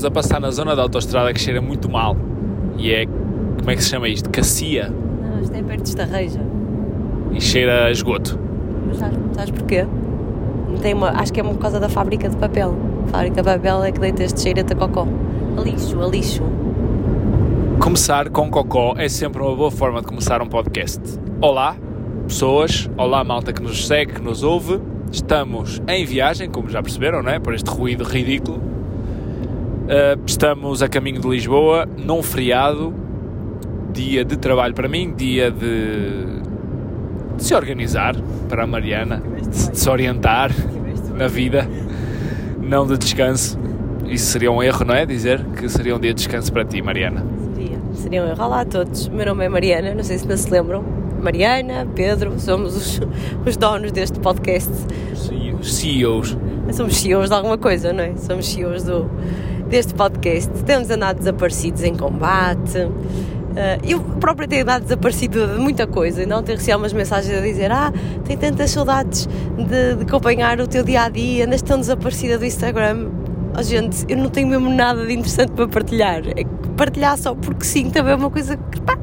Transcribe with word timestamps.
estamos 0.00 0.04
a 0.04 0.10
passar 0.10 0.40
na 0.40 0.50
zona 0.50 0.74
da 0.74 0.82
autostrada 0.82 1.32
que 1.32 1.40
cheira 1.40 1.60
muito 1.60 1.90
mal. 1.90 2.16
E 2.78 2.90
é, 2.92 3.04
como 3.04 3.70
é 3.70 3.76
que 3.76 3.82
se 3.82 3.90
chama 3.90 4.08
isto? 4.08 4.30
Cacia. 4.30 4.88
Não, 4.88 5.42
isto 5.42 5.54
é 5.54 5.62
perto 5.62 5.82
de 5.82 5.88
Estarreja. 5.90 6.40
E 7.32 7.40
cheira 7.40 7.84
a 7.84 7.90
esgoto. 7.90 8.38
Mas 8.86 8.96
sabes, 8.96 9.18
sabes 9.34 9.50
porquê? 9.50 9.86
Tem 10.80 10.94
uma, 10.94 11.10
acho 11.10 11.32
que 11.32 11.40
é 11.40 11.42
por 11.42 11.58
causa 11.58 11.78
da 11.78 11.88
fábrica 11.88 12.28
de 12.28 12.36
papel. 12.36 12.74
A 13.08 13.10
fábrica 13.10 13.42
de 13.42 13.48
papel 13.48 13.84
é 13.84 13.92
que 13.92 14.00
deita 14.00 14.24
este 14.24 14.40
cheiro 14.40 14.60
a 14.60 14.74
cocó. 14.74 15.06
A 15.56 15.60
lixo, 15.60 16.02
a 16.02 16.06
lixo. 16.06 16.42
Começar 17.78 18.30
com 18.30 18.50
cocó 18.50 18.94
é 18.96 19.08
sempre 19.08 19.42
uma 19.42 19.54
boa 19.54 19.70
forma 19.70 20.00
de 20.00 20.06
começar 20.06 20.40
um 20.40 20.46
podcast. 20.46 21.00
Olá, 21.42 21.76
pessoas. 22.26 22.88
Olá, 22.96 23.22
malta 23.22 23.52
que 23.52 23.62
nos 23.62 23.86
segue, 23.86 24.14
que 24.14 24.22
nos 24.22 24.42
ouve. 24.42 24.80
Estamos 25.12 25.82
em 25.86 26.06
viagem, 26.06 26.48
como 26.48 26.70
já 26.70 26.82
perceberam, 26.82 27.22
não 27.22 27.30
é? 27.30 27.38
Por 27.38 27.52
este 27.54 27.68
ruído 27.68 28.04
ridículo. 28.04 28.69
Uh, 29.90 30.22
estamos 30.24 30.84
a 30.84 30.88
caminho 30.88 31.20
de 31.20 31.28
Lisboa, 31.28 31.84
num 31.84 32.22
feriado, 32.22 32.94
dia 33.92 34.24
de 34.24 34.36
trabalho 34.36 34.72
para 34.72 34.88
mim, 34.88 35.12
dia 35.12 35.50
de, 35.50 36.26
de 37.36 37.42
se 37.42 37.52
organizar 37.52 38.14
para 38.48 38.62
a 38.62 38.66
Mariana, 38.68 39.20
de 39.20 39.76
se 39.76 39.90
orientar 39.90 40.52
na 41.16 41.26
vida, 41.26 41.68
não 42.60 42.86
de 42.86 42.96
descanso. 42.96 43.58
Isso 44.06 44.26
seria 44.26 44.52
um 44.52 44.62
erro, 44.62 44.84
não 44.84 44.94
é? 44.94 45.04
Dizer 45.04 45.44
que 45.56 45.68
seria 45.68 45.96
um 45.96 45.98
dia 45.98 46.14
de 46.14 46.22
descanso 46.22 46.52
para 46.52 46.64
ti, 46.64 46.80
Mariana. 46.80 47.26
Seria, 47.56 47.78
seria 47.94 48.22
um 48.22 48.28
erro. 48.28 48.44
Olá 48.44 48.60
a 48.60 48.64
todos, 48.64 49.08
meu 49.08 49.26
nome 49.26 49.44
é 49.44 49.48
Mariana, 49.48 49.92
não 49.92 50.04
sei 50.04 50.18
se 50.18 50.28
não 50.28 50.36
se 50.36 50.48
lembram. 50.48 50.84
Mariana, 51.20 51.84
Pedro, 51.96 52.38
somos 52.38 52.76
os, 52.76 53.00
os 53.44 53.56
donos 53.56 53.90
deste 53.90 54.20
podcast. 54.20 54.70
Os 55.60 55.74
CEOs. 55.74 56.38
Somos 56.70 56.96
CEOs 56.96 57.28
de 57.28 57.34
alguma 57.34 57.58
coisa, 57.58 57.92
não 57.92 58.04
é? 58.04 58.14
Somos 58.16 58.46
CEOs 58.46 58.84
do, 58.84 59.10
deste 59.70 59.94
podcast. 59.94 60.50
Temos 60.64 60.90
andado 60.90 61.18
desaparecidos 61.18 61.82
em 61.84 61.94
combate. 61.94 62.78
Uh, 62.78 63.80
eu 63.84 64.00
próprio 64.20 64.46
tenho 64.46 64.62
andado 64.62 64.82
desaparecido 64.82 65.46
de 65.46 65.58
muita 65.58 65.86
coisa 65.86 66.22
e 66.22 66.26
não 66.26 66.42
ter 66.42 66.52
recebido 66.52 66.78
umas 66.78 66.92
mensagens 66.92 67.36
a 67.36 67.40
dizer 67.40 67.72
ah, 67.72 67.92
tenho 68.24 68.38
tantas 68.38 68.70
saudades 68.70 69.26
de, 69.56 69.96
de 69.96 70.02
acompanhar 70.02 70.60
o 70.60 70.68
teu 70.68 70.84
dia 70.84 71.02
a 71.02 71.08
dia, 71.08 71.46
andas 71.46 71.62
tão 71.62 71.78
desaparecida 71.78 72.36
do 72.36 72.44
Instagram. 72.44 73.08
Oh, 73.58 73.62
gente, 73.62 74.04
eu 74.08 74.16
não 74.16 74.28
tenho 74.28 74.48
mesmo 74.48 74.70
nada 74.70 75.04
de 75.06 75.12
interessante 75.12 75.52
para 75.52 75.66
partilhar. 75.66 76.22
É 76.28 76.44
que 76.44 76.68
partilhar 76.76 77.16
só 77.16 77.34
porque 77.34 77.64
sim 77.64 77.90
também 77.90 78.12
é 78.12 78.16
uma 78.16 78.30
coisa 78.30 78.56
que 78.56 78.80
pá, 78.80 78.98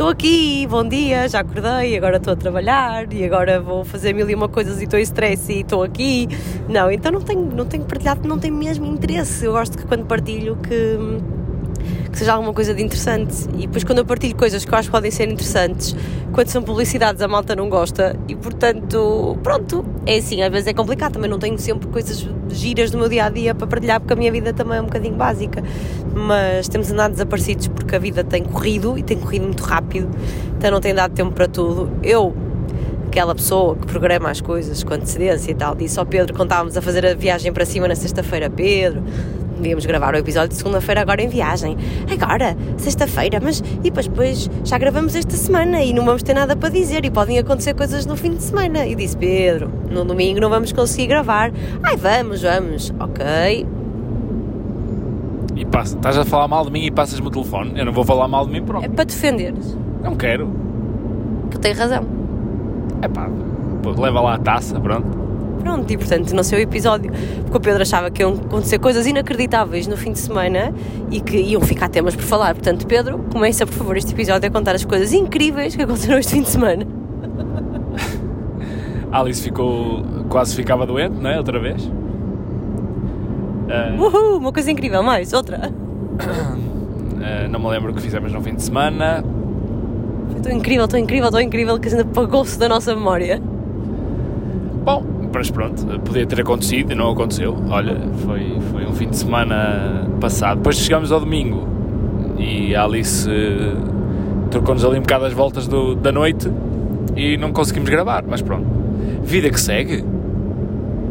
estou 0.00 0.08
aqui, 0.08 0.66
bom 0.66 0.82
dia, 0.88 1.28
já 1.28 1.40
acordei, 1.40 1.94
agora 1.94 2.16
estou 2.16 2.32
a 2.32 2.36
trabalhar 2.36 3.12
e 3.12 3.22
agora 3.22 3.60
vou 3.60 3.84
fazer 3.84 4.14
mil 4.14 4.30
e 4.30 4.34
uma 4.34 4.48
coisas 4.48 4.80
e 4.80 4.84
estou 4.84 4.98
em 4.98 5.02
stress 5.02 5.52
e 5.52 5.60
estou 5.60 5.82
aqui. 5.82 6.26
Não, 6.66 6.90
então 6.90 7.12
não 7.12 7.20
tenho, 7.20 7.42
não 7.54 7.66
tenho 7.66 7.84
partilhado, 7.84 8.26
não 8.26 8.38
tenho 8.38 8.54
mesmo 8.54 8.86
interesse. 8.86 9.44
Eu 9.44 9.52
gosto 9.52 9.76
que 9.76 9.84
quando 9.84 10.06
partilho 10.06 10.56
que 10.56 10.96
que 12.10 12.18
seja 12.18 12.32
alguma 12.32 12.52
coisa 12.52 12.74
de 12.74 12.82
interessante. 12.82 13.48
E 13.54 13.66
depois, 13.66 13.84
quando 13.84 13.98
eu 13.98 14.04
partilho 14.04 14.36
coisas 14.36 14.64
que 14.64 14.72
eu 14.72 14.78
acho 14.78 14.88
que 14.88 14.92
podem 14.92 15.10
ser 15.10 15.28
interessantes, 15.30 15.94
quando 16.32 16.48
são 16.48 16.62
publicidades, 16.62 17.22
a 17.22 17.28
malta 17.28 17.54
não 17.54 17.68
gosta. 17.68 18.16
E 18.28 18.34
portanto, 18.34 19.38
pronto, 19.42 19.84
é 20.06 20.18
assim. 20.18 20.42
Às 20.42 20.50
vezes 20.50 20.66
é 20.66 20.74
complicado. 20.74 21.14
Também 21.14 21.30
não 21.30 21.38
tenho 21.38 21.58
sempre 21.58 21.88
coisas 21.88 22.26
giras 22.48 22.90
do 22.90 22.98
meu 22.98 23.08
dia 23.08 23.24
a 23.24 23.30
dia 23.30 23.54
para 23.54 23.66
partilhar, 23.66 24.00
porque 24.00 24.12
a 24.12 24.16
minha 24.16 24.32
vida 24.32 24.52
também 24.52 24.78
é 24.78 24.80
um 24.80 24.86
bocadinho 24.86 25.14
básica. 25.14 25.62
Mas 26.14 26.68
temos 26.68 26.90
andado 26.90 27.12
desaparecidos 27.12 27.68
porque 27.68 27.94
a 27.94 27.98
vida 27.98 28.24
tem 28.24 28.44
corrido 28.44 28.98
e 28.98 29.02
tem 29.02 29.18
corrido 29.18 29.44
muito 29.44 29.62
rápido, 29.62 30.08
então 30.56 30.70
não 30.70 30.80
tem 30.80 30.94
dado 30.94 31.12
tempo 31.12 31.32
para 31.32 31.46
tudo. 31.46 31.90
Eu 32.02 32.34
aquela 33.10 33.34
pessoa 33.34 33.74
que 33.74 33.86
programa 33.88 34.30
as 34.30 34.40
coisas 34.40 34.84
com 34.84 34.94
antecedência 34.94 35.50
e 35.50 35.54
tal, 35.54 35.74
disse 35.74 35.98
ao 35.98 36.06
Pedro 36.06 36.32
quando 36.32 36.50
estávamos 36.50 36.76
a 36.76 36.80
fazer 36.80 37.04
a 37.04 37.12
viagem 37.12 37.52
para 37.52 37.64
cima 37.64 37.88
na 37.88 37.96
sexta-feira, 37.96 38.48
Pedro, 38.48 39.02
devíamos 39.60 39.86
gravar 39.86 40.14
o 40.14 40.18
episódio 40.18 40.48
de 40.48 40.56
segunda-feira 40.56 41.00
agora 41.00 41.22
em 41.22 41.28
viagem. 41.28 41.76
Agora, 42.10 42.56
sexta-feira, 42.76 43.38
mas 43.42 43.60
e 43.60 43.90
depois, 43.90 44.08
depois 44.08 44.50
já 44.64 44.78
gravamos 44.78 45.14
esta 45.14 45.36
semana 45.36 45.82
e 45.82 45.92
não 45.92 46.04
vamos 46.04 46.22
ter 46.22 46.34
nada 46.34 46.56
para 46.56 46.68
dizer 46.70 47.04
e 47.04 47.10
podem 47.10 47.38
acontecer 47.38 47.74
coisas 47.74 48.06
no 48.06 48.16
fim 48.16 48.30
de 48.30 48.42
semana. 48.42 48.86
E 48.86 48.94
disse 48.94 49.16
Pedro, 49.16 49.70
no 49.90 50.04
domingo 50.04 50.40
não 50.40 50.50
vamos 50.50 50.72
conseguir 50.72 51.06
gravar. 51.06 51.52
Ai, 51.82 51.96
vamos, 51.96 52.42
vamos, 52.42 52.92
ok. 52.98 53.66
E 55.56 55.64
passa, 55.66 55.96
estás 55.96 56.16
a 56.16 56.24
falar 56.24 56.48
mal 56.48 56.64
de 56.64 56.70
mim 56.70 56.84
e 56.84 56.90
passas-me 56.90 57.26
o 57.26 57.30
telefone. 57.30 57.78
Eu 57.78 57.84
não 57.84 57.92
vou 57.92 58.04
falar 58.04 58.26
mal 58.26 58.46
de 58.46 58.52
mim 58.52 58.62
próprio. 58.62 58.90
É 58.90 58.94
para 58.94 59.04
defenderes. 59.04 59.76
Não 60.02 60.16
quero. 60.16 60.48
Que 61.50 61.58
tem 61.58 61.72
razão. 61.72 62.06
É 63.02 63.08
pá, 63.08 63.28
leva 63.98 64.20
lá 64.20 64.34
a 64.34 64.38
taça, 64.38 64.80
pronto. 64.80 65.29
Pronto, 65.60 65.92
e 65.92 65.96
portanto, 65.96 66.32
no 66.32 66.42
seu 66.42 66.58
episódio, 66.58 67.12
porque 67.42 67.56
o 67.56 67.60
Pedro 67.60 67.82
achava 67.82 68.10
que 68.10 68.22
iam 68.22 68.32
acontecer 68.32 68.78
coisas 68.78 69.06
inacreditáveis 69.06 69.86
no 69.86 69.96
fim 69.96 70.12
de 70.12 70.18
semana 70.18 70.74
e 71.10 71.20
que 71.20 71.36
iam 71.36 71.60
ficar 71.60 71.88
temas 71.88 72.16
por 72.16 72.24
falar. 72.24 72.54
Portanto, 72.54 72.86
Pedro, 72.86 73.20
começa 73.30 73.66
por 73.66 73.74
favor 73.74 73.96
este 73.96 74.12
episódio 74.12 74.48
a 74.48 74.50
contar 74.50 74.74
as 74.74 74.84
coisas 74.84 75.12
incríveis 75.12 75.76
que 75.76 75.82
aconteceram 75.82 76.18
este 76.18 76.32
fim 76.32 76.42
de 76.42 76.48
semana. 76.48 76.86
Alice 79.12 79.42
ficou. 79.42 80.02
quase 80.28 80.56
ficava 80.56 80.86
doente, 80.86 81.20
não 81.20 81.30
é? 81.30 81.36
Outra 81.36 81.58
vez. 81.58 81.90
Uh... 83.70 84.02
Uhul, 84.02 84.38
uma 84.38 84.52
coisa 84.52 84.70
incrível, 84.70 85.02
mais, 85.02 85.32
outra. 85.32 85.70
Uh, 86.18 86.70
não 87.50 87.60
me 87.60 87.68
lembro 87.68 87.92
o 87.92 87.94
que 87.94 88.00
fizemos 88.00 88.32
no 88.32 88.40
fim 88.40 88.54
de 88.54 88.62
semana. 88.62 89.22
Foi 90.30 90.40
tão 90.40 90.52
incrível, 90.52 90.88
tão 90.88 90.98
incrível, 90.98 91.30
tão 91.30 91.40
incrível 91.40 91.78
que 91.78 91.88
ainda 91.88 92.02
apagou-se 92.02 92.58
da 92.58 92.68
nossa 92.68 92.94
memória. 92.94 93.40
Bom, 94.84 95.04
mas 95.32 95.50
pronto, 95.50 95.84
podia 96.00 96.26
ter 96.26 96.40
acontecido 96.40 96.92
e 96.92 96.94
não 96.94 97.10
aconteceu. 97.10 97.56
Olha, 97.68 97.96
foi, 98.24 98.58
foi 98.70 98.86
um 98.86 98.92
fim 98.92 99.08
de 99.08 99.16
semana 99.16 100.08
passado. 100.20 100.58
Depois 100.58 100.76
chegamos 100.76 101.12
ao 101.12 101.20
domingo 101.20 101.66
e 102.38 102.74
a 102.74 102.84
Alice 102.84 103.28
uh, 103.28 104.48
trocou-nos 104.50 104.84
ali 104.84 104.98
um 104.98 105.02
bocado 105.02 105.24
as 105.24 105.32
voltas 105.32 105.66
do, 105.66 105.94
da 105.94 106.10
noite 106.12 106.50
e 107.16 107.36
não 107.36 107.52
conseguimos 107.52 107.88
gravar, 107.88 108.24
mas 108.26 108.42
pronto. 108.42 108.66
Vida 109.22 109.50
que 109.50 109.60
segue. 109.60 110.04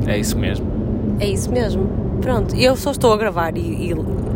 É 0.08 0.18
isso 0.18 0.38
mesmo. 0.38 0.68
É 1.20 1.28
isso 1.28 1.52
mesmo. 1.52 1.90
Pronto, 2.22 2.56
eu 2.56 2.76
só 2.76 2.92
estou 2.92 3.14
a 3.14 3.18
gravar 3.18 3.58
e, 3.58 3.92
e 3.92 3.96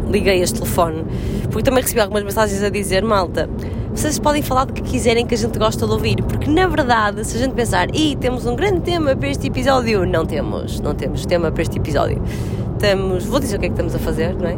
liguei 0.10 0.42
este 0.42 0.60
telefone 0.60 1.04
porque 1.50 1.64
também 1.64 1.82
recebi 1.82 2.00
algumas 2.00 2.24
mensagens 2.24 2.64
a 2.64 2.70
dizer: 2.70 3.04
malta 3.04 3.50
vocês 3.96 4.18
podem 4.20 4.42
falar 4.42 4.66
do 4.66 4.74
que 4.74 4.82
quiserem 4.82 5.26
que 5.26 5.36
a 5.36 5.38
gente 5.38 5.58
gosta 5.58 5.86
de 5.86 5.92
ouvir, 5.92 6.18
porque 6.24 6.50
na 6.50 6.68
verdade, 6.68 7.24
se 7.26 7.38
a 7.38 7.40
gente 7.40 7.54
pensar, 7.54 7.94
e 7.94 8.16
temos 8.16 8.46
um 8.46 8.56
grande 8.56 8.82
tema 8.82 9.16
para 9.16 9.30
este 9.30 9.48
episódio, 9.48 10.06
não 10.06 10.26
temos, 10.26 10.80
não 10.80 10.96
temos 10.96 11.26
tema 11.26 11.52
para 11.52 11.62
este 11.62 11.78
episódio. 11.78 12.22
Estamos, 12.74 13.26
vou 13.26 13.40
dizer 13.40 13.58
o 13.58 13.60
que 13.60 13.68
é 13.68 13.70
que 13.70 13.74
estamos 13.74 13.96
a 13.96 14.00
fazer, 14.00 14.36
não 14.36 14.50
é? 14.50 14.58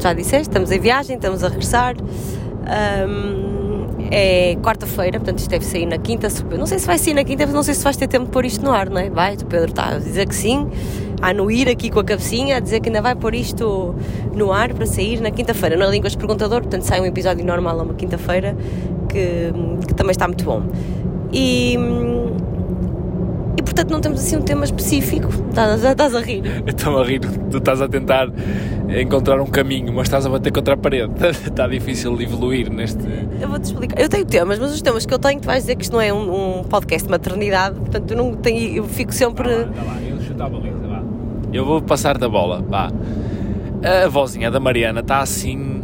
Já 0.00 0.12
disseste, 0.12 0.48
estamos 0.48 0.70
em 0.70 0.78
viagem, 0.78 1.16
estamos 1.16 1.42
a 1.42 1.48
regressar. 1.48 1.94
Um, 3.08 3.56
é 4.10 4.56
quarta-feira, 4.62 5.18
portanto 5.18 5.38
isto 5.38 5.50
deve 5.50 5.64
sair 5.64 5.86
na 5.86 5.98
quinta. 5.98 6.28
Não 6.56 6.66
sei 6.66 6.78
se 6.78 6.86
vai 6.86 6.98
sair 6.98 7.14
na 7.14 7.24
quinta, 7.24 7.44
não 7.46 7.62
sei 7.62 7.74
se 7.74 7.82
vais 7.82 7.96
ter 7.96 8.06
tempo 8.06 8.26
de 8.26 8.30
pôr 8.30 8.44
isto 8.44 8.64
no 8.64 8.72
ar, 8.72 8.88
não 8.88 9.00
é? 9.00 9.10
Vai, 9.10 9.34
o 9.34 9.44
Pedro 9.44 9.70
está 9.70 9.88
a 9.88 9.98
dizer 9.98 10.26
que 10.26 10.34
sim 10.34 10.68
a 11.20 11.28
anuir 11.28 11.68
aqui 11.68 11.90
com 11.90 12.00
a 12.00 12.04
cabecinha, 12.04 12.56
a 12.56 12.60
dizer 12.60 12.80
que 12.80 12.88
ainda 12.88 13.00
vai 13.00 13.14
pôr 13.14 13.34
isto 13.34 13.94
no 14.34 14.52
ar 14.52 14.72
para 14.74 14.86
sair 14.86 15.20
na 15.20 15.30
quinta-feira, 15.30 15.76
na 15.76 15.86
Línguas 15.86 16.14
Perguntador, 16.14 16.62
portanto 16.62 16.82
sai 16.82 17.00
um 17.00 17.06
episódio 17.06 17.44
normal 17.44 17.80
a 17.80 17.82
uma 17.82 17.94
quinta-feira 17.94 18.56
que, 19.08 19.52
que 19.86 19.94
também 19.94 20.12
está 20.12 20.26
muito 20.26 20.44
bom. 20.44 20.62
E, 21.32 21.74
e 23.58 23.62
portanto 23.62 23.90
não 23.90 24.00
temos 24.00 24.20
assim 24.20 24.36
um 24.36 24.42
tema 24.42 24.64
específico. 24.64 25.28
Estás, 25.48 25.82
estás 25.82 26.14
a 26.14 26.20
rir? 26.20 26.42
Estou 26.66 26.98
a 26.98 27.04
rir, 27.04 27.20
tu 27.50 27.58
estás 27.58 27.80
a 27.80 27.88
tentar 27.88 28.28
encontrar 28.88 29.40
um 29.40 29.46
caminho, 29.46 29.92
mas 29.92 30.06
estás 30.06 30.26
a 30.26 30.28
bater 30.28 30.52
contra 30.52 30.74
a 30.74 30.76
parede. 30.76 31.12
Está 31.26 31.66
difícil 31.66 32.20
evoluir 32.20 32.70
neste. 32.70 33.02
Eu 33.40 33.48
vou-te 33.48 33.64
explicar. 33.64 34.00
Eu 34.00 34.08
tenho 34.08 34.24
temas, 34.24 34.58
mas 34.58 34.72
os 34.72 34.82
temas 34.82 35.04
que 35.04 35.12
eu 35.12 35.18
tenho, 35.18 35.40
tu 35.40 35.46
vais 35.46 35.62
dizer 35.62 35.76
que 35.76 35.82
isto 35.82 35.92
não 35.92 36.00
é 36.00 36.12
um, 36.12 36.60
um 36.60 36.64
podcast 36.64 37.06
de 37.06 37.10
maternidade, 37.10 37.76
portanto 37.76 38.10
eu, 38.10 38.16
não 38.16 38.34
tenho, 38.34 38.76
eu 38.76 38.84
fico 38.84 39.12
sempre. 39.12 39.50
Ah, 39.50 39.68
tá 39.74 39.82
lá, 39.82 39.98
eu 40.02 40.20
chuto 40.20 40.42
a 40.42 40.48
baliza. 40.48 40.85
Eu 41.56 41.64
vou 41.64 41.80
passar 41.80 42.18
da 42.18 42.28
bola, 42.28 42.62
vá. 42.68 42.92
A 43.82 44.08
vozinha 44.08 44.50
da 44.50 44.60
Mariana 44.60 45.00
está 45.00 45.20
assim. 45.20 45.82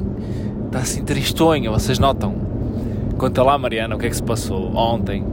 Está 0.66 0.80
assim 0.80 1.02
tristonha, 1.02 1.70
vocês 1.70 1.98
notam? 1.98 2.34
Conta 3.16 3.42
lá, 3.42 3.56
Mariana, 3.56 3.96
o 3.96 3.98
que 3.98 4.04
é 4.04 4.10
que 4.10 4.16
se 4.16 4.22
passou 4.22 4.74
ontem 4.74 5.24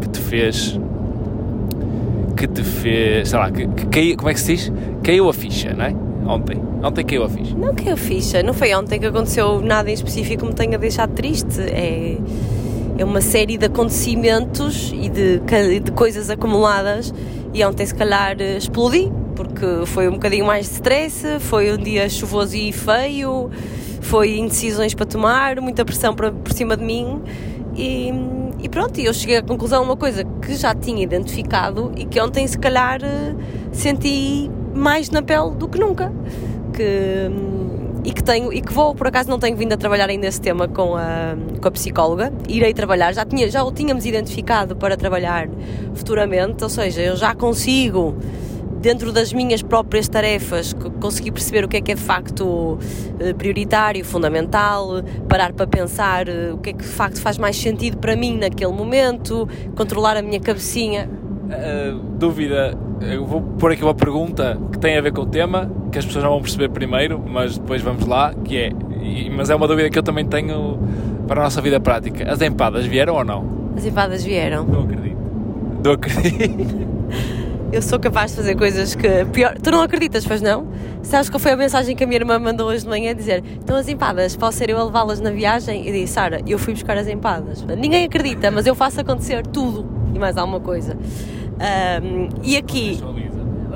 que 0.00 0.08
te 0.08 0.18
fez. 0.18 0.80
Que 2.34 2.46
te 2.46 2.62
fez. 2.62 3.28
Sei 3.28 3.38
lá, 3.38 3.50
que, 3.50 3.68
que 3.68 3.86
caiu. 3.86 4.16
Como 4.16 4.30
é 4.30 4.34
que 4.34 4.40
se 4.40 4.56
diz? 4.56 4.72
Caiu 5.02 5.28
a 5.28 5.34
ficha, 5.34 5.74
não 5.74 5.84
é? 5.84 5.94
Ontem. 6.26 6.58
Ontem 6.82 7.04
caiu 7.04 7.24
a 7.24 7.28
ficha. 7.28 7.54
Não 7.54 7.74
caiu 7.74 7.92
a 7.92 7.96
ficha. 7.98 8.42
Não 8.42 8.54
foi 8.54 8.74
ontem 8.74 8.98
que 8.98 9.06
aconteceu 9.06 9.60
nada 9.60 9.90
em 9.90 9.94
específico 9.94 10.42
que 10.42 10.48
me 10.48 10.54
tenha 10.54 10.78
deixado 10.78 11.12
triste. 11.12 11.60
É, 11.60 12.16
é 12.96 13.04
uma 13.04 13.20
série 13.20 13.58
de 13.58 13.66
acontecimentos 13.66 14.90
e 14.96 15.10
de, 15.10 15.40
de 15.80 15.92
coisas 15.92 16.30
acumuladas. 16.30 17.12
E 17.52 17.62
ontem, 17.62 17.84
se 17.84 17.94
calhar, 17.94 18.40
explodi 18.40 19.12
porque 19.36 19.86
foi 19.86 20.08
um 20.08 20.12
bocadinho 20.12 20.46
mais 20.46 20.66
de 20.66 20.72
stress, 20.72 21.38
foi 21.40 21.72
um 21.72 21.76
dia 21.76 22.08
chuvoso 22.08 22.56
e 22.56 22.72
feio, 22.72 23.50
foi 24.00 24.38
indecisões 24.38 24.94
para 24.94 25.04
tomar, 25.04 25.60
muita 25.60 25.84
pressão 25.84 26.14
por, 26.14 26.32
por 26.32 26.52
cima 26.52 26.76
de 26.76 26.84
mim 26.84 27.22
e, 27.76 28.10
e 28.62 28.68
pronto, 28.68 28.98
eu 28.98 29.12
cheguei 29.12 29.36
à 29.36 29.42
conclusão 29.42 29.82
uma 29.82 29.96
coisa 29.96 30.24
que 30.24 30.56
já 30.56 30.74
tinha 30.74 31.02
identificado 31.02 31.92
e 31.96 32.06
que 32.06 32.18
ontem 32.18 32.46
se 32.46 32.58
calhar 32.58 33.00
senti 33.70 34.50
mais 34.74 35.10
na 35.10 35.22
pele 35.22 35.50
do 35.50 35.68
que 35.68 35.78
nunca, 35.78 36.10
que, 36.72 37.30
e 38.04 38.12
que 38.12 38.22
tenho 38.22 38.52
e 38.52 38.62
que 38.62 38.72
vou, 38.72 38.94
por 38.94 39.06
acaso 39.06 39.28
não 39.28 39.38
tenho 39.38 39.56
vindo 39.56 39.74
a 39.74 39.76
trabalhar 39.76 40.08
ainda 40.08 40.26
esse 40.26 40.40
tema 40.40 40.66
com 40.66 40.96
a, 40.96 41.36
com 41.60 41.68
a 41.68 41.70
psicóloga, 41.70 42.32
irei 42.48 42.72
trabalhar, 42.72 43.12
já, 43.12 43.26
tinha, 43.26 43.50
já 43.50 43.62
o 43.62 43.70
tínhamos 43.70 44.06
identificado 44.06 44.74
para 44.74 44.96
trabalhar 44.96 45.48
futuramente, 45.94 46.64
ou 46.64 46.70
seja, 46.70 47.02
eu 47.02 47.16
já 47.16 47.34
consigo 47.34 48.16
dentro 48.80 49.12
das 49.12 49.32
minhas 49.32 49.62
próprias 49.62 50.08
tarefas, 50.08 50.74
conseguir 51.00 51.32
perceber 51.32 51.64
o 51.64 51.68
que 51.68 51.76
é 51.76 51.80
que 51.80 51.92
é 51.92 51.94
de 51.94 52.00
facto 52.00 52.78
eh, 53.18 53.32
prioritário, 53.32 54.04
fundamental, 54.04 55.02
parar 55.28 55.52
para 55.52 55.66
pensar 55.66 56.28
eh, 56.28 56.52
o 56.52 56.58
que 56.58 56.70
é 56.70 56.72
que 56.72 56.82
de 56.82 56.90
facto 56.90 57.20
faz 57.20 57.38
mais 57.38 57.56
sentido 57.56 57.98
para 57.98 58.14
mim 58.14 58.38
naquele 58.38 58.72
momento, 58.72 59.48
controlar 59.74 60.16
a 60.16 60.22
minha 60.22 60.40
cabecinha. 60.40 61.08
Uh, 61.46 61.98
dúvida, 62.18 62.76
eu 63.00 63.24
vou 63.24 63.40
pôr 63.40 63.72
aqui 63.72 63.82
uma 63.82 63.94
pergunta 63.94 64.58
que 64.72 64.78
tem 64.78 64.96
a 64.96 65.00
ver 65.00 65.12
com 65.12 65.22
o 65.22 65.26
tema, 65.26 65.70
que 65.92 65.98
as 65.98 66.04
pessoas 66.04 66.24
não 66.24 66.32
vão 66.32 66.40
perceber 66.40 66.68
primeiro, 66.70 67.22
mas 67.24 67.56
depois 67.56 67.80
vamos 67.82 68.04
lá, 68.06 68.34
que 68.34 68.56
é, 68.56 68.72
mas 69.30 69.48
é 69.48 69.54
uma 69.54 69.68
dúvida 69.68 69.88
que 69.88 69.98
eu 69.98 70.02
também 70.02 70.26
tenho 70.26 70.78
para 71.26 71.40
a 71.40 71.44
nossa 71.44 71.60
vida 71.60 71.78
prática. 71.78 72.30
As 72.30 72.40
empadas 72.40 72.84
vieram 72.86 73.14
ou 73.14 73.24
não? 73.24 73.72
As 73.76 73.86
empadas 73.86 74.24
vieram. 74.24 74.64
Não 74.64 74.82
acredito. 74.82 75.18
Não 75.84 75.92
acredito. 75.92 76.86
eu 77.72 77.82
sou 77.82 77.98
capaz 77.98 78.30
de 78.30 78.36
fazer 78.36 78.56
coisas 78.56 78.94
que. 78.94 79.24
Pior, 79.32 79.56
tu 79.62 79.70
não 79.70 79.82
acreditas, 79.82 80.26
pois 80.26 80.40
não? 80.40 80.66
Sabes 81.02 81.28
qual 81.28 81.40
foi 81.40 81.52
a 81.52 81.56
mensagem 81.56 81.96
que 81.96 82.04
a 82.04 82.06
minha 82.06 82.18
irmã 82.18 82.38
mandou 82.38 82.68
hoje 82.68 82.82
de 82.82 82.88
manhã? 82.88 83.14
Dizer: 83.14 83.42
Então 83.62 83.76
as 83.76 83.88
empadas, 83.88 84.36
posso 84.36 84.58
ser 84.58 84.70
eu 84.70 84.78
a 84.78 84.84
levá-las 84.84 85.20
na 85.20 85.30
viagem? 85.30 85.86
E 85.88 85.92
disse: 85.92 86.14
Sara, 86.14 86.40
eu 86.46 86.58
fui 86.58 86.72
buscar 86.72 86.96
as 86.96 87.08
empadas. 87.08 87.62
Ninguém 87.62 88.04
acredita, 88.04 88.50
mas 88.50 88.66
eu 88.66 88.74
faço 88.74 89.00
acontecer 89.00 89.46
tudo 89.46 89.86
e 90.14 90.18
mais 90.18 90.36
alguma 90.36 90.60
coisa. 90.60 90.96
Um, 90.96 92.28
e 92.42 92.56
aqui. 92.56 93.00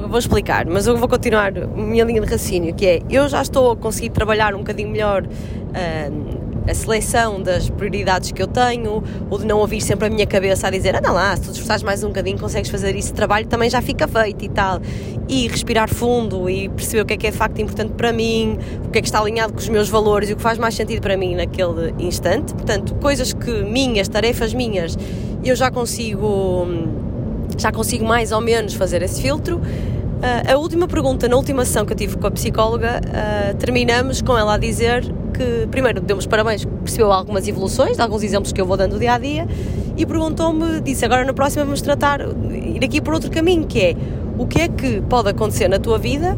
Vou 0.09 0.19
explicar, 0.19 0.67
mas 0.67 0.87
eu 0.87 0.97
vou 0.97 1.07
continuar 1.07 1.53
a 1.57 1.67
minha 1.67 2.03
linha 2.05 2.21
de 2.21 2.27
raciocínio, 2.27 2.75
que 2.75 2.87
é, 2.87 3.03
eu 3.11 3.29
já 3.29 3.43
estou 3.43 3.73
a 3.73 3.77
conseguir 3.77 4.09
trabalhar 4.09 4.55
um 4.55 4.59
bocadinho 4.59 4.89
melhor 4.89 5.25
um, 5.25 6.40
a 6.71 6.75
seleção 6.75 7.43
das 7.43 7.69
prioridades 7.69 8.31
que 8.31 8.43
eu 8.43 8.47
tenho, 8.47 9.03
ou 9.29 9.39
de 9.39 9.45
não 9.45 9.59
ouvir 9.59 9.81
sempre 9.81 10.07
a 10.07 10.11
minha 10.11 10.27
cabeça 10.27 10.69
a 10.69 10.71
dizer, 10.71 10.95
anda 10.95 11.11
lá, 11.11 11.35
se 11.37 11.43
tu 11.43 11.51
esforçares 11.53 11.83
mais 11.83 12.05
um 12.05 12.09
bocadinho 12.09 12.39
consegues 12.39 12.71
fazer 12.71 12.95
isso, 12.95 13.13
trabalho 13.13 13.47
também 13.47 13.69
já 13.69 13.83
fica 13.83 14.07
feito 14.07 14.45
e 14.45 14.49
tal. 14.49 14.81
E 15.29 15.49
respirar 15.49 15.89
fundo 15.89 16.49
e 16.49 16.69
perceber 16.69 17.03
o 17.03 17.07
que 17.07 17.15
é 17.15 17.17
que 17.17 17.27
é 17.27 17.33
facto 17.33 17.61
importante 17.61 17.93
para 17.93 18.13
mim, 18.13 18.59
o 18.85 18.91
que 18.91 18.99
é 18.99 19.01
que 19.01 19.09
está 19.09 19.21
alinhado 19.21 19.53
com 19.53 19.59
os 19.59 19.69
meus 19.69 19.89
valores 19.89 20.31
e 20.31 20.33
o 20.33 20.37
que 20.37 20.43
faz 20.43 20.59
mais 20.59 20.75
sentido 20.75 21.01
para 21.01 21.17
mim 21.17 21.35
naquele 21.35 21.95
instante. 21.99 22.55
Portanto, 22.55 22.95
coisas 22.95 23.33
que 23.33 23.51
minhas, 23.63 24.09
tarefas 24.09 24.55
minhas, 24.55 24.97
eu 25.45 25.57
já 25.57 25.71
consigo, 25.71 26.67
já 27.57 27.73
consigo 27.73 28.05
mais 28.05 28.33
ou 28.33 28.41
menos 28.41 28.75
fazer 28.75 29.03
esse 29.03 29.21
filtro. 29.21 29.57
Uh, 29.59 30.53
a 30.53 30.59
última 30.59 30.87
pergunta, 30.87 31.27
na 31.29 31.37
última 31.37 31.65
sessão 31.65 31.87
que 31.87 31.93
eu 31.93 31.97
tive 31.97 32.19
com 32.19 32.27
a 32.27 32.31
psicóloga, 32.31 33.01
uh, 33.01 33.57
terminamos 33.57 34.21
com 34.21 34.37
ela 34.37 34.55
a 34.55 34.59
dizer 34.59 35.03
que, 35.41 35.67
primeiro, 35.71 36.03
deu-me 36.03 36.21
os 36.21 36.27
parabéns, 36.27 36.67
percebeu 36.67 37.11
algumas 37.11 37.49
evoluções, 37.49 37.99
alguns 37.99 38.23
exemplos 38.23 38.53
que 38.53 38.61
eu 38.61 38.67
vou 38.67 38.77
dando 38.77 38.99
dia 38.99 39.15
a 39.15 39.19
dia, 39.19 39.49
e 39.97 40.05
perguntou-me, 40.05 40.81
disse, 40.83 41.03
agora 41.05 41.25
na 41.25 41.33
próxima 41.33 41.65
vamos 41.65 41.81
tratar, 41.81 42.21
ir 42.21 42.85
aqui 42.85 43.01
por 43.01 43.15
outro 43.15 43.31
caminho, 43.31 43.67
que 43.67 43.81
é, 43.81 43.97
o 44.37 44.47
que 44.47 44.61
é 44.61 44.69
que 44.69 45.01
pode 45.09 45.31
acontecer 45.31 45.69
na 45.69 45.79
tua 45.79 45.99
vida 45.99 46.37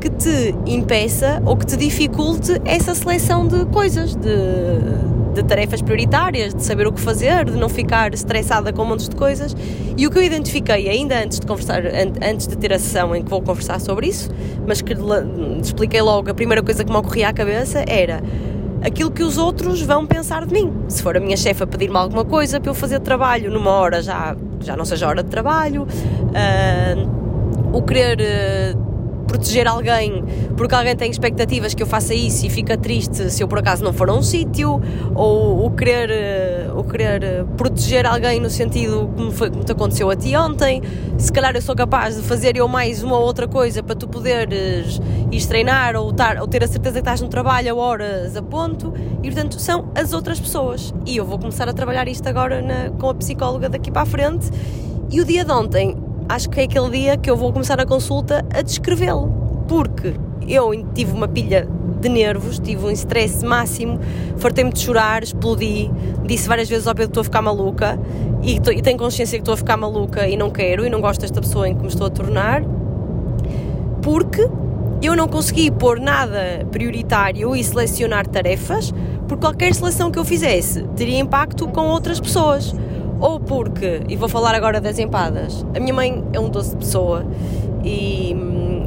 que 0.00 0.08
te 0.10 0.54
impeça 0.66 1.42
ou 1.44 1.56
que 1.56 1.66
te 1.66 1.76
dificulte 1.76 2.60
essa 2.64 2.94
seleção 2.94 3.48
de 3.48 3.64
coisas, 3.66 4.14
de, 4.14 4.28
de 5.34 5.42
tarefas 5.42 5.82
prioritárias, 5.82 6.54
de 6.54 6.62
saber 6.62 6.86
o 6.86 6.92
que 6.92 7.00
fazer, 7.00 7.44
de 7.44 7.56
não 7.56 7.68
ficar 7.68 8.14
estressada 8.14 8.72
com 8.72 8.82
um 8.82 8.86
monte 8.86 9.08
de 9.08 9.16
coisas. 9.16 9.54
E 9.96 10.06
o 10.06 10.10
que 10.10 10.18
eu 10.18 10.22
identifiquei 10.22 10.88
ainda 10.88 11.22
antes 11.22 11.40
de 11.40 11.46
conversar, 11.46 11.82
antes 12.22 12.46
de 12.46 12.56
ter 12.56 12.72
a 12.72 12.78
sessão 12.78 13.14
em 13.14 13.22
que 13.22 13.28
vou 13.28 13.42
conversar 13.42 13.80
sobre 13.80 14.06
isso, 14.06 14.30
mas 14.66 14.80
que 14.80 14.94
expliquei 15.60 16.00
logo, 16.00 16.30
a 16.30 16.34
primeira 16.34 16.62
coisa 16.62 16.84
que 16.84 16.90
me 16.90 16.96
ocorria 16.96 17.28
à 17.28 17.32
cabeça 17.32 17.84
era 17.86 18.22
aquilo 18.82 19.10
que 19.10 19.22
os 19.22 19.38
outros 19.38 19.80
vão 19.82 20.06
pensar 20.06 20.46
de 20.46 20.52
mim. 20.52 20.72
Se 20.88 21.02
for 21.02 21.16
a 21.16 21.20
minha 21.20 21.36
chefe 21.36 21.62
a 21.62 21.66
pedir-me 21.66 21.96
alguma 21.96 22.24
coisa 22.24 22.60
para 22.60 22.70
eu 22.70 22.74
fazer 22.74 23.00
trabalho 23.00 23.50
numa 23.50 23.70
hora 23.70 24.02
já, 24.02 24.36
já 24.60 24.76
não 24.76 24.84
seja 24.84 25.08
hora 25.08 25.22
de 25.22 25.30
trabalho, 25.30 25.84
uh, 25.84 27.76
o 27.76 27.82
querer 27.82 28.20
uh, 28.20 28.93
proteger 29.34 29.66
alguém 29.66 30.24
porque 30.56 30.74
alguém 30.74 30.94
tem 30.94 31.10
expectativas 31.10 31.74
que 31.74 31.82
eu 31.82 31.86
faça 31.86 32.14
isso 32.14 32.46
e 32.46 32.50
fica 32.50 32.76
triste 32.76 33.30
se 33.30 33.42
eu 33.42 33.48
por 33.48 33.58
acaso 33.58 33.82
não 33.82 33.92
for 33.92 34.08
a 34.08 34.14
um 34.14 34.22
sítio, 34.22 34.80
ou 35.14 35.66
o 35.66 35.70
querer, 35.72 36.10
eh, 36.10 36.70
o 36.74 36.84
querer 36.84 37.22
eh, 37.24 37.44
proteger 37.56 38.06
alguém 38.06 38.38
no 38.38 38.48
sentido 38.48 39.10
como, 39.16 39.32
foi, 39.32 39.50
como 39.50 39.64
te 39.64 39.72
aconteceu 39.72 40.08
a 40.08 40.14
ti 40.14 40.36
ontem, 40.36 40.80
se 41.18 41.32
calhar 41.32 41.54
eu 41.54 41.62
sou 41.62 41.74
capaz 41.74 42.14
de 42.14 42.22
fazer 42.22 42.56
eu 42.56 42.68
mais 42.68 43.02
uma 43.02 43.18
ou 43.18 43.24
outra 43.24 43.48
coisa 43.48 43.82
para 43.82 43.96
tu 43.96 44.06
poderes 44.06 45.00
ir 45.32 45.46
treinar 45.46 45.96
ou, 45.96 46.12
tar, 46.12 46.40
ou 46.40 46.46
ter 46.46 46.62
a 46.62 46.68
certeza 46.68 46.94
que 46.94 47.00
estás 47.00 47.20
no 47.20 47.28
trabalho 47.28 47.72
a 47.72 47.74
horas 47.74 48.36
a 48.36 48.42
ponto, 48.42 48.94
e 49.20 49.30
portanto 49.30 49.58
são 49.58 49.90
as 49.96 50.12
outras 50.12 50.38
pessoas. 50.38 50.94
E 51.04 51.16
eu 51.16 51.24
vou 51.24 51.38
começar 51.38 51.68
a 51.68 51.72
trabalhar 51.72 52.06
isto 52.06 52.28
agora 52.28 52.62
na, 52.62 52.90
com 52.90 53.08
a 53.08 53.14
psicóloga 53.14 53.68
daqui 53.68 53.90
para 53.90 54.02
a 54.02 54.06
frente. 54.06 54.48
E 55.10 55.20
o 55.20 55.24
dia 55.24 55.44
de 55.44 55.52
ontem 55.52 55.96
acho 56.28 56.48
que 56.48 56.60
é 56.60 56.64
aquele 56.64 56.90
dia 56.90 57.16
que 57.16 57.30
eu 57.30 57.36
vou 57.36 57.52
começar 57.52 57.80
a 57.80 57.86
consulta 57.86 58.44
a 58.52 58.62
descrevê-lo, 58.62 59.64
porque 59.68 60.14
eu 60.48 60.70
tive 60.94 61.12
uma 61.12 61.28
pilha 61.28 61.68
de 62.00 62.08
nervos, 62.08 62.58
tive 62.58 62.84
um 62.84 62.90
stress 62.90 63.44
máximo, 63.44 63.98
fartei-me 64.36 64.72
de 64.72 64.80
chorar, 64.80 65.22
explodi, 65.22 65.90
disse 66.24 66.46
várias 66.48 66.68
vezes 66.68 66.86
ao 66.86 66.94
Pedro 66.94 67.08
que 67.08 67.10
estou 67.12 67.20
a 67.22 67.24
ficar 67.24 67.42
maluca 67.42 67.98
e, 68.42 68.56
e 68.56 68.82
tenho 68.82 68.98
consciência 68.98 69.38
que 69.38 69.42
estou 69.42 69.54
a 69.54 69.56
ficar 69.56 69.76
maluca 69.76 70.28
e 70.28 70.36
não 70.36 70.50
quero 70.50 70.86
e 70.86 70.90
não 70.90 71.00
gosto 71.00 71.22
desta 71.22 71.40
pessoa 71.40 71.68
em 71.68 71.74
que 71.74 71.82
me 71.82 71.88
estou 71.88 72.06
a 72.06 72.10
tornar, 72.10 72.62
porque 74.02 74.46
eu 75.02 75.16
não 75.16 75.28
consegui 75.28 75.70
pôr 75.70 75.98
nada 75.98 76.66
prioritário 76.70 77.54
e 77.56 77.62
selecionar 77.62 78.26
tarefas, 78.26 78.92
porque 79.26 79.40
qualquer 79.40 79.74
seleção 79.74 80.10
que 80.10 80.18
eu 80.18 80.24
fizesse 80.24 80.82
teria 80.96 81.18
impacto 81.18 81.66
com 81.68 81.88
outras 81.88 82.20
pessoas 82.20 82.74
ou 83.20 83.40
porque, 83.40 84.02
e 84.08 84.16
vou 84.16 84.28
falar 84.28 84.54
agora 84.54 84.80
das 84.80 84.98
empadas, 84.98 85.64
a 85.74 85.80
minha 85.80 85.94
mãe 85.94 86.24
é 86.32 86.40
um 86.40 86.48
doce 86.48 86.70
de 86.70 86.76
pessoa 86.76 87.24
e, 87.82 88.34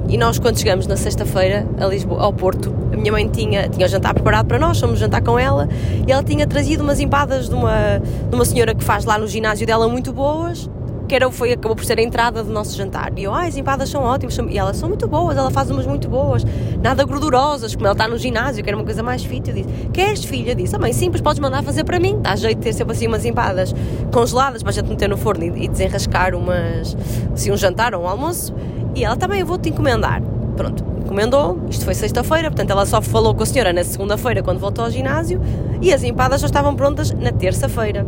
e 0.09 0.18
nós 0.18 0.39
quando 0.39 0.57
chegamos 0.57 0.88
na 0.88 0.97
sexta-feira 0.97 1.68
a 1.79 1.85
Lisboa, 1.85 2.21
ao 2.21 2.33
Porto, 2.33 2.74
a 2.91 2.97
minha 2.97 3.12
mãe 3.12 3.27
tinha, 3.27 3.69
tinha 3.69 3.85
o 3.85 3.89
jantar 3.89 4.13
preparado 4.13 4.47
para 4.47 4.59
nós, 4.59 4.79
fomos 4.79 5.00
jantar 5.00 5.21
com 5.21 5.38
ela 5.38 5.68
e 6.07 6.12
ela 6.12 6.24
tinha 6.24 6.45
trazido 6.47 6.83
umas 6.83 7.00
empadas 7.00 7.50
de 7.50 7.56
uma, 7.56 8.00
de 8.29 8.35
uma 8.35 8.45
senhora 8.45 8.74
que 8.74 8.83
faz 8.83 9.06
lá 9.06 9.18
no 9.18 9.27
ginásio 9.27 9.65
dela 9.65 9.88
muito 9.88 10.12
boas 10.12 10.69
que 11.08 11.16
era, 11.16 11.30
foi, 11.32 11.54
acabou 11.54 11.76
por 11.76 11.86
ser 11.86 11.98
a 12.00 12.02
entrada 12.02 12.44
do 12.44 12.52
nosso 12.52 12.76
jantar. 12.76 13.12
E 13.18 13.24
eu, 13.24 13.34
ah, 13.34 13.46
as 13.46 13.56
empadas 13.58 13.90
são 13.90 14.04
ótimas. 14.04 14.38
E 14.38 14.58
elas 14.58 14.78
são 14.78 14.90
muito 14.90 15.08
boas, 15.08 15.38
ela 15.38 15.50
faz 15.50 15.70
umas 15.72 15.88
muito 15.88 16.10
boas. 16.10 16.44
Nada 16.82 17.04
gordurosas, 17.06 17.74
como 17.74 17.88
ela 17.88 17.94
está 17.94 18.08
no 18.08 18.18
ginásio, 18.18 18.64
que 18.64 18.70
era 18.70 18.78
uma 18.78 18.86
coisa 18.86 19.02
mais 19.02 19.24
fit. 19.24 19.50
Eu 19.50 19.56
disse, 19.56 19.70
queres, 19.94 20.26
filha? 20.26 20.54
Disse, 20.54 20.76
ah, 20.76 20.80
mãe, 20.80 20.92
simples, 20.92 21.22
podes 21.22 21.40
mandar 21.40 21.64
fazer 21.64 21.84
para 21.84 22.00
mim. 22.00 22.20
Dá 22.22 22.36
jeito 22.36 22.58
de 22.58 22.64
ter 22.64 22.74
sempre 22.74 22.94
assim 22.94 23.08
umas 23.08 23.24
empadas 23.26 23.74
congeladas 24.12 24.62
para 24.62 24.72
a 24.72 24.74
gente 24.74 24.90
meter 24.90 25.08
no 25.08 25.18
forno 25.18 25.44
e, 25.44 25.66
e 25.66 25.68
desenrascar 25.68 26.36
umas, 26.36 26.96
assim, 27.34 27.52
um 27.52 27.58
jantar 27.58 27.96
ou 27.96 28.04
um 28.04 28.08
almoço. 28.08 28.54
E 28.94 29.04
ela, 29.04 29.16
também, 29.16 29.40
eu 29.40 29.46
vou-te 29.46 29.70
encomendar. 29.70 30.22
Pronto, 30.58 30.84
encomendou, 31.06 31.60
isto 31.70 31.86
foi 31.86 31.94
sexta-feira, 31.94 32.50
portanto 32.50 32.72
ela 32.72 32.84
só 32.86 33.00
falou 33.00 33.36
com 33.36 33.44
a 33.44 33.46
senhora 33.46 33.72
na 33.72 33.84
segunda-feira 33.84 34.42
quando 34.42 34.58
voltou 34.58 34.84
ao 34.84 34.90
ginásio 34.90 35.40
e 35.80 35.94
as 35.94 36.04
empadas 36.04 36.42
já 36.42 36.48
estavam 36.48 36.76
prontas 36.76 37.12
na 37.12 37.32
terça-feira. 37.32 38.06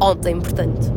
Ontem, 0.00 0.38
portanto. 0.40 0.92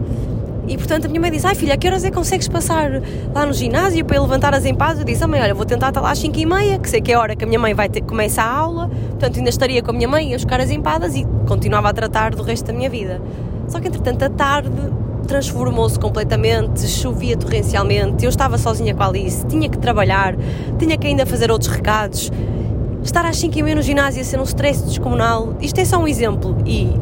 E 0.72 0.78
portanto 0.78 1.04
a 1.04 1.10
minha 1.10 1.20
mãe 1.20 1.30
disse: 1.30 1.46
Ai 1.46 1.54
filha, 1.54 1.74
a 1.74 1.78
que 1.78 1.86
horas 1.86 2.06
é 2.06 2.10
que 2.10 2.16
consegues 2.16 2.48
passar 2.48 2.90
lá 3.36 3.46
no 3.46 3.51
ginásio 3.51 4.06
para 4.06 4.16
eu 4.16 4.22
levantar 4.22 4.56
as 4.56 4.63
empadas? 4.63 5.00
Eu 5.00 5.06
disse: 5.06 5.22
Ah, 5.22 5.28
mãe, 5.28 5.42
olha, 5.42 5.54
vou 5.54 5.66
tentar 5.66 5.90
estar 5.90 6.00
lá 6.00 6.12
às 6.12 6.20
5 6.20 6.40
e 6.40 6.46
meia, 6.46 6.80
que 6.80 6.90
sei 6.90 7.01
que 7.01 7.12
é 7.12 7.16
a 7.16 7.20
hora 7.20 7.36
que 7.36 7.44
a 7.44 7.48
minha 7.48 7.60
mãe 7.60 7.74
vai 7.74 7.90
ter, 7.90 8.00
começa 8.00 8.42
a 8.42 8.50
aula, 8.50 8.88
portanto 8.88 9.36
ainda 9.36 9.50
estaria 9.50 9.84
com 9.84 9.92
a 9.92 9.94
minha 9.94 10.08
mãe 10.08 10.34
a 10.34 10.38
buscar 10.38 10.62
as 10.62 10.72
empadas 10.72 11.13
e 11.13 11.25
continuava 11.46 11.90
a 11.90 11.94
tratar 11.94 12.34
do 12.34 12.42
resto 12.42 12.68
da 12.68 12.74
minha 12.74 12.90
vida. 12.90 13.22
Só 13.68 13.82
que 13.82 13.90
entretanto 13.90 14.24
a 14.24 14.30
tarde 14.30 14.72
transformou-se 15.28 16.00
completamente, 16.00 16.88
chovia 16.88 17.36
torrencialmente, 17.36 18.24
eu 18.24 18.30
estava 18.30 18.58
sozinha 18.58 18.96
com 18.96 19.04
a 19.04 19.08
Alice, 19.08 19.46
tinha 19.48 19.68
que 19.68 19.78
trabalhar, 19.78 20.38
tinha 20.80 20.98
que 20.98 21.06
ainda 21.06 21.25
fazer 21.25 21.51
outros 21.51 21.70
recados. 21.70 22.32
Estar 23.04 23.25
às 23.25 23.36
5 23.36 23.60
e 23.60 23.63
meia 23.63 23.75
no 23.75 23.82
ginásio 23.82 24.22
a 24.22 24.24
ser 24.24 24.40
um 24.40 24.44
stress 24.44 24.86
descomunal, 24.86 25.54
isto 25.60 25.82
é 25.82 25.84
só 25.84 25.98
um 25.98 26.08
exemplo 26.08 26.56
e 26.66 26.96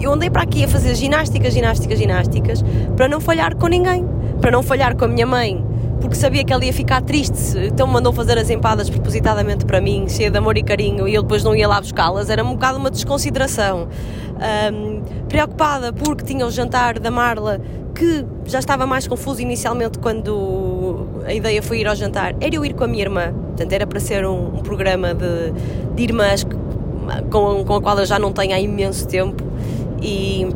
eu 0.00 0.12
andei 0.12 0.30
para 0.30 0.42
aqui 0.42 0.64
a 0.64 0.68
fazer 0.68 0.94
ginásticas, 0.94 1.54
ginásticas, 1.54 1.98
ginásticas, 1.98 2.64
para 2.96 3.08
não 3.08 3.20
falhar 3.20 3.56
com 3.56 3.66
ninguém, 3.66 4.06
para 4.40 4.50
não 4.50 4.62
falhar 4.62 4.96
com 4.96 5.04
a 5.04 5.08
minha 5.08 5.26
mãe, 5.26 5.64
porque 6.00 6.16
sabia 6.16 6.44
que 6.44 6.52
ela 6.52 6.64
ia 6.64 6.72
ficar 6.72 7.00
triste, 7.00 7.56
então 7.58 7.86
mandou 7.86 8.12
fazer 8.12 8.36
as 8.36 8.50
empadas 8.50 8.90
propositadamente 8.90 9.64
para 9.64 9.80
mim, 9.80 10.06
cheia 10.08 10.30
de 10.30 10.36
amor 10.36 10.58
e 10.58 10.62
carinho, 10.62 11.08
e 11.08 11.14
eu 11.14 11.22
depois 11.22 11.42
não 11.42 11.54
ia 11.54 11.66
lá 11.66 11.80
buscá-las, 11.80 12.28
era 12.28 12.44
um 12.44 12.52
bocado 12.52 12.78
uma 12.78 12.90
desconsideração. 12.90 13.88
Um, 14.34 15.00
preocupada 15.28 15.92
porque 15.92 16.24
tinha 16.24 16.44
o 16.44 16.50
jantar 16.50 16.98
da 16.98 17.10
Marla, 17.10 17.60
que 17.94 18.26
já 18.44 18.58
estava 18.58 18.84
mais 18.84 19.06
confuso 19.06 19.40
inicialmente 19.40 19.98
quando 19.98 21.06
a 21.24 21.32
ideia 21.32 21.62
foi 21.62 21.80
ir 21.80 21.86
ao 21.86 21.94
jantar, 21.94 22.34
era 22.40 22.54
eu 22.54 22.64
ir 22.64 22.74
com 22.74 22.84
a 22.84 22.88
minha 22.88 23.02
irmã, 23.02 23.32
portanto 23.32 23.72
era 23.72 23.86
para 23.86 24.00
ser 24.00 24.26
um, 24.26 24.58
um 24.58 24.62
programa 24.62 25.14
de, 25.14 25.52
de 25.94 26.02
irmãs 26.02 26.44
com, 27.30 27.64
com 27.64 27.74
a 27.76 27.80
qual 27.80 27.98
eu 27.98 28.06
já 28.06 28.18
não 28.18 28.32
tenho 28.32 28.54
há 28.54 28.60
imenso 28.60 29.06
tempo 29.06 29.43
e 30.04 30.46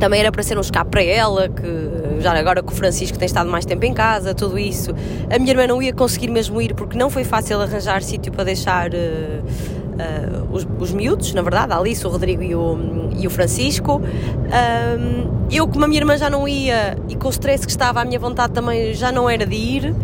também 0.00 0.18
era 0.20 0.32
para 0.32 0.42
ser 0.42 0.58
um 0.58 0.60
escape 0.60 0.90
para 0.90 1.02
ela, 1.02 1.48
que 1.48 2.20
já 2.20 2.36
agora 2.36 2.62
com 2.62 2.72
o 2.72 2.74
Francisco 2.74 3.18
tem 3.18 3.26
estado 3.26 3.48
mais 3.48 3.64
tempo 3.64 3.84
em 3.84 3.94
casa, 3.94 4.34
tudo 4.34 4.58
isso. 4.58 4.92
A 5.30 5.38
minha 5.38 5.52
irmã 5.52 5.66
não 5.66 5.80
ia 5.80 5.92
conseguir 5.92 6.28
mesmo 6.28 6.60
ir 6.60 6.74
porque 6.74 6.98
não 6.98 7.08
foi 7.08 7.22
fácil 7.22 7.60
arranjar 7.60 8.02
sítio 8.02 8.32
para 8.32 8.44
deixar 8.44 8.90
uh, 8.90 8.94
uh, 8.94 10.48
os, 10.52 10.66
os 10.78 10.92
miúdos, 10.92 11.32
na 11.34 11.42
verdade, 11.42 11.72
a 11.72 11.78
Alice, 11.78 12.04
o 12.06 12.10
Rodrigo 12.10 12.42
e 12.42 12.54
o, 12.54 13.10
e 13.16 13.26
o 13.26 13.30
Francisco. 13.30 14.00
Um, 14.00 15.40
eu, 15.50 15.68
como 15.68 15.84
a 15.84 15.88
minha 15.88 16.00
irmã 16.00 16.16
já 16.16 16.30
não 16.30 16.48
ia 16.48 16.96
e 17.08 17.14
com 17.14 17.28
o 17.28 17.30
stress 17.30 17.66
que 17.66 17.72
estava, 17.72 18.00
a 18.00 18.04
minha 18.04 18.18
vontade 18.18 18.52
também 18.52 18.94
já 18.94 19.12
não 19.12 19.28
era 19.28 19.46
de 19.46 19.54
ir. 19.54 19.94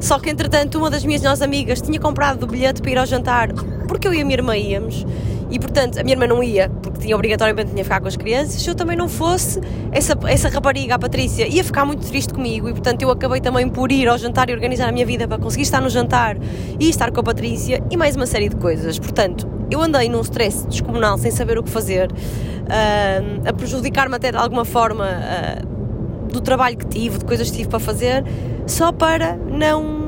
Só 0.00 0.18
que, 0.18 0.30
entretanto, 0.30 0.78
uma 0.78 0.90
das 0.90 1.04
minhas 1.04 1.22
melhores 1.22 1.42
amigas 1.42 1.80
tinha 1.80 1.98
comprado 1.98 2.44
o 2.44 2.46
bilhete 2.46 2.80
para 2.80 2.90
ir 2.90 2.98
ao 2.98 3.06
jantar 3.06 3.52
porque 3.90 4.06
eu 4.06 4.14
e 4.14 4.20
a 4.20 4.24
minha 4.24 4.36
irmã 4.36 4.56
íamos. 4.56 5.04
E 5.50 5.58
portanto, 5.58 5.98
a 5.98 6.04
minha 6.04 6.14
irmã 6.14 6.28
não 6.28 6.40
ia, 6.42 6.70
tinha 7.10 7.16
obrigatoriamente 7.16 7.70
tinha 7.70 7.78
que 7.78 7.84
ficar 7.84 8.00
com 8.00 8.08
as 8.08 8.16
crianças. 8.16 8.62
Se 8.62 8.70
eu 8.70 8.74
também 8.74 8.96
não 8.96 9.08
fosse, 9.08 9.60
essa, 9.90 10.16
essa 10.28 10.48
rapariga, 10.48 10.94
a 10.94 10.98
Patrícia, 10.98 11.46
ia 11.48 11.64
ficar 11.64 11.84
muito 11.84 12.06
triste 12.06 12.32
comigo. 12.32 12.68
E 12.68 12.72
portanto, 12.72 13.02
eu 13.02 13.10
acabei 13.10 13.40
também 13.40 13.68
por 13.68 13.90
ir 13.90 14.08
ao 14.08 14.16
jantar 14.16 14.48
e 14.48 14.52
organizar 14.52 14.88
a 14.88 14.92
minha 14.92 15.04
vida 15.04 15.26
para 15.26 15.38
conseguir 15.38 15.64
estar 15.64 15.80
no 15.80 15.88
jantar 15.88 16.36
e 16.78 16.88
estar 16.88 17.10
com 17.10 17.20
a 17.20 17.22
Patrícia 17.22 17.82
e 17.90 17.96
mais 17.96 18.14
uma 18.14 18.26
série 18.26 18.48
de 18.48 18.56
coisas. 18.56 18.98
Portanto, 18.98 19.48
eu 19.70 19.82
andei 19.82 20.08
num 20.08 20.20
stress 20.20 20.66
descomunal 20.68 21.18
sem 21.18 21.30
saber 21.32 21.58
o 21.58 21.62
que 21.62 21.70
fazer, 21.70 22.10
uh, 22.12 23.48
a 23.48 23.52
prejudicar-me 23.52 24.14
até 24.14 24.30
de 24.30 24.36
alguma 24.36 24.64
forma 24.64 25.06
uh, 25.06 26.28
do 26.28 26.40
trabalho 26.40 26.76
que 26.76 26.86
tive, 26.86 27.18
de 27.18 27.24
coisas 27.24 27.50
que 27.50 27.56
tive 27.56 27.68
para 27.68 27.80
fazer, 27.80 28.24
só 28.66 28.92
para 28.92 29.36
não 29.36 30.00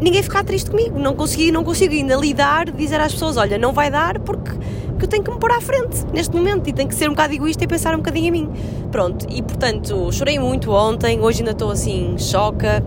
ninguém 0.00 0.22
ficar 0.22 0.44
triste 0.44 0.70
comigo. 0.70 0.98
Não 0.98 1.14
consegui, 1.14 1.50
não 1.50 1.64
consigo 1.64 1.94
ainda 1.94 2.14
lidar, 2.16 2.70
dizer 2.70 3.00
às 3.00 3.12
pessoas: 3.12 3.36
olha, 3.38 3.56
não 3.56 3.72
vai 3.72 3.90
dar 3.90 4.18
porque 4.20 4.50
que 4.96 5.04
eu 5.04 5.08
tenho 5.08 5.22
que 5.22 5.30
me 5.30 5.38
pôr 5.38 5.50
à 5.52 5.60
frente 5.60 6.04
neste 6.12 6.34
momento 6.34 6.68
e 6.68 6.72
tenho 6.72 6.88
que 6.88 6.94
ser 6.94 7.08
um 7.08 7.12
bocado 7.12 7.34
egoísta 7.34 7.64
e 7.64 7.66
pensar 7.66 7.94
um 7.94 7.98
bocadinho 7.98 8.26
em 8.26 8.30
mim. 8.30 8.50
Pronto, 8.90 9.26
e 9.28 9.42
portanto, 9.42 10.10
chorei 10.12 10.38
muito 10.38 10.72
ontem, 10.72 11.20
hoje 11.20 11.40
ainda 11.40 11.52
estou 11.52 11.70
assim, 11.70 12.16
choca. 12.18 12.82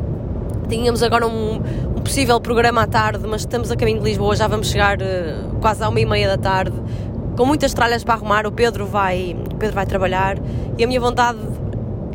Tínhamos 0.67 1.01
agora 1.01 1.27
um, 1.27 1.55
um 1.55 2.01
possível 2.01 2.39
programa 2.39 2.83
à 2.83 2.87
tarde, 2.87 3.25
mas 3.27 3.41
estamos 3.41 3.71
a 3.71 3.75
caminho 3.75 3.99
de 3.99 4.05
Lisboa, 4.05 4.35
já 4.35 4.47
vamos 4.47 4.69
chegar 4.69 4.97
uh, 5.01 5.55
quase 5.59 5.83
à 5.83 5.89
uma 5.89 5.99
e 5.99 6.05
meia 6.05 6.27
da 6.27 6.37
tarde, 6.37 6.75
com 7.35 7.45
muitas 7.45 7.73
tralhas 7.73 8.03
para 8.03 8.13
arrumar. 8.15 8.45
O 8.45 8.51
Pedro 8.51 8.85
vai, 8.85 9.35
o 9.51 9.55
Pedro 9.55 9.75
vai 9.75 9.85
trabalhar 9.85 10.37
e 10.77 10.83
a 10.83 10.87
minha 10.87 10.99
vontade 10.99 11.39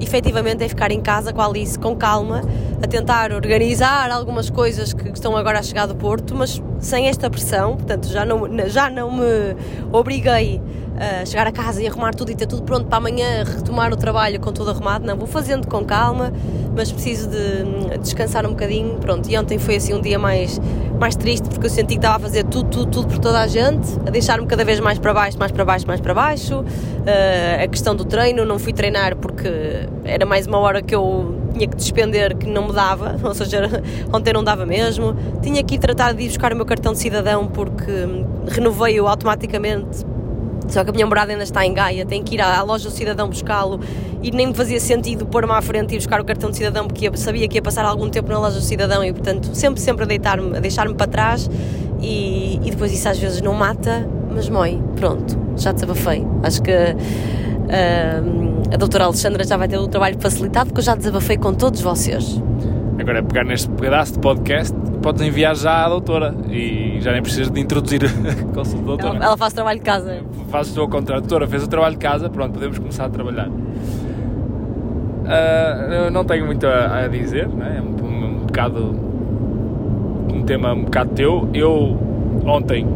efetivamente 0.01 0.65
é 0.65 0.69
ficar 0.69 0.91
em 0.91 1.01
casa 1.01 1.33
com 1.33 1.41
a 1.41 1.47
Alice 1.47 1.79
com 1.79 1.97
calma, 1.97 2.43
a 2.83 2.87
tentar 2.87 3.33
organizar 3.33 4.11
algumas 4.11 4.51
coisas 4.51 4.93
que 4.93 5.09
estão 5.09 5.37
agora 5.37 5.59
a 5.59 5.63
chegar 5.63 5.87
do 5.87 5.95
Porto, 5.95 6.35
mas 6.35 6.63
sem 6.79 7.09
esta 7.09 7.31
pressão, 7.31 7.77
portanto 7.77 8.09
já 8.09 8.25
não, 8.25 8.49
já 8.69 8.91
não 8.91 9.11
me 9.11 9.57
obriguei 9.93 10.61
a 10.97 11.25
chegar 11.27 11.47
a 11.47 11.53
casa 11.53 11.83
e 11.83 11.89
arrumar 11.89 12.15
tudo 12.15 12.31
e 12.31 12.37
ter 12.37 12.47
tudo 12.47 12.63
pronto 12.63 12.87
para 12.87 12.99
amanhã 12.99 13.45
retomar 13.45 13.93
o 13.93 13.97
trabalho 13.97 14.41
com 14.41 14.53
tudo 14.53 14.71
arrumado, 14.71 15.05
não, 15.05 15.17
vou 15.17 15.27
fazendo 15.27 15.67
com 15.67 15.85
calma, 15.85 16.33
mas 16.75 16.91
preciso 16.91 17.29
de 17.29 17.99
descansar 17.99 18.47
um 18.47 18.51
bocadinho, 18.51 18.97
pronto, 18.97 19.29
e 19.31 19.39
ontem 19.39 19.59
foi 19.59 19.77
assim 19.77 19.95
um 19.95 20.01
dia 20.01 20.19
mais, 20.19 20.61
mais 20.99 21.17
triste 21.17 21.49
porque 21.49 21.67
eu 21.67 21.71
senti 21.71 21.95
que 21.95 21.95
estava 21.95 22.17
a 22.17 22.19
fazer 22.19 22.45
tudo, 22.45 22.69
tudo, 22.69 22.91
tudo 22.91 23.09
por 23.09 23.19
toda 23.19 23.41
a 23.41 23.47
gente, 23.47 23.89
a 24.07 24.11
deixar-me 24.11 24.47
cada 24.47 24.65
vez 24.65 24.81
mais 24.81 24.99
para 24.99 25.15
baixo, 25.15 25.39
mais 25.39 25.53
para 25.53 25.65
baixo, 25.65 25.87
mais 25.87 26.01
para 26.01 26.15
baixo, 26.15 26.61
uh, 26.61 27.65
a 27.65 27.69
questão 27.69 27.95
do 27.95 28.05
treino, 28.05 28.45
não 28.45 28.59
fui 28.59 28.73
treinar 28.73 29.17
porque 29.17 29.49
era 30.05 30.27
mais 30.27 30.47
uma 30.47 30.59
hora 30.59 30.83
que 30.83 30.95
eu 30.95 31.43
tinha 31.53 31.69
que 31.69 31.77
despender 31.77 32.37
que 32.37 32.47
não 32.47 32.67
me 32.67 32.73
dava, 32.73 33.17
ou 33.23 33.35
seja, 33.35 33.83
ontem 34.13 34.33
não 34.33 34.43
dava 34.43 34.67
mesmo, 34.67 35.17
tinha 35.43 35.63
que 35.63 35.77
ir 35.77 35.79
tratar 35.79 36.13
de 36.13 36.25
ir 36.25 36.29
buscar 36.29 36.53
o 36.53 36.57
meu 36.57 36.67
cartão 36.67 36.93
de 36.93 36.99
cidadão 36.99 37.47
porque 37.47 37.93
renovei-o 38.49 39.07
automaticamente 39.07 40.05
só 40.69 40.85
que 40.85 40.91
a 40.91 40.93
minha 40.93 41.07
morada 41.07 41.33
ainda 41.33 41.45
está 41.45 41.65
em 41.65 41.73
Gaia, 41.73 42.05
tenho 42.05 42.25
que 42.25 42.35
ir 42.35 42.41
à, 42.41 42.63
loja 42.63 42.89
do 42.89 42.95
cidadão 42.95 43.29
buscá-lo 43.29 43.81
e 44.23 44.31
nem 44.31 44.49
me 44.49 44.55
fazia 44.55 44.81
sentido 44.81 45.27
pôr-me 45.27 45.53
à 45.53 45.61
frente 45.61 45.95
e 45.95 45.99
buscar 45.99 46.21
o 46.21 46.25
cartão 46.25 46.51
de 46.51 46.57
cidadão 46.57 46.87
porque 46.87 47.11
sabia 47.17 47.47
que 47.49 47.57
ia 47.57 47.63
passar 47.63 47.85
algum 47.85 48.09
tempo 48.09 48.31
na 48.31 48.39
loja 48.39 48.57
do 48.57 48.63
cidadão 48.63 49.05
e 49.05 49.13
portanto 49.13 49.55
sempre, 49.55 49.81
sempre 49.81 50.05
a 50.05 50.07
deitar-me, 50.07 50.57
a 50.57 50.61
deixar-me 50.61 50.95
para 50.95 51.07
trás 51.07 51.51
e, 52.01 52.61
e, 52.63 52.71
depois 52.71 52.93
isso 52.93 53.09
às 53.09 53.19
vezes 53.19 53.41
não 53.41 53.55
mata, 53.55 54.09
mas 54.31 54.49
mói, 54.49 54.79
pronto, 54.97 55.39
já 55.57 55.73
desabafei. 55.73 56.27
Acho 56.43 56.61
que 56.61 56.71
uh, 56.71 58.73
a 58.73 58.77
doutora 58.77 59.05
Alexandra 59.05 59.45
já 59.45 59.57
vai 59.57 59.69
ter 59.69 59.79
o 59.79 59.89
trabalho 59.89 60.17
facilitado 60.21 60.67
porque 60.67 60.81
eu 60.81 60.85
já 60.85 60.95
desabafei 60.95 61.39
com 61.39 61.55
todos 61.55 61.81
vocês. 61.81 62.41
Agora 62.99 63.19
é 63.19 63.23
pegar 63.23 63.45
neste 63.45 63.69
pedaço 63.71 64.15
de 64.15 64.19
podcast 64.19 64.84
podes 65.05 65.21
enviar 65.21 65.55
já 65.55 65.85
à 65.85 65.89
doutora 65.91 66.35
e 66.49 66.97
já 67.03 67.13
nem 67.13 67.21
precisas 67.21 67.51
de 67.51 67.61
introduzir 67.61 68.07
a 68.07 68.09
consulta 68.55 68.81
da 68.81 68.87
doutora. 68.87 69.17
Ela, 69.17 69.27
ela 69.27 69.37
faz 69.37 69.53
trabalho 69.53 69.79
de 69.79 69.85
casa. 69.85 70.23
Fazes 70.49 70.73
tu 70.73 70.81
ao 70.81 70.89
contrário. 70.89 71.19
A 71.19 71.21
doutora 71.21 71.47
fez 71.47 71.63
o 71.63 71.69
trabalho 71.69 71.93
de 71.93 72.01
casa, 72.01 72.31
pronto, 72.31 72.55
podemos 72.55 72.79
começar 72.79 73.05
a 73.05 73.11
trabalhar. 73.11 73.49
Uh, 73.49 73.53
eu 75.93 76.11
não 76.11 76.25
tenho 76.25 76.47
muito 76.47 76.67
a, 76.67 77.05
a 77.05 77.09
dizer, 77.09 77.47
né? 77.49 77.77
é 77.79 77.83
um, 77.83 77.97
um, 78.07 78.25
um 78.25 78.39
bocado 78.47 78.99
um 80.33 80.43
tema 80.43 80.73
um 80.73 80.85
bocado 80.85 81.11
teu. 81.11 81.51
Eu 81.53 81.99
ontem, 82.47 82.87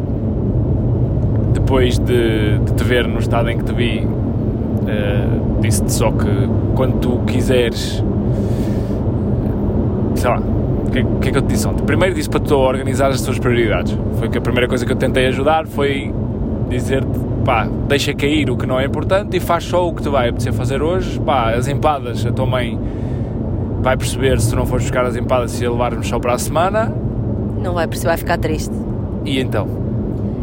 depois 1.53 1.99
de, 1.99 2.57
de 2.57 2.73
te 2.73 2.83
ver 2.83 3.07
no 3.07 3.19
estado 3.19 3.51
em 3.51 3.59
que 3.59 3.65
te 3.65 3.73
vi, 3.73 3.99
uh, 3.99 5.59
disse-te 5.61 5.93
só 5.93 6.11
que 6.11 6.25
quando 6.75 6.99
tu 6.99 7.19
quiseres, 7.27 8.03
sei 10.15 10.29
lá, 10.29 10.41
o 10.89 10.91
que, 10.91 11.03
que, 11.21 11.29
é 11.29 11.31
que 11.31 11.37
eu 11.37 11.41
te 11.41 11.47
disse 11.47 11.67
ontem? 11.67 11.83
Primeiro 11.85 12.15
disse 12.15 12.29
para 12.29 12.39
tu 12.39 12.55
organizar 12.55 13.09
as 13.09 13.21
tuas 13.21 13.39
prioridades. 13.39 13.97
Foi 14.17 14.29
que 14.29 14.37
a 14.37 14.41
primeira 14.41 14.67
coisa 14.67 14.85
que 14.85 14.91
eu 14.91 14.95
tentei 14.95 15.27
ajudar 15.27 15.67
foi 15.67 16.13
dizer-te, 16.69 17.07
pá, 17.45 17.67
deixa 17.87 18.13
cair 18.13 18.49
o 18.49 18.57
que 18.57 18.65
não 18.65 18.79
é 18.79 18.85
importante 18.85 19.37
e 19.37 19.39
faz 19.39 19.63
só 19.63 19.87
o 19.87 19.93
que 19.93 20.01
te 20.01 20.09
vai 20.09 20.29
apetecer 20.29 20.53
fazer 20.53 20.81
hoje. 20.81 21.19
Pá, 21.19 21.51
as 21.51 21.67
empadas, 21.67 22.25
a 22.25 22.31
tua 22.31 22.45
mãe 22.45 22.79
vai 23.81 23.95
perceber 23.95 24.39
se 24.41 24.49
tu 24.49 24.55
não 24.55 24.65
fores 24.65 24.83
buscar 24.83 25.05
as 25.05 25.15
empadas 25.15 25.51
se 25.51 25.65
a 25.65 25.71
levarmos 25.71 26.07
só 26.07 26.19
para 26.19 26.33
a 26.33 26.39
semana. 26.39 26.93
Não 27.61 27.73
vai 27.73 27.87
perceber, 27.87 28.09
vai 28.09 28.17
ficar 28.17 28.37
triste. 28.37 28.73
E 29.25 29.39
então? 29.39 29.67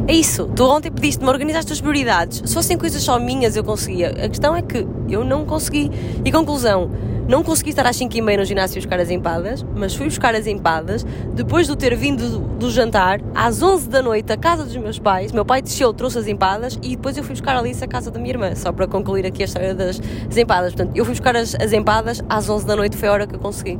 É 0.08 0.14
isso, 0.14 0.48
tu 0.54 0.64
ontem 0.64 0.90
pediste-me 0.90 1.28
organizar 1.28 1.58
as 1.58 1.64
tuas 1.64 1.80
prioridades. 1.80 2.40
Se 2.44 2.54
fossem 2.54 2.78
coisas 2.78 3.02
só 3.02 3.18
minhas, 3.18 3.56
eu 3.56 3.64
conseguia. 3.64 4.10
A 4.10 4.28
questão 4.28 4.54
é 4.54 4.62
que 4.62 4.86
eu 5.08 5.24
não 5.24 5.44
consegui. 5.44 5.90
E 6.24 6.30
conclusão, 6.30 6.90
não 7.28 7.42
consegui 7.42 7.70
estar 7.70 7.84
às 7.86 7.96
5 7.96 8.16
e 8.16 8.22
meia 8.22 8.38
no 8.38 8.44
ginásio 8.44 8.80
buscar 8.80 9.00
as 9.00 9.10
empadas, 9.10 9.64
mas 9.74 9.94
fui 9.94 10.06
buscar 10.06 10.34
as 10.34 10.46
empadas 10.46 11.04
depois 11.34 11.66
de 11.66 11.76
ter 11.76 11.96
vindo 11.96 12.38
do, 12.38 12.70
jantar 12.70 13.20
às 13.34 13.62
11 13.62 13.88
da 13.88 14.00
noite 14.00 14.32
à 14.32 14.36
casa 14.36 14.64
dos 14.64 14.76
meus 14.76 14.98
pais. 14.98 15.32
Meu 15.32 15.44
pai 15.44 15.60
desceu, 15.60 15.92
trouxe 15.92 16.18
as 16.18 16.28
empadas 16.28 16.78
e 16.82 16.94
depois 16.94 17.16
eu 17.16 17.24
fui 17.24 17.32
buscar 17.32 17.56
a 17.56 17.58
Alice 17.58 17.82
à 17.82 17.88
casa 17.88 18.10
da 18.10 18.20
minha 18.20 18.32
irmã, 18.32 18.54
só 18.54 18.70
para 18.70 18.86
concluir 18.86 19.26
aqui 19.26 19.42
a 19.42 19.46
história 19.46 19.74
das 19.74 20.00
empadas. 20.36 20.72
Portanto, 20.72 20.96
eu 20.96 21.04
fui 21.04 21.14
buscar 21.14 21.34
as, 21.34 21.54
as 21.56 21.72
empadas 21.72 22.22
às 22.28 22.48
11 22.48 22.66
da 22.66 22.76
noite, 22.76 22.96
foi 22.96 23.08
a 23.08 23.12
hora 23.12 23.26
que 23.26 23.34
eu 23.34 23.40
consegui. 23.40 23.78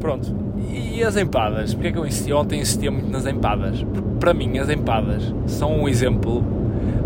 Pronto. 0.00 0.34
E 0.70 1.04
as 1.04 1.16
empadas? 1.16 1.74
Porquê 1.74 1.88
é 1.88 1.92
que 1.92 1.98
eu 1.98 2.06
insisti? 2.06 2.32
ontem 2.32 2.60
insistia 2.60 2.90
muito 2.90 3.10
nas 3.10 3.26
empadas? 3.26 3.82
Porque 3.82 4.08
para 4.18 4.32
mim 4.32 4.58
as 4.58 4.70
empadas 4.70 5.34
são 5.46 5.82
um 5.82 5.88
exemplo 5.88 6.42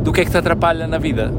do 0.02 0.12
que 0.12 0.20
é 0.20 0.24
que 0.24 0.30
te 0.30 0.36
atrapalha 0.36 0.86
na 0.86 0.98
vida 0.98 1.32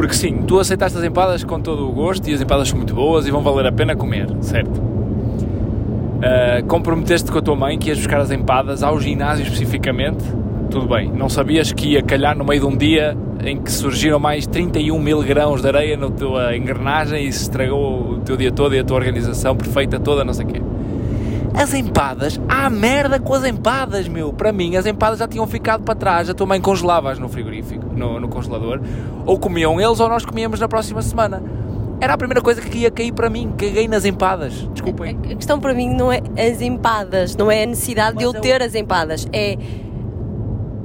porque 0.00 0.14
sim, 0.14 0.44
tu 0.46 0.58
aceitaste 0.58 0.96
as 0.96 1.04
empadas 1.04 1.44
com 1.44 1.60
todo 1.60 1.86
o 1.86 1.92
gosto 1.92 2.26
e 2.26 2.32
as 2.32 2.40
empadas 2.40 2.68
são 2.68 2.78
muito 2.78 2.94
boas 2.94 3.26
e 3.26 3.30
vão 3.30 3.42
valer 3.42 3.66
a 3.66 3.72
pena 3.72 3.94
comer, 3.94 4.28
certo? 4.40 4.78
Uh, 4.78 6.64
comprometeste 6.66 7.30
com 7.30 7.36
a 7.36 7.42
tua 7.42 7.54
mãe 7.54 7.78
que 7.78 7.90
ias 7.90 7.98
buscar 7.98 8.18
as 8.18 8.30
empadas 8.30 8.82
ao 8.82 8.98
ginásio 8.98 9.42
especificamente, 9.42 10.24
tudo 10.70 10.88
bem. 10.88 11.12
Não 11.12 11.28
sabias 11.28 11.70
que 11.70 11.88
ia 11.88 12.02
calhar 12.02 12.34
no 12.34 12.46
meio 12.46 12.62
de 12.62 12.66
um 12.66 12.74
dia 12.74 13.14
em 13.44 13.60
que 13.60 13.70
surgiram 13.70 14.18
mais 14.18 14.46
31 14.46 14.98
mil 14.98 15.22
grãos 15.22 15.60
de 15.60 15.68
areia 15.68 15.98
na 15.98 16.08
tua 16.08 16.56
engrenagem 16.56 17.26
e 17.26 17.30
se 17.30 17.42
estragou 17.42 18.12
o 18.12 18.18
teu 18.20 18.38
dia 18.38 18.50
todo 18.50 18.74
e 18.74 18.78
a 18.78 18.84
tua 18.84 18.96
organização 18.96 19.54
perfeita 19.54 20.00
toda, 20.00 20.24
não 20.24 20.32
sei 20.32 20.46
o 20.46 20.48
quê. 20.48 20.62
As 21.60 21.74
empadas, 21.74 22.40
há 22.48 22.70
merda 22.70 23.20
com 23.20 23.34
as 23.34 23.44
empadas, 23.44 24.08
meu. 24.08 24.32
Para 24.32 24.50
mim, 24.50 24.76
as 24.76 24.86
empadas 24.86 25.18
já 25.18 25.28
tinham 25.28 25.46
ficado 25.46 25.82
para 25.82 25.94
trás. 25.94 26.30
A 26.30 26.32
tua 26.32 26.46
mãe 26.46 26.58
congelava-as 26.58 27.18
no 27.18 27.28
frigorífico, 27.28 27.84
no, 27.94 28.18
no 28.18 28.28
congelador. 28.28 28.80
Ou 29.26 29.38
comiam 29.38 29.78
eles 29.78 30.00
ou 30.00 30.08
nós 30.08 30.24
comíamos 30.24 30.58
na 30.58 30.66
próxima 30.66 31.02
semana. 31.02 31.42
Era 32.00 32.14
a 32.14 32.16
primeira 32.16 32.40
coisa 32.40 32.62
que 32.62 32.78
ia 32.78 32.90
cair 32.90 33.12
para 33.12 33.28
mim. 33.28 33.52
Caguei 33.58 33.86
nas 33.86 34.06
empadas. 34.06 34.54
Desculpem. 34.72 35.18
A 35.30 35.34
questão 35.34 35.60
para 35.60 35.74
mim 35.74 35.90
não 35.90 36.10
é 36.10 36.22
as 36.38 36.62
empadas, 36.62 37.36
não 37.36 37.50
é 37.50 37.64
a 37.64 37.66
necessidade 37.66 38.14
mas 38.14 38.20
de 38.20 38.24
eu 38.24 38.40
ter 38.40 38.62
as 38.62 38.74
empadas. 38.74 39.28
É 39.30 39.58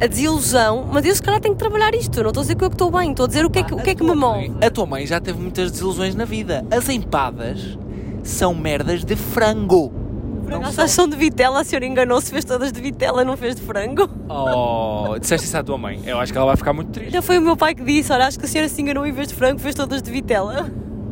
a 0.01 0.08
desilusão, 0.08 0.89
mas 0.91 1.05
eu 1.05 1.15
se 1.15 1.22
calhar 1.22 1.39
tenho 1.39 1.55
que 1.55 1.60
trabalhar 1.60 1.96
isto. 1.96 2.22
não 2.22 2.32
estou 2.32 2.41
a 2.41 2.44
dizer 2.44 2.55
que 2.55 2.65
eu 2.65 2.67
estou 2.67 2.91
bem, 2.91 3.12
estou 3.12 3.24
a 3.24 3.27
dizer 3.27 3.46
o 3.46 3.50
que 3.50 3.60
é 3.60 3.63
que, 3.63 3.74
o 3.74 3.77
que, 3.77 3.91
é 3.91 3.96
que 3.96 4.03
me 4.03 4.13
move. 4.13 4.51
A 4.62 4.70
tua 4.70 4.86
mãe 4.86 5.08
já 5.08 5.22
teve 5.22 5.39
muitas 5.39 5.72
desilusões 5.72 6.15
na 6.15 6.25
vida. 6.25 6.65
As 6.70 6.89
empadas 6.89 7.79
são 8.24 8.53
merdas 8.53 9.05
de 9.05 9.15
frango. 9.15 10.03
Não 10.47 10.87
são 10.87 11.07
de 11.07 11.15
vitela, 11.15 11.61
a 11.61 11.63
senhora 11.63 11.85
enganou-se, 11.85 12.31
fez 12.31 12.45
todas 12.45 12.71
de 12.71 12.81
vitela, 12.81 13.23
não 13.23 13.35
fez 13.35 13.55
de 13.55 13.61
frango. 13.61 14.09
Oh, 14.29 15.17
disseste 15.19 15.47
isso 15.47 15.57
à 15.57 15.63
tua 15.63 15.77
mãe. 15.77 15.99
Eu 16.05 16.19
acho 16.19 16.31
que 16.31 16.37
ela 16.37 16.47
vai 16.47 16.55
ficar 16.55 16.73
muito 16.73 16.91
triste. 16.91 17.11
Já 17.11 17.21
foi 17.21 17.37
o 17.37 17.41
meu 17.41 17.57
pai 17.57 17.73
que 17.73 17.83
disse, 17.83 18.11
olha, 18.11 18.27
acho 18.27 18.37
que 18.37 18.45
a 18.45 18.47
senhora 18.47 18.69
se 18.69 18.81
enganou 18.81 19.05
em 19.05 19.11
vez 19.11 19.27
de 19.27 19.33
frango, 19.33 19.59
fez 19.59 19.73
todas 19.75 20.01
de 20.01 20.11
vitela. 20.11 20.69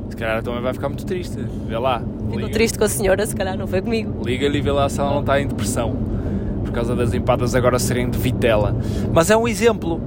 Se 0.09 0.15
calhar 0.15 0.37
a 0.37 0.41
tua 0.41 0.53
mãe 0.53 0.61
vai 0.61 0.73
ficar 0.73 0.89
muito 0.89 1.05
triste. 1.05 1.37
Vê 1.67 1.77
lá. 1.77 2.01
Ficou 2.31 2.49
triste 2.49 2.77
com 2.77 2.83
a 2.83 2.89
senhora, 2.89 3.25
se 3.25 3.35
calhar 3.35 3.57
não 3.57 3.65
foi 3.65 3.81
comigo. 3.81 4.23
Liga-lhe 4.23 4.59
e 4.59 4.61
vê 4.61 4.71
lá 4.71 4.87
se 4.87 4.99
ela 4.99 5.11
não 5.11 5.21
está 5.21 5.41
em 5.41 5.47
depressão. 5.47 5.95
Por 6.63 6.71
causa 6.71 6.95
das 6.95 7.13
empadas 7.13 7.55
agora 7.55 7.79
serem 7.79 8.09
de 8.09 8.17
vitela. 8.17 8.75
Mas 9.11 9.29
é 9.31 9.37
um 9.37 9.47
exemplo. 9.47 9.99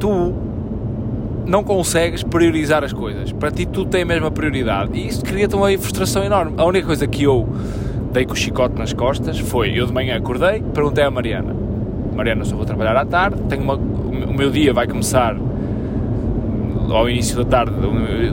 Tu 0.00 0.34
não 1.46 1.62
consegues 1.62 2.22
priorizar 2.22 2.82
as 2.82 2.92
coisas. 2.92 3.30
Para 3.32 3.50
ti 3.50 3.66
tudo 3.66 3.90
tem 3.90 4.02
a 4.02 4.06
mesma 4.06 4.30
prioridade. 4.30 4.98
E 4.98 5.06
isso 5.06 5.22
cria-te 5.22 5.54
uma 5.54 5.68
frustração 5.78 6.24
enorme. 6.24 6.54
A 6.56 6.64
única 6.64 6.86
coisa 6.86 7.06
que 7.06 7.22
eu 7.22 7.46
dei 8.16 8.24
com 8.24 8.32
o 8.32 8.36
chicote 8.36 8.78
nas 8.78 8.94
costas 8.94 9.38
foi, 9.38 9.78
eu 9.78 9.84
de 9.84 9.92
manhã 9.92 10.16
acordei, 10.16 10.62
perguntei 10.62 11.04
à 11.04 11.10
Mariana, 11.10 11.54
Mariana, 12.14 12.46
só 12.46 12.56
vou 12.56 12.64
trabalhar 12.64 12.96
à 12.96 13.04
tarde, 13.04 13.42
tenho 13.42 13.62
uma, 13.62 13.74
o 13.74 14.32
meu 14.32 14.50
dia 14.50 14.72
vai 14.72 14.86
começar 14.86 15.36
ao 16.88 17.10
início 17.10 17.36
da 17.36 17.44
tarde 17.44 17.74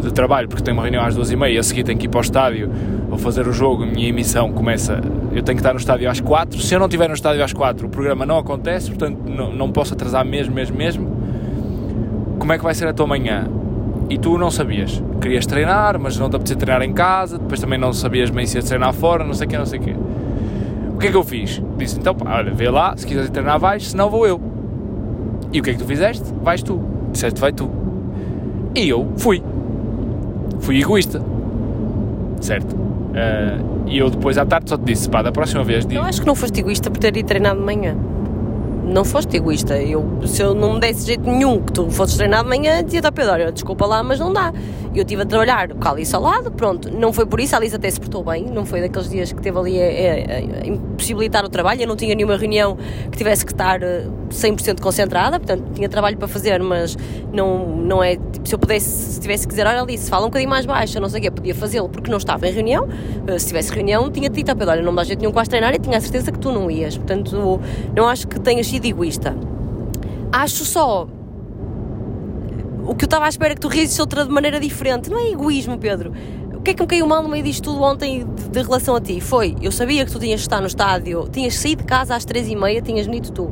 de 0.02 0.14
trabalho, 0.14 0.48
porque 0.48 0.64
tenho 0.64 0.78
uma 0.78 0.84
reunião 0.84 1.04
às 1.04 1.16
duas 1.16 1.32
e 1.32 1.36
meia, 1.36 1.60
a 1.60 1.64
seguir 1.64 1.84
tenho 1.84 2.00
que 2.00 2.06
ir 2.06 2.10
para 2.10 2.20
o 2.20 2.22
estádio 2.22 2.72
ou 3.12 3.18
fazer 3.18 3.46
o 3.46 3.52
jogo, 3.52 3.84
a 3.84 3.86
minha 3.86 4.08
emissão 4.08 4.54
começa, 4.54 5.02
eu 5.34 5.44
tenho 5.44 5.58
que 5.58 5.62
estar 5.62 5.74
no 5.74 5.80
estádio 5.80 6.10
às 6.10 6.22
quatro, 6.22 6.62
se 6.62 6.74
eu 6.74 6.80
não 6.80 6.86
estiver 6.86 7.10
no 7.10 7.16
estádio 7.16 7.44
às 7.44 7.52
quatro, 7.52 7.88
o 7.88 7.90
programa 7.90 8.26
não 8.26 8.38
acontece, 8.38 8.88
portanto 8.90 9.18
não, 9.26 9.52
não 9.52 9.70
posso 9.70 9.94
atrasar 9.94 10.24
mesmo, 10.24 10.56
mesmo, 10.56 10.78
mesmo. 10.78 11.18
Como 12.40 12.54
é 12.54 12.58
que 12.58 12.64
vai 12.64 12.74
ser 12.74 12.88
a 12.88 12.94
tua 12.94 13.06
manhã? 13.06 13.50
E 14.10 14.18
tu 14.18 14.38
não 14.38 14.52
sabias, 14.52 15.02
querias 15.22 15.46
treinar, 15.46 16.00
mas 16.00 16.18
não 16.18 16.30
te 16.30 16.36
apetecia 16.36 16.58
treinar 16.58 16.82
em 16.82 16.94
casa, 16.94 17.38
depois 17.38 17.60
também 17.60 17.80
não 17.80 17.94
sabias 17.94 18.30
bem 18.30 18.46
se 18.46 18.58
ia 18.58 18.64
treinar 18.64 18.94
fora, 18.94 19.24
não 19.24 19.34
sei 19.34 19.48
o 19.48 19.50
que, 19.50 19.58
não 19.58 19.66
sei 19.66 19.80
o 19.80 19.82
que. 19.82 19.96
O 20.94 20.98
que 20.98 21.08
é 21.08 21.12
que 21.12 21.18
eu 21.18 21.24
fiz? 21.24 21.62
Disse, 21.78 22.00
então 22.00 22.14
pá, 22.14 22.38
olha, 22.38 22.54
vê 22.54 22.70
lá, 22.70 22.96
se 22.96 23.08
quiseres 23.08 23.30
treinar 23.30 23.60
vais, 23.60 23.90
senão 23.90 24.10
vou 24.10 24.28
eu. 24.28 24.40
E 25.52 25.60
o 25.60 25.64
que 25.64 25.70
é 25.70 25.74
que 25.74 25.80
tu 25.80 25.86
fizeste? 25.86 26.24
Vais 26.42 26.62
tu. 26.62 26.82
Disseste, 27.12 27.40
vai 27.40 27.52
tu. 27.52 27.70
E 28.76 28.90
eu 28.90 29.08
fui. 29.18 29.42
Fui 30.60 30.80
egoísta. 30.80 31.22
Certo? 32.42 32.74
Uh, 32.74 33.84
e 33.88 33.98
eu 33.98 34.10
depois 34.10 34.38
à 34.38 34.46
tarde 34.46 34.70
só 34.70 34.78
te 34.78 34.86
disse, 34.86 35.10
pá, 35.10 35.22
da 35.22 35.32
próxima 35.32 35.64
vez... 35.64 35.86
Eu 35.90 36.02
acho 36.02 36.22
que 36.22 36.28
não 36.28 36.36
foste 36.36 36.60
egoísta 36.60 36.90
por 36.90 37.00
ter 37.00 37.16
ido 37.16 37.28
treinar 37.28 37.56
de 37.56 37.62
manhã 37.62 37.96
não 38.86 39.04
foste 39.06 39.38
egoísta. 39.38 39.78
Eu, 39.78 40.06
se 40.26 40.42
eu 40.42 40.54
não 40.54 40.74
me 40.74 40.80
desse 40.80 41.06
jeito 41.06 41.30
nenhum 41.30 41.62
que 41.62 41.72
tu 41.72 41.90
fosses 41.90 42.18
treinar 42.18 42.44
de 42.44 42.50
manhã, 42.50 42.84
dizia-te 42.84 43.06
ao 43.06 43.12
Pedro, 43.12 43.52
desculpa 43.52 43.86
lá, 43.86 44.04
mas 44.04 44.20
não 44.20 44.32
dá. 44.32 44.54
Eu 44.94 45.02
estive 45.02 45.24
a 45.24 45.26
trabalhar 45.26 45.74
com 45.74 45.88
a 45.88 45.92
Alice 45.92 46.16
ao 46.16 46.22
lado, 46.22 46.52
pronto, 46.52 46.92
não 46.92 47.12
foi 47.12 47.26
por 47.26 47.40
isso, 47.40 47.56
a 47.56 47.58
Alice 47.58 47.76
até 47.76 47.90
se 47.90 48.00
portou 48.00 48.24
bem, 48.24 48.46
não 48.46 48.64
foi 48.64 48.80
daqueles 48.80 49.10
dias 49.10 49.32
que 49.32 49.42
teve 49.42 49.58
ali 49.58 49.82
a, 49.82 49.86
a, 49.86 50.62
a 50.62 50.68
impossibilitar 50.68 51.44
o 51.44 51.50
trabalho, 51.50 51.82
eu 51.82 51.88
não 51.88 51.96
tinha 51.96 52.14
nenhuma 52.14 52.38
reunião 52.38 52.78
que 53.12 53.18
tivesse 53.18 53.44
que 53.44 53.52
estar 53.52 53.80
100% 53.80 54.68
eh, 54.68 54.82
concentrada, 54.82 55.40
portanto, 55.40 55.64
tinha 55.74 55.90
trabalho 55.90 56.16
para 56.16 56.28
fazer, 56.28 56.62
mas 56.62 56.96
não, 57.34 57.76
não 57.76 58.04
é, 58.04 58.18
tipo, 58.18 58.48
se 58.48 58.54
eu 58.54 58.60
pudesse, 58.60 59.14
se 59.14 59.20
tivesse 59.20 59.48
que 59.48 59.54
dizer, 59.54 59.66
olha 59.66 59.82
Alice, 59.82 60.08
fala 60.08 60.26
um 60.26 60.30
bocadinho 60.30 60.52
mais 60.52 60.68
baixo, 60.68 61.00
não 61.00 61.10
sei 61.10 61.20
o 61.20 61.24
quê, 61.24 61.32
podia 61.32 61.56
fazê-lo, 61.56 61.90
porque 61.90 62.12
não 62.12 62.20
estava 62.20 62.48
em 62.48 62.52
reunião, 62.52 62.88
eh, 63.26 63.40
se 63.40 63.48
tivesse 63.48 63.74
reunião, 63.74 64.12
tinha-te 64.12 64.36
dito 64.36 64.50
ao 64.50 64.56
Pedro, 64.56 64.74
olha, 64.74 64.84
não 64.84 64.92
me 64.92 64.98
dá 64.98 65.04
jeito 65.06 65.20
nenhum 65.20 65.32
quase 65.32 65.50
treinar 65.50 65.74
e 65.74 65.80
tinha 65.80 65.98
a 65.98 66.02
certeza 66.02 66.32
que 66.32 66.38
tu 66.38 66.52
não 66.52 66.70
ias, 66.70 66.98
portanto, 66.98 67.60
não 67.96 68.08
acho 68.08 68.28
que 68.28 68.40
tenhas 68.40 68.68
sido 68.74 68.86
egoísta. 68.86 69.36
Acho 70.32 70.66
só 70.66 71.08
o 72.86 72.96
que 72.96 73.06
eu 73.06 73.08
estava 73.08 73.26
à 73.26 73.30
espera 73.30 73.54
é 73.54 73.56
que 73.56 73.62
tu 73.62 73.68
risses 73.68 73.98
outra 74.00 74.26
de 74.26 74.32
maneira 74.32 74.60
diferente. 74.60 75.10
Não 75.10 75.20
é 75.20 75.30
egoísmo, 75.30 75.78
Pedro. 75.78 76.12
O 76.54 76.62
que 76.62 76.72
é 76.72 76.74
que 76.74 76.82
me 76.82 76.88
caiu 76.88 77.06
mal 77.06 77.22
no 77.22 77.30
meio 77.30 77.44
disto 77.44 77.66
tudo 77.66 77.84
ontem 77.84 78.26
de, 78.26 78.50
de 78.50 78.62
relação 78.62 78.96
a 78.96 79.02
ti? 79.02 79.22
Foi, 79.22 79.56
eu 79.62 79.72
sabia 79.72 80.06
que 80.06 80.12
tu 80.12 80.20
tinhas 80.20 80.40
de 80.40 80.46
estar 80.46 80.60
no 80.60 80.68
estádio, 80.68 81.28
tinhas 81.32 81.54
saído 81.56 81.82
de 81.82 81.88
casa 81.88 82.16
às 82.16 82.26
três 82.26 82.48
e 82.48 82.56
meia, 82.56 82.82
tinhas 82.82 83.06
venido 83.06 83.32
tu. 83.32 83.52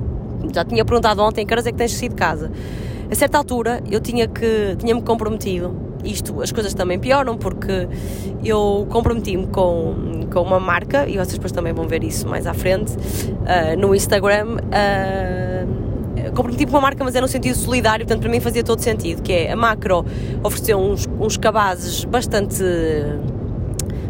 Já 0.53 0.65
tinha 0.65 0.83
perguntado 0.83 1.21
ontem 1.21 1.45
que 1.45 1.53
horas 1.53 1.67
é 1.67 1.71
que 1.71 1.77
tens 1.77 1.91
saído 1.91 2.15
de 2.15 2.19
casa. 2.19 2.51
A 3.09 3.15
certa 3.15 3.37
altura 3.37 3.83
eu 3.91 3.99
tinha 3.99 4.27
que 4.27 4.75
tinha-me 4.79 5.01
comprometido. 5.01 5.90
Isto, 6.03 6.41
as 6.41 6.51
coisas 6.51 6.73
também 6.73 6.99
pioram 6.99 7.37
porque 7.37 7.87
eu 8.43 8.87
comprometi-me 8.89 9.47
com, 9.47 10.25
com 10.31 10.41
uma 10.41 10.59
marca, 10.59 11.07
e 11.07 11.13
vocês 11.13 11.33
depois 11.33 11.51
também 11.51 11.73
vão 11.73 11.87
ver 11.87 12.03
isso 12.03 12.27
mais 12.27 12.47
à 12.47 12.53
frente, 12.53 12.91
uh, 12.93 13.79
no 13.79 13.93
Instagram. 13.93 14.57
Uh, 14.57 16.31
comprometi 16.33 16.65
com 16.65 16.71
uma 16.71 16.81
marca, 16.81 17.03
mas 17.03 17.15
é 17.15 17.21
no 17.21 17.27
sentido 17.27 17.55
solidário, 17.55 18.05
portanto 18.05 18.21
para 18.21 18.31
mim 18.31 18.39
fazia 18.39 18.63
todo 18.63 18.79
sentido, 18.79 19.21
que 19.21 19.33
é 19.33 19.51
a 19.51 19.55
Macro 19.55 20.05
ofereceu 20.43 20.77
uns, 20.77 21.07
uns 21.19 21.37
cabazes 21.37 22.05
bastante 22.05 22.63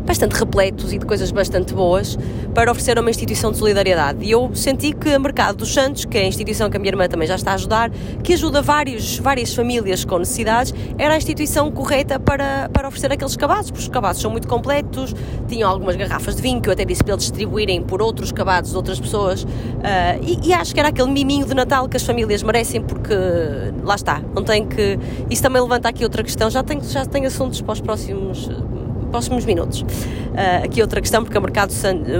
bastante 0.05 0.33
repletos 0.37 0.93
e 0.93 0.97
de 0.97 1.05
coisas 1.05 1.31
bastante 1.31 1.73
boas 1.73 2.17
para 2.53 2.71
oferecer 2.71 2.97
a 2.97 3.01
uma 3.01 3.09
instituição 3.09 3.51
de 3.51 3.57
solidariedade. 3.57 4.25
E 4.25 4.31
eu 4.31 4.51
senti 4.53 4.93
que 4.93 5.09
a 5.09 5.19
Mercado 5.19 5.57
dos 5.57 5.73
Santos, 5.73 6.05
que 6.05 6.17
é 6.17 6.21
a 6.21 6.27
instituição 6.27 6.69
que 6.69 6.77
a 6.77 6.79
minha 6.79 6.91
irmã 6.91 7.07
também 7.07 7.27
já 7.27 7.35
está 7.35 7.51
a 7.51 7.53
ajudar, 7.55 7.89
que 8.23 8.33
ajuda 8.33 8.61
vários, 8.61 9.17
várias 9.19 9.53
famílias 9.53 10.03
com 10.03 10.17
necessidades, 10.17 10.73
era 10.97 11.13
a 11.13 11.17
instituição 11.17 11.71
correta 11.71 12.19
para, 12.19 12.69
para 12.69 12.87
oferecer 12.87 13.11
aqueles 13.11 13.35
cabazes, 13.35 13.71
porque 13.71 13.83
os 13.83 13.89
cabazes 13.89 14.21
são 14.21 14.31
muito 14.31 14.47
completos, 14.47 15.15
tinham 15.47 15.69
algumas 15.69 15.95
garrafas 15.95 16.35
de 16.35 16.41
vinho 16.41 16.61
que 16.61 16.69
eu 16.69 16.73
até 16.73 16.83
disse 16.85 17.03
para 17.03 17.13
eles 17.13 17.23
distribuírem 17.23 17.81
por 17.81 18.01
outros 18.01 18.31
cabazes 18.31 18.71
de 18.71 18.77
outras 18.77 18.99
pessoas, 18.99 19.43
uh, 19.43 19.47
e, 20.21 20.49
e, 20.49 20.53
acho 20.53 20.73
que 20.73 20.79
era 20.79 20.89
aquele 20.89 21.09
miminho 21.09 21.45
de 21.45 21.53
Natal 21.53 21.87
que 21.87 21.97
as 21.97 22.03
famílias 22.03 22.43
merecem, 22.43 22.81
porque 22.81 23.13
lá 23.83 23.95
está, 23.95 24.21
não 24.33 24.43
tem 24.43 24.65
que. 24.65 24.99
Isso 25.29 25.41
também 25.41 25.61
levanta 25.61 25.89
aqui 25.89 26.03
outra 26.03 26.23
questão, 26.23 26.49
já 26.49 26.63
tenho, 26.63 26.83
já 26.83 27.05
tenho 27.05 27.27
assuntos 27.27 27.61
para 27.61 27.73
os 27.73 27.81
próximos 27.81 28.49
próximos 29.11 29.45
minutos. 29.45 29.81
Uh, 29.81 30.65
aqui 30.65 30.81
outra 30.81 31.01
questão, 31.01 31.23
porque 31.23 31.37
o 31.37 31.41
Mercado 31.41 31.71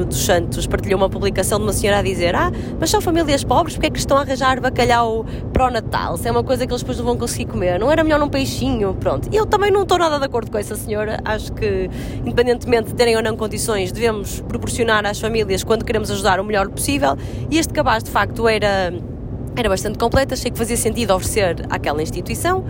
dos 0.06 0.26
Santos 0.26 0.68
partilhou 0.68 1.00
uma 1.00 1.10
publicação 1.10 1.58
de 1.58 1.64
uma 1.64 1.74
senhora 1.74 2.00
a 2.00 2.04
dizer: 2.04 2.36
Ah, 2.36 2.52
mas 2.80 2.90
são 2.90 3.02
famílias 3.02 3.44
pobres, 3.44 3.76
porque 3.76 3.88
é 3.88 3.90
que 3.90 3.98
estão 3.98 4.18
a 4.18 4.22
arranjar 4.22 4.60
bacalhau 4.60 5.26
para 5.54 5.68
o 5.68 5.70
Natal? 5.72 6.18
Se 6.18 6.28
é 6.28 6.32
uma 6.32 6.44
coisa 6.44 6.68
que 6.68 6.72
eles 6.72 6.82
depois 6.82 6.98
não 6.98 7.06
vão 7.06 7.18
conseguir 7.18 7.46
comer, 7.46 7.80
não 7.80 7.92
era 7.92 8.04
melhor 8.04 8.20
num 8.20 8.30
peixinho? 8.30 8.94
Pronto. 9.00 9.30
Eu 9.32 9.46
também 9.46 9.72
não 9.72 9.84
estou 9.84 9.98
nada 9.98 10.20
de 10.20 10.26
acordo 10.26 10.52
com 10.52 10.58
essa 10.58 10.76
senhora. 10.76 11.20
Acho 11.24 11.52
que, 11.54 11.90
independentemente 12.20 12.90
de 12.90 12.96
terem 12.96 13.16
ou 13.16 13.24
não 13.24 13.36
condições, 13.38 13.92
devemos 13.92 14.42
proporcionar 14.42 15.06
às 15.06 15.20
famílias 15.20 15.64
quando 15.64 15.86
queremos 15.86 16.12
ajudar 16.12 16.40
o 16.40 16.44
melhor 16.44 16.70
possível. 16.70 17.18
E 17.50 17.58
este 17.58 17.74
cabaz, 17.74 18.04
de 18.04 18.12
facto, 18.12 18.48
era 18.48 18.94
era 19.56 19.68
bastante 19.68 19.98
completa, 19.98 20.34
achei 20.34 20.50
que 20.50 20.58
fazia 20.58 20.78
sentido 20.78 21.14
oferecer 21.14 21.66
àquela 21.70 22.02
instituição 22.02 22.64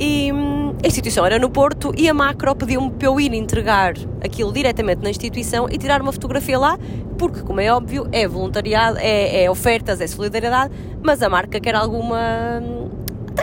e 0.00 0.32
hum, 0.32 0.74
a 0.82 0.86
instituição 0.86 1.26
era 1.26 1.38
no 1.38 1.50
Porto 1.50 1.92
e 1.94 2.08
a 2.08 2.14
Macro 2.14 2.56
pediu-me 2.56 2.90
para 2.90 3.06
eu 3.06 3.20
ir 3.20 3.34
entregar 3.34 3.92
aquilo 4.24 4.50
diretamente 4.50 5.02
na 5.02 5.10
instituição 5.10 5.68
e 5.68 5.76
tirar 5.76 6.00
uma 6.00 6.10
fotografia 6.10 6.58
lá, 6.58 6.78
porque, 7.18 7.42
como 7.42 7.60
é 7.60 7.70
óbvio, 7.70 8.08
é 8.10 8.26
voluntariado, 8.26 8.96
é, 8.98 9.44
é 9.44 9.50
ofertas, 9.50 10.00
é 10.00 10.06
solidariedade, 10.06 10.72
mas 11.02 11.22
a 11.22 11.28
marca 11.28 11.60
quer 11.60 11.74
alguma 11.74 12.18
hum, 12.62 12.88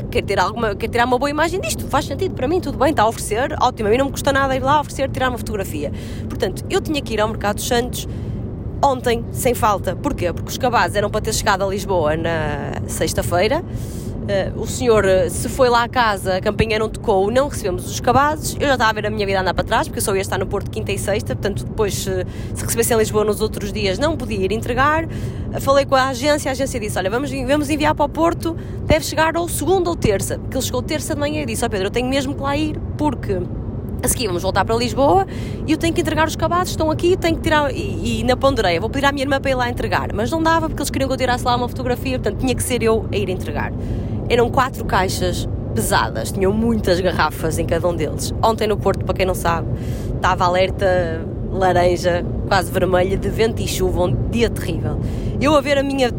quer 0.10 0.24
ter 0.24 0.40
alguma, 0.40 0.76
quer 0.76 0.88
tirar 0.88 1.06
uma 1.06 1.20
boa 1.20 1.30
imagem 1.30 1.62
disto, 1.62 1.88
faz 1.88 2.06
sentido 2.06 2.34
para 2.34 2.48
mim, 2.48 2.60
tudo 2.60 2.78
bem, 2.78 2.90
está 2.90 3.04
a 3.04 3.08
oferecer, 3.08 3.56
ótimo, 3.62 3.88
a 3.88 3.92
mim 3.92 3.98
não 3.98 4.06
me 4.06 4.12
custa 4.12 4.34
nada 4.34 4.56
ir 4.56 4.60
lá 4.60 4.80
oferecer, 4.80 5.10
tirar 5.10 5.30
uma 5.30 5.38
fotografia. 5.38 5.92
Portanto, 6.28 6.66
eu 6.72 6.82
tinha 6.82 7.00
que 7.04 7.14
ir 7.14 7.22
ao 7.22 7.28
Mercado 7.28 7.58
dos 7.58 7.68
Santos 7.68 8.08
ontem, 8.84 9.24
sem 9.32 9.54
falta. 9.54 9.96
Porquê? 9.96 10.34
Porque 10.34 10.50
os 10.50 10.58
cabazes 10.58 10.96
eram 10.96 11.10
para 11.10 11.22
ter 11.22 11.34
chegado 11.34 11.64
a 11.64 11.68
Lisboa 11.68 12.16
na 12.18 12.82
sexta-feira. 12.88 13.64
Uh, 14.28 14.62
o 14.62 14.68
senhor, 14.68 15.06
eh, 15.06 15.30
se 15.30 15.48
foi 15.48 15.70
lá 15.70 15.84
à 15.84 15.88
casa, 15.88 16.36
a 16.36 16.42
campainha 16.42 16.78
não 16.78 16.90
tocou, 16.90 17.32
não 17.32 17.48
recebemos 17.48 17.90
os 17.90 18.02
cabazes. 18.02 18.58
Eu 18.60 18.68
já 18.68 18.74
estava 18.74 18.90
a 18.90 18.94
ver 18.94 19.06
a 19.06 19.10
minha 19.10 19.26
vida 19.26 19.40
andar 19.40 19.54
para 19.54 19.64
trás, 19.64 19.88
porque 19.88 20.00
eu 20.00 20.04
só 20.04 20.14
ia 20.14 20.22
estar 20.22 20.38
no 20.38 20.46
Porto 20.46 20.70
quinta 20.70 20.92
e 20.92 21.00
sexta, 21.00 21.34
portanto, 21.34 21.64
depois, 21.64 21.94
se, 21.94 22.26
se 22.54 22.62
recebesse 22.62 22.94
em 22.94 22.98
Lisboa 22.98 23.24
nos 23.24 23.40
outros 23.40 23.72
dias, 23.72 23.98
não 23.98 24.18
podia 24.18 24.44
ir 24.44 24.52
entregar. 24.52 25.08
Falei 25.62 25.86
com 25.86 25.96
a 25.96 26.10
agência, 26.10 26.50
a 26.50 26.52
agência 26.52 26.78
disse: 26.78 26.98
Olha, 26.98 27.10
vamos, 27.10 27.32
vamos 27.32 27.70
enviar 27.70 27.96
para 27.96 28.06
o 28.06 28.10
Porto, 28.10 28.58
deve 28.86 29.06
chegar 29.06 29.38
ou 29.38 29.48
segunda 29.48 29.90
ou 29.90 29.96
terça, 29.96 30.38
porque 30.38 30.58
ele 30.58 30.66
chegou 30.66 30.82
terça 30.82 31.14
de 31.14 31.22
manhã 31.22 31.44
e 31.44 31.46
disse: 31.46 31.64
Ó 31.64 31.68
oh, 31.68 31.70
Pedro, 31.70 31.88
eu 31.88 31.92
tenho 31.92 32.10
mesmo 32.10 32.36
que 32.36 32.42
lá 32.42 32.58
ir, 32.58 32.78
porque 32.98 33.42
a 34.04 34.08
seguir 34.10 34.28
vamos 34.28 34.44
voltar 34.44 34.66
para 34.66 34.76
Lisboa 34.76 35.26
e 35.66 35.72
eu 35.72 35.78
tenho 35.78 35.94
que 35.94 36.02
entregar 36.02 36.28
os 36.28 36.36
cabazes, 36.36 36.72
estão 36.72 36.92
aqui, 36.92 37.16
tenho 37.16 37.38
que 37.38 37.44
tirar. 37.44 37.72
E, 37.74 38.20
e 38.20 38.24
na 38.26 38.36
Pondereia, 38.36 38.82
vou 38.82 38.90
pedir 38.90 39.06
à 39.06 39.12
minha 39.14 39.24
irmã 39.24 39.40
para 39.40 39.52
ir 39.52 39.56
lá 39.56 39.70
entregar, 39.70 40.14
mas 40.14 40.30
não 40.30 40.44
dava 40.44 40.68
porque 40.68 40.82
eles 40.82 40.90
queriam 40.90 41.08
que 41.08 41.14
eu 41.14 41.18
tirasse 41.18 41.46
lá 41.46 41.56
uma 41.56 41.70
fotografia, 41.70 42.20
portanto 42.20 42.42
tinha 42.42 42.54
que 42.54 42.62
ser 42.62 42.84
eu 42.84 43.08
a 43.10 43.16
ir 43.16 43.30
entregar. 43.30 43.72
Eram 44.30 44.50
quatro 44.50 44.84
caixas 44.84 45.48
pesadas, 45.74 46.32
tinham 46.32 46.52
muitas 46.52 47.00
garrafas 47.00 47.58
em 47.60 47.66
cada 47.66 47.88
um 47.88 47.96
deles. 47.96 48.34
Ontem 48.44 48.68
no 48.68 48.76
Porto, 48.76 49.06
para 49.06 49.14
quem 49.14 49.26
não 49.26 49.36
sabe, 49.36 49.68
estava 50.16 50.44
alerta 50.44 51.22
laranja, 51.52 52.26
quase 52.48 52.72
vermelha, 52.72 53.16
de 53.16 53.30
vento 53.30 53.62
e 53.62 53.68
chuva, 53.68 54.04
um 54.04 54.30
dia 54.30 54.50
terrível. 54.50 55.00
Eu 55.40 55.56
a 55.56 55.62
ver 55.62 55.78
a 55.78 55.84
minha 55.84 56.12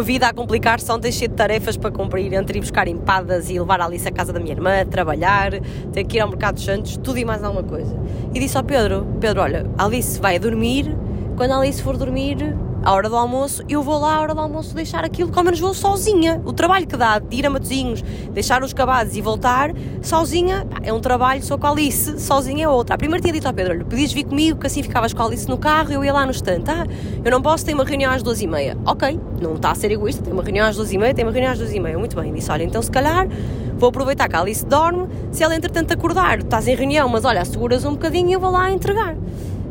vida 0.00 0.26
a 0.26 0.32
complicar-se 0.32 0.90
ontem 0.90 1.12
cheio 1.12 1.28
de 1.28 1.36
tarefas 1.36 1.76
para 1.76 1.90
cumprir, 1.90 2.32
entre 2.32 2.56
ir 2.56 2.60
buscar 2.62 2.88
empadas 2.88 3.50
e 3.50 3.58
levar 3.58 3.80
a 3.80 3.84
Alice 3.84 4.08
à 4.08 4.10
casa 4.10 4.32
da 4.32 4.40
minha 4.40 4.52
irmã, 4.52 4.86
trabalhar, 4.86 5.52
ter 5.92 6.04
que 6.04 6.16
ir 6.16 6.20
ao 6.20 6.28
Mercado 6.28 6.54
dos 6.54 6.64
Santos, 6.64 6.96
tudo 6.96 7.18
e 7.18 7.24
mais 7.24 7.44
alguma 7.44 7.62
coisa. 7.62 7.94
E 8.32 8.40
disse 8.40 8.56
ao 8.56 8.64
Pedro, 8.64 9.06
Pedro, 9.20 9.42
olha, 9.42 9.66
Alice 9.76 10.18
vai 10.18 10.38
dormir, 10.38 10.96
quando 11.36 11.50
a 11.50 11.58
Alice 11.58 11.82
for 11.82 11.98
dormir, 11.98 12.56
à 12.82 12.92
hora 12.92 13.08
do 13.08 13.16
almoço, 13.16 13.62
eu 13.68 13.82
vou 13.82 13.98
lá 13.98 14.16
à 14.16 14.20
hora 14.20 14.34
do 14.34 14.40
almoço 14.40 14.74
deixar 14.74 15.04
aquilo 15.04 15.30
ao 15.34 15.44
menos 15.44 15.60
vou 15.60 15.72
sozinha. 15.72 16.42
O 16.44 16.52
trabalho 16.52 16.86
que 16.86 16.96
dá 16.96 17.18
de 17.18 17.36
ir 17.36 17.46
a 17.46 17.50
Matozinhos, 17.50 18.02
deixar 18.32 18.62
os 18.62 18.72
cabazes 18.72 19.16
e 19.16 19.20
voltar 19.20 19.70
sozinha 20.02 20.66
é 20.82 20.92
um 20.92 21.00
trabalho, 21.00 21.42
só 21.42 21.56
com 21.56 21.66
a 21.66 21.70
Alice, 21.70 22.18
sozinha 22.20 22.64
é 22.64 22.68
outra. 22.68 22.94
A 22.94 22.98
primeira 22.98 23.20
tinha 23.20 23.32
dito 23.32 23.46
ao 23.46 23.54
Pedro: 23.54 23.74
olha, 23.74 23.84
vir 23.84 24.24
comigo, 24.24 24.58
que 24.58 24.66
assim 24.66 24.82
ficavas 24.82 25.12
com 25.12 25.22
a 25.22 25.26
Alice 25.26 25.48
no 25.48 25.58
carro 25.58 25.92
eu 25.92 26.04
ia 26.04 26.12
lá 26.12 26.24
no 26.24 26.32
estante. 26.32 26.70
Ah, 26.70 26.86
eu 27.24 27.30
não 27.30 27.40
posso, 27.40 27.64
tenho 27.64 27.78
uma 27.78 27.84
reunião 27.84 28.12
às 28.12 28.22
duas 28.22 28.40
e 28.40 28.46
meia. 28.46 28.76
Ok, 28.84 29.18
não 29.40 29.54
está 29.54 29.70
a 29.70 29.74
ser 29.74 29.90
egoísta, 29.90 30.22
tem 30.22 30.32
uma 30.32 30.42
reunião 30.42 30.66
às 30.66 30.76
duas 30.76 30.92
e 30.92 30.98
meia, 30.98 31.14
tem 31.14 31.24
uma 31.24 31.32
reunião 31.32 31.52
às 31.52 31.58
duas 31.58 31.72
e 31.72 31.80
meia. 31.80 31.98
Muito 31.98 32.16
bem, 32.20 32.32
disse: 32.32 32.50
olha, 32.50 32.64
então 32.64 32.82
se 32.82 32.90
calhar 32.90 33.28
vou 33.76 33.88
aproveitar 33.88 34.28
que 34.28 34.36
a 34.36 34.40
Alice 34.40 34.64
dorme, 34.64 35.08
se 35.30 35.42
ela 35.42 35.54
entretanto 35.54 35.92
acordar, 35.92 36.38
estás 36.40 36.68
em 36.68 36.74
reunião, 36.74 37.08
mas 37.08 37.24
olha, 37.24 37.44
seguras 37.44 37.84
um 37.84 37.92
bocadinho 37.92 38.30
e 38.30 38.32
eu 38.32 38.40
vou 38.40 38.50
lá 38.50 38.70
entregar. 38.70 39.16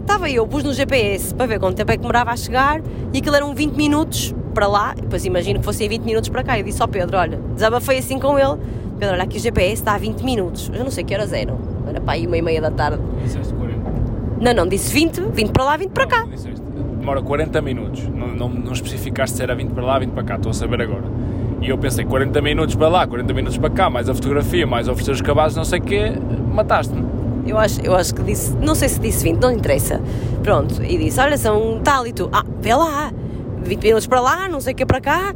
Estava 0.02 0.30
eu, 0.30 0.46
pus 0.46 0.64
no 0.64 0.74
GPS 0.74 1.34
para 1.34 1.46
ver 1.46 1.60
quanto 1.60 1.78
tempo 1.78 1.92
é 1.92 1.96
que 1.96 2.02
demorava 2.02 2.32
a 2.32 2.36
chegar 2.36 2.82
e 3.14 3.20
aquilo 3.20 3.36
eram 3.36 3.54
20 3.54 3.76
minutos 3.76 4.36
para 4.54 4.68
lá, 4.68 4.94
e 4.98 5.02
depois 5.02 5.24
imagino 5.26 5.60
que 5.60 5.66
fossem 5.66 5.88
20 5.88 6.04
minutos 6.04 6.30
para 6.30 6.44
cá. 6.44 6.60
Eu 6.60 6.64
disse 6.64 6.82
ao 6.82 6.88
Pedro: 6.88 7.18
Olha, 7.18 7.40
desabafei 7.54 8.00
assim 8.00 8.20
com 8.20 8.38
ele. 8.38 8.60
Pedro, 9.00 9.16
olha 9.16 9.24
aqui 9.24 9.38
o 9.38 9.40
GPS 9.40 9.74
está 9.74 9.94
a 9.94 9.98
20 9.98 10.22
minutos. 10.24 10.70
Eu 10.74 10.84
não 10.84 10.92
sei 10.92 11.04
que 11.04 11.14
horas 11.14 11.32
eram. 11.32 11.58
Era 11.88 12.02
para 12.02 12.14
aí 12.14 12.28
uma 12.28 12.38
e 12.38 12.42
meia 12.42 12.62
da 12.62 12.72
tarde. 12.72 13.02
Disseste 13.24 13.54
40. 13.54 13.92
Não, 14.42 14.54
não, 14.54 14.68
disse 14.68 14.94
20, 14.94 15.22
20 15.32 15.52
para 15.52 15.64
lá, 15.64 15.78
20 15.78 15.90
para 15.92 16.06
cá. 16.08 16.26
Disseste 16.26 16.62
demora 17.02 17.22
40 17.22 17.62
minutos. 17.62 18.08
Não, 18.08 18.28
não, 18.28 18.50
não 18.50 18.72
especificaste 18.72 19.36
se 19.36 19.44
era 19.44 19.54
20 19.56 19.72
para 19.72 19.84
lá, 19.84 20.00
20 20.00 20.12
para 20.12 20.24
cá, 20.24 20.36
estou 20.36 20.52
a 20.52 20.54
saber 20.54 20.82
agora. 20.82 21.04
E 21.62 21.70
eu 21.70 21.78
pensei, 21.78 22.06
40 22.06 22.42
minutos 22.42 22.76
para 22.76 22.88
lá, 22.88 23.06
40 23.06 23.34
minutos 23.34 23.58
para 23.58 23.70
cá, 23.70 23.90
mais 23.90 24.08
a 24.08 24.16
fotografia, 24.16 24.66
mais 24.66 24.88
oferecer 24.88 25.12
os 25.12 25.22
cabazes, 25.22 25.58
não 25.58 25.66
sei 25.66 25.80
o 25.80 25.84
quê, 25.84 26.14
mataste-me. 26.52 27.11
Eu 27.46 27.58
acho, 27.58 27.82
eu 27.82 27.96
acho 27.96 28.14
que 28.14 28.24
disse, 28.24 28.54
não 28.56 28.76
sei 28.76 28.90
se 28.90 29.00
disse 29.00 29.24
20, 29.24 29.40
não 29.40 29.52
interessa. 29.52 30.02
Pronto, 30.44 30.84
e 30.84 30.98
disse: 30.98 31.20
Olha, 31.20 31.38
são 31.38 31.80
tal 31.84 32.06
e 32.06 32.14
tu, 32.14 32.30
ah, 32.32 32.46
vê 32.60 32.74
lá, 32.74 33.12
20 33.64 33.84
minutos 33.84 34.08
para 34.08 34.20
lá, 34.20 34.48
não 34.48 34.60
sei 34.60 34.74
o 34.74 34.76
que 34.76 34.86
para 34.86 35.02
cá, 35.02 35.34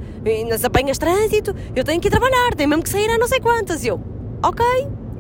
nas 0.48 0.63
apanhas 0.63 0.98
trânsito, 0.98 1.56
eu 1.76 1.84
tenho 1.84 2.02
que 2.02 2.08
ir 2.08 2.12
trabalhar, 2.12 2.54
tenho 2.56 2.70
mesmo 2.70 2.84
que 2.84 2.89
sair 2.89 3.10
a 3.10 3.18
não 3.18 3.28
sei 3.28 3.39
quantas. 3.39 3.84
E 3.84 3.88
eu, 3.88 4.00
ok, 4.44 4.65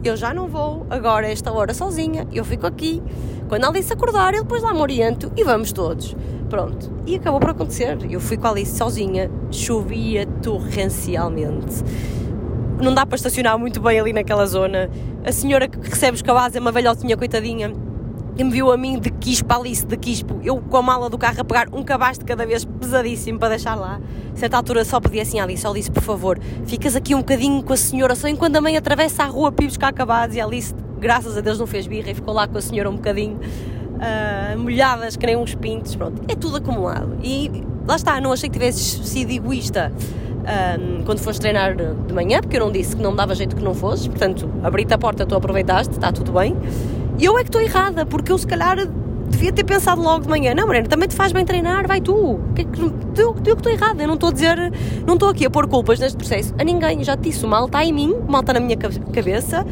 eu 0.03 0.15
já 0.15 0.33
não 0.33 0.47
vou 0.47 0.85
agora 0.89 1.27
esta 1.31 1.51
hora 1.51 1.73
sozinha, 1.73 2.27
eu 2.31 2.45
fico 2.45 2.65
aqui. 2.67 3.01
Quando 3.47 3.65
a 3.65 3.67
Alice 3.67 3.91
acordar, 3.91 4.33
eu 4.33 4.43
depois 4.43 4.63
lá 4.63 4.73
me 4.73 4.81
oriento 4.81 5.31
e 5.37 5.43
vamos 5.43 5.71
todos. 5.71 6.15
Pronto. 6.49 6.91
E 7.05 7.15
acabou 7.15 7.39
por 7.39 7.51
acontecer. 7.51 7.97
Eu 8.09 8.19
fui 8.19 8.37
com 8.37 8.47
a 8.47 8.51
Alice 8.51 8.75
sozinha, 8.75 9.29
chovia 9.51 10.25
torrencialmente. 10.41 11.83
Não 12.81 12.93
dá 12.93 13.05
para 13.05 13.15
estacionar 13.15 13.57
muito 13.57 13.79
bem 13.79 13.99
ali 13.99 14.13
naquela 14.13 14.45
zona. 14.45 14.89
A 15.25 15.31
senhora 15.31 15.67
que 15.67 15.77
recebe 15.89 16.15
os 16.15 16.21
cavalos 16.21 16.55
é 16.55 16.59
uma 16.59 16.71
velhotinha 16.71 17.15
coitadinha 17.15 17.71
que 18.35 18.43
me 18.43 18.51
viu 18.51 18.69
a 18.69 18.75
mim 18.75 18.99
de 18.99 19.09
quispo, 19.09 19.53
Alice 19.53 19.85
de 19.85 19.95
quispo, 19.95 20.39
eu 20.43 20.57
com 20.57 20.75
a 20.75 20.81
mala 20.81 21.09
do 21.09 21.17
carro 21.17 21.39
a 21.39 21.43
pegar 21.45 21.67
um 21.71 21.83
cabaz 21.83 22.17
de 22.17 22.25
cada 22.25 22.45
vez 22.45 22.65
pesadíssimo 22.65 23.39
para 23.39 23.49
deixar 23.49 23.75
lá. 23.75 24.01
A 24.33 24.37
certa 24.37 24.57
altura 24.57 24.83
só 24.83 24.99
pedi 24.99 25.21
assim, 25.21 25.39
Alice, 25.39 25.65
Alice, 25.65 25.89
por 25.89 26.03
favor, 26.03 26.37
ficas 26.65 26.97
aqui 26.97 27.15
um 27.15 27.19
bocadinho 27.19 27.63
com 27.63 27.71
a 27.71 27.77
senhora, 27.77 28.13
só 28.13 28.27
enquanto 28.27 28.57
a 28.57 28.61
mãe 28.61 28.75
atravessa 28.75 29.23
a 29.23 29.27
rua 29.27 29.53
para 29.53 29.65
buscar 29.65 29.93
cabazes 29.93 30.35
e 30.35 30.41
a 30.41 30.45
Alice, 30.45 30.75
graças 30.99 31.37
a 31.37 31.41
Deus, 31.41 31.57
não 31.57 31.65
fez 31.65 31.87
birra 31.87 32.11
e 32.11 32.13
ficou 32.13 32.33
lá 32.33 32.45
com 32.45 32.57
a 32.57 32.61
senhora 32.61 32.89
um 32.89 32.95
bocadinho 32.95 33.39
uh, 33.39 34.59
molhadas, 34.59 35.15
que 35.15 35.25
nem 35.25 35.37
uns 35.37 35.55
pintos, 35.55 35.95
pronto, 35.95 36.21
é 36.27 36.35
tudo 36.35 36.57
acumulado. 36.57 37.17
E 37.23 37.63
lá 37.87 37.95
está, 37.95 38.19
não 38.19 38.33
achei 38.33 38.49
que 38.49 38.53
tivesses 38.59 39.07
sido 39.07 39.31
egoísta. 39.31 39.93
Um, 40.45 41.03
quando 41.03 41.19
foste 41.19 41.41
treinar 41.41 41.75
de 41.75 42.13
manhã, 42.13 42.39
porque 42.39 42.57
eu 42.57 42.59
não 42.59 42.71
disse 42.71 42.95
que 42.95 43.01
não 43.01 43.15
dava 43.15 43.33
jeito 43.33 43.55
que 43.55 43.63
não 43.63 43.73
fosses, 43.73 44.07
portanto, 44.07 44.47
abri-te 44.63 44.93
a 44.93 44.97
porta, 44.97 45.25
tu 45.25 45.33
aproveitaste, 45.33 45.95
está 45.95 46.11
tudo 46.11 46.33
bem. 46.33 46.55
E 47.17 47.25
eu 47.25 47.35
é 47.37 47.41
que 47.41 47.49
estou 47.49 47.61
errada, 47.61 48.05
porque 48.05 48.31
eu 48.31 48.37
se 48.37 48.45
calhar 48.45 48.77
devia 49.27 49.51
ter 49.51 49.63
pensado 49.63 50.01
logo 50.01 50.23
de 50.23 50.29
manhã, 50.29 50.53
não, 50.53 50.67
Mariana, 50.67 50.87
também 50.87 51.07
te 51.07 51.15
faz 51.15 51.31
bem 51.31 51.43
treinar, 51.43 51.87
vai 51.87 51.99
tu. 51.99 52.39
Que, 52.53 52.61
é 52.61 52.65
que, 52.65 52.81
eu, 53.21 53.33
que 53.33 53.49
estou 53.49 53.71
errada, 53.71 54.03
eu 54.03 54.07
não 54.07 54.15
estou 54.15 54.29
a 54.29 54.31
dizer, 54.31 54.71
não 55.05 55.15
estou 55.15 55.29
aqui 55.29 55.45
a 55.45 55.49
pôr 55.49 55.67
culpas 55.67 55.99
neste 55.99 56.17
processo 56.17 56.53
a 56.59 56.63
ninguém. 56.63 57.03
Já 57.03 57.17
te 57.17 57.29
disse, 57.29 57.43
o 57.43 57.47
mal 57.47 57.65
está 57.65 57.83
em 57.83 57.91
mim, 57.91 58.13
o 58.13 58.31
mal 58.31 58.41
está 58.41 58.53
na 58.53 58.59
minha 58.59 58.77
cabeça. 58.77 59.65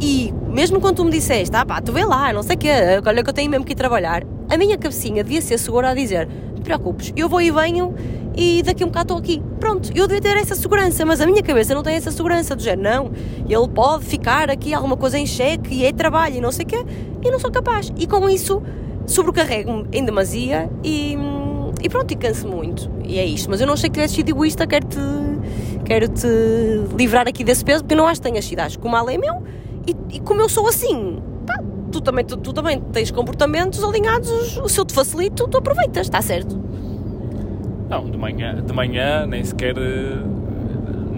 E 0.00 0.32
mesmo 0.48 0.80
quando 0.80 0.96
tu 0.96 1.04
me 1.04 1.10
disseste, 1.10 1.54
ah 1.56 1.64
pá, 1.64 1.80
tu 1.80 1.92
vê 1.92 2.04
lá, 2.04 2.32
não 2.32 2.42
sei 2.42 2.56
o 2.56 2.58
quê, 2.58 2.70
olha 3.04 3.22
que 3.22 3.30
eu 3.30 3.34
tenho 3.34 3.50
mesmo 3.50 3.64
que 3.64 3.72
ir 3.72 3.76
trabalhar, 3.76 4.22
a 4.48 4.56
minha 4.56 4.78
cabecinha 4.78 5.24
devia 5.24 5.42
ser 5.42 5.58
segura 5.58 5.90
a 5.90 5.94
dizer, 5.94 6.28
não 6.28 6.54
te 6.54 6.62
preocupes, 6.62 7.12
eu 7.16 7.28
vou 7.28 7.40
e 7.40 7.50
venho 7.50 7.94
e 8.38 8.62
daqui 8.62 8.84
a 8.84 8.86
um 8.86 8.88
bocado 8.88 9.14
estou 9.14 9.18
aqui. 9.18 9.42
Pronto, 9.58 9.90
eu 9.92 10.06
devia 10.06 10.22
ter 10.22 10.38
essa 10.38 10.54
segurança, 10.54 11.04
mas 11.04 11.20
a 11.20 11.26
minha 11.26 11.42
cabeça 11.42 11.74
não 11.74 11.82
tem 11.82 11.96
essa 11.96 12.12
segurança 12.12 12.54
do 12.54 12.62
género, 12.62 12.82
não. 12.82 13.10
Ele 13.48 13.68
pode 13.74 14.04
ficar 14.04 14.48
aqui 14.48 14.72
alguma 14.72 14.96
coisa 14.96 15.18
em 15.18 15.26
xeque 15.26 15.74
e 15.74 15.84
é 15.84 15.92
trabalho 15.92 16.36
e 16.36 16.40
não 16.40 16.52
sei 16.52 16.64
o 16.64 16.68
quê, 16.68 16.86
e 17.20 17.30
não 17.32 17.40
sou 17.40 17.50
capaz. 17.50 17.92
E 17.98 18.06
com 18.06 18.30
isso 18.30 18.62
sobrecarrego-me 19.06 19.88
em 19.92 20.04
demasia 20.04 20.70
e, 20.84 21.16
e 21.82 21.88
pronto, 21.88 22.12
e 22.12 22.16
canso 22.16 22.46
muito. 22.46 22.88
E 23.04 23.18
é 23.18 23.24
isto. 23.24 23.50
Mas 23.50 23.60
eu 23.60 23.66
não 23.66 23.74
achei 23.74 23.90
que 23.90 23.94
tivesse 23.94 24.14
sido 24.14 24.28
egoísta, 24.28 24.68
quero-te 24.68 24.98
quero 25.84 26.08
-te 26.08 26.28
livrar 26.96 27.26
aqui 27.26 27.42
desse 27.42 27.64
peso, 27.64 27.82
porque 27.82 27.96
não 27.96 28.06
acho 28.06 28.20
que 28.20 28.28
tenhas 28.28 28.44
sido. 28.44 28.60
Acho 28.60 28.78
que 28.78 28.86
o 28.86 28.90
mal 28.90 29.10
é 29.10 29.18
meu 29.18 29.42
e, 29.84 30.16
e 30.16 30.20
como 30.20 30.40
eu 30.40 30.48
sou 30.48 30.68
assim, 30.68 31.20
tu 31.90 32.00
também, 32.00 32.24
tu, 32.24 32.36
tu 32.36 32.52
também 32.52 32.80
tens 32.92 33.10
comportamentos 33.10 33.82
alinhados, 33.82 34.60
se 34.68 34.78
eu 34.78 34.84
te 34.84 34.94
facilito, 34.94 35.48
tu 35.48 35.58
aproveitas, 35.58 36.06
está 36.06 36.22
certo? 36.22 36.68
Não, 37.88 38.04
de 38.04 38.18
manhã, 38.18 38.54
de 38.54 38.72
manhã 38.72 39.26
nem 39.26 39.42
sequer 39.42 39.74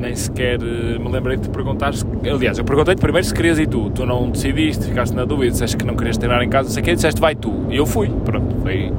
nem 0.00 0.14
sequer 0.16 0.58
me 0.58 1.08
lembrei 1.10 1.36
de 1.36 1.42
te 1.42 1.50
perguntar 1.50 1.92
se, 1.92 2.04
aliás, 2.28 2.56
eu 2.58 2.64
perguntei-te 2.64 3.00
primeiro 3.00 3.26
se 3.26 3.34
querias 3.34 3.58
ir 3.58 3.66
tu, 3.66 3.90
tu 3.90 4.06
não 4.06 4.30
decidiste, 4.30 4.86
ficaste 4.86 5.14
na 5.14 5.24
dúvida, 5.24 5.50
disseste 5.52 5.76
que 5.76 5.84
não 5.84 5.94
querias 5.94 6.16
treinar 6.16 6.42
em 6.42 6.48
casa, 6.48 6.68
não 6.68 6.72
sei 6.72 6.82
o 6.82 6.84
que, 6.84 6.94
disseste 6.94 7.20
vai 7.20 7.34
tu, 7.34 7.66
e 7.68 7.76
eu 7.76 7.84
fui, 7.84 8.08
pronto, 8.24 8.56
foi, 8.62 8.92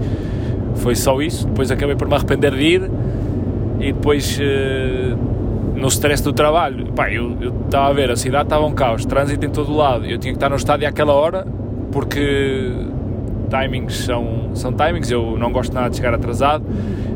foi 0.76 0.96
só 0.96 1.20
isso, 1.22 1.48
depois 1.48 1.72
acabei 1.72 1.96
por 1.96 2.08
me 2.08 2.14
arrepender 2.14 2.54
de 2.54 2.62
ir, 2.62 2.92
e 3.80 3.92
depois 3.92 4.38
eh, 4.40 5.16
no 5.76 5.88
stress 5.88 6.24
do 6.24 6.34
trabalho, 6.34 6.86
pá, 6.94 7.12
eu 7.12 7.36
estava 7.66 7.88
a 7.88 7.94
ver, 7.94 8.12
a 8.12 8.16
cidade 8.16 8.44
estava 8.44 8.64
um 8.66 8.74
caos, 8.74 9.04
trânsito 9.04 9.44
em 9.44 9.50
todo 9.50 9.72
o 9.72 9.76
lado, 9.76 10.06
eu 10.06 10.20
tinha 10.20 10.32
que 10.32 10.38
estar 10.38 10.50
no 10.50 10.56
estádio 10.56 10.88
àquela 10.88 11.14
hora, 11.14 11.48
porque 11.92 12.72
timings 13.50 14.06
são, 14.06 14.52
são 14.54 14.72
timings, 14.72 15.10
eu 15.10 15.36
não 15.38 15.52
gosto 15.52 15.74
nada 15.74 15.90
de 15.90 15.96
chegar 15.96 16.14
atrasado, 16.14 16.64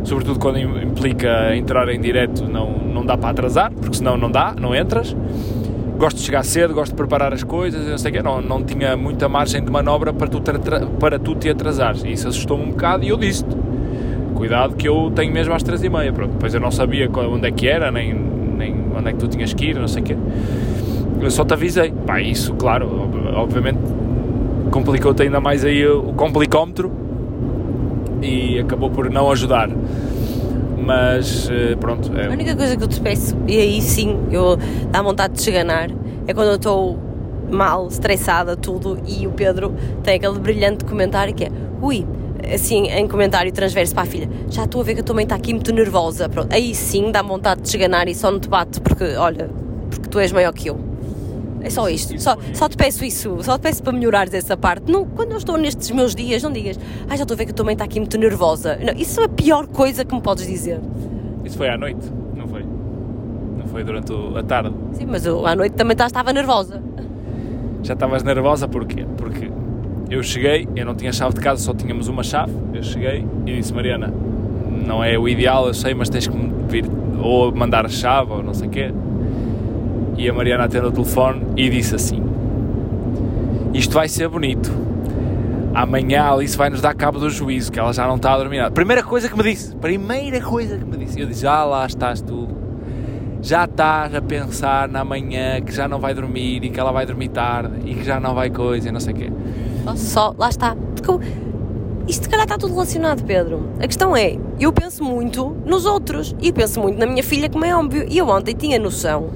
sobretudo 0.06 0.40
quando 0.40 0.60
implica 0.60 1.56
entrar 1.56 1.90
em 1.90 2.00
direto, 2.00 2.46
não, 2.46 2.72
não 2.78 3.06
dá 3.06 3.18
para 3.18 3.32
atrasar, 3.32 3.72
porque 3.72 3.98
senão 3.98 4.16
não 4.16 4.32
dá, 4.32 4.56
não 4.60 4.74
entras. 4.74 5.16
Gosto 5.98 6.18
de 6.18 6.24
chegar 6.24 6.44
cedo, 6.44 6.74
gosto 6.74 6.92
de 6.92 6.98
preparar 6.98 7.34
as 7.34 7.44
coisas, 7.44 7.88
não 7.88 7.98
sei 7.98 8.12
o 8.12 8.14
quê, 8.14 8.22
não, 8.22 8.42
não 8.42 8.64
tinha 8.64 8.96
muita 8.96 9.28
margem 9.28 9.64
de 9.64 9.72
manobra 9.72 10.14
para 10.14 10.28
tu, 10.28 10.42
para 11.00 11.18
tu 11.18 11.36
te 11.36 11.50
atrasares. 11.50 12.04
E 12.04 12.12
isso 12.12 12.28
assustou-me 12.28 12.66
um 12.66 12.70
bocado 12.72 13.04
e 13.04 13.10
eu 13.10 13.18
disse-te, 13.18 13.56
cuidado 14.36 14.76
que 14.76 14.88
eu 14.88 15.12
tenho 15.16 15.34
mesmo 15.34 15.54
às 15.54 15.64
três 15.64 15.84
e 15.84 15.90
meia, 15.90 16.12
pronto. 16.14 16.34
Depois 16.34 16.54
eu 16.54 16.60
não 16.60 16.72
sabia 16.72 17.10
onde 17.10 17.48
é 17.48 17.52
que 17.52 17.68
era, 17.68 17.92
nem, 17.92 18.14
nem 18.14 18.76
onde 18.96 19.10
é 19.10 19.14
que 19.14 19.20
tu 19.20 19.28
tinhas 19.28 19.54
que 19.54 19.68
ir, 19.68 19.76
não 19.76 19.88
sei 19.88 20.02
o 20.04 20.06
quê. 20.06 20.18
Eu 21.22 21.32
só 21.32 21.44
te 21.46 21.54
avisei. 21.54 21.92
Pá, 22.06 22.22
isso, 22.22 22.54
claro, 22.54 23.10
obviamente 23.36 23.80
complicou-te 24.70 25.24
ainda 25.24 25.40
mais 25.40 25.64
aí 25.64 25.88
o 25.88 26.12
complicómetro 26.14 27.05
e 28.26 28.60
acabou 28.60 28.90
por 28.90 29.10
não 29.10 29.32
ajudar. 29.32 29.70
Mas 30.78 31.50
eh, 31.50 31.76
pronto. 31.76 32.12
É... 32.18 32.28
A 32.28 32.32
única 32.32 32.56
coisa 32.56 32.76
que 32.76 32.84
eu 32.84 32.88
te 32.88 33.00
peço, 33.00 33.36
e 33.48 33.58
aí 33.58 33.82
sim 33.82 34.18
eu 34.32 34.58
dá 34.92 35.02
vontade 35.02 35.36
de 35.36 35.42
cheganar, 35.42 35.90
é 36.28 36.34
quando 36.34 36.50
eu 36.50 36.56
estou 36.56 37.00
mal, 37.50 37.88
estressada, 37.88 38.56
tudo, 38.56 39.00
e 39.08 39.28
o 39.28 39.32
Pedro 39.32 39.74
tem 40.04 40.16
aquele 40.16 40.40
brilhante 40.40 40.84
comentário 40.84 41.34
que 41.34 41.46
é 41.46 41.52
ui, 41.82 42.06
assim, 42.54 42.88
em 42.88 43.08
comentário 43.08 43.52
transverso 43.52 43.94
para 43.94 44.04
a 44.04 44.08
filha, 44.08 44.30
já 44.50 44.64
estou 44.64 44.82
a 44.82 44.84
ver 44.84 44.96
que 44.96 45.02
a 45.02 45.04
tua 45.04 45.16
mãe 45.16 45.24
está 45.24 45.36
aqui 45.36 45.54
muito 45.54 45.72
nervosa. 45.74 46.28
Pronto. 46.30 46.54
Aí 46.54 46.74
sim 46.76 47.12
dá 47.12 47.22
vontade 47.22 47.62
de 47.62 47.70
cheganar 47.70 48.08
e 48.08 48.16
só 48.16 48.32
não 48.32 48.40
te 48.40 48.50
bato 48.50 48.82
porque, 48.82 49.16
olha, 49.16 49.50
porque 49.90 50.10
tu 50.10 50.20
és 50.20 50.32
maior 50.32 50.54
que 50.54 50.70
eu. 50.70 50.95
É 51.66 51.70
só 51.72 51.90
isto. 51.90 52.22
Só, 52.22 52.38
só 52.54 52.70
te 52.70 52.78
peço 52.78 53.04
isso. 53.04 53.38
Só 53.42 53.58
te 53.58 53.62
peço 53.62 53.82
para 53.82 53.92
melhorares 53.92 54.32
essa 54.36 54.56
parte. 54.56 54.92
Não, 54.92 55.04
quando 55.04 55.32
eu 55.32 55.38
estou 55.38 55.58
nestes 55.58 55.90
meus 55.90 56.14
dias, 56.14 56.44
não 56.44 56.52
digas, 56.52 56.80
ah, 57.10 57.16
já 57.18 57.24
estou 57.24 57.34
a 57.34 57.38
ver 57.40 57.46
que 57.46 57.52
a 57.52 57.54
tua 57.56 57.66
mãe 57.66 57.74
está 57.74 57.86
aqui 57.86 58.00
muito 58.00 58.16
nervosa. 58.20 58.78
Não, 58.78 58.94
isso 58.94 59.20
é 59.20 59.24
a 59.24 59.30
pior 59.30 59.66
coisa 59.66 60.06
que 60.06 60.14
me 60.14 60.22
podes 60.22 60.46
dizer. 60.46 60.80
Isso 61.44 61.58
foi 61.58 61.68
à 61.68 61.76
noite, 61.76 62.08
não 62.36 62.48
foi? 62.48 62.64
Não 63.58 63.66
foi 63.66 63.84
durante 63.84 64.14
a 64.14 64.44
tarde. 64.44 64.76
Sim, 64.94 65.08
mas 65.08 65.26
eu, 65.26 65.44
à 65.48 65.56
noite 65.56 65.74
também 65.74 65.98
tá, 65.98 66.06
estava 66.06 66.32
nervosa. 66.32 66.84
Já 67.82 67.94
estavas 67.94 68.22
nervosa 68.22 68.68
porquê? 68.68 69.04
Porque 69.18 69.50
eu 70.12 70.22
cheguei, 70.22 70.68
eu 70.76 70.86
não 70.86 70.94
tinha 70.94 71.12
chave 71.12 71.34
de 71.34 71.42
casa, 71.42 71.64
só 71.64 71.74
tínhamos 71.74 72.08
uma 72.08 72.22
chave. 72.22 72.54
Eu 72.76 72.84
cheguei 72.84 73.26
e 73.48 73.56
disse, 73.56 73.74
Mariana, 73.74 74.14
não 74.86 75.04
é 75.04 75.18
o 75.18 75.28
ideal, 75.28 75.66
eu 75.66 75.74
sei, 75.74 75.96
mas 75.96 76.10
tens 76.10 76.28
que 76.28 76.38
vir 76.70 76.86
ou 77.20 77.52
mandar 77.56 77.88
a 77.88 77.90
chave 77.90 78.34
ou 78.34 78.44
não 78.44 78.54
sei 78.54 78.68
o 78.68 78.72
quê 78.72 78.94
e 80.18 80.30
a 80.30 80.34
Mariana 80.34 80.66
atende 80.66 80.88
o 80.88 80.92
telefone 80.92 81.46
e 81.56 81.70
disse 81.70 81.96
assim: 81.96 82.24
Isto 83.74 83.94
vai 83.94 84.08
ser 84.08 84.28
bonito. 84.28 84.72
Amanhã 85.74 86.24
a 86.24 86.32
Alice 86.32 86.58
vai 86.58 86.70
nos 86.70 86.80
dar 86.80 86.94
cabo 86.94 87.20
do 87.20 87.30
juízo, 87.30 87.70
que 87.70 87.78
ela 87.78 87.92
já 87.92 88.08
não 88.08 88.16
está 88.16 88.34
a 88.34 88.38
dormir. 88.38 88.72
Primeira 88.72 89.04
coisa 89.04 89.28
que 89.28 89.36
me 89.36 89.44
disse, 89.44 89.76
primeira 89.76 90.40
coisa 90.40 90.78
que 90.78 90.86
me 90.86 90.98
disse. 90.98 91.20
Eu 91.20 91.28
disse: 91.28 91.46
Ah, 91.46 91.66
lá 91.66 91.86
estás 91.86 92.22
tu. 92.22 92.48
Já 93.42 93.66
estás 93.66 94.16
a 94.16 94.22
pensar 94.22 94.88
na 94.88 95.04
manhã 95.04 95.62
que 95.62 95.72
já 95.72 95.88
não 95.88 96.00
vai 96.00 96.16
dormir 96.16 96.64
e 96.64 96.70
que 96.70 96.80
ela 96.80 96.92
vai 96.92 97.06
dormir 97.06 97.28
tarde 97.28 97.76
e 97.86 97.94
que 97.94 98.04
já 98.04 98.20
não 98.20 98.34
vai 98.34 98.50
coisa 98.50 98.90
e 98.90 98.92
não 98.92 99.00
sei 99.00 99.14
o 99.14 99.18
quê. 99.18 99.32
Só, 99.96 100.34
lá 100.38 100.50
está. 100.50 100.76
Isto 102.08 102.24
se 102.24 102.30
calhar 102.30 102.46
está 102.46 102.58
tudo 102.58 102.74
relacionado, 102.74 103.24
Pedro. 103.24 103.70
A 103.80 103.86
questão 103.86 104.16
é, 104.16 104.38
eu 104.60 104.72
penso 104.74 105.04
muito 105.04 105.56
nos 105.66 105.86
outros 105.86 106.36
e 106.42 106.52
penso 106.52 106.80
muito 106.80 106.98
na 106.98 107.06
minha 107.06 107.22
filha, 107.22 107.50
como 107.50 107.66
é 107.66 107.76
óbvio. 107.76 108.06
E 108.10 108.18
eu 108.18 108.28
ontem 108.30 108.56
tinha 108.56 108.80
noção 108.80 109.30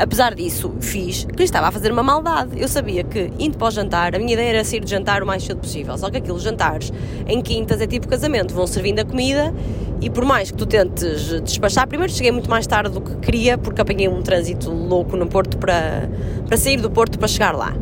Apesar 0.00 0.34
disso, 0.34 0.72
fiz 0.80 1.24
que 1.24 1.36
lhe 1.36 1.44
estava 1.44 1.68
a 1.68 1.70
fazer 1.70 1.92
uma 1.92 2.02
maldade. 2.02 2.58
Eu 2.58 2.68
sabia 2.68 3.04
que, 3.04 3.30
indo 3.38 3.58
para 3.58 3.68
o 3.68 3.70
jantar, 3.70 4.14
a 4.14 4.18
minha 4.18 4.32
ideia 4.32 4.48
era 4.48 4.64
sair 4.64 4.80
de 4.80 4.90
jantar 4.90 5.22
o 5.22 5.26
mais 5.26 5.44
cedo 5.44 5.60
possível. 5.60 5.96
Só 5.98 6.08
que 6.08 6.16
aqueles 6.16 6.40
jantares 6.42 6.90
em 7.26 7.42
quintas 7.42 7.82
é 7.82 7.86
tipo 7.86 8.08
casamento, 8.08 8.54
vão 8.54 8.66
servindo 8.66 9.00
a 9.00 9.04
comida 9.04 9.52
e 10.00 10.08
por 10.08 10.24
mais 10.24 10.50
que 10.50 10.56
tu 10.56 10.64
tentes 10.64 11.42
despachar, 11.42 11.86
primeiro 11.86 12.10
cheguei 12.10 12.32
muito 12.32 12.48
mais 12.48 12.66
tarde 12.66 12.94
do 12.94 13.02
que 13.02 13.14
queria, 13.16 13.58
porque 13.58 13.82
apanhei 13.82 14.08
um 14.08 14.22
trânsito 14.22 14.70
louco 14.70 15.14
no 15.18 15.26
Porto 15.26 15.58
para, 15.58 16.08
para 16.46 16.56
sair 16.56 16.80
do 16.80 16.90
Porto 16.90 17.18
para 17.18 17.28
chegar 17.28 17.54
lá. 17.54 17.74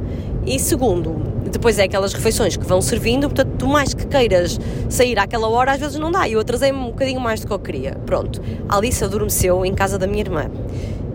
E 0.44 0.58
segundo, 0.58 1.14
depois 1.48 1.78
é 1.78 1.84
aquelas 1.84 2.12
refeições 2.12 2.56
que 2.56 2.66
vão 2.66 2.82
servindo, 2.82 3.28
portanto, 3.28 3.54
tu 3.58 3.68
mais 3.68 3.94
que 3.94 4.06
queiras 4.06 4.58
sair 4.88 5.16
àquela 5.18 5.48
hora, 5.48 5.72
às 5.72 5.78
vezes 5.78 5.96
não 5.98 6.10
dá. 6.10 6.28
Eu 6.28 6.40
atrasei-me 6.40 6.78
um 6.78 6.86
bocadinho 6.86 7.20
mais 7.20 7.40
do 7.40 7.46
que 7.46 7.52
eu 7.52 7.58
queria. 7.60 7.92
Pronto, 8.04 8.42
a 8.68 8.76
Alice 8.76 9.04
adormeceu 9.04 9.64
em 9.64 9.74
casa 9.74 9.96
da 9.96 10.06
minha 10.08 10.20
irmã. 10.20 10.50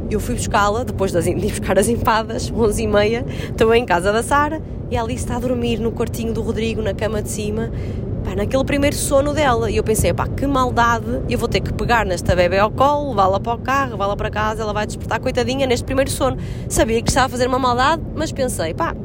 Eu 0.10 0.20
fui 0.20 0.36
buscá-la, 0.36 0.84
depois 0.84 1.12
de 1.12 1.30
ir 1.30 1.36
buscar 1.50 1.78
as 1.80 1.88
empadas, 1.88 2.52
11 2.52 2.84
e 2.84 2.88
meia, 2.88 3.26
estou 3.50 3.74
em 3.74 3.86
casa 3.86 4.12
da 4.12 4.22
Sara, 4.22 4.62
e 4.92 4.98
a 4.98 5.02
Alice 5.02 5.24
está 5.24 5.38
a 5.38 5.40
dormir 5.40 5.80
no 5.80 5.92
quartinho 5.92 6.34
do 6.34 6.42
Rodrigo, 6.42 6.82
na 6.82 6.94
cama 6.94 7.22
de 7.22 7.30
cima. 7.30 7.72
Pá, 8.24 8.36
naquele 8.36 8.64
primeiro 8.64 8.96
sono 8.96 9.34
dela. 9.34 9.70
E 9.70 9.78
eu 9.78 9.84
pensei, 9.84 10.14
pá, 10.14 10.28
que 10.28 10.46
maldade, 10.48 11.22
eu 11.30 11.38
vou 11.38 11.48
ter 11.48 11.60
que 11.60 11.74
pegar 11.74 12.06
nesta 12.06 12.36
bebê 12.36 12.60
ao 12.60 12.72
colo, 12.72 13.10
levá-la 13.10 13.40
para 13.40 13.54
o 13.54 13.58
carro, 13.60 13.92
levá-la 13.92 14.16
para 14.16 14.30
casa, 14.30 14.62
ela 14.62 14.74
vai 14.74 14.86
despertar, 14.86 15.20
coitadinha, 15.20 15.66
neste 15.66 15.84
primeiro 15.84 16.10
sono. 16.10 16.38
Sabia 16.70 17.02
que 17.02 17.10
estava 17.10 17.26
a 17.26 17.30
fazer 17.30 17.48
uma 17.48 17.60
maldade, 17.60 18.02
mas 18.16 18.32
pensei, 18.32 18.74
pá, 18.74 18.96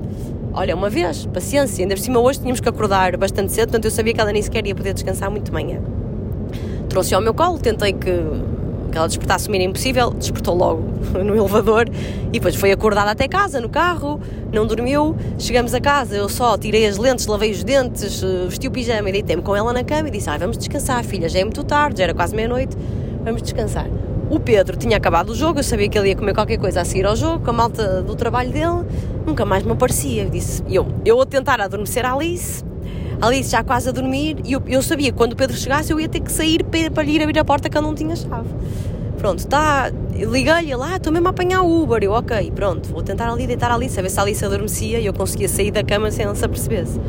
olha, 0.53 0.75
uma 0.77 0.91
vez, 0.91 1.27
paciência, 1.27 1.83
ainda 1.83 1.95
por 1.95 2.01
cima 2.01 2.21
hoje 2.21 2.41
tínhamos 2.41 2.61
que 2.61 2.69
acordar 2.69 3.17
bastante 3.17 3.53
cedo, 3.53 3.69
portanto 3.69 3.87
eu 3.87 3.91
sabia 3.91 4.15
que 4.15 4.21
ela 4.21 4.33
nem 4.33 4.43
sequer 4.43 4.67
ia 4.67 4.75
poder 4.75 4.95
descansar 4.95 5.31
muito 5.31 5.47
de 5.47 5.53
manhã. 5.53 5.81
Trouxe 6.89 7.15
ao 7.15 7.21
meu 7.21 7.35
colo, 7.35 7.59
tentei 7.59 7.93
que 7.93 8.11
ela 8.99 9.07
despertasse 9.09 9.49
o 9.49 9.51
mínimo 9.51 9.73
possível, 9.73 10.11
despertou 10.11 10.55
logo 10.55 10.83
no 11.25 11.37
elevador 11.37 11.89
e 12.29 12.33
depois 12.33 12.55
foi 12.57 12.73
acordada 12.73 13.11
até 13.11 13.29
casa, 13.29 13.61
no 13.61 13.69
carro, 13.69 14.21
não 14.53 14.67
dormiu. 14.67 15.17
Chegamos 15.39 15.73
a 15.75 15.81
casa, 15.81 16.17
eu 16.17 16.29
só 16.29 16.59
tirei 16.59 16.87
as 16.87 16.99
lentes, 16.99 17.27
lavei 17.27 17.51
os 17.51 17.63
dentes, 17.65 18.23
eh, 18.23 18.47
vesti 18.49 18.69
o 18.69 18.71
pijama 18.71 19.09
e 19.09 19.13
deitei-me 19.13 19.43
com 19.43 19.55
ela 19.55 19.73
na 19.73 19.85
cama 19.85 20.09
e 20.09 20.11
disse: 20.11 20.29
ah, 20.29 20.37
vamos 20.37 20.59
descansar, 20.59 21.05
filha, 21.05 21.29
já 21.29 21.39
é 21.39 21.45
muito 21.45 21.63
tarde, 21.65 21.99
já 21.99 22.05
era 22.05 22.15
quase 22.15 22.35
meia-noite, 22.35 22.77
vamos 23.25 23.43
descansar. 23.43 23.87
O 24.31 24.39
Pedro 24.39 24.77
tinha 24.77 24.97
acabado 24.97 25.31
o 25.31 25.35
jogo, 25.35 25.61
eu 25.61 25.65
sabia 25.65 25.89
que 25.89 25.97
ele 25.97 26.11
ia 26.11 26.17
comer 26.17 26.35
qualquer 26.35 26.59
coisa 26.59 26.83
a 26.83 26.85
seguir 26.85 27.07
ao 27.07 27.17
jogo, 27.17 27.43
com 27.43 27.51
a 27.51 27.53
malta 27.53 28.03
do 28.03 28.15
trabalho 28.15 28.51
dele, 28.51 28.85
nunca 29.25 29.45
mais 29.47 29.63
me 29.65 29.73
aparecia. 29.73 30.25
Eu 30.25 30.31
disse: 30.31 30.63
eu, 30.69 30.87
eu 31.05 31.21
a 31.21 31.25
tentar 31.25 31.61
adormecer 31.61 32.05
a 32.05 32.13
Alice. 32.13 32.63
Alice 33.21 33.51
já 33.51 33.65
quase 33.65 33.89
a 33.89 33.93
dormir 33.93 34.37
e 34.45 34.53
eu, 34.53 34.63
eu 34.69 34.81
sabia 34.81 35.11
que 35.11 35.17
quando 35.17 35.33
o 35.33 35.37
Pedro 35.37 35.57
chegasse 35.57 35.93
eu 35.93 35.99
ia 35.99 36.09
ter 36.09 36.21
que 36.21 36.31
sair 36.31 36.63
para, 36.63 36.89
para 36.91 37.03
lhe 37.03 37.13
ir 37.13 37.23
abrir 37.23 37.39
a 37.39 37.45
porta 37.45 37.69
que 37.69 37.77
eu 37.77 37.83
não 37.83 37.95
tinha 37.95 38.15
chave. 38.15 38.49
Pronto, 39.19 39.41
está. 39.41 39.91
Liguei-lhe 40.15 40.75
lá, 40.75 40.97
estou 40.97 41.13
mesmo 41.13 41.27
a 41.27 41.31
apanhar 41.31 41.63
o 41.63 41.83
Uber. 41.83 42.03
Eu, 42.03 42.13
ok, 42.13 42.53
pronto, 42.55 42.89
vou 42.89 43.03
tentar 43.03 43.31
ali 43.31 43.47
deitar 43.47 43.71
a 43.71 43.75
Alice, 43.75 43.99
a 43.99 44.03
ver 44.03 44.11
se 44.11 44.19
a 44.19 44.23
Alice 44.23 44.45
adormecia 44.45 44.99
e 44.99 45.07
eu 45.07 45.13
conseguia 45.13 45.49
sair 45.49 45.71
da 45.71 45.83
cama 45.83 46.11
sem 46.11 46.25
ela 46.25 46.35
se 46.35 46.45
apercebesse. 46.45 47.01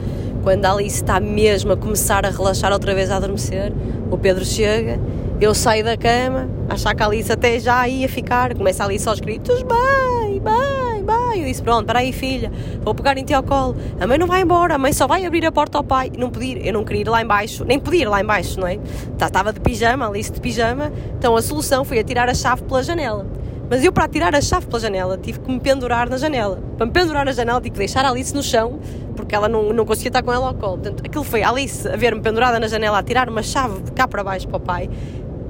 Quando 0.43 0.65
a 0.65 0.72
Alice 0.72 0.95
está 0.95 1.19
mesmo 1.19 1.72
a 1.72 1.78
começar 1.78 2.26
a 2.26 2.30
relaxar 2.30 2.72
outra 2.72 2.93
vez 2.95 3.12
a 3.12 3.17
adormecer, 3.17 3.72
o 4.10 4.17
Pedro 4.17 4.43
chega, 4.43 5.00
eu 5.39 5.54
saio 5.54 5.84
da 5.84 5.95
cama, 5.95 6.48
achar 6.67 6.95
que 6.95 7.04
a 7.04 7.06
Alice 7.06 7.32
até 7.32 7.60
já 7.60 7.88
ia 7.88 8.10
ficar, 8.10 8.56
começa 8.56 8.84
a 8.84 8.88
Alice 8.88 9.08
aos 9.08 9.19
gritos: 9.19 9.63
bem, 9.63 10.39
bem 10.39 10.88
eu 11.12 11.45
disse: 11.45 11.62
Pronto, 11.62 11.86
para 11.86 12.00
aí, 12.00 12.12
filha, 12.12 12.52
vou 12.82 12.93
pegar 12.93 13.17
em 13.17 13.24
ti 13.24 13.34
ao 13.34 13.43
colo. 13.43 13.76
A 14.00 14.08
mãe 14.08 14.17
não 14.17 14.28
vai 14.28 14.41
embora, 14.41 14.76
a 14.76 14.78
mãe 14.78 14.93
só 14.93 15.08
vai 15.08 15.26
abrir 15.26 15.45
a 15.45 15.52
porta 15.52 15.78
ao 15.78 15.84
pai. 15.84 16.12
Não 16.17 16.30
podia, 16.30 16.58
eu 16.65 16.74
não 16.74 16.84
queria 16.84 17.02
ir 17.02 17.10
lá 17.10 17.22
embaixo, 17.22 17.63
nem 17.65 17.80
podia 17.80 18.02
ir 18.02 18.08
lá 18.08 18.22
embaixo, 18.22 18.60
não 18.60 18.67
é? 18.67 18.80
Estava 19.13 19.45
tá, 19.45 19.52
de 19.52 19.60
pijama, 19.60 20.08
Alice 20.08 20.32
de 20.32 20.39
pijama, 20.39 20.91
então 21.17 21.36
a 21.36 21.41
solução 21.41 21.84
foi 21.84 22.00
atirar 22.00 22.30
a 22.30 22.34
chave 22.34 22.63
pela 22.63 22.84
janela. 22.84 23.26
Mas 23.69 23.84
eu, 23.84 23.91
para 23.91 24.08
tirar 24.08 24.34
a 24.34 24.41
chave 24.41 24.65
pela 24.65 24.80
janela, 24.80 25.15
tive 25.15 25.39
que 25.39 25.52
me 25.52 25.60
pendurar 25.60 26.10
na 26.10 26.17
janela. 26.17 26.60
Para 26.76 26.88
me 26.88 26.91
pendurar 26.91 27.24
na 27.24 27.32
janela, 27.32 27.62
tive 27.62 27.74
que 27.74 27.78
deixar 27.78 28.04
a 28.04 28.10
Alice 28.10 28.34
no 28.34 28.41
chão, 28.41 28.80
porque 29.15 29.36
ela 29.36 29.48
não, 29.48 29.72
não 29.72 29.86
conseguia 29.86 30.10
estar 30.10 30.24
com 30.24 30.34
ela 30.34 30.48
ao 30.48 30.56
colo. 30.56 30.80
Portanto, 30.80 31.04
aquilo 31.06 31.24
foi 31.24 31.43
a 31.43 31.50
Alice 31.50 31.88
a 31.88 31.95
ver-me 31.95 32.19
pendurada 32.19 32.60
na 32.60 32.67
janela, 32.67 32.98
a 32.98 33.04
tirar 33.04 33.30
uma 33.30 33.43
chave 33.43 33.80
cá 33.95 34.08
para 34.08 34.24
baixo 34.24 34.48
para 34.48 34.58
o 34.58 34.60
pai. 34.60 34.89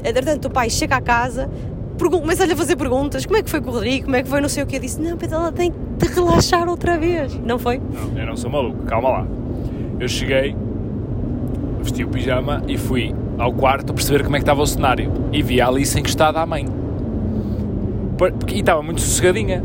Entretanto, 0.04 0.46
o 0.46 0.50
pai 0.50 0.70
chega 0.70 0.98
à 0.98 1.02
casa, 1.02 1.50
começa-lhe 2.08 2.54
a 2.54 2.56
fazer 2.56 2.76
perguntas: 2.76 3.26
como 3.26 3.38
é 3.38 3.44
que 3.44 3.50
foi 3.50 3.60
com 3.62 3.70
o 3.70 3.74
Rodrigo, 3.74 4.06
como 4.06 4.16
é 4.16 4.24
que 4.24 4.30
foi, 4.30 4.40
não 4.40 4.50
sei 4.50 4.64
o 4.64 4.66
que. 4.66 4.78
Eu 4.78 4.80
disse: 4.80 5.02
não, 5.02 5.18
Pedro, 5.18 5.36
ela 5.36 5.52
tem 5.52 5.72
de 5.72 6.08
relaxar 6.08 6.70
outra 6.70 6.98
vez. 6.98 7.38
Não 7.44 7.60
foi? 7.60 7.80
Não, 7.80 8.18
eu 8.18 8.26
não 8.26 8.38
sou 8.38 8.50
maluco, 8.50 8.84
calma 8.86 9.10
lá. 9.10 9.28
Eu 10.00 10.08
cheguei, 10.08 10.56
vesti 11.82 12.04
o 12.04 12.08
pijama 12.08 12.64
e 12.68 12.78
fui 12.78 13.14
ao 13.38 13.52
quarto 13.54 13.94
perceber 13.94 14.24
como 14.24 14.36
é 14.36 14.40
que 14.40 14.44
estava 14.44 14.62
o 14.62 14.68
cenário. 14.68 15.12
E 15.34 15.42
vi 15.42 15.60
a 15.60 15.68
Alice 15.68 16.00
encostada 16.00 16.40
à 16.40 16.46
mãe. 16.46 16.66
E 18.48 18.60
estava 18.60 18.82
muito 18.82 19.02
sossegadinha. 19.02 19.64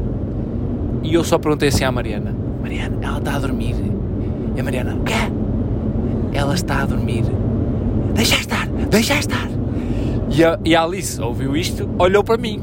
E 1.03 1.15
eu 1.15 1.23
só 1.23 1.39
perguntei 1.39 1.69
assim 1.69 1.85
à 1.85 1.93
Mariana: 1.93 2.35
Mariana, 2.61 2.97
ela 3.03 3.19
está 3.19 3.35
a 3.35 3.39
dormir? 3.39 3.77
E 4.57 4.61
a 4.61 4.65
Mariana: 4.65 4.99
quê? 5.05 5.33
Ela 6.33 6.55
está 6.55 6.83
a 6.83 6.87
dormir. 6.87 7.25
Deixa 8.15 8.37
estar, 8.37 8.67
deixa 8.67 9.19
estar. 9.19 9.54
E 10.35 10.45
a, 10.45 10.59
e 10.65 10.75
a 10.75 10.83
Alice 10.83 11.21
ouviu 11.21 11.57
isto, 11.57 11.89
olhou 11.99 12.25
para 12.25 12.37
mim 12.37 12.61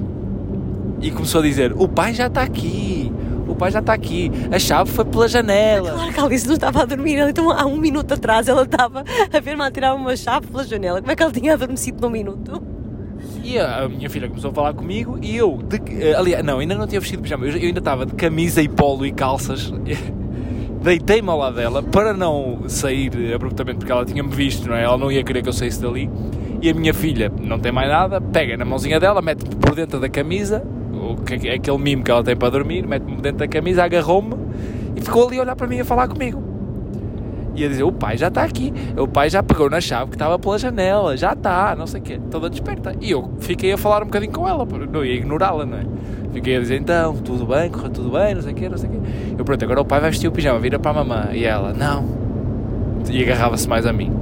e 1.02 1.10
começou 1.10 1.40
a 1.40 1.44
dizer: 1.44 1.74
O 1.78 1.88
pai 1.88 2.14
já 2.14 2.28
está 2.28 2.44
aqui 2.44 3.12
o 3.52 3.56
pai 3.56 3.70
já 3.70 3.80
está 3.80 3.94
aqui, 3.94 4.32
a 4.50 4.58
chave 4.58 4.90
foi 4.90 5.04
pela 5.04 5.28
janela. 5.28 5.92
Claro 5.92 6.14
que 6.14 6.20
a 6.20 6.24
Alice 6.24 6.48
não 6.48 6.54
estava 6.54 6.84
a 6.84 6.86
dormir, 6.86 7.18
então 7.18 7.52
há 7.52 7.66
um 7.66 7.78
minuto 7.78 8.14
atrás 8.14 8.48
ela 8.48 8.64
estava 8.64 9.04
a 9.32 9.40
ver-me 9.42 9.62
a 9.62 9.70
tirar 9.70 9.94
uma 9.94 10.16
chave 10.16 10.48
pela 10.48 10.64
janela. 10.64 11.02
Como 11.02 11.12
é 11.12 11.16
que 11.16 11.22
ela 11.22 11.32
tinha 11.32 11.54
adormecido 11.54 12.02
num 12.02 12.10
minuto? 12.10 12.64
E 13.44 13.60
a, 13.60 13.90
minha 13.90 14.10
filha 14.10 14.30
começou 14.30 14.52
a 14.52 14.54
falar 14.54 14.74
comigo 14.74 15.20
e 15.22 15.36
eu, 15.36 15.60
de, 15.64 15.82
eh, 16.02 16.14
aliás, 16.16 16.44
não, 16.46 16.60
ainda 16.60 16.76
não 16.76 16.88
tinha 16.88 17.02
vestido 17.02 17.22
pijama, 17.22 17.46
eu, 17.46 17.58
eu 17.58 17.68
ainda 17.68 17.80
estava 17.80 18.06
de 18.06 18.14
camisa 18.14 18.62
e 18.62 18.70
polo 18.70 19.06
e 19.06 19.12
calças. 19.12 19.72
Deitei-me 20.82 21.30
ao 21.30 21.38
lado 21.38 21.58
dela 21.58 21.84
para 21.84 22.14
não 22.14 22.64
sair 22.68 23.34
abruptamente 23.34 23.80
porque 23.80 23.92
ela 23.92 24.06
tinha-me 24.06 24.34
visto, 24.34 24.68
não 24.70 24.76
é? 24.76 24.84
Ela 24.84 24.98
não 24.98 25.12
ia 25.12 25.24
querer 25.24 25.44
que 25.44 25.50
eu 25.50 25.54
saísse 25.54 25.82
dali. 25.82 26.10
E 26.62 26.70
a 26.70 26.74
minha 26.74 26.94
filha 26.94 27.32
não 27.42 27.58
tem 27.58 27.72
mais 27.72 27.90
nada, 27.90 28.22
pega 28.22 28.56
na 28.56 28.66
mãozinha 28.66 29.00
dela, 29.00 29.22
mete-me 29.22 29.56
por 29.56 29.74
dentro 29.74 30.00
da 30.00 30.08
camisa 30.08 30.64
é 31.48 31.56
aquele 31.56 31.78
mimo 31.78 32.04
que 32.04 32.12
ela 32.12 32.24
tem 32.24 32.36
para 32.36 32.50
dormir, 32.50 32.88
mete-me 32.88 33.18
dentro 33.18 33.40
da 33.40 33.48
camisa, 33.48 33.84
agarrou-me 33.84 34.36
e 34.96 35.02
ficou 35.02 35.28
ali 35.28 35.40
a 35.40 35.42
olhar 35.42 35.56
para 35.56 35.68
mim 35.68 35.80
a 35.80 35.86
falar 35.86 36.08
comigo. 36.08 36.42
E 37.56 37.66
a 37.66 37.68
dizer: 37.68 37.84
O 37.84 37.92
pai 37.92 38.18
já 38.18 38.28
está 38.28 38.44
aqui, 38.44 38.74
o 38.98 39.08
pai 39.08 39.30
já 39.30 39.44
pegou 39.44 39.70
na 39.70 39.82
chave 39.82 40.12
que 40.12 40.16
estava 40.16 40.40
pela 40.40 40.58
janela, 40.58 41.18
já 41.18 41.34
está, 41.34 41.76
não 41.76 41.86
sei 41.86 42.00
o 42.00 42.04
quê, 42.04 42.20
toda 42.30 42.50
desperta. 42.50 42.96
E 43.02 43.12
eu 43.12 43.30
fiquei 43.40 43.74
a 43.74 43.78
falar 43.78 44.04
um 44.04 44.06
bocadinho 44.06 44.32
com 44.32 44.48
ela, 44.48 44.66
não 44.92 45.04
ia 45.04 45.16
ignorá-la, 45.16 45.66
não 45.66 45.78
é? 45.78 45.84
Fiquei 46.32 46.56
a 46.56 46.60
dizer: 46.62 46.80
Então, 46.80 47.16
tudo 47.18 47.46
bem, 47.46 47.70
correu 47.70 47.90
tudo 47.90 48.10
bem, 48.12 48.36
não 48.36 48.42
sei 48.42 48.54
o 48.54 48.56
quê, 48.56 48.70
não 48.70 48.78
sei 48.78 48.90
o 48.90 48.94
quê. 48.94 49.00
Eu 49.38 49.44
pronto, 49.44 49.64
agora 49.66 49.82
o 49.82 49.86
pai 49.86 50.00
vai 50.00 50.12
vestir 50.12 50.28
o 50.28 50.32
pijama, 50.32 50.60
vira 50.60 50.80
para 50.80 50.92
a 50.92 51.04
mamãe. 51.04 51.38
E 51.38 51.44
ela: 51.44 51.74
Não. 51.74 52.06
E 53.10 53.22
agarrava-se 53.22 53.68
mais 53.68 53.86
a 53.86 53.92
mim. 53.92 54.14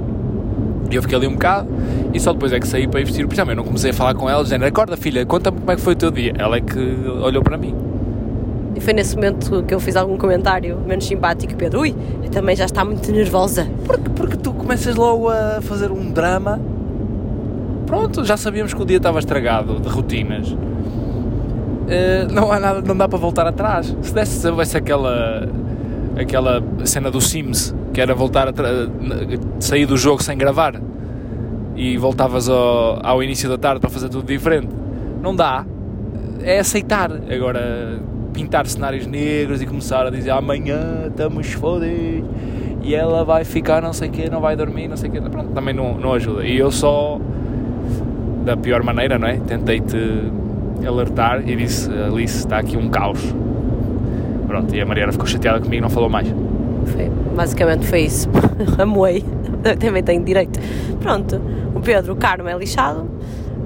E 0.90 0.96
eu 0.96 1.02
fiquei 1.02 1.16
ali 1.16 1.26
um 1.26 1.32
bocado 1.32 1.68
e 2.12 2.18
só 2.18 2.32
depois 2.32 2.52
é 2.52 2.58
que 2.58 2.66
saí 2.66 2.88
para 2.88 3.00
ir 3.00 3.04
vestir 3.04 3.24
o 3.24 3.28
pijama. 3.28 3.52
Eu 3.52 3.56
não 3.56 3.64
comecei 3.64 3.90
a 3.90 3.94
falar 3.94 4.14
com 4.14 4.28
ela, 4.28 4.42
dizendo: 4.42 4.64
Acorda, 4.64 4.96
filha, 4.96 5.24
conta-me 5.24 5.58
como 5.58 5.70
é 5.70 5.76
que 5.76 5.82
foi 5.82 5.92
o 5.92 5.96
teu 5.96 6.10
dia. 6.10 6.34
Ela 6.36 6.56
é 6.56 6.60
que 6.60 6.78
olhou 7.22 7.42
para 7.42 7.56
mim. 7.56 7.74
E 8.74 8.80
foi 8.80 8.92
nesse 8.92 9.14
momento 9.14 9.62
que 9.64 9.74
eu 9.74 9.80
fiz 9.80 9.96
algum 9.96 10.16
comentário 10.16 10.80
menos 10.86 11.06
simpático. 11.06 11.54
Pedro, 11.54 11.80
ui, 11.80 11.94
também 12.32 12.56
já 12.56 12.64
está 12.64 12.84
muito 12.84 13.10
nervosa. 13.12 13.68
Porque, 13.84 14.10
porque 14.10 14.36
tu 14.36 14.52
começas 14.52 14.96
logo 14.96 15.28
a 15.28 15.60
fazer 15.60 15.90
um 15.92 16.10
drama. 16.10 16.60
Pronto, 17.86 18.24
já 18.24 18.36
sabíamos 18.36 18.72
que 18.72 18.82
o 18.82 18.84
dia 18.84 18.96
estava 18.96 19.18
estragado 19.18 19.80
de 19.80 19.88
rotinas. 19.88 20.50
Uh, 20.50 22.32
não 22.32 22.52
há 22.52 22.60
nada, 22.60 22.80
não 22.80 22.96
dá 22.96 23.08
para 23.08 23.18
voltar 23.18 23.46
atrás. 23.46 23.96
Se 24.02 24.14
desse 24.14 24.46
houvesse 24.48 24.76
aquela 24.76 25.48
aquela 26.16 26.62
cena 26.84 27.10
do 27.10 27.20
Sims 27.20 27.74
que 27.92 28.00
era 28.00 28.14
voltar 28.14 28.48
a 28.48 28.52
sair 29.58 29.86
do 29.86 29.96
jogo 29.96 30.22
sem 30.22 30.36
gravar 30.36 30.80
e 31.76 31.96
voltavas 31.96 32.48
ao, 32.48 33.04
ao 33.04 33.22
início 33.22 33.48
da 33.48 33.56
tarde 33.56 33.80
para 33.80 33.90
fazer 33.90 34.08
tudo 34.08 34.26
diferente. 34.26 34.68
Não 35.22 35.34
dá. 35.34 35.64
É 36.42 36.58
aceitar. 36.58 37.10
Agora, 37.12 38.00
pintar 38.32 38.66
cenários 38.66 39.06
negros 39.06 39.60
e 39.60 39.66
começar 39.66 40.06
a 40.06 40.10
dizer 40.10 40.30
amanhã 40.30 41.06
estamos 41.08 41.52
fodidos 41.52 42.28
e 42.82 42.94
ela 42.94 43.24
vai 43.24 43.44
ficar 43.44 43.82
não 43.82 43.92
sei 43.92 44.08
o 44.08 44.12
quê, 44.12 44.28
não 44.30 44.40
vai 44.40 44.56
dormir, 44.56 44.88
não 44.88 44.96
sei 44.96 45.10
o 45.10 45.12
quê. 45.12 45.20
Pronto, 45.20 45.50
também 45.52 45.74
não, 45.74 45.98
não 45.98 46.14
ajuda. 46.14 46.44
E 46.44 46.56
eu 46.58 46.70
só, 46.70 47.20
da 48.44 48.56
pior 48.56 48.82
maneira, 48.82 49.18
não 49.18 49.28
é? 49.28 49.36
Tentei-te 49.38 49.96
alertar 50.86 51.46
e 51.48 51.56
disse: 51.56 51.90
Alice, 51.90 52.38
está 52.38 52.58
aqui 52.58 52.76
um 52.76 52.88
caos. 52.88 53.34
Pronto, 54.46 54.74
e 54.74 54.80
a 54.80 54.86
Mariana 54.86 55.12
ficou 55.12 55.26
chateada 55.26 55.58
comigo 55.60 55.76
e 55.76 55.80
não 55.80 55.90
falou 55.90 56.08
mais. 56.08 56.32
Foi, 56.86 57.08
basicamente 57.34 57.86
foi 57.86 58.02
isso. 58.02 58.28
Amoei. 58.78 59.24
Também 59.78 60.02
tenho 60.02 60.24
direito. 60.24 60.58
Pronto, 61.00 61.40
o 61.74 61.80
Pedro, 61.80 62.12
o 62.14 62.16
Carmo 62.16 62.48
é 62.48 62.56
lixado. 62.56 63.08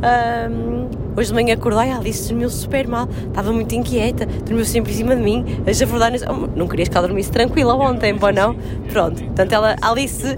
Um, 0.04 0.88
hoje 1.16 1.28
de 1.28 1.34
manhã 1.34 1.54
acordei, 1.54 1.90
a 1.90 1.96
Alice 1.96 2.28
dormiu 2.28 2.50
super 2.50 2.86
mal, 2.86 3.08
estava 3.26 3.52
muito 3.52 3.74
inquieta, 3.74 4.26
dormiu 4.26 4.64
sempre 4.64 4.92
em 4.92 4.96
cima 4.96 5.16
de 5.16 5.22
mim, 5.22 5.44
a 5.66 5.72
javardar, 5.72 6.12
oh, 6.28 6.48
não 6.54 6.66
querias 6.68 6.88
que 6.88 6.96
ela 6.96 7.06
dormisse 7.06 7.30
tranquila 7.30 7.74
ontem, 7.74 8.14
pô, 8.14 8.30
não? 8.30 8.54
Pronto, 8.92 9.22
portanto 9.22 9.52
ela, 9.52 9.76
Alice 9.80 10.36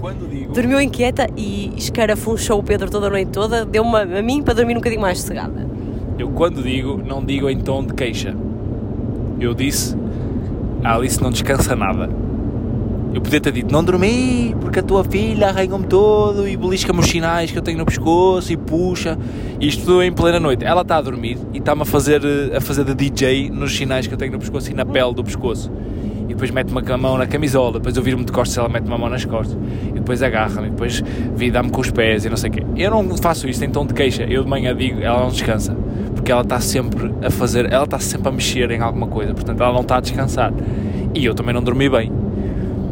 dormiu 0.53 0.79
inquieta 0.79 1.27
e 1.35 1.73
escarafunchou 1.75 2.59
o 2.59 2.63
Pedro 2.63 2.89
toda 2.89 3.07
a 3.07 3.09
noite 3.09 3.31
toda, 3.31 3.65
deu-me 3.65 3.97
a 3.97 4.21
mim 4.21 4.41
para 4.41 4.53
dormir 4.53 4.73
um 4.73 4.77
bocadinho 4.77 5.01
mais 5.01 5.19
sossegada. 5.19 5.67
Eu 6.17 6.29
quando 6.29 6.63
digo, 6.63 7.01
não 7.05 7.23
digo 7.23 7.49
em 7.49 7.59
tom 7.59 7.83
de 7.83 7.93
queixa. 7.93 8.33
Eu 9.39 9.53
disse, 9.53 9.95
a 10.83 10.95
Alice 10.95 11.21
não 11.21 11.29
descansa 11.29 11.75
nada 11.75 12.09
eu 13.17 13.21
podia 13.21 13.41
ter 13.41 13.51
dito, 13.51 13.71
não 13.71 13.83
dormi, 13.83 14.55
porque 14.61 14.79
a 14.79 14.83
tua 14.83 15.03
filha 15.03 15.47
arranha-me 15.47 15.85
todo 15.85 16.47
e 16.47 16.55
belisca-me 16.55 16.99
os 16.99 17.07
sinais 17.07 17.49
que 17.49 17.57
eu 17.57 17.63
tenho 17.63 17.79
no 17.79 17.85
pescoço 17.85 18.53
e 18.53 18.57
puxa. 18.57 19.17
Isto 19.59 20.03
em 20.03 20.11
plena 20.11 20.39
noite. 20.39 20.63
Ela 20.63 20.83
está 20.83 20.97
a 20.97 21.01
dormir 21.01 21.37
e 21.51 21.57
está-me 21.57 21.81
a 21.81 21.85
fazer, 21.85 22.21
a 22.55 22.61
fazer 22.61 22.83
de 22.83 22.93
DJ 22.93 23.49
nos 23.49 23.75
sinais 23.75 24.05
que 24.05 24.13
eu 24.13 24.17
tenho 24.17 24.33
no 24.33 24.39
pescoço 24.39 24.69
e 24.69 24.73
na 24.75 24.85
pele 24.85 25.15
do 25.15 25.23
pescoço. 25.23 25.71
E 26.25 26.27
depois 26.27 26.51
mete-me 26.51 26.79
a 26.91 26.97
mão 26.97 27.17
na 27.17 27.25
camisola, 27.25 27.73
depois 27.73 27.97
eu 27.97 28.03
viro-me 28.03 28.23
de 28.23 28.31
costas 28.31 28.55
ela 28.57 28.69
mete-me 28.69 28.93
a 28.93 28.97
mão 28.99 29.09
nas 29.09 29.25
costas. 29.25 29.57
E 29.89 29.93
depois 29.93 30.21
agarra-me, 30.21 30.69
depois 30.69 31.03
dá-me 31.51 31.71
com 31.71 31.81
os 31.81 31.89
pés 31.89 32.23
e 32.23 32.29
não 32.29 32.37
sei 32.37 32.51
o 32.51 32.53
quê. 32.53 32.63
Eu 32.75 32.91
não 32.91 33.17
faço 33.17 33.49
isto 33.49 33.65
em 33.65 33.69
tom 33.71 33.87
de 33.87 33.95
queixa. 33.95 34.25
Eu 34.29 34.43
de 34.43 34.49
manhã 34.49 34.75
digo, 34.75 35.01
ela 35.01 35.21
não 35.21 35.29
descansa. 35.29 35.75
Porque 36.13 36.31
ela 36.31 36.41
está 36.41 36.59
sempre 36.59 37.11
a 37.23 37.31
fazer, 37.31 37.71
ela 37.73 37.85
está 37.85 37.97
sempre 37.99 38.29
a 38.29 38.31
mexer 38.31 38.69
em 38.69 38.79
alguma 38.79 39.07
coisa. 39.07 39.33
Portanto, 39.33 39.63
ela 39.63 39.73
não 39.73 39.81
está 39.81 39.97
a 39.97 40.01
descansar. 40.01 40.53
E 41.15 41.25
eu 41.25 41.33
também 41.33 41.51
não 41.51 41.63
dormi 41.63 41.89
bem 41.89 42.26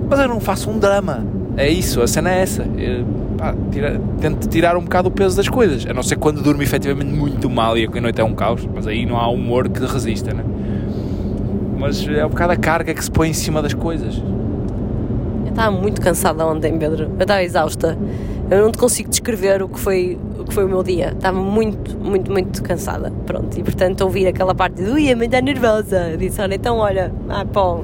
mas 0.07 0.19
eu 0.19 0.27
não 0.27 0.39
faço 0.39 0.69
um 0.69 0.77
drama. 0.77 1.25
É 1.57 1.69
isso, 1.69 2.01
a 2.01 2.07
cena 2.07 2.31
é 2.31 2.41
essa. 2.41 2.63
É, 2.77 3.03
pá, 3.37 3.55
tira, 3.71 3.99
tento 4.19 4.47
tirar 4.47 4.75
um 4.75 4.81
bocado 4.81 5.07
o 5.07 5.11
peso 5.11 5.37
das 5.37 5.47
coisas. 5.47 5.85
A 5.85 5.93
não 5.93 6.03
ser 6.03 6.17
quando 6.17 6.41
durmo 6.41 6.61
efetivamente 6.61 7.11
muito 7.11 7.49
mal 7.49 7.77
e 7.77 7.85
a 7.85 8.01
noite 8.01 8.19
é 8.19 8.23
um 8.23 8.33
caos, 8.33 8.67
mas 8.73 8.87
aí 8.87 9.05
não 9.05 9.17
há 9.17 9.27
humor 9.29 9.69
que 9.69 9.85
resista, 9.85 10.33
né? 10.33 10.43
Mas 11.77 12.07
é 12.07 12.25
um 12.25 12.29
bocado 12.29 12.53
a 12.53 12.57
carga 12.57 12.93
que 12.93 13.03
se 13.03 13.11
põe 13.11 13.29
em 13.29 13.33
cima 13.33 13.61
das 13.61 13.73
coisas. 13.73 14.21
Eu 15.45 15.49
estava 15.49 15.71
muito 15.71 16.01
cansada 16.01 16.45
ontem, 16.45 16.77
Pedro. 16.77 17.11
Eu 17.17 17.21
estava 17.21 17.43
exausta. 17.43 17.97
Eu 18.49 18.63
não 18.63 18.71
te 18.71 18.77
consigo 18.77 19.09
descrever 19.09 19.63
o 19.63 19.69
que 19.69 19.79
foi 19.79 20.17
que 20.45 20.53
foi 20.53 20.63
o 20.65 20.69
meu 20.69 20.83
dia. 20.83 21.09
Estava 21.09 21.37
muito, 21.39 21.97
muito, 21.97 22.31
muito 22.31 22.63
cansada. 22.63 23.11
Pronto, 23.25 23.59
e 23.59 23.63
portanto 23.63 24.01
ouvir 24.01 24.27
aquela 24.27 24.53
parte 24.53 24.81
de 24.81 24.89
ui, 24.89 25.11
a 25.11 25.15
mãe 25.15 25.25
está 25.25 25.41
nervosa. 25.41 26.09
Eu 26.11 26.17
disse, 26.17 26.39
olha, 26.41 26.55
então 26.55 26.77
olha, 26.77 27.11
ah, 27.29 27.45
pô, 27.45 27.83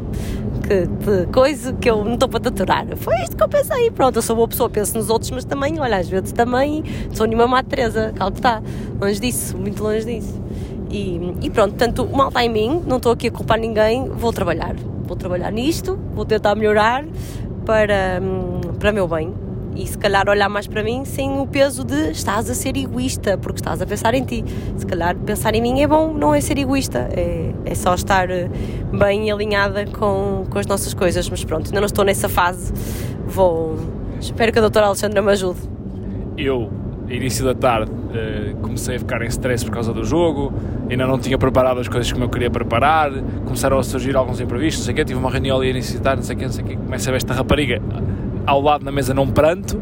que, 0.61 0.87
que 0.87 1.31
coisa 1.31 1.73
que 1.73 1.89
eu 1.89 2.03
não 2.03 2.13
estou 2.13 2.29
para 2.29 2.39
te 2.39 2.47
aturar. 2.49 2.85
Foi 2.97 3.15
isto 3.21 3.35
que 3.35 3.43
eu 3.43 3.49
pensei. 3.49 3.91
Pronto, 3.91 4.17
eu 4.17 4.21
sou 4.21 4.35
boa 4.35 4.47
pessoa, 4.47 4.69
penso 4.69 4.97
nos 4.97 5.09
outros, 5.09 5.31
mas 5.31 5.43
também, 5.43 5.79
olha, 5.79 5.97
às 5.97 6.07
vezes 6.07 6.31
também 6.31 6.83
sou 7.13 7.25
nenhuma 7.25 7.47
má 7.47 7.63
Teresa, 7.63 8.13
calma 8.15 8.35
está. 8.35 8.61
Longe 8.99 9.19
disso, 9.19 9.57
muito 9.57 9.83
longe 9.83 10.05
disso. 10.05 10.41
E, 10.89 11.19
e 11.41 11.49
pronto, 11.49 11.71
portanto, 11.71 12.03
o 12.03 12.15
mal 12.15 12.27
está 12.27 12.43
em 12.43 12.49
mim, 12.49 12.83
não 12.85 12.97
estou 12.97 13.11
aqui 13.11 13.27
a 13.27 13.31
culpar 13.31 13.59
ninguém, 13.59 14.07
vou 14.09 14.31
trabalhar. 14.31 14.75
Vou 15.05 15.17
trabalhar 15.17 15.51
nisto, 15.51 15.99
vou 16.13 16.25
tentar 16.25 16.55
melhorar 16.55 17.05
para, 17.65 18.21
hum, 18.21 18.61
para 18.79 18.91
meu 18.91 19.07
bem 19.07 19.40
e 19.75 19.87
se 19.87 19.97
calhar 19.97 20.27
olhar 20.29 20.49
mais 20.49 20.67
para 20.67 20.83
mim 20.83 21.05
sem 21.05 21.39
o 21.39 21.47
peso 21.47 21.83
de 21.83 22.11
estás 22.11 22.49
a 22.49 22.53
ser 22.53 22.75
egoísta, 22.75 23.37
porque 23.37 23.59
estás 23.59 23.81
a 23.81 23.85
pensar 23.85 24.13
em 24.13 24.23
ti. 24.23 24.43
Se 24.77 24.85
calhar 24.85 25.15
pensar 25.15 25.55
em 25.55 25.61
mim 25.61 25.81
é 25.81 25.87
bom, 25.87 26.13
não 26.13 26.33
é 26.33 26.41
ser 26.41 26.57
egoísta, 26.57 27.09
é, 27.11 27.51
é 27.65 27.75
só 27.75 27.93
estar 27.93 28.29
eh, 28.29 28.49
bem 28.91 29.31
alinhada 29.31 29.85
com, 29.85 30.45
com 30.49 30.59
as 30.59 30.65
nossas 30.65 30.93
coisas. 30.93 31.29
Mas 31.29 31.43
pronto, 31.43 31.67
ainda 31.67 31.79
não 31.79 31.85
estou 31.85 32.03
nessa 32.03 32.27
fase, 32.27 32.73
vou. 33.25 33.77
Espero 34.19 34.51
que 34.51 34.59
a 34.59 34.61
doutora 34.61 34.87
Alexandra 34.87 35.21
me 35.21 35.31
ajude. 35.31 35.59
Eu, 36.37 36.69
início 37.09 37.43
da 37.45 37.55
tarde, 37.55 37.91
eh, 38.13 38.53
comecei 38.61 38.97
a 38.97 38.99
ficar 38.99 39.21
em 39.21 39.27
stress 39.27 39.63
por 39.63 39.71
causa 39.71 39.93
do 39.93 40.03
jogo, 40.03 40.53
ainda 40.89 41.07
não 41.07 41.17
tinha 41.17 41.37
preparado 41.37 41.79
as 41.79 41.87
coisas 41.87 42.11
como 42.11 42.25
eu 42.25 42.29
queria 42.29 42.51
preparar, 42.51 43.11
começaram 43.45 43.79
a 43.79 43.83
surgir 43.83 44.15
alguns 44.15 44.39
imprevistos, 44.39 44.81
não 44.81 44.85
sei 44.85 44.93
o 44.93 44.95
quê, 44.97 45.05
tive 45.05 45.19
uma 45.19 45.31
reunião 45.31 45.57
ali 45.57 45.73
da 45.73 45.99
tarde, 45.99 46.21
não 46.21 46.23
sei 46.23 46.35
o 46.35 46.39
quê, 46.39 46.45
não 46.45 46.51
sei 46.51 46.63
o 46.63 46.67
quê, 46.67 46.75
começa 46.75 47.09
a 47.09 47.11
ver 47.11 47.17
esta 47.17 47.33
rapariga 47.33 47.81
ao 48.45 48.61
lado 48.61 48.83
na 48.83 48.91
mesa 48.91 49.13
num 49.13 49.27
pranto, 49.27 49.81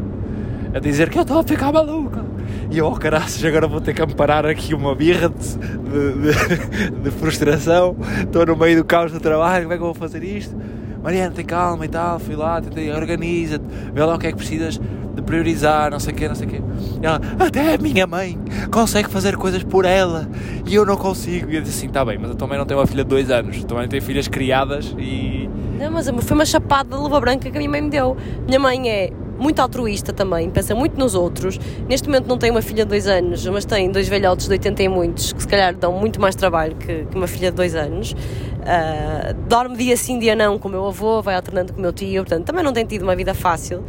a 0.74 0.78
dizer 0.78 1.10
que 1.10 1.18
eu 1.18 1.22
estou 1.22 1.38
a 1.38 1.42
ficar 1.42 1.72
maluca. 1.72 2.24
E 2.70 2.78
eu, 2.78 2.86
oh 2.86 2.92
caraças, 2.92 3.44
agora 3.44 3.66
vou 3.66 3.80
ter 3.80 3.94
que 3.94 4.02
amparar 4.02 4.46
aqui 4.46 4.74
uma 4.74 4.94
birra 4.94 5.28
de, 5.28 5.58
de, 5.58 6.22
de, 6.22 6.90
de 7.02 7.10
frustração. 7.10 7.96
Estou 8.22 8.46
no 8.46 8.56
meio 8.56 8.76
do 8.76 8.84
caos 8.84 9.10
do 9.10 9.18
trabalho, 9.18 9.64
como 9.64 9.74
é 9.74 9.76
que 9.76 9.82
eu 9.82 9.86
vou 9.86 9.94
fazer 9.94 10.22
isto? 10.22 10.56
Mariana, 11.02 11.34
tem 11.34 11.44
calma 11.44 11.84
e 11.84 11.88
tal, 11.88 12.18
fui 12.18 12.36
lá, 12.36 12.60
tentei, 12.60 12.90
organiza-te, 12.90 13.64
vê 13.92 14.04
lá 14.04 14.14
o 14.14 14.18
que 14.18 14.26
é 14.26 14.30
que 14.30 14.36
precisas 14.36 14.80
de 15.14 15.22
priorizar, 15.22 15.90
não 15.90 15.98
sei 15.98 16.12
o 16.12 16.16
quê, 16.16 16.28
não 16.28 16.34
sei 16.34 16.46
o 16.46 16.50
quê. 16.50 16.62
E 17.02 17.06
ela, 17.06 17.20
até 17.38 17.74
a 17.74 17.78
minha 17.78 18.06
mãe 18.06 18.38
consegue 18.70 19.08
fazer 19.08 19.36
coisas 19.36 19.62
por 19.62 19.84
ela 19.84 20.28
e 20.66 20.74
eu 20.74 20.84
não 20.84 20.96
consigo. 20.96 21.50
E 21.50 21.56
eu 21.56 21.62
disse 21.62 21.78
assim, 21.78 21.86
está 21.88 22.04
bem, 22.04 22.18
mas 22.18 22.30
eu 22.30 22.36
também 22.36 22.58
não 22.58 22.66
tenho 22.66 22.80
uma 22.80 22.86
filha 22.86 23.04
de 23.04 23.10
dois 23.10 23.30
anos, 23.30 23.64
também 23.64 23.88
tenho 23.88 24.02
filhas 24.02 24.28
criadas 24.28 24.94
e... 24.98 25.48
Não, 25.78 25.90
mas 25.90 26.08
foi 26.08 26.34
uma 26.34 26.44
chapada 26.44 26.94
de 26.94 27.02
luva 27.02 27.18
branca 27.20 27.50
que 27.50 27.56
a 27.56 27.58
minha 27.58 27.70
mãe 27.70 27.80
me 27.80 27.90
deu. 27.90 28.16
Minha 28.46 28.60
mãe 28.60 28.88
é 28.88 29.10
muito 29.40 29.58
altruísta 29.60 30.12
também, 30.12 30.50
pensa 30.50 30.74
muito 30.74 30.98
nos 30.98 31.14
outros. 31.14 31.58
Neste 31.88 32.06
momento 32.06 32.26
não 32.26 32.36
tem 32.36 32.50
uma 32.50 32.60
filha 32.60 32.84
de 32.84 32.90
dois 32.90 33.06
anos, 33.06 33.46
mas 33.46 33.64
tem 33.64 33.90
dois 33.90 34.06
velhotes 34.06 34.46
de 34.46 34.52
80 34.52 34.82
e 34.82 34.88
muitos, 34.88 35.32
que 35.32 35.40
se 35.40 35.48
calhar 35.48 35.74
dão 35.74 35.92
muito 35.92 36.20
mais 36.20 36.36
trabalho 36.36 36.76
que, 36.76 37.06
que 37.06 37.16
uma 37.16 37.26
filha 37.26 37.50
de 37.50 37.56
dois 37.56 37.74
anos. 37.74 38.14
Uh, 38.60 39.34
dorme 39.48 39.76
dia 39.76 39.96
sim, 39.96 40.18
dia 40.18 40.36
não 40.36 40.58
com 40.58 40.68
o 40.68 40.70
meu 40.70 40.86
avô, 40.86 41.22
vai 41.22 41.34
alternando 41.34 41.72
com 41.72 41.78
o 41.78 41.82
meu 41.82 41.92
tio, 41.92 42.22
portanto 42.22 42.44
também 42.44 42.62
não 42.62 42.72
tem 42.72 42.84
tido 42.84 43.02
uma 43.02 43.16
vida 43.16 43.34
fácil. 43.34 43.82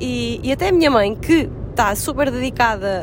E, 0.00 0.40
e 0.42 0.52
até 0.52 0.68
a 0.68 0.72
minha 0.72 0.90
mãe, 0.90 1.14
que 1.14 1.48
está 1.70 1.94
super 1.94 2.30
dedicada 2.30 3.02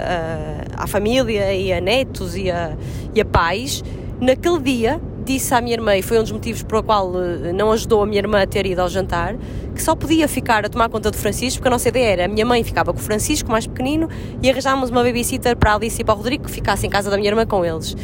a, 0.77 0.84
à 0.84 0.88
família 0.88 1.53
e 1.53 1.71
a 1.71 1.79
netos 1.79 2.36
e 2.36 2.49
a, 2.49 2.75
e 3.13 3.21
a 3.21 3.25
pais, 3.25 3.84
naquele 4.19 4.60
dia 4.60 5.01
disse 5.23 5.53
à 5.53 5.62
minha 5.62 5.75
irmã, 5.75 5.95
e 5.95 6.01
foi 6.01 6.17
um 6.17 6.23
dos 6.23 6.31
motivos 6.31 6.63
pelo 6.63 6.84
qual 6.84 7.12
eh, 7.15 7.53
não 7.53 7.71
ajudou 7.71 8.01
a 8.01 8.05
minha 8.05 8.19
irmã 8.19 8.41
a 8.41 8.47
ter 8.47 8.65
ido 8.65 8.81
ao 8.81 8.89
jantar, 8.89 9.36
que 9.73 9.81
só 9.81 9.95
podia 9.95 10.27
ficar 10.27 10.65
a 10.65 10.69
tomar 10.69 10.89
conta 10.89 11.12
do 11.12 11.17
Francisco, 11.17 11.60
porque 11.60 11.67
a 11.67 11.71
nossa 11.71 11.89
ideia 11.89 12.13
era 12.13 12.25
a 12.25 12.27
minha 12.27 12.45
mãe 12.45 12.63
ficava 12.63 12.91
com 12.91 12.99
o 12.99 13.01
Francisco, 13.01 13.49
mais 13.51 13.67
pequenino, 13.67 14.10
e 14.41 14.49
arranjámos 14.49 14.89
uma 14.89 15.03
babysitter 15.03 15.55
para 15.55 15.73
a 15.73 15.75
Alice 15.75 16.01
e 16.01 16.03
para 16.03 16.13
o 16.13 16.17
Rodrigo 16.17 16.45
que 16.45 16.51
ficassem 16.51 16.88
em 16.88 16.91
casa 16.91 17.10
da 17.10 17.17
minha 17.17 17.29
irmã 17.29 17.45
com 17.45 17.63
eles. 17.63 17.95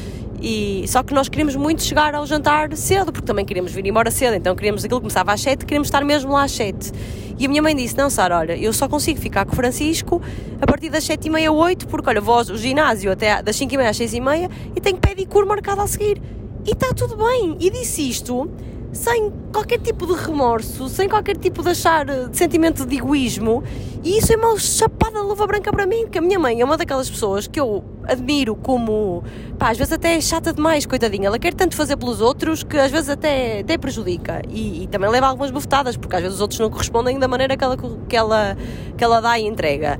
E, 0.41 0.85
só 0.87 1.01
que 1.03 1.13
nós 1.13 1.27
queríamos 1.27 1.55
muito 1.55 1.83
chegar 1.83 2.13
ao 2.13 2.25
jantar 2.25 2.75
cedo, 2.75 3.11
porque 3.11 3.25
também 3.25 3.45
queríamos 3.45 3.71
vir 3.71 3.85
embora 3.85 4.11
cedo, 4.11 4.35
então 4.35 4.55
queríamos 4.55 4.85
aquilo 4.85 4.99
começava 4.99 5.33
às 5.33 5.41
7, 5.41 5.65
queríamos 5.65 5.87
estar 5.87 6.03
mesmo 6.03 6.31
lá 6.31 6.43
às 6.43 6.51
7. 6.51 6.91
E 7.39 7.45
a 7.45 7.49
minha 7.49 7.61
mãe 7.61 7.75
disse: 7.75 7.97
Não, 7.97 8.09
Sara, 8.09 8.37
olha, 8.37 8.57
eu 8.57 8.73
só 8.73 8.87
consigo 8.87 9.19
ficar 9.19 9.45
com 9.45 9.53
o 9.53 9.55
Francisco 9.55 10.21
a 10.61 10.65
partir 10.65 10.89
das 10.89 11.03
7 11.03 11.27
e 11.27 11.29
meia, 11.29 11.51
8, 11.51 11.87
porque 11.87 12.09
olha, 12.09 12.21
vou 12.21 12.35
ao 12.35 12.43
ginásio 12.43 13.11
até 13.11 13.41
das 13.41 13.55
5 13.55 13.73
e 13.73 13.77
meia 13.77 13.89
às 13.89 13.97
6 13.97 14.13
e 14.13 14.21
meia 14.21 14.49
e 14.75 14.81
tenho 14.81 14.97
pedicure 14.97 15.45
marcado 15.45 15.81
a 15.81 15.87
seguir. 15.87 16.21
E 16.65 16.71
está 16.71 16.93
tudo 16.93 17.15
bem. 17.15 17.55
E 17.59 17.69
disse 17.69 18.09
isto 18.09 18.49
sem 18.97 19.31
qualquer 19.53 19.79
tipo 19.79 20.07
de 20.07 20.13
remorso, 20.13 20.89
sem 20.89 21.07
qualquer 21.07 21.37
tipo 21.37 21.61
de 21.61 21.69
achar 21.69 22.03
de 22.05 22.35
sentimento 22.35 22.85
de 22.85 22.97
egoísmo. 22.97 23.63
E 24.03 24.17
isso 24.17 24.33
é 24.33 24.35
uma 24.35 24.57
chapada 24.57 25.19
de 25.19 25.25
luva 25.25 25.45
branca 25.45 25.71
para 25.71 25.85
mim, 25.85 26.07
que 26.07 26.17
a 26.17 26.21
minha 26.21 26.39
mãe 26.39 26.59
é 26.59 26.65
uma 26.65 26.75
daquelas 26.75 27.09
pessoas 27.09 27.45
que 27.45 27.59
eu 27.59 27.83
admiro 28.03 28.55
como, 28.55 29.23
pá, 29.59 29.69
às 29.69 29.77
vezes 29.77 29.93
até 29.93 30.15
é 30.15 30.21
chata 30.21 30.51
demais, 30.51 30.85
coitadinha. 30.85 31.27
Ela 31.27 31.37
quer 31.37 31.53
tanto 31.53 31.75
fazer 31.75 31.95
pelos 31.95 32.21
outros 32.21 32.63
que 32.63 32.75
às 32.77 32.89
vezes 32.89 33.09
até, 33.09 33.59
até 33.59 33.77
prejudica. 33.77 34.41
E, 34.49 34.83
e 34.83 34.87
também 34.87 35.09
leva 35.09 35.27
algumas 35.27 35.51
bufetadas, 35.51 35.95
porque 35.95 36.15
às 36.15 36.21
vezes 36.21 36.35
os 36.35 36.41
outros 36.41 36.59
não 36.59 36.69
correspondem 36.69 37.19
da 37.19 37.27
maneira 37.27 37.55
que 37.55 37.63
ela, 37.63 37.77
que 38.09 38.15
ela, 38.15 38.57
que 38.97 39.03
ela 39.03 39.21
dá 39.21 39.37
e 39.37 39.45
entrega. 39.45 39.99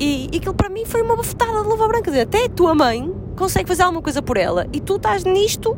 E, 0.00 0.30
e 0.32 0.38
aquilo 0.38 0.54
para 0.54 0.70
mim 0.70 0.86
foi 0.86 1.02
uma 1.02 1.16
bufetada 1.16 1.62
de 1.62 1.68
luva 1.68 1.86
branca. 1.86 2.10
Até 2.22 2.46
a 2.46 2.48
tua 2.48 2.74
mãe 2.74 3.12
consegue 3.36 3.68
fazer 3.68 3.82
alguma 3.82 4.02
coisa 4.02 4.22
por 4.22 4.38
ela 4.38 4.66
e 4.72 4.80
tu 4.80 4.96
estás 4.96 5.24
nisto 5.24 5.76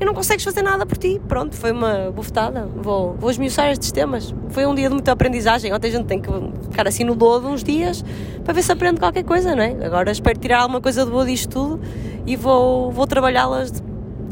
e 0.00 0.04
não 0.04 0.14
consegues 0.14 0.44
fazer 0.44 0.62
nada 0.62 0.86
por 0.86 0.96
ti. 0.96 1.20
Pronto, 1.26 1.56
foi 1.56 1.72
uma 1.72 2.10
bufetada. 2.10 2.66
Vou, 2.76 3.14
vou 3.14 3.30
esmiuçar 3.30 3.70
estes 3.70 3.90
temas. 3.90 4.34
Foi 4.50 4.64
um 4.64 4.74
dia 4.74 4.88
de 4.88 4.94
muita 4.94 5.12
aprendizagem. 5.12 5.72
Ontem 5.72 5.88
a 5.88 5.90
gente 5.90 6.06
tem 6.06 6.20
que 6.20 6.30
ficar 6.70 6.86
assim 6.86 7.04
no 7.04 7.14
lodo 7.14 7.48
uns 7.48 7.64
dias 7.64 8.04
para 8.44 8.54
ver 8.54 8.62
se 8.62 8.70
aprende 8.70 9.00
qualquer 9.00 9.24
coisa, 9.24 9.54
não 9.54 9.62
é? 9.62 9.76
Agora 9.84 10.10
espero 10.10 10.38
tirar 10.38 10.60
alguma 10.60 10.80
coisa 10.80 11.04
de 11.04 11.10
boa 11.10 11.26
disto 11.26 11.50
tudo 11.50 11.80
e 12.26 12.36
vou, 12.36 12.92
vou 12.92 13.06
trabalhá-las 13.06 13.82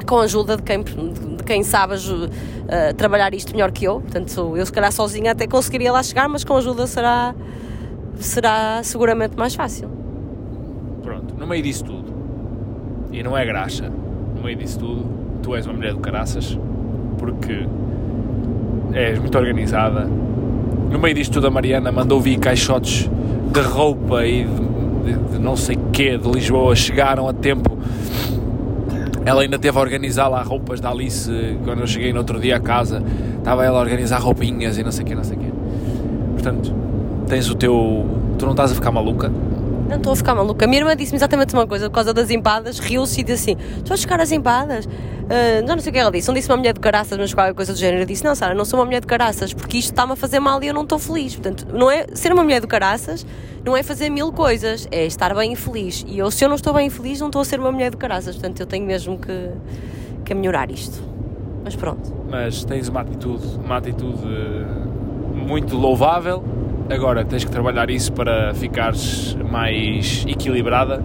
com 0.07 0.19
a 0.19 0.23
ajuda 0.23 0.57
de 0.57 0.63
quem, 0.63 0.83
de 0.83 1.45
quem 1.45 1.63
sabe 1.65 1.95
uh, 1.95 2.95
trabalhar 2.97 3.35
isto 3.35 3.53
melhor 3.53 3.73
que 3.73 3.85
eu. 3.85 4.01
Portanto, 4.01 4.57
eu 4.57 4.65
se 4.65 4.73
calhar 4.73 4.93
sozinha 4.93 5.33
até 5.33 5.47
conseguiria 5.49 5.91
lá 5.91 6.03
chegar, 6.03 6.29
mas 6.29 6.45
com 6.45 6.57
ajuda 6.57 6.87
será, 6.87 7.35
será 8.21 8.83
seguramente 8.85 9.37
mais 9.37 9.55
fácil. 9.55 9.91
Pronto, 11.03 11.35
no 11.35 11.47
meio 11.47 11.63
disso 11.63 11.85
tudo, 11.85 12.15
e 13.11 13.23
não 13.23 13.37
é 13.37 13.45
graxa, 13.45 13.91
no 14.35 14.43
meio 14.43 14.57
disso 14.57 14.79
tudo, 14.79 15.26
tu 15.47 15.55
és 15.55 15.65
uma 15.65 15.75
mulher 15.75 15.93
do 15.93 16.01
caraças, 16.01 16.59
porque 17.19 17.69
és 18.93 19.17
muito 19.17 19.39
organizada. 19.39 20.01
No 20.91 20.99
meio 20.99 21.15
disto 21.15 21.35
tudo, 21.35 21.47
a 21.47 21.51
Mariana 21.51 21.93
mandou 21.93 22.21
vir 22.21 22.37
caixotes 22.41 23.09
de 23.53 23.61
roupa 23.61 24.27
e 24.27 24.45
de, 24.45 25.13
de, 25.13 25.19
de 25.31 25.39
não 25.39 25.55
sei 25.55 25.79
quê 25.93 26.19
de 26.19 26.29
Lisboa, 26.29 26.75
chegaram 26.75 27.29
a 27.29 27.33
tempo. 27.33 27.79
Ela 29.25 29.43
ainda 29.43 29.57
teve 29.57 29.79
a 29.79 29.81
organizar 29.81 30.27
lá 30.27 30.43
roupas 30.43 30.81
da 30.81 30.91
Alice 30.91 31.31
quando 31.63 31.81
eu 31.81 31.87
cheguei 31.87 32.13
no 32.13 32.19
outro 32.19 32.41
dia 32.41 32.57
a 32.57 32.61
casa. 32.61 33.01
Estava 33.39 33.65
ela 33.65 33.79
a 33.79 33.81
organizar 33.81 34.19
roupinhas 34.19 34.77
e 34.79 34.83
não 34.83 34.91
sei 34.91 35.05
o 35.05 35.07
quê, 35.07 35.15
não 35.15 35.23
sei 35.23 35.37
o 35.37 35.41
quê. 35.41 35.53
Portanto, 36.33 36.75
tens 37.29 37.49
o 37.49 37.55
teu. 37.55 38.05
Tu 38.37 38.45
não 38.45 38.53
estás 38.53 38.73
a 38.73 38.75
ficar 38.75 38.91
maluca? 38.91 39.31
Não 39.89 39.97
estou 39.97 40.13
a 40.13 40.17
ficar 40.17 40.35
maluca. 40.35 40.65
A 40.65 40.69
minha 40.69 40.81
irmã 40.81 40.97
disse-me 40.97 41.19
exatamente 41.19 41.55
uma 41.55 41.69
coisa 41.69 41.89
por 41.89 41.95
causa 41.95 42.13
das 42.13 42.31
empadas, 42.31 42.81
riu-se 42.81 43.21
e 43.21 43.25
disse 43.25 43.53
assim: 43.53 43.57
Tu 43.85 43.89
vais 43.89 44.01
buscar 44.01 44.21
as 44.21 44.33
empadas? 44.33 44.89
Uh, 45.27 45.67
não 45.67 45.79
sei 45.79 45.91
o 45.91 45.93
que 45.93 45.99
ela 45.99 46.11
disse. 46.11 46.29
Não 46.29 46.35
disse 46.35 46.49
uma 46.49 46.57
mulher 46.57 46.73
de 46.73 46.81
caraças, 46.81 47.19
mas 47.19 47.35
qualquer 47.35 47.55
coisa 47.55 47.73
do 47.73 47.79
género. 47.79 48.03
Eu 48.03 48.07
disse: 48.07 48.25
Não, 48.25 48.35
Sara, 48.35 48.55
não 48.55 48.65
sou 48.65 48.79
uma 48.79 48.87
mulher 48.87 49.01
de 49.01 49.07
caraças, 49.07 49.53
porque 49.53 49.79
isto 49.79 49.91
está-me 49.91 50.13
a 50.13 50.17
fazer 50.17 50.41
mal 50.41 50.63
e 50.63 50.69
eu 50.69 50.75
não 50.75 50.83
estou 50.83 50.99
feliz. 50.99 51.35
Portanto, 51.35 51.67
não 51.73 51.91
é 51.91 52.07
ser 52.15 52.33
uma 52.33 52.43
mulher 52.43 52.61
de 52.61 52.67
caraças, 52.67 53.27
não 53.65 53.77
é 53.77 53.83
fazer 53.83 54.09
mil 54.09 54.33
coisas, 54.33 54.87
é 54.91 55.05
estar 55.05 55.35
bem 55.35 55.53
e 55.53 55.57
feliz. 55.57 56.05
E 56.07 56.19
eu, 56.19 56.31
se 56.31 56.45
eu 56.45 56.49
não 56.49 56.57
estou 56.57 56.73
bem 56.73 56.87
e 56.87 56.91
feliz, 56.91 57.21
não 57.21 57.29
estou 57.29 57.43
a 57.43 57.45
ser 57.45 57.59
uma 57.59 57.73
mulher 57.73 57.91
de 57.91 57.97
caraças. 57.97 58.37
Portanto, 58.37 58.61
eu 58.61 58.67
tenho 58.67 58.87
mesmo 58.87 59.19
que, 59.19 59.51
que 60.25 60.35
melhorar 60.35 60.71
isto. 60.71 61.03
Mas 61.65 61.75
pronto. 61.75 62.15
Mas 62.31 62.65
tens 62.65 62.89
uma 62.89 63.01
atitude, 63.01 63.45
uma 63.65 63.79
atitude 63.79 64.23
muito 65.35 65.77
louvável 65.77 66.45
Agora 66.89 67.25
tens 67.25 67.45
que 67.45 67.51
trabalhar 67.51 67.91
isso 67.91 68.13
para 68.13 68.55
ficares 68.55 69.37
mais 69.51 70.25
equilibrada, 70.29 71.03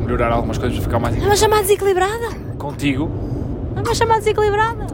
melhorar 0.00 0.30
algumas 0.30 0.58
coisas 0.58 0.78
para 0.78 0.84
ficar 0.84 0.98
mais 1.00 1.16
Não 1.16 1.26
vai 1.26 1.36
chamar 1.36 1.62
desequilibrada? 1.62 2.28
Contigo. 2.56 3.10
Não 3.74 3.82
vai 3.82 3.94
chamar 3.94 4.18
desequilibrada? 4.18 4.86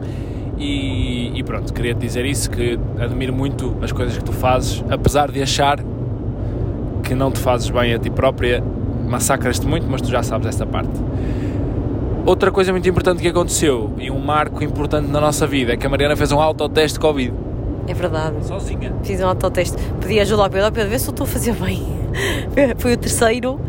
E, 0.57 1.31
e 1.35 1.43
pronto, 1.43 1.73
queria 1.73 1.93
te 1.93 2.01
dizer 2.01 2.25
isso, 2.25 2.49
que 2.49 2.79
admiro 2.99 3.33
muito 3.33 3.75
as 3.81 3.91
coisas 3.91 4.17
que 4.17 4.23
tu 4.23 4.31
fazes, 4.31 4.83
apesar 4.89 5.31
de 5.31 5.41
achar 5.41 5.79
que 7.03 7.15
não 7.15 7.31
te 7.31 7.39
fazes 7.39 7.69
bem 7.69 7.93
a 7.93 7.99
ti 7.99 8.09
própria, 8.09 8.63
massacras-te 9.07 9.65
muito, 9.65 9.87
mas 9.89 10.01
tu 10.01 10.09
já 10.09 10.21
sabes 10.21 10.47
essa 10.47 10.65
parte. 10.65 10.91
Outra 12.25 12.51
coisa 12.51 12.71
muito 12.71 12.87
importante 12.87 13.21
que 13.21 13.27
aconteceu, 13.27 13.91
e 13.97 14.11
um 14.11 14.19
marco 14.19 14.63
importante 14.63 15.09
na 15.09 15.19
nossa 15.19 15.47
vida, 15.47 15.73
é 15.73 15.77
que 15.77 15.87
a 15.87 15.89
Mariana 15.89 16.15
fez 16.15 16.31
um 16.31 16.39
autoteste 16.39 16.93
de 16.93 16.99
Covid. 16.99 17.33
É 17.87 17.93
verdade. 17.93 18.45
Sozinha. 18.45 18.93
Fiz 19.03 19.19
um 19.21 19.27
autoteste. 19.27 19.75
Pedi 19.99 20.19
ajuda 20.19 20.43
ao 20.43 20.49
Pedro. 20.49 20.65
Ao 20.65 20.71
Pedro, 20.71 20.89
vê 20.91 20.99
se 20.99 21.07
eu 21.07 21.11
estou 21.11 21.25
a 21.25 21.27
fazer 21.27 21.53
bem. 21.55 21.83
Foi 22.77 22.93
o 22.93 22.97
terceiro 22.97 23.59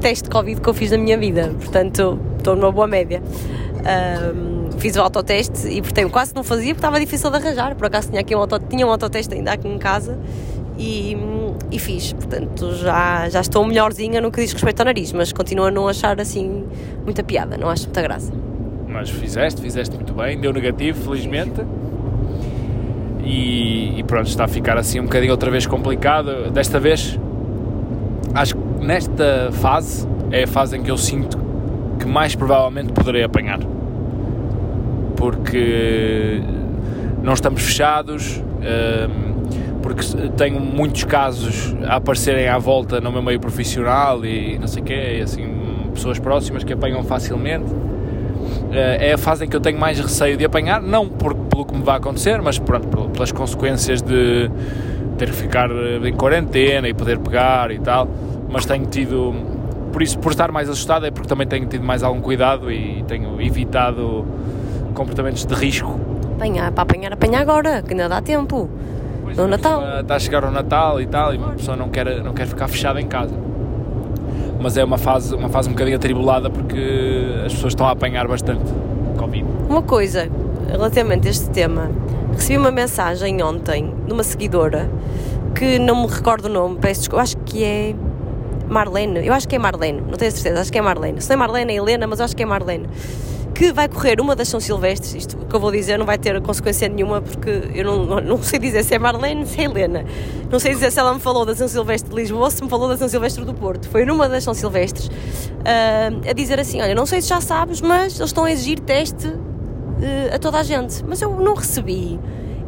teste 0.00 0.24
de 0.24 0.30
Covid 0.30 0.60
que 0.60 0.68
eu 0.68 0.74
fiz 0.74 0.92
na 0.92 0.98
minha 0.98 1.18
vida. 1.18 1.52
Portanto, 1.58 2.18
estou 2.38 2.54
numa 2.54 2.70
boa 2.70 2.86
média. 2.86 3.20
Um, 4.34 4.55
fiz 4.78 4.96
o 4.96 5.00
autoteste 5.00 5.68
e 5.68 5.80
portanto 5.80 6.10
quase 6.10 6.34
não 6.34 6.42
fazia 6.42 6.74
porque 6.74 6.78
estava 6.78 7.00
difícil 7.00 7.30
de 7.30 7.36
arranjar. 7.36 7.74
Por 7.74 7.86
acaso 7.86 8.08
tinha 8.08 8.20
aqui 8.20 8.34
um, 8.34 8.38
auto, 8.38 8.58
tinha 8.68 8.86
um 8.86 8.90
autoteste 8.90 9.34
ainda 9.34 9.52
aqui 9.52 9.68
em 9.68 9.78
casa 9.78 10.18
e, 10.78 11.16
e 11.70 11.78
fiz. 11.78 12.12
Portanto, 12.12 12.74
já, 12.74 13.28
já 13.28 13.40
estou 13.40 13.64
melhorzinha 13.64 14.20
no 14.20 14.30
que 14.30 14.40
diz 14.40 14.52
respeito 14.52 14.80
ao 14.80 14.86
nariz, 14.86 15.12
mas 15.12 15.32
continuo 15.32 15.66
a 15.66 15.70
não 15.70 15.88
achar 15.88 16.20
assim 16.20 16.64
muita 17.04 17.22
piada, 17.22 17.56
não 17.56 17.68
acho 17.68 17.84
muita 17.84 18.02
graça. 18.02 18.32
Mas 18.88 19.10
fizeste, 19.10 19.60
fizeste 19.60 19.94
muito 19.94 20.12
bem, 20.14 20.40
deu 20.40 20.52
negativo, 20.52 21.02
felizmente. 21.02 21.60
E, 23.24 23.98
e 23.98 24.04
pronto, 24.04 24.28
está 24.28 24.44
a 24.44 24.48
ficar 24.48 24.78
assim 24.78 25.00
um 25.00 25.04
bocadinho 25.04 25.32
outra 25.32 25.50
vez 25.50 25.66
complicado. 25.66 26.50
Desta 26.50 26.78
vez, 26.78 27.18
acho 28.32 28.54
que 28.54 28.84
nesta 28.84 29.50
fase 29.52 30.06
é 30.30 30.44
a 30.44 30.46
fase 30.46 30.76
em 30.76 30.82
que 30.82 30.90
eu 30.90 30.96
sinto 30.96 31.38
que 31.98 32.06
mais 32.06 32.34
provavelmente 32.34 32.92
poderei 32.92 33.24
apanhar. 33.24 33.58
Porque 35.16 36.40
não 37.22 37.32
estamos 37.32 37.62
fechados, 37.62 38.42
hum, 38.60 39.36
porque 39.82 40.02
tenho 40.36 40.60
muitos 40.60 41.04
casos 41.04 41.74
a 41.86 41.96
aparecerem 41.96 42.48
à 42.48 42.58
volta 42.58 43.00
no 43.00 43.10
meu 43.10 43.22
meio 43.22 43.40
profissional 43.40 44.24
e 44.24 44.58
não 44.58 44.66
sei 44.66 44.82
o 44.82 44.84
quê, 44.84 45.20
assim, 45.22 45.46
pessoas 45.94 46.18
próximas 46.18 46.64
que 46.64 46.72
apanham 46.72 47.02
facilmente. 47.04 47.66
Eh, 48.72 49.10
é 49.10 49.12
a 49.14 49.18
fase 49.18 49.44
em 49.44 49.48
que 49.48 49.56
eu 49.56 49.60
tenho 49.60 49.78
mais 49.78 49.98
receio 49.98 50.36
de 50.36 50.44
apanhar, 50.44 50.82
não 50.82 51.08
por, 51.08 51.34
pelo 51.34 51.64
que 51.64 51.74
me 51.74 51.82
vai 51.82 51.96
acontecer, 51.96 52.40
mas 52.42 52.58
pronto, 52.58 53.08
pelas 53.10 53.32
consequências 53.32 54.02
de 54.02 54.50
ter 55.16 55.30
que 55.30 55.36
ficar 55.36 55.70
em 55.70 56.12
quarentena 56.12 56.88
e 56.88 56.94
poder 56.94 57.18
pegar 57.18 57.70
e 57.70 57.78
tal. 57.78 58.08
Mas 58.48 58.66
tenho 58.66 58.86
tido, 58.86 59.34
por 59.92 60.02
isso, 60.02 60.18
por 60.18 60.30
estar 60.30 60.52
mais 60.52 60.68
assustado, 60.68 61.06
é 61.06 61.10
porque 61.10 61.28
também 61.28 61.46
tenho 61.46 61.66
tido 61.66 61.84
mais 61.84 62.02
algum 62.02 62.20
cuidado 62.20 62.70
e 62.70 63.02
tenho 63.08 63.40
evitado 63.40 64.24
comportamentos 64.96 65.44
de 65.44 65.54
risco. 65.54 66.00
Apanhar, 66.34 66.72
para 66.72 66.82
apanhar, 66.82 67.12
apanhar 67.12 67.40
agora, 67.42 67.82
que 67.82 67.92
ainda 67.92 68.08
dá 68.08 68.20
tempo. 68.20 68.68
Pois, 69.22 69.36
no 69.36 69.46
Natal. 69.46 70.00
Está 70.00 70.16
a 70.16 70.18
chegar 70.18 70.44
o 70.44 70.50
Natal 70.50 71.00
e 71.00 71.06
tal, 71.06 71.32
e 71.34 71.36
uma 71.36 71.52
pessoa 71.52 71.76
não 71.76 71.88
quer, 71.88 72.22
não 72.24 72.32
quer 72.32 72.46
ficar 72.46 72.66
fechada 72.66 73.00
em 73.00 73.06
casa. 73.06 73.34
Mas 74.60 74.76
é 74.76 74.82
uma 74.82 74.98
fase, 74.98 75.34
uma 75.34 75.48
fase 75.48 75.68
um 75.68 75.72
bocadinho 75.72 75.96
atribulada 75.96 76.50
porque 76.50 77.42
as 77.44 77.52
pessoas 77.52 77.72
estão 77.72 77.86
a 77.86 77.90
apanhar 77.90 78.26
bastante 78.26 78.64
Covid. 79.16 79.46
Uma 79.68 79.82
coisa, 79.82 80.28
relativamente 80.70 81.28
a 81.28 81.30
este 81.30 81.50
tema, 81.50 81.90
recebi 82.32 82.58
uma 82.58 82.70
mensagem 82.70 83.42
ontem 83.42 83.94
de 84.06 84.12
uma 84.12 84.22
seguidora 84.22 84.90
que 85.54 85.78
não 85.78 86.02
me 86.02 86.06
recordo 86.08 86.46
o 86.46 86.48
nome, 86.48 86.78
peço 86.78 87.00
desculpa, 87.00 87.22
acho 87.22 87.36
que 87.38 87.64
é 87.64 87.94
Marlene, 88.68 89.26
eu 89.26 89.32
acho 89.32 89.46
que 89.46 89.56
é 89.56 89.58
Marlene, 89.58 90.00
não 90.00 90.16
tenho 90.16 90.32
certeza, 90.32 90.60
acho 90.60 90.72
que 90.72 90.78
é 90.78 90.82
Marlene. 90.82 91.20
Se 91.20 91.28
não 91.28 91.34
é 91.34 91.36
Marlene, 91.38 91.72
é 91.72 91.76
Helena, 91.76 92.06
mas 92.06 92.20
acho 92.20 92.34
que 92.34 92.42
é 92.42 92.46
Marlene. 92.46 92.88
Que 93.56 93.72
vai 93.72 93.88
correr 93.88 94.20
uma 94.20 94.36
das 94.36 94.48
São 94.48 94.60
Silvestres, 94.60 95.14
isto 95.14 95.36
que 95.38 95.56
eu 95.56 95.58
vou 95.58 95.72
dizer 95.72 95.98
não 95.98 96.04
vai 96.04 96.18
ter 96.18 96.38
consequência 96.42 96.88
nenhuma, 96.90 97.22
porque 97.22 97.70
eu 97.74 97.84
não, 97.84 98.20
não 98.20 98.42
sei 98.42 98.58
dizer 98.58 98.84
se 98.84 98.94
é 98.94 98.98
Marlene, 98.98 99.46
se 99.46 99.60
é 99.60 99.64
Helena. 99.64 100.04
Não 100.50 100.58
sei 100.58 100.74
dizer 100.74 100.92
se 100.92 101.00
ela 101.00 101.14
me 101.14 101.20
falou 101.20 101.46
da 101.46 101.54
São 101.54 101.66
Silvestre 101.66 102.10
de 102.10 102.16
Lisboa 102.16 102.44
ou 102.44 102.50
se 102.50 102.62
me 102.62 102.68
falou 102.68 102.86
da 102.86 102.98
São 102.98 103.08
Silvestre 103.08 103.46
do 103.46 103.54
Porto. 103.54 103.88
Foi 103.88 104.04
numa 104.04 104.28
das 104.28 104.44
São 104.44 104.52
Silvestres 104.52 105.06
uh, 105.06 106.28
a 106.28 106.32
dizer 106.34 106.60
assim: 106.60 106.82
Olha, 106.82 106.94
não 106.94 107.06
sei 107.06 107.22
se 107.22 107.28
já 107.28 107.40
sabes, 107.40 107.80
mas 107.80 108.18
eles 108.18 108.28
estão 108.28 108.44
a 108.44 108.52
exigir 108.52 108.78
teste 108.80 109.26
uh, 109.26 110.34
a 110.34 110.38
toda 110.38 110.58
a 110.58 110.62
gente. 110.62 111.02
Mas 111.06 111.22
eu 111.22 111.30
não 111.40 111.54
recebi 111.54 112.20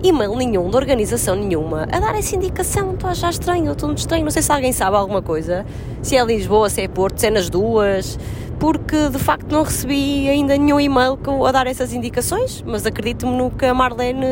e-mail 0.03 0.35
nenhum, 0.37 0.71
de 0.71 0.77
organização 0.77 1.35
nenhuma, 1.35 1.85
a 1.91 1.99
dar 1.99 2.15
essa 2.17 2.37
indicação. 2.37 2.95
Estou 2.95 3.09
a 3.09 3.13
achar 3.13 3.31
estranho, 3.31 3.73
estou 3.73 3.93
estranho. 3.93 4.25
Não 4.25 4.31
sei 4.31 4.43
se 4.43 4.53
alguém 4.53 4.73
sabe 4.73 4.97
alguma 4.97 5.23
coisa. 5.23 5.67
Se 6.03 6.17
é 6.17 6.25
Lisboa, 6.25 6.71
se 6.71 6.83
é 6.83 6.89
Porto, 6.89 7.19
se 7.19 7.27
é 7.27 7.31
nas 7.31 7.51
duas. 7.51 8.19
Porque 8.59 9.09
de 9.09 9.19
facto 9.19 9.53
não 9.53 9.63
recebi 9.63 10.29
ainda 10.29 10.57
nenhum 10.57 10.81
e-mail 10.81 11.19
a 11.47 11.53
dar 11.53 11.67
essas 11.67 11.93
indicações, 11.93 12.63
mas 12.67 12.85
acredito-me 12.85 13.37
no 13.37 13.51
que 13.51 13.65
a 13.65 13.73
Marlene, 13.73 14.27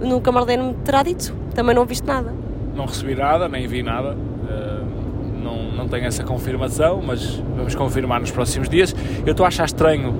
no 0.00 0.20
Marlene 0.32 0.62
me 0.62 0.74
terá 0.84 1.02
dito. 1.02 1.34
Também 1.52 1.74
não 1.74 1.84
viste 1.84 2.06
nada. 2.06 2.32
Não 2.76 2.86
recebi 2.86 3.14
nada, 3.14 3.48
nem 3.48 3.66
vi 3.66 3.82
nada. 3.82 4.12
Uh, 4.14 5.42
não, 5.42 5.72
não 5.72 5.88
tenho 5.88 6.06
essa 6.06 6.22
confirmação, 6.22 7.02
mas 7.04 7.42
vamos 7.56 7.74
confirmar 7.74 8.20
nos 8.20 8.30
próximos 8.30 8.68
dias. 8.68 8.94
Eu 9.26 9.32
estou 9.32 9.44
a 9.44 9.48
achar 9.48 9.64
estranho 9.64 10.14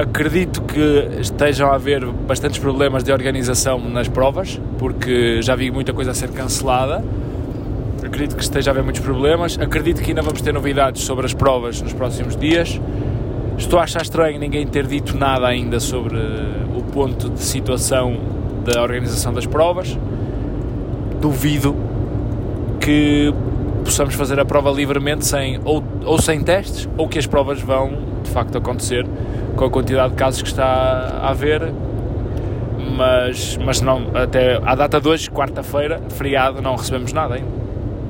Acredito 0.00 0.62
que 0.62 1.20
estejam 1.20 1.70
a 1.70 1.74
haver 1.74 2.06
bastantes 2.06 2.58
problemas 2.58 3.04
de 3.04 3.12
organização 3.12 3.78
nas 3.78 4.08
provas, 4.08 4.58
porque 4.78 5.42
já 5.42 5.54
vi 5.54 5.70
muita 5.70 5.92
coisa 5.92 6.12
a 6.12 6.14
ser 6.14 6.30
cancelada. 6.30 7.04
Acredito 8.02 8.34
que 8.34 8.42
esteja 8.42 8.70
a 8.70 8.72
haver 8.72 8.82
muitos 8.82 9.02
problemas. 9.02 9.58
Acredito 9.60 10.00
que 10.00 10.08
ainda 10.08 10.22
vamos 10.22 10.40
ter 10.40 10.54
novidades 10.54 11.02
sobre 11.02 11.26
as 11.26 11.34
provas 11.34 11.82
nos 11.82 11.92
próximos 11.92 12.34
dias. 12.34 12.80
Estou 13.58 13.78
a 13.78 13.82
achar 13.82 14.00
estranho 14.00 14.40
ninguém 14.40 14.66
ter 14.66 14.86
dito 14.86 15.18
nada 15.18 15.46
ainda 15.46 15.78
sobre 15.78 16.16
o 16.74 16.82
ponto 16.94 17.28
de 17.28 17.40
situação 17.40 18.16
da 18.64 18.80
organização 18.80 19.34
das 19.34 19.44
provas. 19.44 19.98
Duvido 21.20 21.76
que 22.80 23.34
possamos 23.84 24.14
fazer 24.14 24.40
a 24.40 24.46
prova 24.46 24.70
livremente 24.70 25.26
sem 25.26 25.60
ou, 25.62 25.84
ou 26.06 26.18
sem 26.18 26.40
testes 26.42 26.88
ou 26.96 27.06
que 27.06 27.18
as 27.18 27.26
provas 27.26 27.60
vão 27.60 28.09
de 28.22 28.30
facto 28.30 28.56
acontecer 28.58 29.06
com 29.56 29.64
a 29.64 29.70
quantidade 29.70 30.10
de 30.10 30.16
casos 30.16 30.42
que 30.42 30.48
está 30.48 31.20
a 31.22 31.30
haver, 31.30 31.72
mas, 32.96 33.56
mas 33.58 33.80
não, 33.80 34.08
até 34.14 34.56
à 34.64 34.74
data 34.74 35.00
de 35.00 35.08
hoje, 35.08 35.30
quarta-feira, 35.30 36.00
feriado, 36.10 36.62
não 36.62 36.76
recebemos 36.76 37.12
nada 37.12 37.34
ainda. 37.34 37.48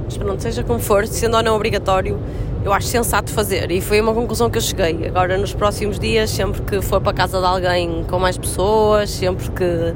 Mas 0.05 0.17
pronto, 0.17 0.43
seja 0.43 0.63
como 0.63 0.81
for, 0.81 1.07
sendo 1.07 1.37
ou 1.37 1.43
não 1.43 1.55
obrigatório, 1.55 2.19
eu 2.65 2.73
acho 2.73 2.89
sensato 2.89 3.31
fazer 3.31 3.71
e 3.71 3.81
foi 3.81 4.01
uma 4.01 4.13
conclusão 4.13 4.51
que 4.51 4.59
eu 4.59 4.63
cheguei. 4.63 5.07
Agora, 5.09 5.39
nos 5.39 5.55
próximos 5.55 5.99
dias, 5.99 6.31
sempre 6.31 6.61
que 6.63 6.83
for 6.83 7.01
para 7.01 7.13
a 7.13 7.15
casa 7.15 7.39
de 7.39 7.47
alguém 7.47 8.05
com 8.09 8.19
mais 8.19 8.37
pessoas, 8.37 9.11
sempre 9.11 9.51
que, 9.51 9.95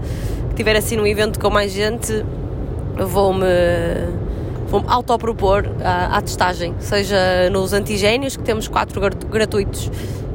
que 0.51 0.55
tiver 0.55 0.77
assim 0.77 0.99
um 0.99 1.07
evento 1.07 1.39
com 1.39 1.51
mais 1.51 1.73
gente, 1.73 2.25
vou-me 2.97 3.45
vou 4.75 4.85
autopropor 4.89 5.67
a, 5.85 6.19
a 6.19 6.21
testagem, 6.21 6.75
seja 6.81 7.49
nos 7.49 7.73
antigénios, 7.73 8.37
que 8.37 8.43
temos 8.43 8.67
quatro 8.67 9.01
gratuitos 9.01 9.89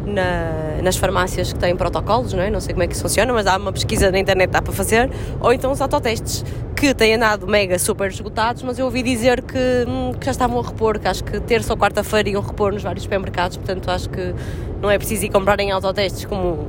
na, 0.06 0.82
nas 0.82 0.96
farmácias 0.96 1.52
que 1.52 1.60
têm 1.60 1.76
protocolos, 1.76 2.32
não, 2.32 2.42
é? 2.42 2.50
não 2.50 2.62
sei 2.62 2.74
como 2.74 2.84
é 2.84 2.88
que 2.88 2.94
isso 2.94 3.02
funciona, 3.02 3.34
mas 3.34 3.46
há 3.46 3.58
uma 3.58 3.74
pesquisa 3.74 4.10
na 4.10 4.18
internet 4.18 4.50
dá 4.50 4.62
para 4.62 4.72
fazer, 4.72 5.12
ou 5.42 5.52
então 5.52 5.70
os 5.74 5.82
autotestes, 5.82 6.46
que 6.74 6.94
têm 6.94 7.16
andado 7.16 7.46
mega 7.48 7.78
super 7.78 8.10
esgotados, 8.10 8.64
mas 8.64 8.80
eu 8.80 8.86
ouvi 8.86 9.04
dizer 9.04 9.42
que, 9.42 9.58
hum, 9.86 10.14
que 10.18 10.26
já 10.26 10.32
estavam 10.32 10.58
a 10.58 10.64
repor, 10.64 10.98
que 11.00 11.08
acho 11.10 11.22
que 11.22 11.38
terça 11.42 11.74
ou 11.74 11.78
quarta-feira 11.78 12.30
iam 12.30 12.42
repor 12.42 12.72
nos 12.72 12.82
vários 12.82 13.04
supermercados, 13.04 13.58
portanto 13.58 13.92
acho 13.92 14.10
que 14.10 14.34
não 14.82 14.90
é 14.90 14.98
preciso 14.98 15.26
ir 15.26 15.30
comprarem 15.30 15.70
autotestes 15.70 16.24
como, 16.24 16.66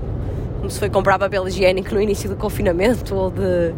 como 0.58 0.68
se 0.68 0.80
foi 0.80 0.90
comprar 0.90 1.20
papel 1.20 1.46
higiênico 1.46 1.94
no 1.94 2.02
início 2.02 2.28
do 2.28 2.34
confinamento 2.34 3.14
ou 3.14 3.30
de 3.30 3.72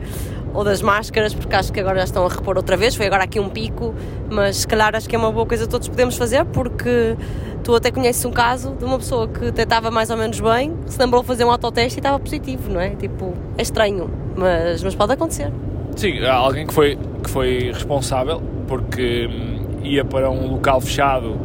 ou 0.55 0.65
das 0.65 0.83
máscaras, 0.83 1.35
porque 1.35 1.55
acho 1.55 1.73
que 1.73 1.81
agora 1.81 1.99
já 1.99 2.05
estão 2.05 2.25
a 2.25 2.29
repor 2.29 2.57
outra 2.57 2.77
vez. 2.77 2.95
Foi 2.95 3.07
agora 3.07 3.25
aqui 3.25 3.41
um 3.41 3.49
pico, 3.49 3.95
mas 4.31 4.59
se 4.59 4.69
calhar 4.69 4.95
acho 4.95 5.09
que 5.09 5.17
é 5.17 5.19
uma 5.19 5.33
boa 5.33 5.47
coisa 5.47 5.67
todos 5.67 5.89
podemos 5.89 6.17
fazer, 6.17 6.45
porque 6.47 7.17
tu 7.63 7.75
até 7.75 7.91
conheces 7.91 8.25
um 8.25 8.33
caso 8.33 8.75
de 8.79 8.85
uma 8.85 8.99
pessoa 8.99 9.29
que 9.29 9.49
até 9.49 9.63
estava 9.63 9.91
mais 9.91 10.11
ou 10.11 10.17
menos 10.17 10.41
bem, 10.41 10.75
se 10.87 10.99
lembrou 10.99 11.23
fazer 11.23 11.45
um 11.45 11.51
autoteste 11.51 11.99
e 11.99 12.01
estava 12.01 12.19
positivo, 12.19 12.71
não 12.71 12.81
é? 12.81 12.91
Tipo, 12.91 13.35
é 13.57 13.63
estranho, 13.63 14.11
mas, 14.37 14.83
mas 14.83 14.95
pode 14.95 15.13
acontecer. 15.13 15.53
Sim, 15.97 16.25
há 16.25 16.35
alguém 16.35 16.67
que 16.67 16.75
foi, 16.75 16.99
que 17.23 17.31
foi 17.31 17.71
responsável 17.73 18.43
porque 18.67 19.27
hum, 19.27 19.83
ia 19.85 20.05
para 20.05 20.31
um 20.31 20.53
local 20.53 20.81
fechado 20.81 21.39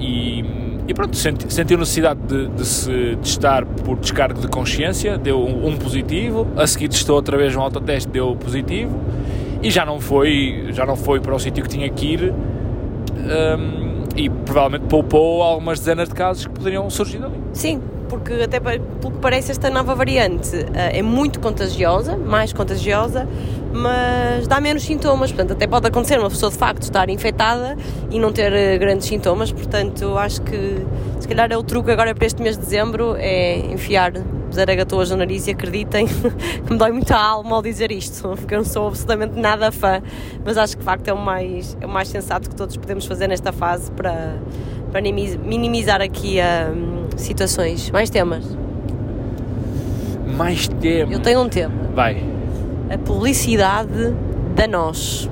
e 0.00 0.42
e 0.88 0.94
pronto, 0.94 1.16
senti, 1.16 1.52
sentiu 1.52 1.78
necessidade 1.78 2.20
de, 2.20 2.48
de, 2.48 2.64
se 2.64 3.16
testar 3.20 3.66
por 3.66 3.98
descargo 3.98 4.40
de 4.40 4.48
consciência, 4.48 5.18
deu 5.18 5.40
um, 5.40 5.68
um, 5.68 5.76
positivo, 5.76 6.46
a 6.56 6.66
seguir 6.66 6.88
testou 6.88 7.16
outra 7.16 7.36
vez 7.36 7.54
um 7.56 7.60
autoteste, 7.60 8.08
deu 8.08 8.36
positivo 8.36 8.98
e 9.62 9.70
já 9.70 9.84
não 9.84 10.00
foi, 10.00 10.68
já 10.70 10.86
não 10.86 10.96
foi 10.96 11.20
para 11.20 11.34
o 11.34 11.38
sítio 11.38 11.62
que 11.64 11.68
tinha 11.68 11.88
que 11.88 12.06
ir 12.06 12.32
um, 12.32 14.04
e 14.16 14.30
provavelmente 14.30 14.86
poupou 14.88 15.42
algumas 15.42 15.80
dezenas 15.80 16.08
de 16.08 16.14
casos 16.14 16.46
que 16.46 16.52
poderiam 16.52 16.88
surgir 16.88 17.22
ali. 17.22 17.36
Sim, 17.52 17.82
porque 18.08 18.34
até 18.34 18.60
pelo 18.60 18.80
que 19.12 19.18
parece 19.20 19.50
esta 19.50 19.68
nova 19.68 19.94
variante 19.94 20.56
uh, 20.56 20.70
é 20.74 21.02
muito 21.02 21.40
contagiosa, 21.40 22.16
mais 22.16 22.52
contagiosa, 22.52 23.28
mas 23.76 24.46
dá 24.46 24.60
menos 24.60 24.82
sintomas, 24.82 25.30
portanto 25.30 25.52
até 25.52 25.66
pode 25.66 25.86
acontecer 25.86 26.18
uma 26.18 26.30
pessoa 26.30 26.50
de 26.50 26.58
facto 26.58 26.82
estar 26.82 27.08
infectada 27.08 27.76
e 28.10 28.18
não 28.18 28.32
ter 28.32 28.52
uh, 28.52 28.78
grandes 28.78 29.06
sintomas, 29.06 29.52
portanto 29.52 30.16
acho 30.18 30.42
que 30.42 30.84
se 31.20 31.28
calhar 31.28 31.50
é 31.52 31.56
o 31.56 31.62
truque 31.62 31.90
agora 31.90 32.14
para 32.14 32.26
este 32.26 32.42
mês 32.42 32.56
de 32.56 32.64
dezembro 32.64 33.14
é 33.18 33.58
enfiar 33.58 34.12
zaragatoas 34.52 35.10
no 35.10 35.18
nariz 35.18 35.46
e 35.46 35.50
acreditem 35.50 36.06
que 36.66 36.72
me 36.72 36.78
dói 36.78 36.90
muito 36.92 37.12
a 37.12 37.22
alma 37.22 37.56
ao 37.56 37.62
dizer 37.62 37.92
isto, 37.92 38.28
porque 38.36 38.54
eu 38.54 38.58
não 38.58 38.64
sou 38.64 38.88
absolutamente 38.88 39.38
nada 39.38 39.70
fã, 39.70 40.02
mas 40.44 40.56
acho 40.56 40.74
que 40.74 40.80
de 40.80 40.84
facto 40.84 41.08
é 41.08 41.12
o 41.12 41.18
mais, 41.18 41.76
é 41.80 41.86
o 41.86 41.88
mais 41.88 42.08
sensato 42.08 42.48
que 42.48 42.56
todos 42.56 42.76
podemos 42.76 43.04
fazer 43.04 43.28
nesta 43.28 43.52
fase 43.52 43.90
para, 43.92 44.36
para 44.90 45.00
minimizar 45.02 46.00
aqui 46.00 46.38
um, 46.40 47.18
situações. 47.18 47.90
Mais 47.90 48.08
temas? 48.08 48.44
Mais 50.36 50.68
temas? 50.68 51.12
Eu 51.12 51.20
tenho 51.20 51.40
um 51.40 51.48
tema. 51.48 51.74
Vai. 51.94 52.35
A 52.90 52.98
publicidade 52.98 54.14
da 54.54 54.66
nós. 54.66 55.30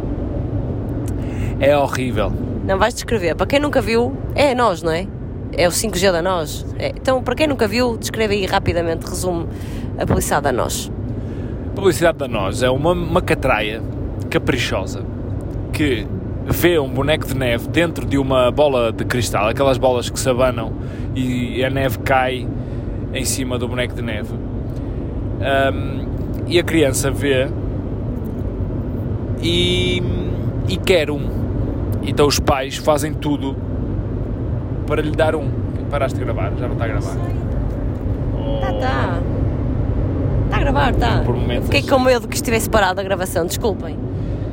É 1.60 1.76
horrível. 1.76 2.32
Não 2.64 2.78
vais 2.78 2.94
descrever. 2.94 3.34
Para 3.34 3.46
quem 3.46 3.60
nunca 3.60 3.80
viu, 3.80 4.16
é 4.34 4.52
a 4.52 4.54
nós, 4.54 4.82
não 4.82 4.90
é? 4.90 5.06
É 5.56 5.68
o 5.68 5.70
5G 5.70 6.10
da 6.10 6.22
nós. 6.22 6.66
É. 6.78 6.88
Então, 6.88 7.22
para 7.22 7.34
quem 7.34 7.46
nunca 7.46 7.68
viu, 7.68 7.96
descreve 7.96 8.34
aí 8.34 8.46
rapidamente, 8.46 9.06
resume 9.06 9.46
a 9.98 10.04
publicidade 10.06 10.44
da 10.44 10.52
nós. 10.52 10.90
A 11.70 11.74
publicidade 11.74 12.18
da 12.18 12.28
nós 12.28 12.62
é 12.62 12.70
uma, 12.70 12.92
uma 12.92 13.22
catraia 13.22 13.82
caprichosa 14.30 15.04
que 15.72 16.06
vê 16.46 16.78
um 16.78 16.88
boneco 16.88 17.26
de 17.26 17.34
neve 17.34 17.68
dentro 17.68 18.04
de 18.04 18.18
uma 18.18 18.50
bola 18.50 18.92
de 18.92 19.04
cristal, 19.04 19.48
aquelas 19.48 19.78
bolas 19.78 20.10
que 20.10 20.18
se 20.18 20.28
abanam 20.28 20.72
e 21.14 21.64
a 21.64 21.70
neve 21.70 21.98
cai 21.98 22.46
em 23.12 23.24
cima 23.24 23.58
do 23.58 23.68
boneco 23.68 23.94
de 23.94 24.02
neve. 24.02 24.34
Um, 24.34 26.13
e 26.46 26.58
a 26.58 26.62
criança 26.62 27.10
vê 27.10 27.48
e, 29.40 30.02
e 30.68 30.76
quer 30.76 31.10
um. 31.10 31.28
Então 32.02 32.26
os 32.26 32.38
pais 32.38 32.76
fazem 32.76 33.14
tudo 33.14 33.56
para 34.86 35.02
lhe 35.02 35.12
dar 35.12 35.34
um. 35.34 35.50
Paraste 35.90 36.18
de 36.18 36.24
gravar? 36.24 36.52
Já 36.58 36.66
não 36.66 36.74
está 36.74 36.84
a 36.84 36.88
gravar? 36.88 37.16
Tá, 38.60 38.72
tá. 38.80 39.20
Está 40.44 40.56
a 40.56 40.60
gravar, 40.60 40.94
tá. 40.94 41.22
Por 41.24 41.36
momentos. 41.36 41.66
Fiquei 41.66 41.82
com 41.82 41.98
medo 41.98 42.28
que 42.28 42.36
estivesse 42.36 42.68
parada 42.68 43.00
a 43.00 43.04
gravação, 43.04 43.46
desculpem. 43.46 43.98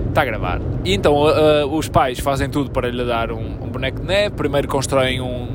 Está 0.10 0.22
a 0.22 0.26
gravar. 0.26 0.62
E 0.84 0.94
então 0.94 1.16
uh, 1.16 1.66
uh, 1.66 1.78
os 1.78 1.88
pais 1.88 2.20
fazem 2.20 2.50
tudo 2.50 2.70
para 2.72 2.90
lhe 2.90 3.06
dar 3.06 3.32
um, 3.32 3.64
um 3.64 3.70
boneco 3.70 4.00
de 4.02 4.06
neve. 4.06 4.36
Primeiro 4.36 4.68
constroem 4.68 5.22
um, 5.22 5.48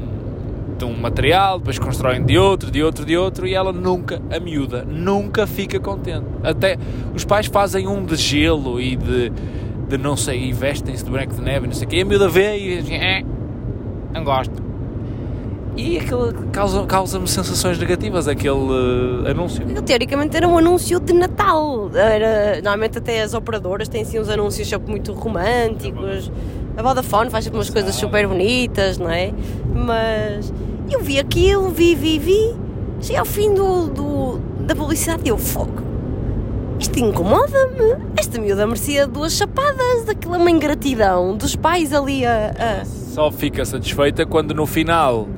de 0.76 0.84
um 0.84 0.96
material, 0.96 1.58
depois 1.58 1.78
constroem 1.78 2.24
de 2.24 2.38
outro, 2.38 2.70
de 2.70 2.82
outro, 2.82 3.04
de 3.04 3.16
outro, 3.16 3.46
e 3.46 3.54
ela 3.54 3.72
nunca, 3.72 4.20
a 4.30 4.38
miúda, 4.38 4.84
nunca 4.84 5.46
fica 5.46 5.80
contente. 5.80 6.26
Até 6.42 6.76
os 7.14 7.24
pais 7.24 7.46
fazem 7.46 7.86
um 7.88 8.04
de 8.04 8.16
gelo 8.16 8.80
e 8.80 8.96
de, 8.96 9.32
de 9.88 9.98
não 9.98 10.16
sei, 10.16 10.48
e 10.48 10.52
vestem-se 10.52 11.04
de 11.04 11.10
boneco 11.10 11.34
de 11.34 11.40
neve, 11.40 11.66
não 11.66 11.74
sei 11.74 11.86
o 11.86 11.90
quê, 11.90 11.96
e 11.96 12.02
a 12.02 12.04
miúda 12.04 12.28
vê 12.28 12.56
e 12.58 12.82
diz, 12.82 12.90
é, 12.90 13.22
não 14.12 14.24
gosto. 14.24 14.66
E 15.76 15.98
aquilo 15.98 16.32
causa-me 16.52 16.86
causa 16.86 17.26
sensações 17.26 17.78
negativas, 17.78 18.26
aquele 18.26 18.54
uh, 18.54 19.30
anúncio. 19.30 19.62
Teoricamente 19.82 20.34
era 20.34 20.48
um 20.48 20.56
anúncio 20.56 20.98
de 20.98 21.12
Natal. 21.12 21.90
Era, 21.94 22.62
normalmente 22.62 22.96
até 22.96 23.20
as 23.20 23.34
operadoras 23.34 23.86
têm 23.86 24.00
assim 24.00 24.18
uns 24.18 24.30
anúncios 24.30 24.66
sempre 24.66 24.90
muito 24.90 25.12
românticos. 25.12 26.32
A 26.78 26.82
Vodafone 26.82 27.28
faz 27.28 27.46
umas 27.46 27.68
coisas 27.68 27.94
super 27.94 28.26
bonitas, 28.26 28.96
não 28.96 29.10
é? 29.10 29.32
Mas 29.74 30.50
eu 30.94 31.00
vi 31.00 31.18
aquilo, 31.18 31.70
vi, 31.70 31.94
vi, 31.94 32.18
vi. 32.18 32.54
Cheguei 33.00 33.18
ao 33.18 33.24
fim 33.24 33.54
do, 33.54 33.88
do 33.88 34.38
da 34.60 34.74
publicidade 34.74 35.22
e 35.24 35.28
eu 35.28 35.38
fogo. 35.38 35.82
Isto 36.78 36.98
incomoda-me. 36.98 38.04
Esta 38.16 38.40
miúda 38.40 38.66
merecia 38.66 39.06
duas 39.06 39.32
chapadas, 39.32 40.04
daquela 40.04 40.36
uma 40.36 40.50
ingratidão 40.50 41.36
dos 41.36 41.56
pais 41.56 41.92
ali 41.92 42.26
a... 42.26 42.52
a... 42.58 42.84
Só 42.84 43.30
fica 43.30 43.64
satisfeita 43.64 44.26
quando 44.26 44.52
no 44.52 44.66
final 44.66 45.28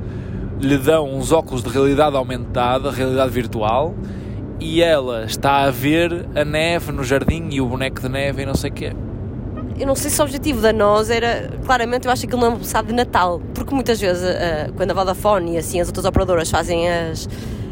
lhe 0.60 0.76
dão 0.76 1.14
uns 1.14 1.30
óculos 1.30 1.62
de 1.62 1.68
realidade 1.68 2.16
aumentada, 2.16 2.90
realidade 2.90 3.30
virtual, 3.30 3.94
e 4.58 4.82
ela 4.82 5.24
está 5.24 5.62
a 5.62 5.70
ver 5.70 6.26
a 6.34 6.44
neve 6.44 6.90
no 6.90 7.04
jardim 7.04 7.48
e 7.52 7.60
o 7.60 7.66
boneco 7.66 8.00
de 8.00 8.08
neve 8.08 8.42
e 8.42 8.46
não 8.46 8.54
sei 8.54 8.70
o 8.70 8.74
quê. 8.74 8.92
Eu 9.78 9.86
não 9.86 9.94
sei 9.94 10.10
se 10.10 10.20
o 10.20 10.24
objetivo 10.24 10.60
da 10.60 10.72
nós 10.72 11.08
era, 11.08 11.50
claramente, 11.64 12.06
eu 12.06 12.10
acho 12.10 12.26
que 12.26 12.34
ele 12.34 12.42
não 12.42 12.48
é 12.48 12.50
publicidade 12.50 12.88
de 12.88 12.94
Natal, 12.94 13.40
porque 13.54 13.72
muitas 13.72 14.00
vezes, 14.00 14.24
uh, 14.24 14.72
quando 14.76 14.90
a 14.90 14.94
Vodafone 14.94 15.54
e 15.54 15.58
assim 15.58 15.80
as 15.80 15.86
outras 15.86 16.04
operadoras 16.04 16.50
fazem 16.50 16.88
as, 16.88 17.28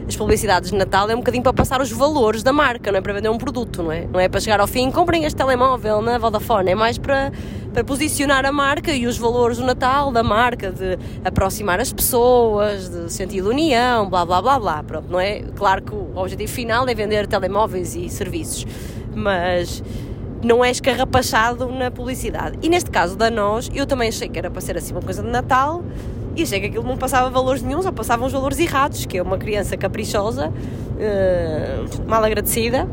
as 0.06 0.14
publicidades 0.14 0.70
de 0.70 0.76
Natal, 0.76 1.10
é 1.10 1.14
um 1.14 1.18
bocadinho 1.18 1.42
para 1.42 1.52
passar 1.52 1.80
os 1.80 1.90
valores 1.90 2.44
da 2.44 2.52
marca, 2.52 2.92
não 2.92 2.98
é 2.98 3.00
para 3.00 3.12
vender 3.12 3.28
um 3.28 3.36
produto, 3.36 3.82
não 3.82 3.90
é? 3.90 4.06
Não 4.06 4.20
é 4.20 4.28
para 4.28 4.38
chegar 4.38 4.60
ao 4.60 4.68
fim, 4.68 4.88
comprem 4.92 5.24
este 5.24 5.36
telemóvel 5.36 6.00
na 6.00 6.16
Vodafone, 6.16 6.70
é 6.70 6.74
mais 6.76 6.96
para, 6.96 7.32
para 7.74 7.82
posicionar 7.82 8.46
a 8.46 8.52
marca 8.52 8.92
e 8.92 9.04
os 9.04 9.18
valores 9.18 9.58
do 9.58 9.64
Natal 9.64 10.12
da 10.12 10.22
marca, 10.22 10.70
de 10.70 10.96
aproximar 11.24 11.80
as 11.80 11.92
pessoas, 11.92 12.88
de 12.88 13.12
sentido 13.12 13.48
união, 13.48 14.08
blá 14.08 14.24
blá 14.24 14.40
blá 14.40 14.60
blá. 14.60 14.82
Pronto, 14.84 15.10
não 15.10 15.18
é? 15.18 15.40
Claro 15.56 15.82
que 15.82 15.92
o 15.92 16.16
objetivo 16.16 16.52
final 16.52 16.88
é 16.88 16.94
vender 16.94 17.26
telemóveis 17.26 17.96
e 17.96 18.08
serviços, 18.08 18.64
mas 19.12 19.82
não 20.46 20.64
é 20.64 20.70
escarrapachado 20.70 21.66
na 21.72 21.90
publicidade. 21.90 22.56
E 22.62 22.68
neste 22.68 22.88
caso 22.88 23.16
da 23.16 23.28
nós, 23.28 23.68
eu 23.74 23.84
também 23.84 24.08
achei 24.08 24.28
que 24.28 24.38
era 24.38 24.48
para 24.48 24.60
ser 24.60 24.76
assim 24.76 24.92
uma 24.92 25.02
coisa 25.02 25.20
de 25.20 25.28
Natal 25.28 25.82
e 26.36 26.42
achei 26.44 26.60
que 26.60 26.66
aquilo 26.66 26.84
não 26.84 26.96
passava 26.96 27.28
valores 27.28 27.62
nenhum, 27.62 27.82
só 27.82 27.90
passavam 27.90 28.26
os 28.26 28.32
valores 28.32 28.60
errados, 28.60 29.06
que 29.06 29.18
é 29.18 29.22
uma 29.22 29.38
criança 29.38 29.76
caprichosa, 29.76 30.50
uh, 30.50 32.08
mal 32.08 32.22
agradecida, 32.22 32.86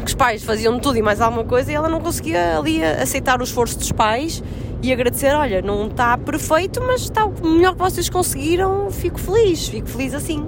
que 0.00 0.06
os 0.06 0.14
pais 0.14 0.42
faziam 0.42 0.78
tudo 0.80 0.96
e 0.96 1.02
mais 1.02 1.20
alguma 1.20 1.44
coisa 1.44 1.70
e 1.70 1.74
ela 1.74 1.88
não 1.88 2.00
conseguia 2.00 2.58
ali 2.58 2.82
aceitar 2.82 3.40
o 3.40 3.44
esforço 3.44 3.78
dos 3.78 3.92
pais 3.92 4.42
e 4.82 4.90
agradecer, 4.90 5.34
olha, 5.34 5.60
não 5.60 5.86
está 5.86 6.16
perfeito, 6.16 6.80
mas 6.80 7.02
está 7.02 7.26
o 7.26 7.46
melhor 7.46 7.74
que 7.74 7.80
vocês 7.80 8.08
conseguiram, 8.08 8.90
fico 8.90 9.20
feliz, 9.20 9.68
fico 9.68 9.86
feliz 9.86 10.14
assim. 10.14 10.46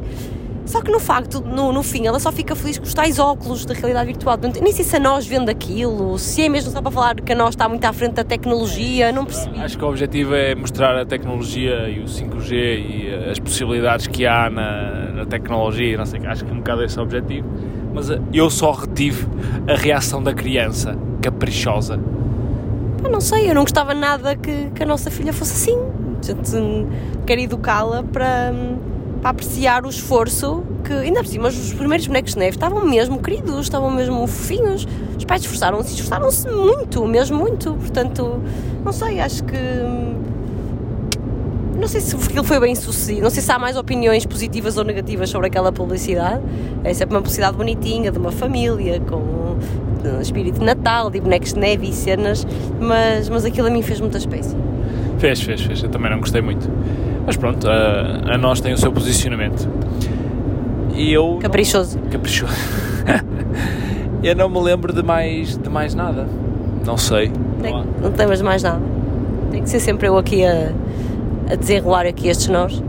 Só 0.64 0.80
que 0.80 0.90
no 0.90 1.00
facto, 1.00 1.40
no, 1.40 1.72
no 1.72 1.82
fim, 1.82 2.06
ela 2.06 2.20
só 2.20 2.30
fica 2.30 2.54
feliz 2.54 2.78
com 2.78 2.84
os 2.84 2.94
tais 2.94 3.18
óculos 3.18 3.64
da 3.64 3.74
realidade 3.74 4.06
virtual. 4.06 4.38
Portanto, 4.38 4.62
nem 4.62 4.72
sei 4.72 4.84
se 4.84 4.96
a 4.96 5.00
nós 5.00 5.26
vende 5.26 5.50
aquilo, 5.50 6.18
se 6.18 6.42
é 6.42 6.48
mesmo 6.48 6.70
só 6.70 6.80
para 6.80 6.90
falar 6.90 7.14
que 7.16 7.32
a 7.32 7.36
nós 7.36 7.50
está 7.50 7.68
muito 7.68 7.84
à 7.84 7.92
frente 7.92 8.14
da 8.14 8.24
tecnologia, 8.24 9.12
não 9.12 9.24
percebi. 9.24 9.60
Acho 9.60 9.76
que 9.76 9.84
o 9.84 9.88
objetivo 9.88 10.34
é 10.34 10.54
mostrar 10.54 10.96
a 10.96 11.04
tecnologia 11.04 11.88
e 11.88 12.00
o 12.00 12.04
5G 12.04 12.52
e 12.52 13.30
as 13.30 13.38
possibilidades 13.38 14.06
que 14.06 14.24
há 14.24 14.48
na, 14.48 15.10
na 15.12 15.26
tecnologia, 15.26 15.96
não 15.98 16.06
sei, 16.06 16.24
acho 16.26 16.44
que 16.44 16.50
é 16.50 16.54
um 16.54 16.58
bocado 16.58 16.84
esse 16.84 16.98
o 16.98 17.02
objetivo. 17.02 17.48
Mas 17.92 18.10
eh, 18.10 18.20
eu 18.32 18.48
só 18.48 18.70
retive 18.70 19.26
a 19.68 19.74
reação 19.74 20.22
da 20.22 20.32
criança, 20.32 20.96
caprichosa. 21.20 22.00
Eu 23.02 23.10
não 23.10 23.20
sei, 23.20 23.50
eu 23.50 23.54
não 23.54 23.62
gostava 23.62 23.94
nada 23.94 24.36
que, 24.36 24.70
que 24.74 24.82
a 24.82 24.86
nossa 24.86 25.10
filha 25.10 25.32
fosse 25.32 25.70
assim. 25.70 26.86
Quero 27.26 27.40
educá-la 27.40 28.04
para 28.04 28.52
para 29.23 29.31
apreciar 29.31 29.87
o 29.87 29.89
esforço 29.89 30.64
que, 30.85 30.93
ainda 30.93 31.20
por 31.20 31.29
cima, 31.29 31.49
os 31.49 31.73
primeiros 31.73 32.07
bonecos 32.09 32.33
de 32.33 32.41
neve 32.41 32.57
estavam 32.57 32.85
mesmo 32.85 33.23
queridos, 33.23 33.61
estavam 33.61 33.89
mesmo 33.89 34.27
fofinhos. 34.27 34.87
Os 35.16 35.25
pais 35.25 35.43
esforçaram-se, 35.43 35.95
esforçaram-se 35.95 36.51
muito, 36.51 37.07
mesmo 37.07 37.39
muito. 37.39 37.73
Portanto, 37.75 38.43
não 38.85 38.93
sei, 38.93 39.20
acho 39.20 39.45
que. 39.45 39.57
Não 41.79 41.89
sei 41.89 42.01
se 42.01 42.14
aquilo 42.14 42.45
foi 42.45 42.61
bem 42.61 42.75
sucedido, 42.75 43.23
não 43.23 43.31
sei 43.31 43.43
se 43.43 43.51
há 43.51 43.59
mais 43.59 43.77
opiniões 43.77 44.25
positivas 44.27 44.77
ou 44.77 44.85
negativas 44.85 45.31
sobre 45.31 45.47
aquela 45.47 45.73
publicidade. 45.73 46.43
É 46.85 46.93
sempre 46.93 47.14
uma 47.14 47.23
publicidade 47.23 47.57
bonitinha, 47.57 48.11
de 48.11 48.18
uma 48.18 48.33
família, 48.33 49.01
com 49.01 49.57
espírito 50.20 50.59
de 50.59 50.64
Natal, 50.64 51.11
de 51.11 51.20
bonecos 51.20 51.53
de 51.53 51.61
neve 51.61 51.89
e 51.89 51.93
cenas, 51.93 52.47
mas, 52.81 53.29
mas 53.29 53.45
aquilo 53.45 53.68
a 53.68 53.70
mim 53.70 53.83
fez 53.83 54.01
muita 54.01 54.18
espécie. 54.18 54.57
Fez, 55.18 55.41
fez, 55.41 55.61
fez. 55.61 55.83
Eu 55.83 55.89
também 55.89 56.11
não 56.11 56.18
gostei 56.18 56.43
muito. 56.43 56.68
Mas 57.27 57.37
pronto, 57.37 57.68
a, 57.68 58.35
a 58.35 58.39
nós 58.39 58.61
tem 58.61 58.73
o 58.73 58.79
seu 58.79 58.93
posicionamento. 58.93 59.68
E 60.95 61.12
eu. 61.12 61.39
Caprichoso. 61.41 61.99
Não, 61.99 62.11
caprichoso. 62.11 62.53
eu 64.23 64.35
não 64.37 64.49
me 64.49 64.61
lembro 64.61 64.93
de 64.93 65.03
mais, 65.03 65.57
de 65.57 65.68
mais 65.68 65.95
nada. 65.95 66.27
Não 66.85 66.97
sei. 66.97 67.33
Não, 67.62 67.85
não 68.03 68.12
temos 68.12 68.43
mais 68.43 68.62
nada. 68.62 68.83
Tem 69.51 69.62
que 69.62 69.70
ser 69.70 69.81
sempre 69.81 70.09
eu 70.09 70.18
aqui 70.18 70.45
a, 70.45 70.73
a 71.51 71.55
desenrolar 71.55 72.07
aqui 72.07 72.29
estes 72.29 72.49
nós. 72.49 72.83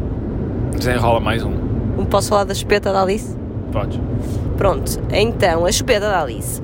Desenrola 0.75 1.19
mais 1.19 1.43
um. 1.43 1.63
Posso 2.09 2.29
falar 2.29 2.43
da 2.43 2.53
chupeta 2.53 2.91
da 2.91 3.01
Alice? 3.01 3.35
Podes. 3.71 3.99
Pronto, 4.57 4.99
então, 5.11 5.65
a 5.65 5.71
chupeta 5.71 6.07
da 6.07 6.21
Alice. 6.21 6.61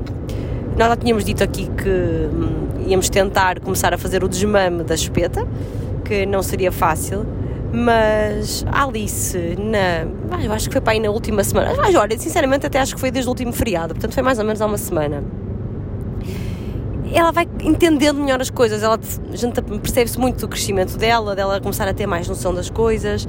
Nós 0.77 0.89
já 0.89 0.95
tínhamos 0.95 1.23
dito 1.23 1.43
aqui 1.43 1.67
que 1.67 1.89
hum, 1.89 2.87
íamos 2.87 3.09
tentar 3.09 3.59
começar 3.59 3.93
a 3.93 3.97
fazer 3.97 4.23
o 4.23 4.29
desmame 4.29 4.83
da 4.83 4.95
chupeta, 4.95 5.47
que 6.03 6.25
não 6.25 6.41
seria 6.41 6.71
fácil 6.71 7.25
mas 7.71 8.65
a 8.71 8.83
Alice, 8.83 9.37
na, 9.57 10.07
eu 10.43 10.51
acho 10.51 10.67
que 10.67 10.73
foi 10.73 10.81
para 10.81 10.93
aí 10.93 10.99
na 10.99 11.09
última 11.09 11.43
semana. 11.43 11.73
Mas 11.77 11.93
olha, 11.95 12.17
sinceramente, 12.17 12.65
até 12.65 12.79
acho 12.79 12.95
que 12.95 12.99
foi 12.99 13.11
desde 13.11 13.29
o 13.29 13.31
último 13.31 13.53
feriado, 13.53 13.93
portanto 13.93 14.13
foi 14.13 14.23
mais 14.23 14.39
ou 14.39 14.45
menos 14.45 14.61
há 14.61 14.65
uma 14.65 14.77
semana. 14.77 15.23
Ela 17.11 17.31
vai 17.31 17.47
entendendo 17.63 18.19
melhor 18.19 18.39
as 18.39 18.51
coisas, 18.51 18.83
ela 18.83 18.99
percebe-se 19.81 20.19
muito 20.19 20.39
do 20.39 20.47
crescimento 20.47 20.95
dela, 20.97 21.35
dela 21.35 21.59
começar 21.59 21.87
a 21.87 21.93
ter 21.93 22.05
mais 22.05 22.27
noção 22.27 22.53
das 22.53 22.69
coisas 22.69 23.27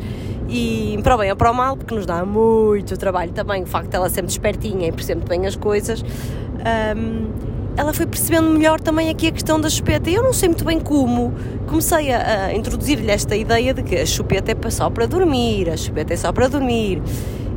e 0.49 0.99
para 1.03 1.14
o 1.14 1.18
bem 1.18 1.30
ou 1.30 1.36
para 1.36 1.51
o 1.51 1.55
mal, 1.55 1.76
porque 1.76 1.95
nos 1.95 2.05
dá 2.05 2.24
muito 2.24 2.97
trabalho 2.99 3.32
também, 3.32 3.62
o 3.62 3.66
facto 3.66 3.88
de 3.88 3.97
ela 3.97 4.11
ser 4.11 4.20
muito 4.20 4.32
espertinha 4.32 4.88
e 4.88 4.93
perceber 4.93 5.20
muito 5.20 5.28
bem 5.28 5.47
as 5.47 5.57
coisas. 5.57 6.03
Um, 6.05 7.59
ela 7.80 7.94
foi 7.94 8.04
percebendo 8.04 8.50
melhor 8.50 8.78
também 8.78 9.08
aqui 9.08 9.28
a 9.28 9.32
questão 9.32 9.58
da 9.58 9.70
chupeta. 9.70 10.10
Eu 10.10 10.22
não 10.22 10.34
sei 10.34 10.50
muito 10.50 10.66
bem 10.66 10.78
como. 10.78 11.32
Comecei 11.66 12.12
a, 12.12 12.48
a 12.48 12.54
introduzir-lhe 12.54 13.10
esta 13.10 13.34
ideia 13.34 13.72
de 13.72 13.82
que 13.82 13.96
a 13.96 14.04
chupeta 14.04 14.52
é 14.52 14.70
só 14.70 14.90
para 14.90 15.06
dormir, 15.06 15.70
a 15.70 15.78
chupeta 15.78 16.12
é 16.12 16.16
só 16.18 16.30
para 16.30 16.46
dormir. 16.46 17.00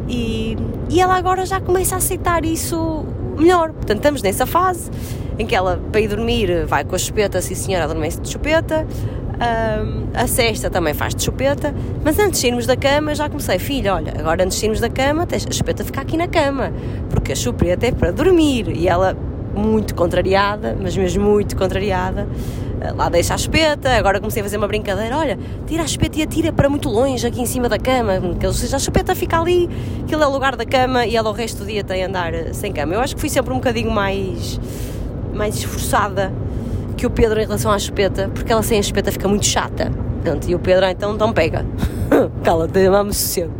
E, 0.07 0.55
e 0.89 1.01
ela 1.01 1.17
agora 1.17 1.45
já 1.45 1.59
começa 1.59 1.95
a 1.95 1.97
aceitar 1.97 2.45
isso 2.45 3.05
melhor. 3.37 3.73
Portanto, 3.73 3.97
estamos 3.97 4.21
nessa 4.21 4.45
fase 4.45 4.89
em 5.37 5.45
que 5.45 5.53
ela, 5.53 5.77
para 5.91 5.99
ir 5.99 6.07
dormir, 6.07 6.65
vai 6.67 6.85
com 6.85 6.95
a 6.95 6.99
chupeta, 6.99 7.41
sim 7.41 7.53
senhora, 7.53 7.83
adormece 7.83 8.21
de 8.21 8.29
chupeta. 8.29 8.87
Um, 9.33 10.07
a 10.13 10.25
cesta 10.25 10.69
também 10.69 10.93
faz 10.93 11.13
de 11.13 11.21
chupeta, 11.21 11.75
mas 12.01 12.17
antes 12.17 12.39
de 12.39 12.47
irmos 12.47 12.65
da 12.65 12.77
cama 12.77 13.13
já 13.13 13.27
comecei, 13.27 13.59
filha, 13.59 13.93
olha, 13.93 14.13
agora 14.17 14.45
antes 14.45 14.57
de 14.57 14.65
irmos 14.67 14.79
da 14.79 14.87
cama, 14.87 15.25
tens 15.27 15.45
a 15.45 15.51
chupeta 15.51 15.83
ficar 15.83 16.03
aqui 16.03 16.15
na 16.15 16.29
cama, 16.29 16.71
porque 17.09 17.33
a 17.33 17.35
chupeta 17.35 17.87
é 17.87 17.91
para 17.91 18.11
dormir. 18.11 18.69
E 18.69 18.87
ela 18.87 19.17
muito 19.55 19.95
contrariada, 19.95 20.75
mas 20.79 20.95
mesmo 20.95 21.23
muito 21.23 21.55
contrariada. 21.55 22.27
Eh, 22.81 22.91
Lá 22.91 23.09
deixa 23.09 23.33
a 23.33 23.35
espeta, 23.35 23.91
agora 23.91 24.19
comecei 24.19 24.41
a 24.41 24.45
fazer 24.45 24.57
uma 24.57 24.67
brincadeira, 24.67 25.17
olha, 25.17 25.37
tira 25.67 25.83
a 25.83 25.85
espeta 25.85 26.19
e 26.19 26.23
atira 26.23 26.51
para 26.51 26.67
muito 26.69 26.89
longe, 26.89 27.25
aqui 27.25 27.41
em 27.41 27.45
cima 27.45 27.69
da 27.69 27.77
cama, 27.77 28.13
que 28.39 28.53
seja, 28.53 28.75
a 28.75 28.79
espeta 28.79 29.15
fica 29.15 29.39
ali, 29.39 29.69
aquilo 30.03 30.23
é 30.23 30.27
o 30.27 30.31
lugar 30.31 30.55
da 30.55 30.65
cama 30.65 31.05
e 31.05 31.15
ela 31.15 31.29
o 31.29 31.33
resto 31.33 31.59
do 31.59 31.65
dia 31.65 31.83
tem 31.83 32.03
a 32.03 32.07
andar 32.07 32.33
eh, 32.33 32.53
sem 32.53 32.71
cama. 32.71 32.93
Eu 32.93 32.99
acho 32.99 33.15
que 33.15 33.21
fui 33.21 33.29
sempre 33.29 33.51
um 33.53 33.57
bocadinho 33.57 33.91
mais, 33.91 34.59
mais 35.33 35.55
esforçada 35.55 36.33
que 36.97 37.05
o 37.05 37.09
Pedro 37.09 37.39
em 37.39 37.45
relação 37.45 37.71
à 37.71 37.77
espeta, 37.77 38.29
porque 38.33 38.51
ela 38.51 38.63
sem 38.63 38.77
a 38.77 38.81
espeta 38.81 39.11
fica 39.11 39.27
muito 39.27 39.45
chata. 39.45 39.91
E 40.47 40.55
o 40.55 40.59
Pedro 40.59 40.85
então, 40.85 41.13
então 41.15 41.33
pega, 41.33 41.65
cala-te, 42.43 42.89
dá-me 42.89 43.13
sossego. 43.13 43.51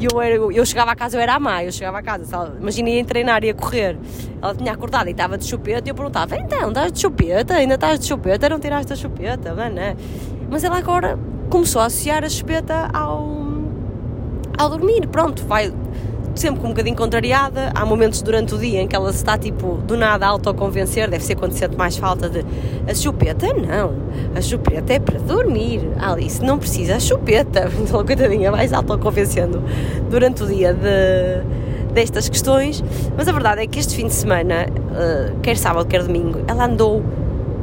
E 0.00 0.06
eu, 0.10 0.20
era, 0.20 0.34
eu 0.34 0.64
chegava 0.64 0.92
a 0.92 0.96
casa, 0.96 1.16
eu 1.16 1.20
era 1.20 1.34
a 1.34 1.40
má, 1.40 1.64
eu 1.64 1.72
chegava 1.72 1.98
a 1.98 2.02
casa, 2.02 2.54
imagina 2.60 2.88
ia 2.88 3.04
treinar, 3.04 3.42
ia 3.42 3.52
correr, 3.52 3.98
ela 4.40 4.54
tinha 4.54 4.72
acordado 4.72 5.08
e 5.08 5.10
estava 5.10 5.36
de 5.36 5.44
chupeta, 5.44 5.88
e 5.88 5.90
eu 5.90 5.94
perguntava, 5.94 6.36
então, 6.36 6.68
estás 6.68 6.92
de 6.92 7.00
chupeta? 7.00 7.54
Ainda 7.54 7.74
estás 7.74 7.98
de 7.98 8.06
chupeta? 8.06 8.48
Não 8.48 8.60
tiraste 8.60 8.92
a 8.92 8.96
chupeta? 8.96 9.54
Mano, 9.54 9.80
é? 9.80 9.96
Mas 10.48 10.62
ela 10.62 10.78
agora 10.78 11.18
começou 11.50 11.82
a 11.82 11.86
associar 11.86 12.22
a 12.24 12.28
chupeta 12.28 12.88
ao, 12.92 13.28
ao 14.56 14.70
dormir, 14.70 15.08
pronto, 15.08 15.44
vai 15.46 15.72
sempre 16.38 16.60
com 16.60 16.68
um 16.68 16.70
bocadinho 16.70 16.96
contrariada, 16.96 17.70
há 17.74 17.84
momentos 17.84 18.22
durante 18.22 18.54
o 18.54 18.58
dia 18.58 18.80
em 18.80 18.86
que 18.86 18.94
ela 18.94 19.10
se 19.12 19.18
está 19.18 19.36
tipo, 19.36 19.74
do 19.86 19.96
nada 19.96 20.26
a 20.26 20.30
autoconvencer, 20.30 21.10
deve 21.10 21.24
ser 21.24 21.34
quando 21.34 21.52
sente 21.52 21.76
mais 21.76 21.96
falta 21.96 22.28
de 22.28 22.44
a 22.88 22.94
chupeta. 22.94 23.48
Não, 23.52 23.94
a 24.34 24.40
chupeta 24.40 24.92
é 24.94 24.98
para 24.98 25.18
dormir, 25.18 25.80
Alice 25.98 26.42
não 26.42 26.58
precisa 26.58 26.96
a 26.96 27.00
chupeta, 27.00 27.70
então 27.78 28.04
coitadinha 28.04 28.50
vai-se 28.50 28.74
autoconvencendo 28.74 29.62
durante 30.10 30.42
o 30.42 30.46
dia 30.46 30.72
de, 30.72 31.92
destas 31.92 32.28
questões, 32.28 32.82
mas 33.16 33.28
a 33.28 33.32
verdade 33.32 33.62
é 33.62 33.66
que 33.66 33.78
este 33.78 33.94
fim 33.96 34.06
de 34.06 34.14
semana, 34.14 34.66
uh, 34.68 35.38
quer 35.40 35.56
sábado, 35.56 35.86
quer 35.86 36.02
domingo, 36.02 36.42
ela 36.46 36.64
andou 36.64 37.02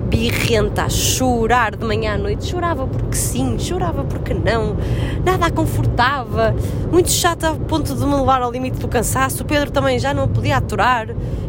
birrenta, 0.06 0.84
a 0.84 0.89
chorar 0.89 1.76
de 1.76 1.86
manhã 1.86 2.14
à 2.14 2.18
noite, 2.18 2.45
chorava 2.45 2.88
porque 2.88 3.16
sim, 3.16 3.58
chorava 3.58 4.03
porque 4.03 4.34
não, 4.34 4.78
nada 5.24 5.47
a 5.47 5.51
confortava, 5.51 6.56
muito 6.91 7.12
chata 7.12 7.49
ao 7.49 7.56
ponto 7.56 7.93
de 7.95 8.06
me 8.06 8.16
levar 8.16 8.41
ao 8.41 8.51
limite 8.51 8.80
do 8.80 8.88
cansaço. 8.88 9.43
O 9.43 9.45
Pedro 9.45 9.72
também 9.72 9.99
já 9.99 10.14
não 10.14 10.28
podia 10.28 10.58
aturar. 10.58 11.08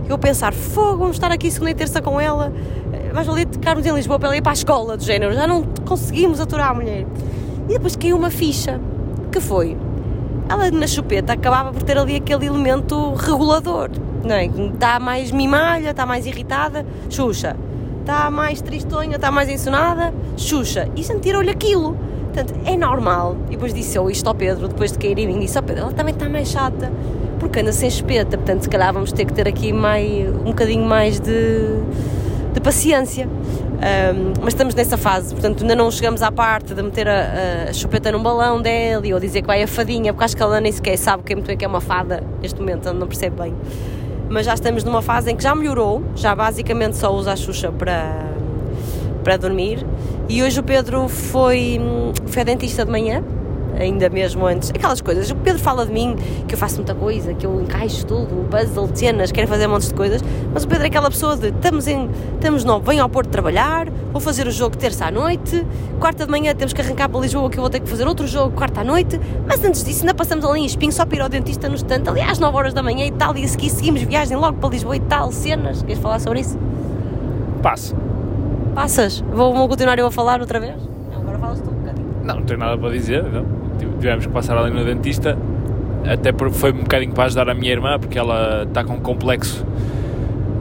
Eu 0.09 0.19
pensar, 0.19 0.53
fogo, 0.53 0.99
vamos 0.99 1.17
estar 1.17 1.33
aqui 1.33 1.51
segunda 1.51 1.73
e 1.73 1.75
terça 1.75 2.01
com 2.01 2.21
ela, 2.21 2.53
mais 3.13 3.27
valia 3.27 3.47
ficarmos 3.51 3.85
em 3.85 3.93
Lisboa 3.93 4.19
para 4.19 4.29
ela 4.29 4.37
ir 4.37 4.43
para 4.43 4.53
a 4.53 4.55
escola, 4.55 4.97
do 4.97 5.03
género, 5.03 5.33
já 5.33 5.47
não 5.47 5.65
conseguimos 5.85 6.41
aturar 6.41 6.71
a 6.71 6.75
mulher. 6.75 7.07
E 7.69 7.73
depois 7.73 7.97
caiu 7.97 8.17
uma 8.17 8.31
ficha, 8.31 8.81
que 9.33 9.41
foi, 9.41 9.77
ela 10.49 10.71
na 10.71 10.87
chupeta 10.87 11.33
acabava 11.33 11.73
por 11.73 11.83
ter 11.83 11.99
ali 11.99 12.15
aquele 12.15 12.47
elemento 12.47 13.15
regulador, 13.15 13.91
não 14.23 14.35
é? 14.35 14.47
Está 14.47 15.01
mais 15.01 15.33
mimalha, 15.33 15.91
está 15.91 16.07
mais 16.07 16.25
irritada, 16.25 16.87
Xuxa 17.11 17.57
está 18.07 18.31
mais 18.31 18.63
tristonha, 18.63 19.17
está 19.17 19.33
mais 19.33 19.49
ensonada, 19.49 20.15
Xuxa. 20.37 20.89
E 20.95 21.03
sentiram-lhe 21.03 21.51
aquilo. 21.51 21.97
Portanto, 22.33 22.55
é 22.65 22.77
normal. 22.77 23.37
E 23.49 23.53
depois 23.53 23.75
disse 23.75 23.99
eu 23.99 24.09
isto 24.09 24.29
ao 24.29 24.35
Pedro, 24.35 24.69
depois 24.69 24.93
de 24.93 24.99
cair 24.99 25.19
em 25.19 25.27
mim, 25.27 25.41
disse 25.41 25.59
ao 25.59 25.65
Pedro, 25.65 25.83
ela 25.83 25.93
também 25.93 26.15
está 26.15 26.29
mais 26.29 26.49
chata, 26.49 26.93
porque 27.41 27.61
anda 27.61 27.73
sem 27.73 27.89
espeta, 27.89 28.37
portanto, 28.37 28.63
se 28.63 28.69
calhar 28.69 28.93
vamos 28.93 29.11
ter 29.11 29.25
que 29.25 29.33
ter 29.33 29.49
aqui 29.49 29.73
mais, 29.73 30.29
um 30.29 30.45
bocadinho 30.45 30.85
mais 30.85 31.19
de, 31.19 31.81
de 32.55 32.61
paciência. 32.61 33.27
Um, 33.27 34.33
mas 34.41 34.55
estamos 34.55 34.75
nessa 34.75 34.97
fase, 34.97 35.35
portanto, 35.35 35.63
ainda 35.63 35.75
não 35.75 35.91
chegamos 35.91 36.23
à 36.23 36.31
parte 36.31 36.75
de 36.75 36.83
meter 36.83 37.09
a, 37.09 37.67
a 37.69 37.73
chupeta 37.73 38.13
num 38.13 38.23
balão 38.23 38.63
dele 38.63 39.13
ou 39.13 39.21
dizer 39.21 39.41
que 39.43 39.47
vai 39.47 39.63
a 39.63 39.67
fadinha, 39.67 40.13
porque 40.13 40.25
acho 40.25 40.37
que 40.37 40.43
ela 40.43 40.61
nem 40.61 40.73
sequer 40.73 40.97
sabe 40.97 41.23
que 41.23 41.33
é 41.33 41.57
que 41.57 41.65
é 41.65 41.69
uma 41.69 41.81
fada 41.81 42.23
neste 42.41 42.59
momento, 42.59 42.91
não 42.93 43.07
percebe 43.07 43.37
bem 43.43 43.55
mas 44.29 44.47
já 44.47 44.55
estamos 44.55 44.85
numa 44.85 45.03
fase 45.03 45.31
em 45.31 45.37
que 45.37 45.43
já 45.43 45.55
melhorou, 45.55 46.03
já 46.15 46.35
basicamente 46.35 46.97
só 46.97 47.13
usa 47.15 47.33
a 47.33 47.37
Xuxa 47.37 47.71
para, 47.71 48.27
para 49.23 49.37
dormir. 49.37 49.85
E 50.29 50.43
hoje 50.43 50.59
o 50.59 50.63
Pedro 50.63 51.09
foi, 51.09 51.81
foi 52.27 52.43
a 52.43 52.45
dentista 52.45 52.85
de 52.85 52.91
manhã, 52.91 53.23
ainda 53.79 54.09
mesmo 54.09 54.47
antes. 54.47 54.71
Aquelas 54.71 55.01
coisas. 55.01 55.31
O 55.31 55.37
Pedro 55.37 55.61
fala 55.61 55.87
de 55.87 55.93
mim 55.93 56.17
que 56.47 56.55
eu 56.55 56.59
faço 56.59 56.77
muita 56.77 56.95
coisa, 56.95 57.35
que 57.35 57.47
eu 57.47 57.61
encaixo 57.61 58.07
tudo, 58.07 58.49
puzzle, 58.51 58.89
cenas, 58.95 59.33
quero 59.33 59.49
fazer 59.49 59.67
montes 59.67 59.89
de 59.89 59.95
coisas. 59.95 60.23
Mas 60.53 60.65
o 60.65 60.69
Pedro 60.69 60.85
é 60.85 60.87
aquela 60.89 61.11
pessoa 61.11 61.37
de 61.37 61.49
estamos, 61.49 61.87
em, 61.87 62.09
estamos 62.35 62.65
no, 62.65 62.81
venho 62.81 63.03
ao 63.03 63.09
Porto 63.09 63.29
trabalhar, 63.29 63.89
vou 64.13 64.21
fazer 64.21 64.47
o 64.47 64.51
jogo 64.51 64.77
terça 64.77 65.07
à 65.07 65.11
noite, 65.11 65.65
quarta 65.99 66.25
de 66.25 66.31
manhã 66.31 66.55
temos 66.55 66.73
que 66.73 66.81
arrancar 66.81 67.09
para 67.09 67.21
Lisboa 67.21 67.51
que 67.51 67.59
eu 67.59 67.63
vou 67.63 67.71
ter 67.71 67.81
que 67.81 67.89
fazer 67.89 68.07
outro 68.07 68.27
jogo 68.27 68.57
quarta 68.57 68.81
à 68.81 68.85
noite. 68.85 69.21
Mas 69.47 69.63
antes 69.65 69.85
disso 69.85 70.01
ainda 70.01 70.15
passamos 70.15 70.45
ali 70.45 70.61
em 70.61 70.67
Espinho 70.67 70.93
só 70.93 71.05
para 71.05 71.17
ir 71.17 71.21
ao 71.21 71.29
dentista 71.29 71.69
no 71.69 71.75
estante, 71.75 72.09
ali 72.09 72.21
às 72.21 72.39
9 72.39 72.57
horas 72.57 72.75
da 72.75 72.83
manhã 72.83 73.07
e 73.07 73.13
tal, 73.13 73.37
e 73.37 73.45
a 73.45 73.49
seguir 73.49 73.71
seguimos 73.71 74.03
viagem 74.03 74.37
logo 74.37 74.59
para 74.59 74.71
Lisboa 74.71 74.97
e 74.97 75.01
tal, 75.01 75.31
cenas. 75.33 75.83
Queres 75.83 76.01
falar 76.01 76.21
sobre 76.21 76.41
isso? 76.41 76.59
Passo. 77.63 77.97
Passas? 78.75 79.21
Vou, 79.33 79.55
vou 79.55 79.69
continuar 79.69 79.99
eu 79.99 80.07
a 80.07 80.11
falar 80.11 80.41
outra 80.41 80.61
vez? 80.61 80.77
Não, 81.11 81.23
agora 81.23 81.39
falas 81.39 81.61
tu 81.61 81.71
um 81.71 81.75
bocadinho. 81.75 82.07
Não, 82.23 82.37
não 82.37 82.43
tenho 82.43 82.61
nada 82.61 82.77
para 82.77 82.91
dizer. 82.91 83.25
Não. 83.25 83.66
Tivemos 83.77 84.27
que 84.27 84.33
passar 84.33 84.57
ali 84.57 84.71
no 84.71 84.85
dentista, 84.85 85.37
até 86.05 86.33
foi 86.51 86.73
um 86.73 86.83
bocadinho 86.83 87.13
para 87.13 87.25
ajudar 87.25 87.49
a 87.49 87.55
minha 87.55 87.73
irmã, 87.73 87.99
porque 87.99 88.19
ela 88.19 88.65
está 88.65 88.85
com 88.85 88.95
um 88.95 89.01
complexo 89.01 89.67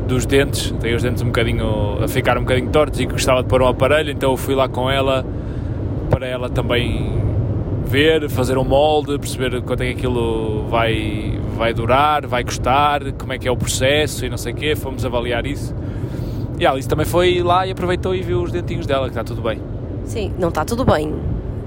dos 0.07 0.26
dentes, 0.26 0.72
tem 0.80 0.93
os 0.95 1.01
dentes 1.01 1.22
um 1.24 1.28
bocadinho 1.28 2.03
a 2.03 2.07
ficar 2.07 2.38
um 2.38 2.41
bocadinho 2.41 2.70
tortos 2.70 2.99
e 2.99 3.05
gostava 3.05 3.41
de 3.41 3.49
pôr 3.49 3.61
um 3.61 3.68
aparelho, 3.68 4.11
então 4.11 4.32
eu 4.32 4.38
fui 4.38 4.53
lá 4.53 4.68
com 4.68 4.89
ela 4.89 5.26
para 6.09 6.28
ela 6.28 6.49
também 6.49 7.11
ver, 7.86 8.30
fazer 8.30 8.57
um 8.57 8.63
molde, 8.63 9.18
perceber 9.18 9.61
quanto 9.61 9.82
é 9.82 9.88
que 9.88 9.93
aquilo 9.93 10.68
vai, 10.68 11.39
vai 11.55 11.74
durar, 11.74 12.26
vai 12.28 12.43
custar, 12.43 13.11
como 13.13 13.34
é 13.34 13.38
que 13.38 13.47
é 13.47 13.51
o 13.51 13.57
processo 13.57 14.26
e 14.26 14.30
não 14.30 14.38
sei 14.38 14.53
o 14.53 14.55
quê, 14.55 14.76
fomos 14.76 15.05
avaliar 15.05 15.45
isso. 15.45 15.76
E 16.59 16.66
a 16.66 16.72
Alice 16.72 16.88
também 16.88 17.05
foi 17.05 17.41
lá 17.41 17.66
e 17.68 17.72
aproveitou 17.72 18.16
e 18.16 18.22
viu 18.22 18.41
os 18.41 18.51
dentinhos 18.51 18.86
dela, 18.86 19.05
que 19.05 19.11
está 19.11 19.24
tudo 19.24 19.41
bem. 19.41 19.59
Sim, 20.05 20.32
não 20.39 20.49
está 20.49 20.63
tudo 20.63 20.86
bem. 20.86 21.13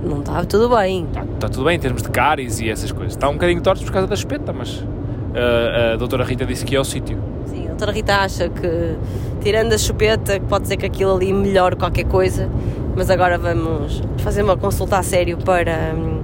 Não 0.03 0.21
está 0.21 0.45
tudo 0.45 0.69
bem. 0.77 1.05
Está, 1.05 1.25
está 1.25 1.49
tudo 1.49 1.65
bem 1.65 1.77
em 1.77 1.81
termos 1.81 2.03
de 2.03 2.09
cáries 2.09 2.61
e 2.61 2.71
essas 2.71 2.93
coisas. 2.93 3.15
Está 3.15 3.29
um 3.29 3.35
bocadinho 3.35 3.61
tortos 3.61 3.85
por 3.85 3.93
causa 3.93 4.07
da 4.07 4.15
espeta, 4.15 4.53
mas 4.53 4.79
uh, 4.79 5.95
a 5.95 5.97
doutora 5.97 6.25
Rita 6.25 6.47
disse 6.47 6.65
que 6.65 6.77
é 6.77 6.81
o 6.81 6.85
sítio. 6.85 7.19
Sim, 7.47 7.67
a 7.67 7.69
doutora 7.69 7.93
Rita 7.93 8.15
acha 8.17 8.49
que, 8.49 8.97
tirando 9.41 9.73
a 9.73 9.79
chupeta, 9.79 10.41
pode 10.49 10.69
ser 10.69 10.77
que 10.77 10.87
aquilo 10.87 11.15
ali 11.15 11.33
melhore 11.33 11.77
qualquer 11.77 12.05
coisa, 12.05 12.49
mas 12.97 13.11
agora 13.11 13.39
vamos 13.39 14.03
fazer 14.19 14.43
uma 14.43 14.57
consulta 14.57 14.99
a 14.99 15.03
sério 15.03 15.37
para, 15.39 15.95
hum, 15.95 16.23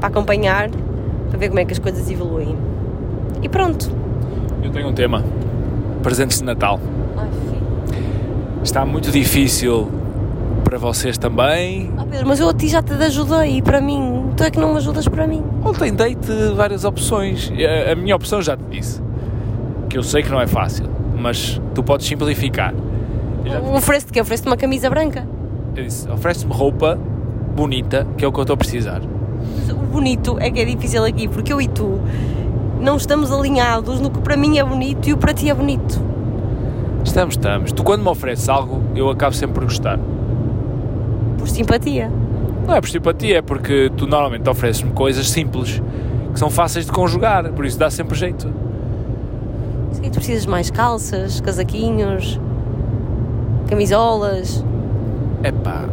para 0.00 0.08
acompanhar, 0.08 0.70
para 1.28 1.38
ver 1.38 1.48
como 1.48 1.58
é 1.58 1.64
que 1.64 1.72
as 1.72 1.78
coisas 1.78 2.08
evoluem. 2.08 2.56
E 3.42 3.48
pronto. 3.48 3.90
Eu 4.62 4.70
tenho 4.70 4.88
um 4.88 4.92
tema. 4.92 5.24
Presentes 6.02 6.38
de 6.38 6.44
Natal. 6.44 6.78
Ai, 7.16 7.28
filho. 7.30 8.02
Está 8.62 8.84
muito 8.86 9.10
difícil 9.10 9.88
para 10.64 10.78
vocês 10.78 11.16
também. 11.18 11.90
Ah, 11.96 12.04
Pedro, 12.10 12.26
mas 12.28 12.40
eu 12.40 12.48
a 12.48 12.54
ti 12.54 12.68
já 12.68 12.82
te 12.82 12.92
ajudei, 12.92 13.62
para 13.62 13.80
mim. 13.80 14.26
Tu 14.36 14.44
é 14.44 14.50
que 14.50 14.58
não 14.58 14.72
me 14.72 14.78
ajudas 14.78 15.06
para 15.08 15.26
mim. 15.26 15.42
Ontem 15.64 15.92
dei-te 15.92 16.30
várias 16.54 16.84
opções. 16.84 17.50
A, 17.88 17.92
a 17.92 17.94
minha 17.94 18.14
opção 18.16 18.40
já 18.42 18.56
te 18.56 18.64
disse. 18.70 19.02
Que 19.88 19.96
eu 19.96 20.02
sei 20.02 20.22
que 20.22 20.30
não 20.30 20.40
é 20.40 20.46
fácil, 20.46 20.86
mas 21.16 21.60
tu 21.74 21.82
podes 21.82 22.06
simplificar. 22.06 22.74
Oferece-te 23.74 24.12
que 24.12 24.20
Oferece-te 24.20 24.46
uma 24.48 24.56
camisa 24.56 24.90
branca. 24.90 25.26
eu 25.74 25.84
disse, 25.84 26.08
oferece-me 26.10 26.52
roupa 26.52 26.98
bonita, 27.56 28.06
que 28.16 28.24
é 28.24 28.28
o 28.28 28.32
que 28.32 28.38
eu 28.38 28.42
estou 28.42 28.54
a 28.54 28.56
precisar. 28.56 29.00
Mas 29.56 29.70
o 29.70 29.76
bonito 29.76 30.36
é 30.38 30.50
que 30.50 30.60
é 30.60 30.64
difícil 30.64 31.04
aqui, 31.04 31.26
porque 31.28 31.52
eu 31.52 31.60
e 31.60 31.66
tu 31.68 32.00
não 32.80 32.96
estamos 32.96 33.32
alinhados 33.32 34.00
no 34.00 34.10
que 34.10 34.20
para 34.20 34.36
mim 34.36 34.58
é 34.58 34.64
bonito 34.64 35.08
e 35.08 35.12
o 35.14 35.16
para 35.16 35.32
ti 35.32 35.48
é 35.48 35.54
bonito. 35.54 36.00
Estamos, 37.04 37.36
estamos. 37.36 37.72
Tu 37.72 37.82
quando 37.82 38.02
me 38.02 38.08
ofereces 38.08 38.48
algo, 38.48 38.82
eu 38.94 39.08
acabo 39.08 39.34
sempre 39.34 39.54
por 39.54 39.64
gostar. 39.64 39.98
Por 41.38 41.48
simpatia. 41.48 42.10
Não 42.66 42.74
é 42.74 42.80
por 42.80 42.90
simpatia, 42.90 43.38
é 43.38 43.42
porque 43.42 43.90
tu 43.96 44.06
normalmente 44.06 44.48
ofereces-me 44.48 44.92
coisas 44.92 45.30
simples, 45.30 45.80
que 46.32 46.38
são 46.38 46.50
fáceis 46.50 46.84
de 46.84 46.92
conjugar, 46.92 47.50
por 47.52 47.64
isso 47.64 47.78
dá 47.78 47.90
sempre 47.90 48.16
jeito. 48.18 48.52
Que 50.02 50.10
tu 50.10 50.16
precisas 50.16 50.42
de 50.42 50.48
mais 50.48 50.70
calças, 50.70 51.40
casaquinhos, 51.40 52.38
camisolas. 53.68 54.64
Epá, 55.42 55.88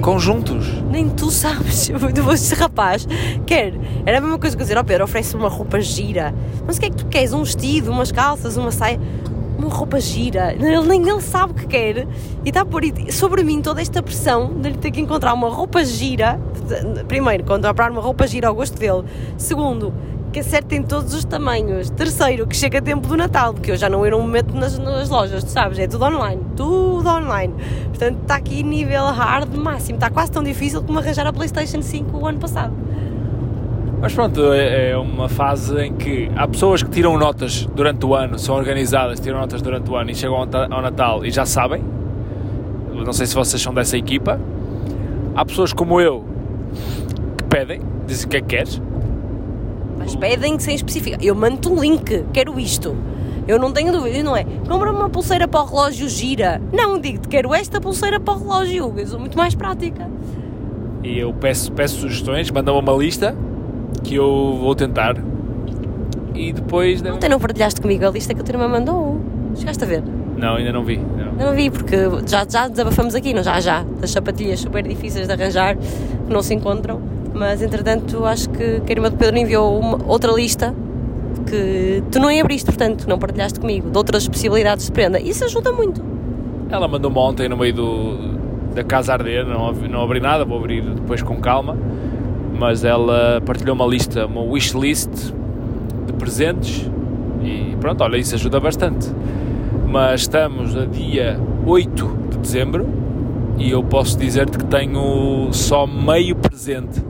conjuntos. 0.00 0.66
Nem 0.90 1.08
tu 1.08 1.30
sabes. 1.30 1.90
Este 2.32 2.54
rapaz 2.54 3.06
quer. 3.44 3.74
Era 4.04 4.18
a 4.18 4.20
mesma 4.20 4.38
coisa 4.38 4.56
que 4.56 4.62
eu 4.62 4.64
dizer: 4.64 4.78
Ó 4.78 4.84
Pedro, 4.84 5.04
oferece 5.04 5.36
uma 5.36 5.48
roupa 5.48 5.80
gira. 5.80 6.34
Mas 6.66 6.76
o 6.76 6.80
que 6.80 6.86
é 6.86 6.90
que 6.90 6.96
tu 6.96 7.06
queres? 7.06 7.32
Um 7.32 7.42
vestido, 7.42 7.90
umas 7.90 8.12
calças, 8.12 8.56
uma 8.56 8.70
saia. 8.70 9.00
Uma 9.58 9.68
roupa 9.68 9.98
gira. 10.00 10.52
Ele, 10.52 10.86
nem 10.86 11.08
ele 11.08 11.20
sabe 11.20 11.52
o 11.52 11.54
que 11.54 11.66
quer. 11.66 12.06
E 12.44 12.48
está 12.48 12.60
a 12.60 12.64
pôr 12.64 12.82
sobre 13.10 13.42
mim 13.42 13.62
toda 13.62 13.80
esta 13.80 14.02
pressão 14.02 14.60
de 14.60 14.70
lhe 14.70 14.76
ter 14.76 14.90
que 14.90 15.00
encontrar 15.00 15.32
uma 15.32 15.48
roupa 15.48 15.84
gira. 15.84 16.38
Primeiro, 17.08 17.44
comprar 17.44 17.90
uma 17.90 18.00
roupa 18.00 18.26
gira 18.26 18.48
ao 18.48 18.54
gosto 18.54 18.78
dele. 18.78 19.04
Segundo, 19.36 19.92
que 20.36 20.40
acerte 20.40 20.74
em 20.74 20.82
todos 20.82 21.14
os 21.14 21.24
tamanhos. 21.24 21.88
Terceiro, 21.88 22.46
que 22.46 22.54
chega 22.54 22.78
a 22.78 22.82
tempo 22.82 23.08
do 23.08 23.16
Natal, 23.16 23.54
porque 23.54 23.70
eu 23.70 23.76
já 23.76 23.88
não 23.88 24.06
ir 24.06 24.14
um 24.14 24.20
momento 24.20 24.54
nas, 24.54 24.78
nas 24.78 25.08
lojas, 25.08 25.42
tu 25.42 25.50
sabes, 25.50 25.78
é 25.78 25.86
tudo 25.86 26.04
online, 26.04 26.42
tudo 26.54 27.08
online. 27.08 27.54
Portanto, 27.88 28.18
está 28.20 28.36
aqui 28.36 28.62
nível 28.62 29.06
hard 29.06 29.54
máximo, 29.54 29.96
está 29.96 30.10
quase 30.10 30.30
tão 30.30 30.42
difícil 30.42 30.82
como 30.82 30.98
arranjar 30.98 31.26
a 31.26 31.32
PlayStation 31.32 31.80
5 31.80 32.18
o 32.18 32.26
ano 32.26 32.38
passado. 32.38 32.74
Mas 34.06 34.14
pronto, 34.14 34.52
é 34.52 34.90
é 34.90 34.96
uma 34.96 35.28
fase 35.28 35.76
em 35.80 35.92
que 35.92 36.30
há 36.36 36.46
pessoas 36.46 36.80
que 36.80 36.88
tiram 36.90 37.18
notas 37.18 37.66
durante 37.74 38.06
o 38.06 38.14
ano, 38.14 38.38
são 38.38 38.54
organizadas, 38.54 39.18
tiram 39.18 39.40
notas 39.40 39.60
durante 39.60 39.90
o 39.90 39.96
ano 39.96 40.12
e 40.12 40.14
chegam 40.14 40.36
ao 40.36 40.46
ta- 40.46 40.68
ao 40.70 40.80
Natal 40.80 41.24
e 41.26 41.30
já 41.32 41.44
sabem. 41.44 41.82
Não 42.94 43.12
sei 43.12 43.26
se 43.26 43.34
vocês 43.34 43.60
são 43.60 43.74
dessa 43.74 43.98
equipa. 43.98 44.38
Há 45.34 45.44
pessoas 45.44 45.72
como 45.72 46.00
eu 46.00 46.24
que 47.36 47.42
pedem, 47.46 47.80
dizem 48.06 48.26
o 48.26 48.28
que 48.30 48.36
é 48.36 48.40
que 48.42 48.46
queres. 48.46 48.80
Mas 49.98 50.14
pedem 50.14 50.56
sem 50.60 50.76
especificar. 50.76 51.18
Eu 51.20 51.34
mando 51.34 51.68
um 51.72 51.80
link, 51.80 52.26
quero 52.32 52.60
isto. 52.60 52.96
Eu 53.48 53.58
não 53.58 53.72
tenho 53.72 53.90
dúvida, 53.90 54.22
não 54.22 54.36
é? 54.36 54.44
Compra 54.68 54.92
uma 54.92 55.10
pulseira 55.10 55.48
para 55.48 55.62
o 55.62 55.66
relógio 55.66 56.08
gira. 56.08 56.62
Não, 56.72 56.96
digo-te, 57.00 57.26
quero 57.26 57.52
esta 57.52 57.80
pulseira 57.80 58.20
para 58.20 58.34
o 58.34 58.38
relógio. 58.38 58.94
Eu 58.96 59.06
sou 59.08 59.18
muito 59.18 59.36
mais 59.36 59.56
prática. 59.56 60.08
E 61.02 61.18
eu 61.18 61.34
peço, 61.34 61.72
peço 61.72 61.96
sugestões, 61.98 62.52
mandam 62.52 62.78
uma 62.78 62.92
lista 62.92 63.36
que 64.02 64.14
eu 64.14 64.58
vou 64.60 64.74
tentar. 64.74 65.16
E 66.34 66.52
depois. 66.52 67.02
Ontem 67.02 67.28
não 67.28 67.40
partilhaste 67.40 67.80
comigo 67.80 68.06
a 68.06 68.10
lista 68.10 68.34
que 68.34 68.40
a 68.40 68.44
tua 68.44 68.54
irmã 68.54 68.68
mandou. 68.68 69.20
Chegaste 69.54 69.82
a 69.82 69.86
ver? 69.86 70.02
Não, 70.36 70.56
ainda 70.56 70.72
não 70.72 70.84
vi. 70.84 70.98
Não. 70.98 71.46
Não 71.46 71.54
vi, 71.54 71.70
porque 71.70 71.96
já, 72.26 72.46
já 72.48 72.68
desabafamos 72.68 73.14
aqui, 73.14 73.32
não 73.32 73.42
já 73.42 73.58
já, 73.60 73.84
das 74.00 74.10
sapatilhas 74.10 74.60
super 74.60 74.82
difíceis 74.82 75.26
de 75.26 75.32
arranjar, 75.32 75.76
que 75.76 76.32
não 76.32 76.42
se 76.42 76.54
encontram. 76.54 77.00
Mas 77.32 77.62
entretanto, 77.62 78.24
acho 78.24 78.48
que, 78.50 78.82
a 78.86 78.90
irmã 78.90 79.10
do 79.10 79.16
Pedro 79.16 79.36
enviou 79.38 79.78
uma, 79.78 79.98
outra 80.06 80.32
lista 80.32 80.74
que 81.46 82.02
tu 82.10 82.18
não 82.18 82.28
abriste, 82.40 82.66
portanto, 82.66 83.06
não 83.08 83.18
partilhaste 83.18 83.60
comigo, 83.60 83.90
de 83.90 83.96
outras 83.96 84.26
possibilidades 84.28 84.86
de 84.86 84.92
prenda. 84.92 85.20
Isso 85.20 85.44
ajuda 85.44 85.72
muito. 85.72 86.02
Ela 86.70 86.88
mandou-me 86.88 87.18
ontem 87.18 87.48
no 87.48 87.56
meio 87.56 87.74
do, 87.74 88.36
da 88.74 88.82
casa 88.82 89.12
arder, 89.12 89.46
não, 89.46 89.72
não 89.72 90.02
abri 90.02 90.20
nada, 90.20 90.44
vou 90.44 90.58
abrir 90.58 90.82
depois 90.82 91.22
com 91.22 91.40
calma. 91.40 91.76
Mas 92.58 92.84
ela 92.84 93.40
partilhou 93.44 93.74
uma 93.74 93.86
lista, 93.86 94.26
uma 94.26 94.40
wish 94.40 94.76
list 94.76 95.10
de 96.06 96.12
presentes 96.14 96.90
e 97.42 97.76
pronto, 97.80 98.02
olha, 98.02 98.16
isso 98.16 98.34
ajuda 98.34 98.58
bastante. 98.58 99.08
Mas 99.86 100.22
estamos 100.22 100.76
a 100.76 100.84
dia 100.86 101.38
8 101.66 102.18
de 102.30 102.38
dezembro 102.38 102.86
e 103.58 103.70
eu 103.70 103.82
posso 103.82 104.18
dizer-te 104.18 104.58
que 104.58 104.64
tenho 104.64 105.48
só 105.52 105.86
meio 105.86 106.34
presente 106.36 107.02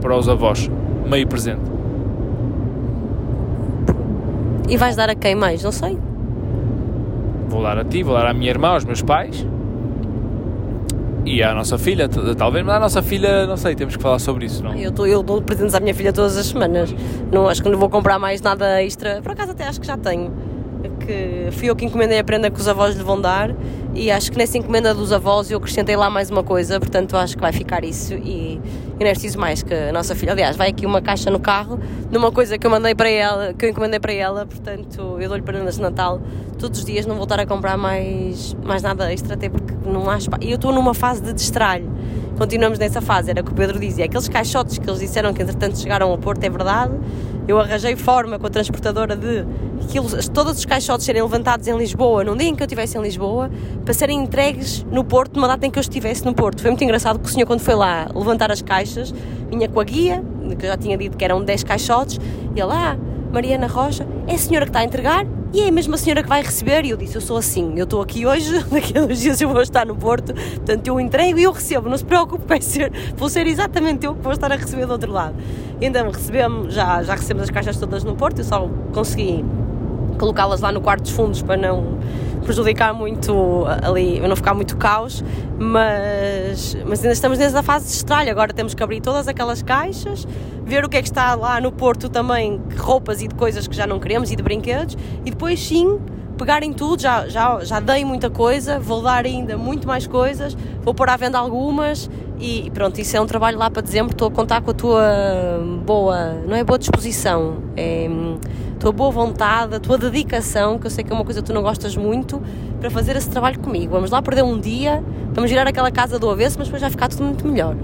para 0.00 0.16
os 0.16 0.28
avós. 0.28 0.70
Meio 1.08 1.26
presente. 1.26 1.62
E 4.68 4.76
vais 4.76 4.96
dar 4.96 5.10
a 5.10 5.14
quem 5.14 5.34
mais? 5.34 5.62
Não 5.62 5.72
sei. 5.72 5.98
Vou 7.48 7.62
dar 7.62 7.78
a 7.78 7.84
ti, 7.84 8.02
vou 8.02 8.14
dar 8.14 8.26
à 8.26 8.34
minha 8.34 8.50
irmã, 8.50 8.68
aos 8.68 8.84
meus 8.84 9.02
pais 9.02 9.46
e 11.24 11.42
à 11.42 11.54
nossa 11.54 11.78
filha, 11.78 12.08
talvez, 12.36 12.64
mas 12.64 12.76
à 12.76 12.80
nossa 12.80 13.02
filha, 13.02 13.46
não 13.46 13.56
sei, 13.56 13.74
temos 13.74 13.96
que 13.96 14.02
falar 14.02 14.18
sobre 14.18 14.44
isso, 14.44 14.62
não? 14.62 14.74
Eu, 14.74 14.92
tô, 14.92 15.06
eu 15.06 15.22
dou 15.22 15.40
presentes 15.40 15.74
à 15.74 15.80
minha 15.80 15.94
filha 15.94 16.12
todas 16.12 16.36
as 16.36 16.46
semanas. 16.46 16.94
Não, 17.32 17.48
acho 17.48 17.62
que 17.62 17.68
não 17.68 17.78
vou 17.78 17.88
comprar 17.88 18.18
mais 18.18 18.42
nada 18.42 18.82
extra. 18.82 19.20
Por 19.22 19.32
acaso 19.32 19.52
até 19.52 19.64
acho 19.64 19.80
que 19.80 19.86
já 19.86 19.96
tenho. 19.96 20.32
Que 21.00 21.48
fui 21.52 21.70
eu 21.70 21.76
que 21.76 21.84
encomendei 21.84 22.18
a 22.18 22.24
prenda 22.24 22.50
que 22.50 22.60
os 22.60 22.68
avós 22.68 22.94
lhe 22.94 23.02
vão 23.02 23.20
dar 23.20 23.54
e 23.94 24.10
acho 24.10 24.32
que 24.32 24.38
nessa 24.38 24.58
encomenda 24.58 24.92
dos 24.92 25.12
avós 25.12 25.50
eu 25.50 25.58
acrescentei 25.58 25.96
lá 25.96 26.10
mais 26.10 26.30
uma 26.30 26.42
coisa, 26.42 26.80
portanto 26.80 27.16
acho 27.16 27.36
que 27.36 27.40
vai 27.40 27.52
ficar 27.52 27.84
isso 27.84 28.14
e, 28.14 28.60
e 28.98 29.00
não 29.00 29.06
é 29.06 29.10
preciso 29.10 29.38
mais 29.38 29.62
que 29.62 29.72
a 29.72 29.92
nossa 29.92 30.14
filha. 30.14 30.32
Aliás, 30.32 30.56
vai 30.56 30.70
aqui 30.70 30.84
uma 30.84 31.00
caixa 31.00 31.30
no 31.30 31.38
carro 31.38 31.78
de 32.10 32.18
uma 32.18 32.32
coisa 32.32 32.58
que 32.58 32.66
eu 32.66 32.70
mandei 32.70 32.94
para 32.94 33.08
ela, 33.08 33.54
que 33.54 33.64
eu 33.64 33.70
encomendei 33.70 34.00
para 34.00 34.12
ela, 34.12 34.46
portanto 34.46 35.16
eu 35.20 35.28
dou-lhe 35.28 35.42
prendas 35.42 35.76
de 35.76 35.82
Natal 35.82 36.20
todos 36.58 36.80
os 36.80 36.84
dias, 36.84 37.06
não 37.06 37.14
vou 37.14 37.24
estar 37.24 37.38
a 37.38 37.46
comprar 37.46 37.76
mais, 37.76 38.54
mais 38.64 38.82
nada 38.82 39.12
extra, 39.12 39.34
até 39.34 39.48
porque 39.48 39.74
não 39.86 40.10
há 40.10 40.18
espaço. 40.18 40.42
E 40.42 40.50
eu 40.50 40.56
estou 40.56 40.72
numa 40.72 40.94
fase 40.94 41.22
de 41.22 41.32
destralho 41.32 41.88
continuamos 42.36 42.78
nessa 42.78 43.00
fase, 43.00 43.30
era 43.30 43.40
o 43.40 43.44
que 43.44 43.52
o 43.52 43.54
Pedro 43.54 43.78
dizia, 43.78 44.04
aqueles 44.04 44.28
caixotes 44.28 44.78
que 44.78 44.88
eles 44.88 45.00
disseram 45.00 45.32
que 45.32 45.42
entretanto 45.42 45.78
chegaram 45.78 46.10
ao 46.10 46.18
Porto, 46.18 46.42
é 46.42 46.50
verdade, 46.50 46.92
eu 47.46 47.58
arranjei 47.58 47.96
forma 47.96 48.38
com 48.38 48.46
a 48.46 48.50
transportadora 48.50 49.16
de 49.16 49.44
aquilo, 49.82 50.08
todos 50.32 50.58
os 50.58 50.64
caixotes 50.64 51.04
serem 51.04 51.22
levantados 51.22 51.66
em 51.68 51.76
Lisboa, 51.76 52.24
num 52.24 52.36
dia 52.36 52.48
em 52.48 52.54
que 52.54 52.62
eu 52.62 52.66
estivesse 52.66 52.96
em 52.96 53.02
Lisboa, 53.02 53.50
para 53.84 53.94
serem 53.94 54.22
entregues 54.22 54.84
no 54.90 55.04
Porto, 55.04 55.36
numa 55.36 55.48
data 55.48 55.66
em 55.66 55.70
que 55.70 55.78
eu 55.78 55.82
estivesse 55.82 56.24
no 56.24 56.34
Porto. 56.34 56.60
Foi 56.60 56.70
muito 56.70 56.82
engraçado 56.82 57.18
que 57.18 57.26
o 57.26 57.28
senhor, 57.28 57.46
quando 57.46 57.60
foi 57.60 57.74
lá 57.74 58.08
levantar 58.14 58.50
as 58.50 58.62
caixas, 58.62 59.14
vinha 59.50 59.68
com 59.68 59.80
a 59.80 59.84
guia, 59.84 60.22
que 60.58 60.64
eu 60.64 60.70
já 60.70 60.76
tinha 60.76 60.96
dito 60.96 61.16
que 61.16 61.24
eram 61.24 61.42
10 61.42 61.64
caixotes, 61.64 62.18
e 62.54 62.60
ele, 62.60 62.72
ah, 62.72 62.96
Mariana 63.34 63.66
Rocha, 63.66 64.06
é 64.28 64.34
a 64.34 64.38
senhora 64.38 64.64
que 64.64 64.70
está 64.70 64.78
a 64.78 64.84
entregar? 64.84 65.26
E 65.52 65.60
é 65.62 65.68
a 65.68 65.72
mesma 65.72 65.98
senhora 65.98 66.22
que 66.22 66.28
vai 66.28 66.40
receber? 66.40 66.84
E 66.84 66.90
eu 66.90 66.96
disse, 66.96 67.16
eu 67.16 67.20
sou 67.20 67.36
assim, 67.36 67.72
eu 67.76 67.82
estou 67.82 68.00
aqui 68.00 68.24
hoje, 68.24 68.62
daqui 68.70 68.96
a 68.96 69.04
dois 69.04 69.20
dias 69.20 69.40
eu 69.40 69.48
vou 69.48 69.60
estar 69.60 69.84
no 69.84 69.96
Porto, 69.96 70.32
portanto 70.32 70.86
eu 70.86 71.00
entrego 71.00 71.36
e 71.36 71.42
eu 71.42 71.50
recebo, 71.50 71.88
não 71.88 71.98
se 71.98 72.04
preocupe, 72.04 72.44
vai 72.46 72.60
ser, 72.60 72.92
vou 73.16 73.28
ser 73.28 73.48
exatamente 73.48 74.06
eu 74.06 74.14
que 74.14 74.22
vou 74.22 74.32
estar 74.32 74.52
a 74.52 74.54
receber 74.54 74.86
do 74.86 74.92
outro 74.92 75.10
lado. 75.10 75.34
Então 75.80 76.08
recebemos, 76.12 76.72
já, 76.72 77.02
já 77.02 77.14
recebemos 77.14 77.42
as 77.42 77.50
caixas 77.50 77.76
todas 77.76 78.04
no 78.04 78.14
Porto, 78.14 78.38
eu 78.38 78.44
só 78.44 78.70
consegui 78.92 79.44
colocá-las 80.16 80.60
lá 80.60 80.70
no 80.70 80.80
quarto 80.80 81.02
dos 81.02 81.10
fundos 81.10 81.42
para 81.42 81.56
não 81.56 81.98
prejudicar 82.44 82.94
muito 82.94 83.64
ali, 83.82 84.18
para 84.18 84.28
não 84.28 84.36
ficar 84.36 84.54
muito 84.54 84.76
caos, 84.76 85.24
mas, 85.58 86.76
mas 86.86 87.00
ainda 87.00 87.12
estamos 87.12 87.38
nessa 87.38 87.62
fase 87.62 87.86
de 87.86 87.92
estralho. 87.92 88.30
Agora 88.30 88.52
temos 88.52 88.74
que 88.74 88.82
abrir 88.82 89.00
todas 89.00 89.26
aquelas 89.26 89.62
caixas, 89.62 90.26
ver 90.64 90.84
o 90.84 90.88
que 90.88 90.96
é 90.96 91.02
que 91.02 91.08
está 91.08 91.34
lá 91.34 91.60
no 91.60 91.70
Porto 91.70 92.08
também, 92.08 92.60
que 92.70 92.76
roupas 92.76 93.22
e 93.22 93.28
de 93.28 93.34
coisas 93.34 93.66
que 93.66 93.76
já 93.76 93.86
não 93.86 93.98
queremos 93.98 94.30
e 94.30 94.36
de 94.36 94.42
brinquedos, 94.42 94.96
e 95.24 95.30
depois 95.30 95.60
sim 95.60 95.98
pegar 96.36 96.62
em 96.62 96.72
tudo. 96.72 97.00
Já, 97.00 97.28
já, 97.28 97.64
já 97.64 97.80
dei 97.80 98.04
muita 98.04 98.30
coisa, 98.30 98.78
vou 98.78 99.02
dar 99.02 99.24
ainda 99.24 99.56
muito 99.56 99.86
mais 99.86 100.06
coisas, 100.06 100.56
vou 100.82 100.94
pôr 100.94 101.08
à 101.08 101.16
venda 101.16 101.38
algumas. 101.38 102.10
E 102.38 102.70
pronto, 102.74 103.00
isso 103.00 103.16
é 103.16 103.20
um 103.20 103.26
trabalho 103.26 103.58
lá 103.58 103.70
para 103.70 103.82
dezembro. 103.82 104.12
Estou 104.12 104.28
a 104.28 104.30
contar 104.30 104.60
com 104.60 104.70
a 104.70 104.74
tua 104.74 105.02
boa, 105.84 106.34
não 106.46 106.56
é 106.56 106.64
boa 106.64 106.78
disposição, 106.78 107.58
é 107.76 108.08
tua 108.78 108.92
boa 108.92 109.10
vontade, 109.10 109.76
a 109.76 109.80
tua 109.80 109.96
dedicação, 109.96 110.78
que 110.78 110.86
eu 110.86 110.90
sei 110.90 111.04
que 111.04 111.12
é 111.12 111.14
uma 111.14 111.24
coisa 111.24 111.40
que 111.40 111.46
tu 111.46 111.54
não 111.54 111.62
gostas 111.62 111.96
muito, 111.96 112.42
para 112.80 112.90
fazer 112.90 113.16
esse 113.16 113.30
trabalho 113.30 113.58
comigo. 113.60 113.92
Vamos 113.92 114.10
lá 114.10 114.20
perder 114.20 114.42
um 114.42 114.58
dia, 114.58 115.02
vamos 115.32 115.48
girar 115.48 115.66
aquela 115.66 115.90
casa 115.90 116.18
do 116.18 116.28
avesso, 116.28 116.58
mas 116.58 116.68
depois 116.68 116.82
vai 116.82 116.90
ficar 116.90 117.08
tudo 117.08 117.24
muito 117.24 117.46
melhor. 117.46 117.76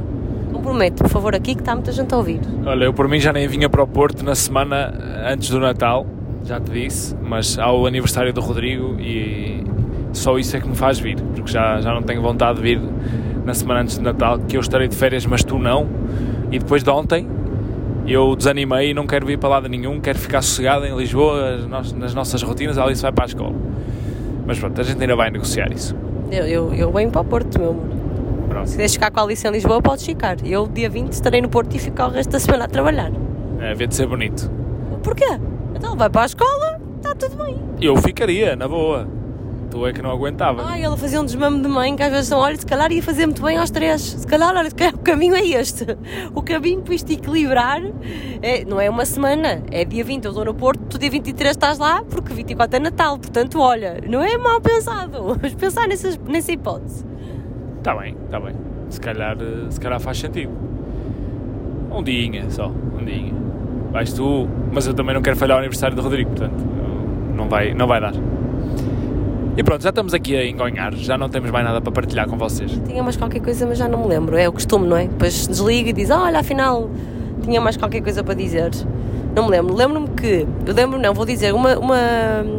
Comprometo, 0.61 1.03
por 1.03 1.09
favor, 1.09 1.35
aqui 1.35 1.55
que 1.55 1.63
está 1.63 1.75
muita 1.75 1.91
gente 1.91 2.13
a 2.13 2.19
ouvir. 2.19 2.39
Olha, 2.67 2.85
eu 2.85 2.93
por 2.93 3.09
mim 3.09 3.19
já 3.19 3.33
nem 3.33 3.49
vinha 3.49 3.67
para 3.71 3.83
o 3.83 3.87
Porto 3.87 4.23
na 4.23 4.35
semana 4.35 4.93
antes 5.27 5.49
do 5.49 5.59
Natal, 5.59 6.07
já 6.45 6.61
te 6.61 6.71
disse, 6.71 7.17
mas 7.23 7.59
há 7.59 7.73
o 7.73 7.87
aniversário 7.87 8.31
do 8.31 8.43
Rodrigo 8.43 9.01
e 9.01 9.65
só 10.13 10.39
isso 10.39 10.55
é 10.55 10.61
que 10.61 10.69
me 10.69 10.77
faz 10.77 10.99
vir, 10.99 11.17
porque 11.35 11.51
já, 11.51 11.81
já 11.81 11.95
não 11.95 12.03
tenho 12.03 12.21
vontade 12.21 12.59
de 12.59 12.63
vir 12.63 12.81
na 13.43 13.55
semana 13.55 13.81
antes 13.81 13.97
do 13.97 14.05
Natal, 14.05 14.39
que 14.41 14.55
eu 14.55 14.61
estarei 14.61 14.87
de 14.87 14.95
férias, 14.95 15.25
mas 15.25 15.43
tu 15.43 15.59
não. 15.59 15.89
E 16.53 16.59
depois 16.59 16.83
de 16.83 16.91
ontem 16.91 17.27
eu 18.07 18.37
desanimei 18.37 18.91
e 18.91 18.95
não 18.95 19.07
quero 19.07 19.25
vir 19.25 19.39
para 19.39 19.49
lado 19.49 19.67
nenhum, 19.67 19.99
quero 19.99 20.19
ficar 20.19 20.43
sossegado 20.43 20.85
em 20.85 20.95
Lisboa, 20.95 21.57
nas, 21.71 21.91
nas 21.95 22.13
nossas 22.13 22.43
rotinas, 22.43 22.77
a 22.77 22.85
Alice 22.85 23.01
vai 23.01 23.13
para 23.13 23.25
a 23.25 23.29
escola. 23.29 23.57
Mas 24.47 24.59
pronto, 24.59 24.79
a 24.79 24.85
gente 24.85 25.01
ainda 25.01 25.17
vai 25.17 25.31
negociar 25.31 25.73
isso. 25.73 25.97
Eu, 26.31 26.45
eu, 26.45 26.75
eu 26.75 26.93
venho 26.93 27.11
para 27.11 27.23
o 27.23 27.25
Porto, 27.25 27.59
meu 27.59 27.71
amor. 27.71 27.90
Pronto. 28.51 28.69
Se 28.69 28.77
queres 28.77 28.93
ficar 28.93 29.13
com 29.13 29.21
a 29.21 29.23
Alice 29.23 29.47
em 29.47 29.51
Lisboa, 29.53 29.81
podes 29.81 30.05
ficar. 30.05 30.45
Eu, 30.45 30.67
dia 30.67 30.91
20, 30.91 31.13
estarei 31.13 31.41
no 31.41 31.49
Porto 31.49 31.75
e 31.77 31.79
ficar 31.79 32.09
o 32.09 32.11
resto 32.11 32.31
da 32.33 32.41
semana 32.41 32.65
a 32.65 32.69
trabalhar. 32.69 33.13
É, 33.61 33.71
havia 33.71 33.87
de 33.87 33.95
ser 33.95 34.09
bonito. 34.09 34.51
Porquê? 35.05 35.39
Então 35.75 35.97
vai 35.97 36.11
para 36.11 36.23
a 36.23 36.27
escola, 36.27 36.81
está 36.97 37.15
tudo 37.15 37.43
bem. 37.45 37.57
Eu 37.81 37.97
ficaria, 37.97 38.57
na 38.57 38.67
boa. 38.67 39.07
Tu 39.71 39.87
é 39.87 39.93
que 39.93 40.03
não 40.03 40.11
aguentava. 40.11 40.65
Ai, 40.67 40.83
ela 40.83 40.97
fazia 40.97 41.21
um 41.21 41.25
desmame 41.25 41.63
de 41.63 41.69
mãe 41.69 41.95
que 41.95 42.03
às 42.03 42.11
vezes 42.11 42.27
são, 42.27 42.41
olha, 42.41 42.57
se 42.57 42.67
calhar 42.67 42.91
ia 42.91 43.01
fazer 43.01 43.25
muito 43.25 43.41
bem 43.41 43.57
aos 43.57 43.71
três. 43.71 44.01
Se 44.01 44.27
calhar, 44.27 44.53
olha, 44.53 44.69
se 44.69 44.75
calhar 44.75 44.97
o 44.97 44.99
caminho 44.99 45.37
é 45.37 45.47
este. 45.47 45.87
O 46.35 46.43
caminho 46.43 46.83
para 46.83 46.95
isto 46.95 47.13
equilibrar 47.13 47.81
é, 48.43 48.65
não 48.65 48.81
é 48.81 48.91
uma 48.91 49.05
semana, 49.05 49.63
é 49.71 49.85
dia 49.85 50.03
20, 50.03 50.25
eu 50.25 50.31
estou 50.33 50.45
no 50.45 50.55
Porto, 50.55 50.81
tu 50.91 50.99
dia 50.99 51.11
23 51.11 51.53
estás 51.53 51.79
lá, 51.79 52.03
porque 52.11 52.35
24 52.35 52.77
é 52.77 52.81
Natal. 52.81 53.17
Portanto, 53.17 53.61
olha, 53.61 54.01
não 54.09 54.21
é 54.21 54.37
mal 54.37 54.61
pensado. 54.61 55.23
Vamos 55.39 55.55
pensar 55.55 55.87
nessas, 55.87 56.19
nessa 56.19 56.51
hipótese. 56.51 57.10
Está 57.81 57.95
bem, 57.95 58.15
está 58.27 58.39
bem. 58.39 58.55
Se 58.91 59.01
calhar, 59.01 59.37
se 59.71 59.81
calhar 59.81 59.99
faz 59.99 60.19
sentido. 60.19 60.53
Um 61.91 62.03
dia 62.03 62.45
só, 62.51 62.69
um 62.69 63.03
dia. 63.03 63.33
Vais 63.91 64.13
tu, 64.13 64.47
mas 64.71 64.87
eu 64.87 64.93
também 64.93 65.15
não 65.15 65.23
quero 65.23 65.37
falhar 65.37 65.57
o 65.57 65.61
aniversário 65.61 65.97
do 65.97 66.03
Rodrigo, 66.03 66.29
portanto, 66.31 66.63
não 67.35 67.49
vai, 67.49 67.73
não 67.73 67.87
vai 67.87 67.99
dar. 67.99 68.13
E 69.57 69.65
pronto, 69.65 69.83
já 69.83 69.89
estamos 69.89 70.13
aqui 70.13 70.37
a 70.37 70.47
engonhar, 70.47 70.95
já 70.95 71.17
não 71.17 71.31
temos 71.31 71.51
mais 71.51 71.65
nada 71.65 71.81
para 71.81 71.91
partilhar 71.91 72.29
com 72.29 72.37
vocês. 72.37 72.71
Tinha 72.87 73.03
mais 73.03 73.17
qualquer 73.17 73.41
coisa, 73.41 73.67
mas 73.67 73.79
já 73.79 73.89
não 73.89 74.03
me 74.03 74.09
lembro. 74.09 74.37
É 74.37 74.47
o 74.47 74.53
costume, 74.53 74.87
não 74.87 74.97
é? 74.99 75.07
Depois 75.07 75.49
desliga 75.49 75.89
e 75.89 75.93
diz: 75.95 76.11
Olha, 76.11 76.39
afinal, 76.39 76.91
tinha 77.43 77.63
mais 77.63 77.79
qualquer 77.79 78.03
coisa 78.03 78.23
para 78.23 78.35
dizer. 78.35 78.71
Não 79.35 79.45
me 79.45 79.51
lembro. 79.51 79.75
Lembro-me 79.75 80.09
que. 80.09 80.47
Eu 80.67 80.75
lembro, 80.75 80.99
não, 80.99 81.15
vou 81.15 81.25
dizer. 81.25 81.55
Uma, 81.55 81.79
uma 81.79 81.97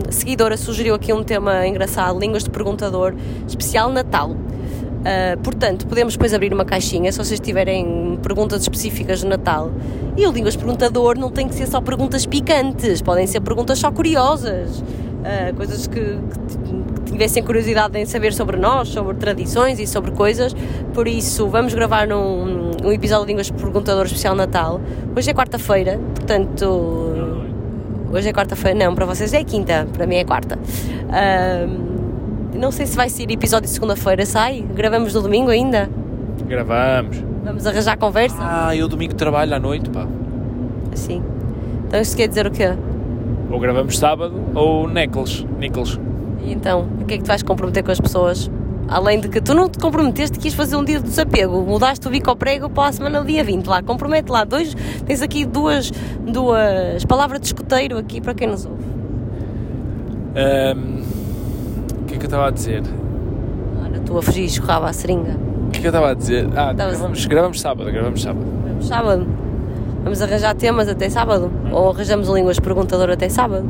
seguidora 0.10 0.58
sugeriu 0.58 0.96
aqui 0.96 1.14
um 1.14 1.24
tema 1.24 1.66
engraçado: 1.68 2.20
línguas 2.20 2.44
de 2.44 2.50
perguntador, 2.50 3.14
especial 3.48 3.92
Natal. 3.92 4.36
Uh, 5.02 5.40
portanto, 5.42 5.88
podemos 5.88 6.14
depois 6.14 6.32
abrir 6.32 6.54
uma 6.54 6.64
caixinha 6.64 7.12
se 7.12 7.18
vocês 7.18 7.40
tiverem 7.40 8.20
perguntas 8.22 8.62
específicas 8.62 9.20
de 9.20 9.26
Natal. 9.26 9.72
E 10.16 10.28
o 10.28 10.32
Línguas 10.32 10.56
Perguntador 10.56 11.18
não 11.18 11.32
tem 11.32 11.48
que 11.48 11.56
ser 11.56 11.68
só 11.68 11.82
perguntas 11.82 12.26
picantes, 12.26 13.02
podem 13.02 13.26
ser 13.26 13.42
perguntas 13.42 13.80
só 13.80 13.92
curiosas. 13.92 14.80
uh, 14.80 15.56
coisas 15.56 15.88
que, 15.88 16.00
que, 16.00 17.02
que, 17.06 17.12
tivessem 17.12 17.44
curiosidade 17.44 17.98
em 17.98 18.06
saber 18.06 18.34
sobre 18.34 18.58
nós, 18.58 18.90
sobre 18.90 19.16
tradições 19.16 19.80
e 19.80 19.88
sobre 19.88 20.12
coisas. 20.12 20.56
Por 20.94 21.08
isso, 21.08 21.48
vamos 21.48 21.74
gravar 21.74 22.08
num, 22.08 22.72
um 22.84 22.92
episódio 22.92 23.26
de 23.26 23.32
Línguas 23.32 23.50
Perguntador 23.50 24.06
especial 24.06 24.36
Natal. 24.36 24.80
Hoje 25.16 25.32
é 25.32 25.34
quarta-feira, 25.34 26.00
portanto. 26.16 27.08
Hoje 28.14 28.28
é 28.28 28.34
quarta-feira, 28.34 28.78
não, 28.78 28.94
para 28.94 29.06
vocês 29.06 29.34
é 29.34 29.42
quinta, 29.42 29.88
para 29.94 30.06
mim 30.06 30.18
é 30.18 30.26
quarta. 30.26 30.58
Uh, 30.58 31.91
não 32.58 32.72
sei 32.72 32.86
se 32.86 32.96
vai 32.96 33.10
ser 33.10 33.30
episódio 33.32 33.68
de 33.68 33.74
segunda-feira, 33.74 34.26
sai? 34.26 34.62
Gravamos 34.74 35.14
no 35.14 35.22
domingo 35.22 35.50
ainda? 35.50 35.90
Gravamos. 36.48 37.24
Vamos 37.44 37.66
arranjar 37.66 37.98
conversa? 37.98 38.38
Ah, 38.40 38.76
eu 38.76 38.88
domingo 38.88 39.16
trabalho 39.16 39.56
à 39.56 39.60
noite, 39.60 39.90
pá. 39.90 40.08
Assim. 40.92 41.24
Então 41.88 42.00
isto 42.00 42.16
quer 42.16 42.28
dizer 42.28 42.46
o 42.46 42.52
quê? 42.52 42.74
Ou 43.50 43.60
gravamos 43.60 43.98
sábado 43.98 44.34
ou 44.54 44.88
Nichols. 44.88 45.46
Nichols. 45.60 46.00
E 46.44 46.54
então, 46.54 46.88
o 47.02 47.06
que 47.06 47.16
é 47.16 47.18
que 47.18 47.24
tu 47.24 47.28
vais 47.28 47.44
comprometer 47.44 47.84
com 47.84 47.92
as 47.92 48.00
pessoas? 48.00 48.50
Além 48.88 49.20
de 49.20 49.30
que 49.30 49.40
tu 49.40 49.54
não 49.54 49.70
te 49.70 49.80
comprometeste 49.80 50.38
que 50.38 50.48
ias 50.48 50.54
fazer 50.54 50.76
um 50.76 50.84
dia 50.84 51.00
de 51.00 51.06
desapego, 51.06 51.62
mudaste 51.62 52.08
o 52.08 52.12
bico 52.12 52.30
ao 52.30 52.36
prego 52.36 52.70
para 52.70 52.90
a 52.90 52.92
semana 52.92 53.24
dia 53.24 53.44
20 53.44 53.66
lá, 53.66 53.82
compromete 53.82 54.30
lá, 54.30 54.44
dois, 54.44 54.76
tens 55.06 55.22
aqui 55.22 55.46
duas, 55.46 55.92
duas 56.28 57.06
palavras 57.06 57.40
de 57.40 57.48
escoteiro 57.48 57.98
aqui 57.98 58.20
para 58.20 58.34
quem 58.34 58.48
nos 58.48 58.66
ouve. 58.66 58.84
Um, 60.36 61.01
que 62.22 62.26
é 62.26 62.30
que 62.30 62.36
eu 62.36 62.38
estava 62.38 62.48
a 62.48 62.52
dizer? 62.52 62.84
Olha, 63.84 64.00
tu 64.00 64.18
a 64.18 64.22
fugir 64.22 64.46
escorrava 64.46 64.90
a 64.90 64.94
seringa. 64.94 65.36
O 65.68 65.72
que 65.72 65.80
é 65.80 65.82
que 65.82 65.88
eu 65.88 65.90
estava 65.90 66.12
a 66.12 66.14
dizer? 66.14 66.48
Ah, 66.56 66.74
gravamos, 66.74 67.26
gravamos 67.26 67.62
sábado, 67.62 67.92
gravamos 67.92 68.22
sábado. 68.22 68.46
Gravamos 68.64 68.88
sábado. 68.88 69.28
Vamos 70.04 70.22
arranjar 70.22 70.56
temas 70.56 70.88
até 70.88 71.10
sábado? 71.10 71.52
Ou 71.72 71.92
arranjamos 71.92 72.28
línguas 72.28 72.60
perguntador 72.60 73.10
até 73.10 73.30
sábado? 73.30 73.68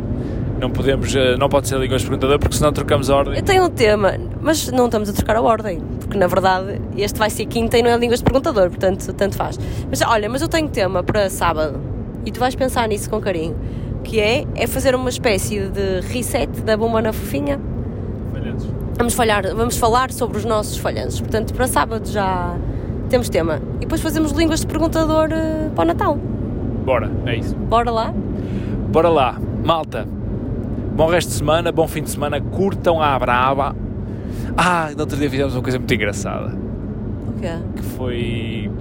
Não 0.60 0.70
podemos, 0.70 1.16
eh, 1.16 1.36
não 1.38 1.50
pode 1.50 1.68
ser 1.68 1.80
línguas 1.80 2.04
perguntador 2.04 2.40
porque 2.40 2.56
senão 2.56 2.72
trocamos 2.72 3.10
a 3.10 3.16
ordem. 3.16 3.36
Eu 3.36 3.44
tenho 3.44 3.66
um 3.66 3.70
tema, 3.70 4.14
mas 4.42 4.70
não 4.72 4.86
estamos 4.86 5.10
a 5.10 5.14
trocar 5.14 5.38
a 5.38 5.42
ordem, 5.42 5.82
porque 6.00 6.18
na 6.18 6.28
verdade 6.28 6.80
este 6.98 7.18
vai 7.18 7.30
ser 7.30 7.46
quinta 7.46 7.78
e 7.78 7.84
não 7.84 7.90
é 7.90 7.98
línguas 7.98 8.22
perguntador, 8.22 8.70
portanto 8.70 9.12
tanto 9.14 9.36
faz. 9.36 9.60
Mas 9.90 10.02
olha, 10.02 10.30
mas 10.30 10.42
eu 10.42 10.48
tenho 10.48 10.70
tema 10.70 11.04
para 11.04 11.30
sábado 11.30 11.80
e 12.26 12.32
tu 12.32 12.40
vais 12.40 12.54
pensar 12.54 12.88
nisso 12.88 13.10
com 13.10 13.20
carinho, 13.20 13.56
que 14.04 14.20
é, 14.20 14.46
é 14.56 14.68
fazer 14.68 14.94
uma 14.94 15.10
espécie 15.10 15.62
de 15.62 16.02
reset 16.02 16.52
da 16.62 16.78
bomba 16.78 17.02
na 17.02 17.12
fofinha. 17.12 17.60
Vamos, 18.98 19.14
falhar, 19.14 19.44
vamos 19.56 19.78
falar 19.78 20.12
sobre 20.12 20.38
os 20.38 20.46
nossos 20.46 20.78
falhanços, 20.78 21.22
portanto 21.22 21.54
para 21.54 21.68
sábado 21.68 22.08
já 22.08 22.56
temos 23.10 23.30
tema. 23.30 23.62
E 23.78 23.82
depois 23.82 24.02
fazemos 24.02 24.32
línguas 24.32 24.62
de 24.62 24.68
perguntador 24.68 25.30
uh, 25.30 25.72
para 25.72 25.84
o 25.84 25.88
Natal. 25.88 26.18
Bora, 26.86 27.12
é 27.26 27.36
isso. 27.36 27.56
Bora 27.56 27.92
lá? 27.92 28.14
Bora 28.92 29.10
lá. 29.10 29.38
Malta, 29.64 30.08
bom 30.96 31.08
resto 31.08 31.30
de 31.30 31.36
semana, 31.36 31.72
bom 31.72 31.88
fim 31.88 32.04
de 32.04 32.10
semana, 32.10 32.40
curtam 32.40 33.02
a 33.02 33.18
brava. 33.20 33.76
Ah, 34.58 34.90
no 34.96 35.02
outro 35.02 35.18
dia 35.18 35.30
fizemos 35.30 35.54
uma 35.56 35.62
coisa 35.62 35.78
muito 35.78 35.94
engraçada. 35.94 36.56
O 37.28 37.40
quê? 37.40 37.58
Que 37.76 37.84
foi... 37.84 38.72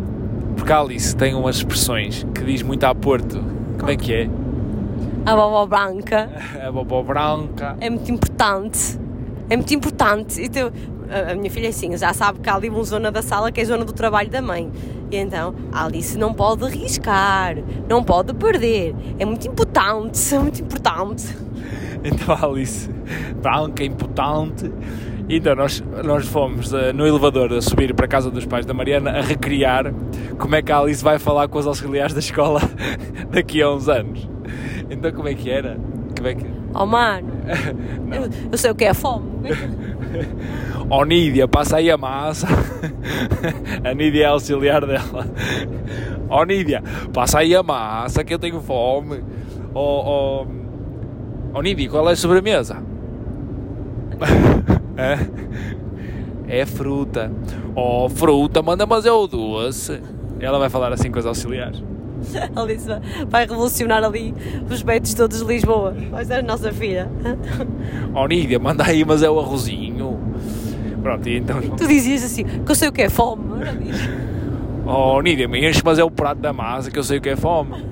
Porque 0.57 0.73
a 0.73 0.81
Alice 0.81 1.17
tem 1.17 1.35
umas 1.35 1.57
expressões 1.57 2.27
que 2.35 2.45
diz 2.45 2.63
muito 2.63 2.85
a 2.85 2.95
Porto. 2.95 3.43
Como 3.79 3.91
é 3.91 3.97
que 3.97 4.13
é? 4.13 4.31
A 5.25 5.35
bobó 5.35 5.67
branca. 5.67 6.29
a 6.63 6.71
bobó 6.71 7.03
branca. 7.03 7.77
É 7.81 7.89
muito 7.89 8.11
importante. 8.11 9.00
É 9.51 9.57
muito 9.57 9.75
importante. 9.75 10.41
Então, 10.41 10.71
a, 11.11 11.35
minha 11.35 11.51
filha 11.51 11.69
assim, 11.69 11.97
já 11.97 12.15
sabe 12.15 12.39
que 12.39 12.49
há 12.49 12.55
ali 12.55 12.71
uma 12.71 12.85
zona 12.85 13.11
da 13.11 13.21
sala 13.21 13.51
que 13.51 13.61
é 13.61 13.65
a 13.65 13.67
zona 13.67 13.85
do 13.85 13.93
trabalho 13.93 14.31
da 14.31 14.41
mãe. 14.41 14.71
E 15.11 15.17
então, 15.17 15.55
a 15.73 15.85
Alice 15.85 16.17
não 16.17 16.33
pode 16.33 16.65
arriscar, 16.65 17.57
não 17.89 18.03
pode 18.03 18.33
perder. 18.33 18.95
É 19.19 19.25
muito 19.25 19.47
importante, 19.49 20.19
é 20.35 20.39
muito 20.39 20.63
importante. 20.63 21.37
Então 22.05 22.35
a 22.35 22.47
Alice, 22.47 22.89
branca, 23.43 23.85
importante. 23.85 24.71
Então 25.29 25.55
nós, 25.55 25.83
nós 26.05 26.27
fomos 26.27 26.73
uh, 26.73 26.93
no 26.95 27.07
elevador 27.07 27.53
a 27.53 27.61
subir 27.61 27.95
para 27.95 28.07
a 28.07 28.09
casa 28.09 28.31
dos 28.31 28.47
pais 28.47 28.65
da 28.65 28.73
Mariana 28.73 29.11
a 29.11 29.21
recriar 29.21 29.93
como 30.39 30.55
é 30.55 30.63
que 30.63 30.73
a 30.73 30.79
Alice 30.79 31.05
vai 31.05 31.19
falar 31.19 31.47
com 31.49 31.59
os 31.59 31.67
auxiliares 31.67 32.15
da 32.15 32.21
escola 32.21 32.61
daqui 33.31 33.63
a 33.63 33.71
uns 33.71 33.89
anos. 33.89 34.29
Então 34.89 35.13
como 35.13 35.29
é 35.29 35.35
que 35.35 35.51
era? 35.51 35.79
Como 36.17 36.29
é 36.29 36.35
que... 36.35 36.60
Oh 36.75 36.87
mano, 36.87 37.29
eu, 38.13 38.31
eu 38.53 38.59
sei 38.59 38.71
o 38.71 38.75
que 38.75 38.85
é 38.85 38.95
fome. 38.95 39.27
Oh 40.93 41.05
Nídia, 41.05 41.47
passa 41.47 41.77
aí 41.77 41.89
a 41.89 41.97
massa. 41.97 42.49
A 43.89 43.95
Nídia 43.95 44.25
é 44.25 44.27
auxiliar 44.27 44.85
dela. 44.85 45.25
Oh 46.29 46.43
Nídia, 46.43 46.83
passa 47.13 47.39
aí 47.39 47.55
a 47.55 47.63
massa 47.63 48.25
que 48.25 48.35
eu 48.35 48.39
tenho 48.41 48.61
fome. 48.61 49.23
Oh, 49.73 50.43
oh, 50.43 50.47
oh 51.55 51.63
Nídia, 51.63 51.89
qual 51.89 52.09
é 52.09 52.13
a 52.13 52.17
sobremesa? 52.17 52.83
É? 54.97 56.61
É 56.63 56.67
fruta. 56.67 57.31
Oh, 57.77 58.09
fruta, 58.09 58.61
manda 58.61 58.85
mas 58.85 59.07
é 59.07 59.13
o 59.13 59.29
doce. 59.29 60.01
Ela 60.41 60.59
vai 60.59 60.69
falar 60.69 60.93
assim 60.93 61.11
com 61.13 61.21
os 61.21 61.27
auxiliares. 61.27 61.81
Alice 62.57 62.87
vai 63.29 63.47
revolucionar 63.47 64.03
ali 64.05 64.35
os 64.71 64.83
betos 64.83 65.15
todos 65.15 65.41
de 65.41 65.45
Lisboa. 65.45 65.95
Vai 66.11 66.25
ser 66.25 66.35
a 66.35 66.43
nossa 66.43 66.73
filha. 66.73 67.09
Oh 68.13 68.27
Nídia, 68.27 68.59
manda 68.59 68.85
aí, 68.85 69.05
mas 69.05 69.23
é 69.23 69.31
o 69.31 69.39
arrozinho. 69.39 70.19
Pronto, 71.01 71.29
e 71.29 71.39
então. 71.39 71.61
Tu 71.61 71.87
dizias 71.87 72.25
assim, 72.25 72.45
que 72.45 72.71
eu 72.71 72.75
sei 72.75 72.89
o 72.89 72.93
que 72.93 73.03
é 73.03 73.09
fome. 73.09 73.45
Oh 74.85 75.21
Nídia, 75.21 75.47
me 75.47 75.65
enche, 75.69 75.81
mas 75.85 75.99
é 76.01 76.05
o 76.05 76.11
prato 76.11 76.41
da 76.41 76.53
massa 76.53 76.91
que 76.91 76.99
eu 76.99 77.05
sei 77.05 77.19
o 77.19 77.21
que 77.21 77.29
é 77.29 77.37
fome. 77.37 77.85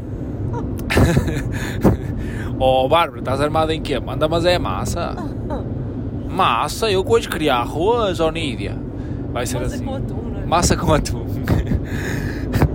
oh 2.58 2.88
Bárbara, 2.88 3.20
estás 3.20 3.40
armada 3.40 3.72
em 3.72 3.80
quê? 3.80 4.00
Manda, 4.00 4.26
mas 4.26 4.44
é 4.44 4.58
massa. 4.58 5.14
Massa, 6.28 6.90
eu 6.90 7.04
de 7.20 7.28
criar 7.28 7.58
arroz, 7.58 8.18
oh 8.18 8.30
Nídia. 8.30 8.76
Vai 9.32 9.46
ser 9.46 9.60
Massa 9.60 9.74
assim. 9.74 9.84
com 9.84 9.94
atum, 9.94 10.22
não 10.32 10.40
é? 10.40 10.46
Massa 10.46 10.76
com 10.76 10.92
atum. 10.92 11.26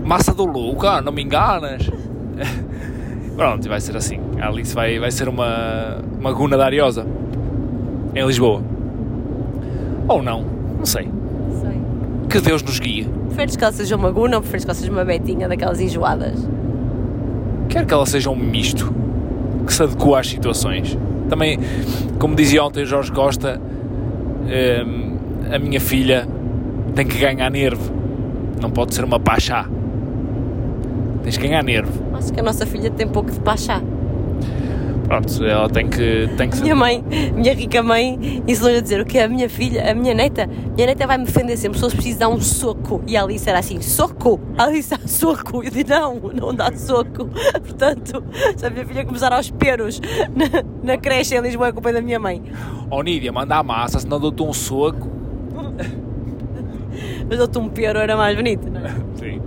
Massa 0.04 0.34
do 0.34 0.45
Luca, 0.45 1.01
não 1.01 1.12
me 1.12 1.24
enganas. 1.24 1.89
Pronto, 3.36 3.68
vai 3.68 3.80
ser 3.80 3.95
assim. 3.95 4.20
A 4.39 4.47
Alice 4.47 4.76
vai, 4.76 4.99
vai 4.99 5.12
ser 5.12 5.28
uma, 5.28 5.99
uma 6.20 6.32
guna 6.34 6.58
da 6.58 6.66
Ariosa. 6.66 7.06
Em 8.14 8.26
Lisboa. 8.26 8.62
Ou 10.08 10.22
não, 10.22 10.45
não 10.78 10.86
sei. 10.86 11.10
Sei. 11.62 11.82
Que 12.30 12.39
Deus 12.41 12.62
nos 12.62 12.80
guie. 12.80 13.08
Preferes 13.28 13.56
que 13.56 13.64
ela 13.64 13.74
seja 13.74 13.95
uma 13.95 14.12
guna 14.12 14.36
ou 14.36 14.41
preferes 14.41 14.66
que 14.66 14.72
ela 14.72 14.80
seja 14.80 14.91
uma 14.91 15.06
betinha 15.06 15.47
daquelas 15.47 15.80
enjoadas? 15.80 16.47
Quero 17.70 17.88
que 17.88 17.93
ela 17.93 18.06
seja 18.06 18.30
um 18.30 18.36
misto 18.36 18.93
que 19.66 19.74
se 19.74 19.82
adequa 19.82 20.20
às 20.20 20.28
situações. 20.28 20.97
Também, 21.30 21.58
como 22.20 22.36
dizia 22.36 22.64
ontem 22.64 22.84
o 22.84 22.86
Jorge 22.86 23.12
Costa, 23.12 23.60
hum, 24.45 25.18
a 25.51 25.58
minha 25.58 25.80
filha 25.80 26.28
tem 26.93 27.08
que 27.08 27.18
ganhar 27.18 27.49
nervo. 27.49 27.91
Não 28.62 28.70
pode 28.70 28.93
ser 28.93 29.04
uma 29.04 29.20
pachá. 29.20 29.68
Tens 31.24 31.38
que 31.38 31.47
ganhar 31.47 31.63
nervo. 31.63 32.03
Acho 32.13 32.34
que 32.34 32.39
a 32.39 32.43
nossa 32.43 32.65
filha 32.65 32.91
tem 32.91 33.07
pouco 33.07 33.32
de 33.32 33.39
pachá. 33.39 33.82
Pronto, 35.07 35.43
ela 35.43 35.69
tem 35.69 35.88
que, 35.88 36.30
tem 36.38 36.49
que 36.49 36.57
ser. 36.57 36.63
Minha 36.63 36.76
mãe, 36.76 37.03
minha 37.36 37.53
rica 37.53 37.84
mãe, 37.84 38.41
ensinou-lhe 38.47 38.78
a 38.78 38.82
dizer 38.82 39.01
o 39.01 39.05
que 39.05 39.19
a 39.19 39.28
minha 39.28 39.49
filha, 39.49 39.91
a 39.91 39.93
minha 39.93 40.13
neta, 40.13 40.47
minha 40.47 40.88
neta 40.88 41.05
vai 41.05 41.17
me 41.17 41.26
defender 41.26 41.57
sempre, 41.57 41.78
se 41.78 41.89
preciso 41.89 42.19
dar 42.19 42.30
um 42.30 42.39
soco. 42.39 43.03
E 43.05 43.17
a 43.17 43.24
Alice 43.24 43.47
era 43.47 43.59
assim, 43.59 43.82
soco! 43.82 44.39
A 44.57 44.63
Alice 44.63 44.89
dá 44.89 44.97
soco! 45.05 45.63
Eu 45.63 45.69
disse, 45.69 45.89
não, 45.89 46.15
não 46.15 46.53
dá 46.53 46.71
soco. 46.76 47.30
Portanto, 47.61 48.24
se 48.55 48.65
a 48.65 48.69
minha 48.69 48.86
filha 48.86 49.05
começar 49.05 49.32
aos 49.34 49.51
peros 49.51 50.01
na, 50.36 50.63
na 50.84 50.97
creche 50.97 51.36
em 51.36 51.41
Lisboa, 51.41 51.67
é 51.67 51.71
culpa 51.71 51.91
da 51.91 52.01
minha 52.01 52.19
mãe. 52.19 52.41
Oh 52.89 53.01
Nídia, 53.03 53.32
manda 53.32 53.55
a 53.57 53.63
massa, 53.63 53.99
senão 53.99 54.19
dou-te 54.19 54.41
um 54.41 54.53
soco. 54.53 55.11
Mas 57.30 57.38
dou-te 57.38 57.57
um 57.57 57.69
pero, 57.69 57.99
era 57.99 58.15
mais 58.15 58.36
bonito, 58.36 58.69
não 58.69 58.82
é? 58.82 58.93
Sim. 59.15 59.41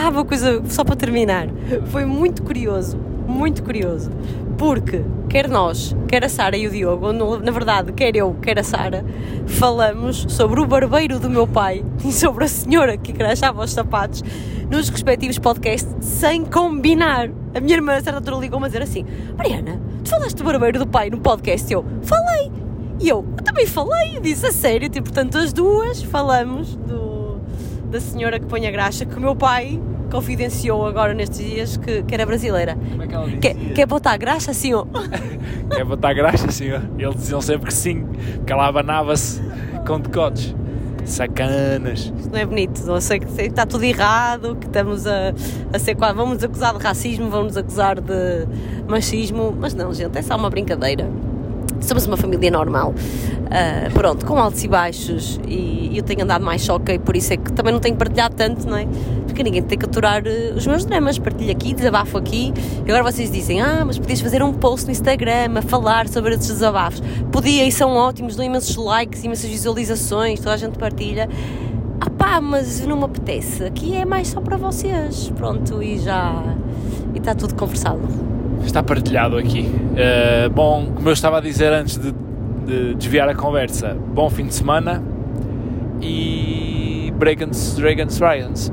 Ah, 0.00 0.10
uma 0.10 0.24
coisa, 0.24 0.62
só 0.68 0.84
para 0.84 0.94
terminar, 0.94 1.48
foi 1.86 2.04
muito 2.04 2.44
curioso, 2.44 2.96
muito 3.26 3.64
curioso, 3.64 4.12
porque 4.56 5.04
quer 5.28 5.48
nós, 5.48 5.94
quer 6.06 6.24
a 6.24 6.28
Sara 6.28 6.56
e 6.56 6.68
o 6.68 6.70
Diogo, 6.70 7.12
na 7.12 7.50
verdade, 7.50 7.92
quer 7.92 8.14
eu, 8.14 8.32
quer 8.40 8.60
a 8.60 8.62
Sara, 8.62 9.04
falamos 9.44 10.24
sobre 10.28 10.60
o 10.60 10.66
barbeiro 10.66 11.18
do 11.18 11.28
meu 11.28 11.48
pai 11.48 11.84
e 12.06 12.12
sobre 12.12 12.44
a 12.44 12.48
senhora 12.48 12.96
que 12.96 13.12
crachava 13.12 13.64
os 13.64 13.72
sapatos 13.72 14.22
nos 14.70 14.88
respectivos 14.88 15.36
podcasts 15.36 15.92
sem 16.00 16.44
combinar. 16.44 17.28
A 17.52 17.58
minha 17.60 17.74
irmã, 17.74 17.94
a 17.94 18.00
certa 18.00 18.20
altura, 18.20 18.36
ligou-me 18.36 18.66
a 18.66 18.68
dizer 18.68 18.82
assim: 18.82 19.04
Mariana, 19.36 19.80
tu 20.04 20.10
falaste 20.10 20.36
do 20.36 20.44
barbeiro 20.44 20.78
do 20.78 20.86
pai 20.86 21.10
no 21.10 21.18
podcast? 21.18 21.70
Eu, 21.72 21.84
falei! 22.02 22.52
E 23.00 23.08
eu, 23.08 23.26
eu 23.36 23.42
também 23.42 23.66
falei, 23.66 24.20
disse 24.20 24.46
a 24.46 24.52
sério, 24.52 24.88
tipo, 24.88 25.08
portanto, 25.08 25.38
as 25.38 25.52
duas 25.52 26.02
falamos 26.02 26.76
do, 26.76 27.17
da 27.88 28.00
senhora 28.00 28.38
que 28.38 28.46
põe 28.46 28.66
a 28.66 28.70
graxa 28.70 29.04
que 29.04 29.16
o 29.16 29.20
meu 29.20 29.34
pai 29.34 29.80
confidenciou 30.10 30.86
agora 30.86 31.14
nestes 31.14 31.38
dias 31.38 31.76
que, 31.76 32.02
que 32.02 32.14
era 32.14 32.24
brasileira. 32.24 32.76
Como 32.90 33.02
é 33.02 33.06
que 33.06 33.14
ela 33.14 33.24
dizia? 33.24 33.40
Quer, 33.40 33.54
quer 33.74 33.86
botar 33.86 34.16
graxa 34.16 34.52
ó? 34.74 34.86
Quer 35.74 35.84
botar 35.84 36.12
graxa, 36.14 36.50
senhor? 36.50 36.82
Eles 36.98 37.16
diziam 37.16 37.40
sempre 37.40 37.66
que 37.66 37.74
sim, 37.74 38.06
que 38.46 38.52
ela 38.52 38.66
abanava-se 38.66 39.42
com 39.86 40.00
decotes. 40.00 40.54
Sacanas. 41.04 42.12
Isto 42.18 42.30
não 42.30 42.38
é 42.38 42.44
bonito, 42.44 42.82
eu 42.86 43.00
sei 43.00 43.18
que 43.18 43.40
está 43.40 43.64
tudo 43.64 43.82
errado, 43.82 44.56
que 44.56 44.66
estamos 44.66 45.06
a, 45.06 45.32
a 45.72 45.78
ser 45.78 45.94
quase. 45.94 46.14
Vamos 46.14 46.34
nos 46.34 46.44
acusar 46.44 46.76
de 46.76 46.84
racismo, 46.84 47.30
vamos 47.30 47.56
acusar 47.56 47.98
de 47.98 48.46
machismo, 48.86 49.56
mas 49.58 49.72
não, 49.72 49.92
gente, 49.94 50.18
é 50.18 50.22
só 50.22 50.36
uma 50.36 50.50
brincadeira. 50.50 51.08
Somos 51.80 52.06
uma 52.06 52.16
família 52.16 52.50
normal. 52.50 52.94
Uh, 53.48 53.92
pronto, 53.94 54.26
com 54.26 54.38
altos 54.38 54.62
e 54.62 54.68
baixos, 54.68 55.40
e, 55.48 55.96
eu 55.96 56.02
tenho 56.02 56.22
andado 56.22 56.44
mais 56.44 56.62
choque, 56.62 56.92
e 56.92 56.98
por 56.98 57.16
isso 57.16 57.32
é 57.32 57.36
que 57.36 57.50
também 57.52 57.72
não 57.72 57.80
tenho 57.80 57.96
partilhado 57.96 58.34
tanto, 58.36 58.68
não 58.68 58.76
é? 58.76 58.86
Porque 59.26 59.42
ninguém 59.42 59.62
tem 59.62 59.78
que 59.78 59.86
aturar 59.86 60.22
uh, 60.22 60.56
os 60.56 60.66
meus 60.66 60.84
dramas. 60.84 61.18
Partilho 61.18 61.50
aqui, 61.50 61.72
desabafo 61.72 62.18
aqui, 62.18 62.52
e 62.86 62.90
agora 62.90 63.02
vocês 63.10 63.30
dizem: 63.30 63.60
Ah, 63.60 63.84
mas 63.86 63.98
podias 63.98 64.20
fazer 64.20 64.42
um 64.42 64.52
post 64.52 64.86
no 64.86 64.92
Instagram 64.92 65.56
a 65.56 65.62
falar 65.62 66.08
sobre 66.08 66.34
esses 66.34 66.48
desabafos. 66.48 67.02
Podia, 67.32 67.64
e 67.64 67.72
são 67.72 67.96
ótimos, 67.96 68.36
dão 68.36 68.44
imensos 68.44 68.76
likes, 68.76 69.24
imensas 69.24 69.48
visualizações, 69.48 70.40
toda 70.40 70.54
a 70.54 70.56
gente 70.56 70.78
partilha. 70.78 71.28
Ah 72.00 72.10
pá, 72.10 72.40
mas 72.40 72.86
não 72.86 72.96
me 72.96 73.04
apetece. 73.04 73.64
Aqui 73.64 73.96
é 73.96 74.04
mais 74.04 74.28
só 74.28 74.40
para 74.40 74.56
vocês. 74.56 75.32
Pronto, 75.36 75.82
e 75.82 75.98
já. 75.98 76.54
E 77.14 77.18
está 77.18 77.34
tudo 77.34 77.54
conversado. 77.54 78.37
Está 78.68 78.82
partilhado 78.82 79.38
aqui. 79.38 79.62
Uh, 79.62 80.50
bom, 80.50 80.92
como 80.94 81.08
eu 81.08 81.14
estava 81.14 81.38
a 81.38 81.40
dizer 81.40 81.72
antes 81.72 81.96
de, 81.96 82.12
de, 82.66 82.94
desviar 82.96 83.26
a 83.26 83.34
conversa, 83.34 83.96
bom 84.12 84.28
fim 84.28 84.46
de 84.46 84.54
semana 84.54 85.02
e 86.02 87.10
Dragons, 87.18 87.76
Dragons, 87.76 88.18
Dragons. 88.18 88.72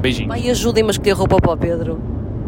Beijinho. 0.00 0.28
Pai, 0.28 0.50
ajudem-me 0.50 0.88
a 0.88 0.90
escolher 0.90 1.12
roupa 1.12 1.36
para 1.36 1.52
o 1.52 1.56
Pedro. 1.56 2.00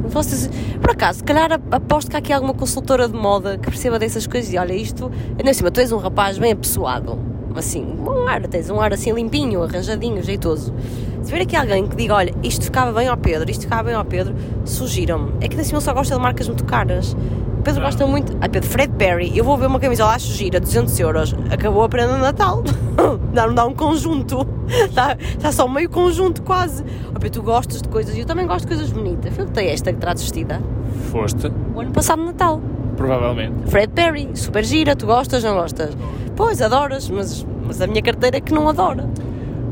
Vocês, 0.08 0.50
por 0.82 0.90
acaso, 0.90 1.18
se 1.18 1.24
calhar 1.24 1.60
aposto 1.70 2.10
que 2.10 2.16
há 2.16 2.18
aqui 2.18 2.32
alguma 2.32 2.52
consultora 2.52 3.08
de 3.08 3.14
moda 3.14 3.56
que 3.56 3.70
perceba 3.70 3.96
dessas 3.96 4.26
coisas 4.26 4.52
e 4.52 4.58
olha 4.58 4.74
isto, 4.74 5.08
ainda 5.38 5.54
cima, 5.54 5.70
tu 5.70 5.78
és 5.78 5.92
um 5.92 5.98
rapaz 5.98 6.36
bem 6.36 6.50
apessoado, 6.50 7.16
assim, 7.56 7.84
um 7.84 8.26
ar, 8.26 8.42
tens 8.46 8.70
um 8.70 8.80
ar 8.80 8.92
assim 8.92 9.12
limpinho, 9.12 9.62
arranjadinho, 9.62 10.22
jeitoso. 10.22 10.74
Se 11.22 11.32
ver 11.32 11.42
aqui 11.42 11.56
alguém 11.56 11.86
que 11.86 11.96
diga, 11.96 12.14
olha, 12.14 12.34
isto 12.42 12.64
ficava 12.64 12.92
bem 12.92 13.08
ao 13.08 13.16
Pedro, 13.16 13.50
isto 13.50 13.62
ficava 13.62 13.84
bem 13.84 13.94
ao 13.94 14.04
Pedro, 14.04 14.34
sugiram-me. 14.64 15.32
É 15.40 15.48
que 15.48 15.60
assim 15.60 15.74
ele 15.74 15.80
só 15.80 15.92
gosta 15.92 16.14
de 16.14 16.20
marcas 16.20 16.48
muito 16.48 16.64
caras. 16.64 17.14
O 17.58 17.62
Pedro 17.62 17.82
gosta 17.82 18.06
muito. 18.06 18.36
Ai 18.40 18.48
Pedro, 18.48 18.68
Fred 18.68 18.92
Perry, 18.94 19.36
eu 19.36 19.44
vou 19.44 19.56
ver 19.56 19.66
uma 19.66 19.80
camisola, 19.80 20.14
acho 20.14 20.32
gira, 20.32 20.60
200 20.60 20.98
euros. 21.00 21.34
Acabou 21.50 21.82
a 21.82 21.88
prenda 21.88 22.14
de 22.14 22.20
Natal. 22.20 22.62
não 23.34 23.54
dá 23.54 23.66
um 23.66 23.74
conjunto. 23.74 24.46
Está, 24.68 25.16
está 25.20 25.52
só 25.52 25.66
meio 25.68 25.90
conjunto 25.90 26.42
quase. 26.42 26.84
Oh, 27.10 27.18
Pedro, 27.18 27.40
tu 27.40 27.42
gostas 27.42 27.82
de 27.82 27.88
coisas 27.88 28.16
e 28.16 28.20
eu 28.20 28.26
também 28.26 28.46
gosto 28.46 28.62
de 28.62 28.68
coisas 28.68 28.90
bonitas. 28.90 29.34
Foi 29.34 29.44
tem 29.46 29.68
esta 29.68 29.92
que 29.92 29.98
traz 29.98 30.20
vestida. 30.20 30.62
Foste? 31.10 31.52
O 31.74 31.80
ano 31.80 31.90
passado 31.90 32.24
Natal. 32.24 32.60
Provavelmente. 32.98 33.70
Fred 33.70 33.92
Perry, 33.94 34.28
super 34.34 34.64
gira, 34.64 34.96
tu 34.96 35.06
gostas, 35.06 35.44
não 35.44 35.54
gostas? 35.54 35.96
Pois, 36.36 36.60
adoras, 36.60 37.08
mas, 37.08 37.46
mas 37.64 37.80
a 37.80 37.86
minha 37.86 38.02
carteira 38.02 38.36
é 38.36 38.40
que 38.40 38.52
não 38.52 38.68
adora. 38.68 39.08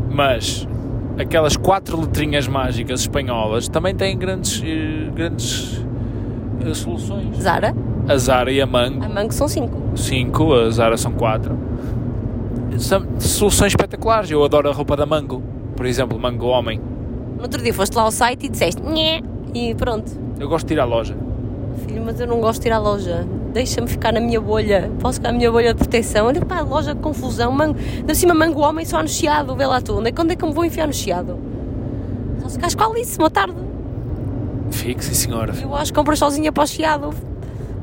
Mas 0.09 0.67
aquelas 1.19 1.57
quatro 1.57 2.01
letrinhas 2.01 2.47
mágicas 2.47 3.01
espanholas 3.01 3.69
também 3.69 3.95
têm 3.97 4.17
grandes, 4.17 4.63
eh, 4.65 5.11
grandes 5.13 5.85
uh, 6.65 6.73
soluções. 6.73 7.37
Zara? 7.37 7.75
A 8.09 8.17
Zara 8.17 8.53
e 8.53 8.61
a 8.61 8.67
Mango. 8.67 9.05
A 9.05 9.09
Mango 9.09 9.33
são 9.33 9.49
cinco. 9.49 9.77
Cinco, 9.97 10.55
a 10.55 10.71
Zara 10.71 10.97
são 10.97 11.11
quatro. 11.13 11.59
São 12.79 13.05
soluções 13.19 13.73
espetaculares. 13.73 14.31
Eu 14.31 14.45
adoro 14.45 14.71
a 14.71 14.73
roupa 14.73 14.97
da 14.97 15.05
Mango. 15.05 15.43
Por 15.75 15.85
exemplo, 15.85 16.17
Mango 16.17 16.47
Homem. 16.47 16.81
No 17.37 17.43
outro 17.43 17.61
dia 17.61 17.75
foste 17.75 17.95
lá 17.97 18.03
ao 18.03 18.13
site 18.13 18.47
e 18.47 18.49
disseste 18.49 18.81
Nhé! 18.83 19.21
e 19.53 19.75
pronto. 19.75 20.13
Eu 20.39 20.49
gosto 20.49 20.67
de 20.69 20.75
ir 20.75 20.81
à 20.81 20.85
loja. 20.85 21.26
Filho, 21.77 22.03
mas 22.05 22.21
eu 22.21 22.27
não 22.27 22.41
gosto 22.41 22.63
de 22.63 22.69
ir 22.69 22.73
à 22.73 22.79
loja. 22.79 23.27
Deixa-me 23.53 23.87
ficar 23.87 24.13
na 24.13 24.21
minha 24.21 24.41
bolha. 24.41 24.91
Posso 25.01 25.19
ficar 25.19 25.33
na 25.33 25.39
minha 25.39 25.51
bolha 25.51 25.73
de 25.73 25.79
proteção. 25.79 26.27
Olha 26.27 26.45
para 26.45 26.61
a 26.61 26.63
loja 26.63 26.95
de 26.95 27.01
confusão. 27.01 27.53
Mango, 27.53 27.79
de 28.05 28.15
cima, 28.15 28.35
mango 28.35 28.61
homem 28.61 28.85
só 28.85 29.03
no 29.03 29.09
chiado. 29.09 29.55
Vê 29.55 29.67
lá 29.67 29.81
tu. 29.81 29.99
Onde 29.99 30.11
é, 30.11 30.15
onde 30.19 30.33
é 30.33 30.37
que 30.37 30.45
eu 30.45 30.49
me 30.49 30.55
vou 30.55 30.65
enfiar 30.65 30.87
no 30.87 30.93
chiado? 30.93 31.39
Só 32.41 32.49
se 32.49 32.59
casco 32.59 32.83
Alice, 32.83 33.17
boa 33.17 33.31
tarde. 33.31 33.55
Fique, 34.71 35.05
sim 35.05 35.15
senhora. 35.15 35.55
Eu 35.61 35.75
acho 35.75 35.93
que 35.93 35.99
compras 35.99 36.19
sozinha 36.19 36.53
para 36.53 36.65
o 36.65 36.67
chiado. 36.67 37.11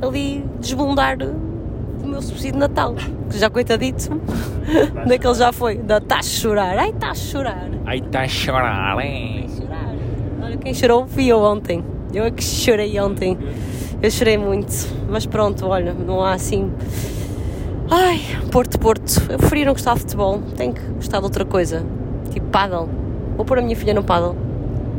Ali, 0.01 0.45
desbundar 0.59 1.17
o 2.03 2.07
meu 2.07 2.21
subsídio 2.21 2.53
de 2.53 2.59
Natal. 2.59 2.95
Que 3.29 3.37
já 3.37 3.49
coitadito. 3.49 4.09
Daquele 5.07 5.33
já 5.33 5.51
foi. 5.51 5.75
Está 5.75 6.17
a 6.17 6.23
chorar. 6.23 6.77
Ai, 6.77 6.89
está 6.89 7.11
a 7.11 7.15
chorar. 7.15 7.69
Ai, 7.85 7.97
está 7.99 8.21
a 8.21 8.27
chorar, 8.27 8.99
hein? 8.99 9.45
Está 9.45 9.63
a 9.63 9.67
chorar. 9.67 9.95
Olha, 10.43 10.57
quem 10.57 10.73
chorou 10.73 11.07
fui 11.07 11.27
eu 11.27 11.39
ontem. 11.39 11.83
Eu 12.13 12.25
é 12.25 12.31
que 12.31 12.43
chorei 12.43 12.99
ontem. 12.99 13.37
Eu 14.03 14.11
chorei 14.11 14.37
muito, 14.37 14.69
mas 15.09 15.25
pronto, 15.25 15.65
olha, 15.65 15.93
não 15.93 16.21
há 16.21 16.33
assim. 16.33 16.69
Ai, 17.89 18.19
Porto, 18.51 18.77
Porto. 18.77 19.21
Eu 19.29 19.37
preferi 19.37 19.63
não 19.63 19.71
gostar 19.71 19.93
de 19.93 20.01
futebol. 20.01 20.41
Tenho 20.57 20.73
que 20.73 20.81
gostar 20.95 21.19
de 21.19 21.23
outra 21.23 21.45
coisa. 21.45 21.85
Tipo 22.29 22.45
paddle. 22.47 22.89
Vou 23.37 23.45
pôr 23.45 23.59
a 23.59 23.61
minha 23.61 23.77
filha 23.77 23.93
no 23.93 24.03
paddle. 24.03 24.35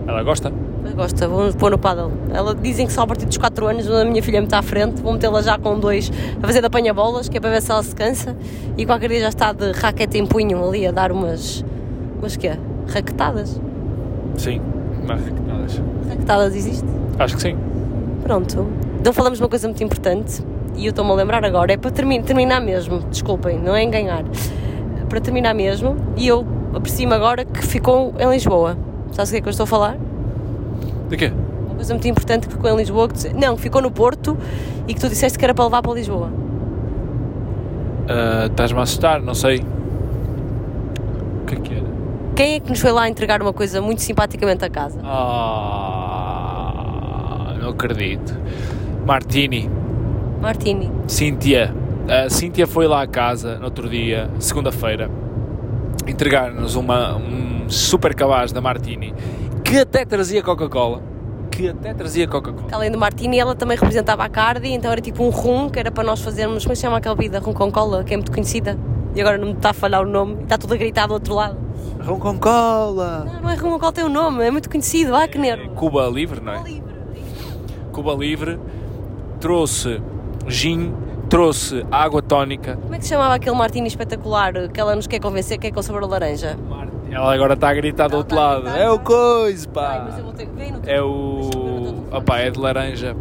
Ela 0.06 0.22
gosta? 0.22 0.50
Ela 0.82 0.94
gosta, 0.94 1.28
vou 1.28 1.52
pôr 1.52 1.70
no 1.72 1.78
paddle. 1.78 2.12
Ela 2.32 2.54
dizem 2.54 2.86
que 2.86 2.94
só 2.94 3.02
a 3.02 3.06
partir 3.06 3.26
dos 3.26 3.36
4 3.36 3.66
anos 3.66 3.90
a 3.90 4.06
minha 4.06 4.22
filha 4.22 4.40
me 4.40 4.46
está 4.46 4.60
à 4.60 4.62
frente. 4.62 5.02
Vou 5.02 5.12
metê-la 5.12 5.42
já 5.42 5.58
com 5.58 5.78
dois 5.78 6.10
a 6.42 6.46
fazer 6.46 6.60
de 6.60 6.66
apanha-bolas, 6.66 7.28
que 7.28 7.36
é 7.36 7.40
para 7.40 7.50
ver 7.50 7.60
se 7.60 7.70
ela 7.70 7.82
se 7.82 7.94
cansa. 7.94 8.34
E 8.78 8.86
qualquer 8.86 9.10
dia 9.10 9.20
já 9.20 9.28
está 9.28 9.52
de 9.52 9.70
raquete 9.72 10.16
em 10.16 10.24
punho 10.24 10.66
ali 10.66 10.86
a 10.86 10.90
dar 10.90 11.12
umas. 11.12 11.62
umas 12.18 12.36
quê? 12.38 12.52
Raquetadas? 12.88 13.60
Sim, 14.38 14.62
umas 15.02 15.20
raquetadas. 15.20 15.82
Raquetadas 16.08 16.56
existe? 16.56 16.86
Acho 17.18 17.36
que 17.36 17.42
sim. 17.42 17.58
Pronto. 18.22 18.66
Não 19.04 19.12
falamos 19.12 19.38
uma 19.38 19.50
coisa 19.50 19.68
muito 19.68 19.84
importante 19.84 20.42
e 20.74 20.86
eu 20.86 20.90
estou-me 20.90 21.10
a 21.10 21.14
lembrar 21.14 21.44
agora, 21.44 21.74
é 21.74 21.76
para 21.76 21.90
terminar 21.90 22.60
mesmo, 22.60 23.00
desculpem, 23.10 23.58
não 23.58 23.76
é 23.76 23.82
em 23.82 23.90
ganhar. 23.90 24.24
Para 25.10 25.20
terminar 25.20 25.52
mesmo, 25.54 25.94
e 26.16 26.26
eu 26.26 26.46
aprecio-me 26.74 27.12
agora 27.14 27.44
que 27.44 27.62
ficou 27.66 28.14
em 28.18 28.30
Lisboa. 28.30 28.78
Sabes 29.12 29.28
o 29.28 29.32
que 29.32 29.38
é 29.38 29.42
que 29.42 29.48
eu 29.48 29.50
estou 29.50 29.64
a 29.64 29.66
falar? 29.66 29.98
De 31.10 31.18
quê? 31.18 31.30
Uma 31.66 31.74
coisa 31.74 31.92
muito 31.92 32.08
importante 32.08 32.48
que 32.48 32.54
ficou 32.54 32.70
em 32.70 32.76
Lisboa, 32.76 33.08
que 33.08 33.28
tu, 33.28 33.36
não, 33.38 33.58
ficou 33.58 33.82
no 33.82 33.90
Porto 33.90 34.38
e 34.88 34.94
que 34.94 35.00
tu 35.00 35.10
disseste 35.10 35.38
que 35.38 35.44
era 35.44 35.52
para 35.52 35.66
levar 35.66 35.82
para 35.82 35.92
Lisboa. 35.92 36.30
Uh, 38.08 38.46
Estás-me 38.46 38.78
a 38.78 38.82
assustar, 38.82 39.20
não 39.20 39.34
sei. 39.34 39.58
O 41.42 41.46
que 41.46 41.56
é 41.56 41.58
que 41.58 41.74
era? 41.74 41.84
Quem 42.34 42.54
é 42.54 42.60
que 42.60 42.70
nos 42.70 42.80
foi 42.80 42.90
lá 42.90 43.06
entregar 43.06 43.42
uma 43.42 43.52
coisa 43.52 43.82
muito 43.82 44.00
simpaticamente 44.00 44.64
a 44.64 44.70
casa? 44.70 44.98
Ah, 45.04 45.94
não 47.60 47.68
acredito. 47.68 48.34
Martini. 49.04 49.70
Martini. 50.40 50.90
Cíntia. 51.06 51.74
A 52.08 52.28
Cíntia 52.30 52.66
foi 52.66 52.86
lá 52.86 53.02
à 53.02 53.06
casa 53.06 53.58
no 53.58 53.64
outro 53.64 53.88
dia, 53.88 54.30
segunda-feira, 54.38 55.10
entregar-nos 56.06 56.74
uma, 56.74 57.16
um 57.16 57.68
super 57.68 58.14
cabaz 58.14 58.52
da 58.52 58.60
Martini 58.60 59.14
que 59.64 59.78
até 59.78 60.04
trazia 60.04 60.42
Coca-Cola. 60.42 61.02
Que 61.50 61.68
até 61.68 61.94
trazia 61.94 62.28
Coca-Cola. 62.28 62.68
Além 62.70 62.90
do 62.90 62.98
Martini, 62.98 63.38
ela 63.38 63.54
também 63.54 63.76
representava 63.76 64.24
a 64.24 64.28
Cardi, 64.28 64.68
então 64.68 64.92
era 64.92 65.00
tipo 65.00 65.24
um 65.24 65.30
rum 65.30 65.70
que 65.70 65.78
era 65.78 65.90
para 65.90 66.04
nós 66.04 66.20
fazermos. 66.20 66.62
Como 66.62 66.72
é 66.72 66.76
se 66.76 66.82
chama 66.82 66.98
aquela 66.98 67.14
bebida? 67.14 67.38
Rum 67.38 67.52
com 67.52 67.72
cola, 67.72 68.04
que 68.04 68.12
é 68.14 68.16
muito 68.16 68.30
conhecida. 68.30 68.78
E 69.14 69.20
agora 69.20 69.38
não 69.38 69.48
me 69.48 69.52
está 69.54 69.70
a 69.70 69.72
falhar 69.72 70.02
o 70.02 70.06
nome, 70.06 70.42
está 70.42 70.58
tudo 70.58 70.74
a 70.74 70.76
gritar 70.76 71.06
do 71.06 71.14
outro 71.14 71.34
lado. 71.34 71.56
Rum 72.00 72.18
com 72.18 72.38
cola! 72.38 73.24
Não, 73.24 73.42
não 73.42 73.50
é 73.50 73.54
rum 73.54 73.70
com 73.70 73.78
cola, 73.78 73.92
tem 73.92 74.04
um 74.04 74.08
nome, 74.08 74.44
é 74.44 74.50
muito 74.50 74.68
conhecido. 74.68 75.14
Ah, 75.14 75.26
que 75.26 75.38
nervo. 75.38 75.70
Cuba 75.70 76.06
Livre, 76.06 76.40
não 76.40 76.52
é? 76.52 76.56
Cuba 76.58 76.68
Livre. 76.68 76.94
Cuba 77.92 78.14
Livre 78.14 78.60
trouxe 79.44 80.00
gin, 80.46 80.94
trouxe 81.28 81.84
água 81.92 82.22
tónica. 82.22 82.78
Como 82.80 82.94
é 82.94 82.98
que 82.98 83.04
se 83.04 83.10
chamava 83.10 83.34
aquele 83.34 83.54
Martini 83.54 83.86
espetacular 83.86 84.70
que 84.70 84.80
ela 84.80 84.96
nos 84.96 85.06
quer 85.06 85.20
convencer 85.20 85.58
que 85.58 85.66
é 85.66 85.70
com 85.70 85.82
sabor 85.82 86.02
a 86.02 86.06
laranja? 86.06 86.56
Ela 87.10 87.34
agora 87.34 87.52
está 87.52 87.68
a 87.68 87.74
gritar 87.74 88.08
do 88.08 88.14
Ela 88.14 88.22
outro 88.22 88.36
lado. 88.38 88.68
É 88.68 88.90
o 88.90 88.98
coisa, 88.98 89.68
pá! 89.68 90.08
É 90.86 91.02
o. 91.02 92.06
Opá, 92.10 92.38
é 92.38 92.50
de 92.50 92.58
laranja. 92.58 93.14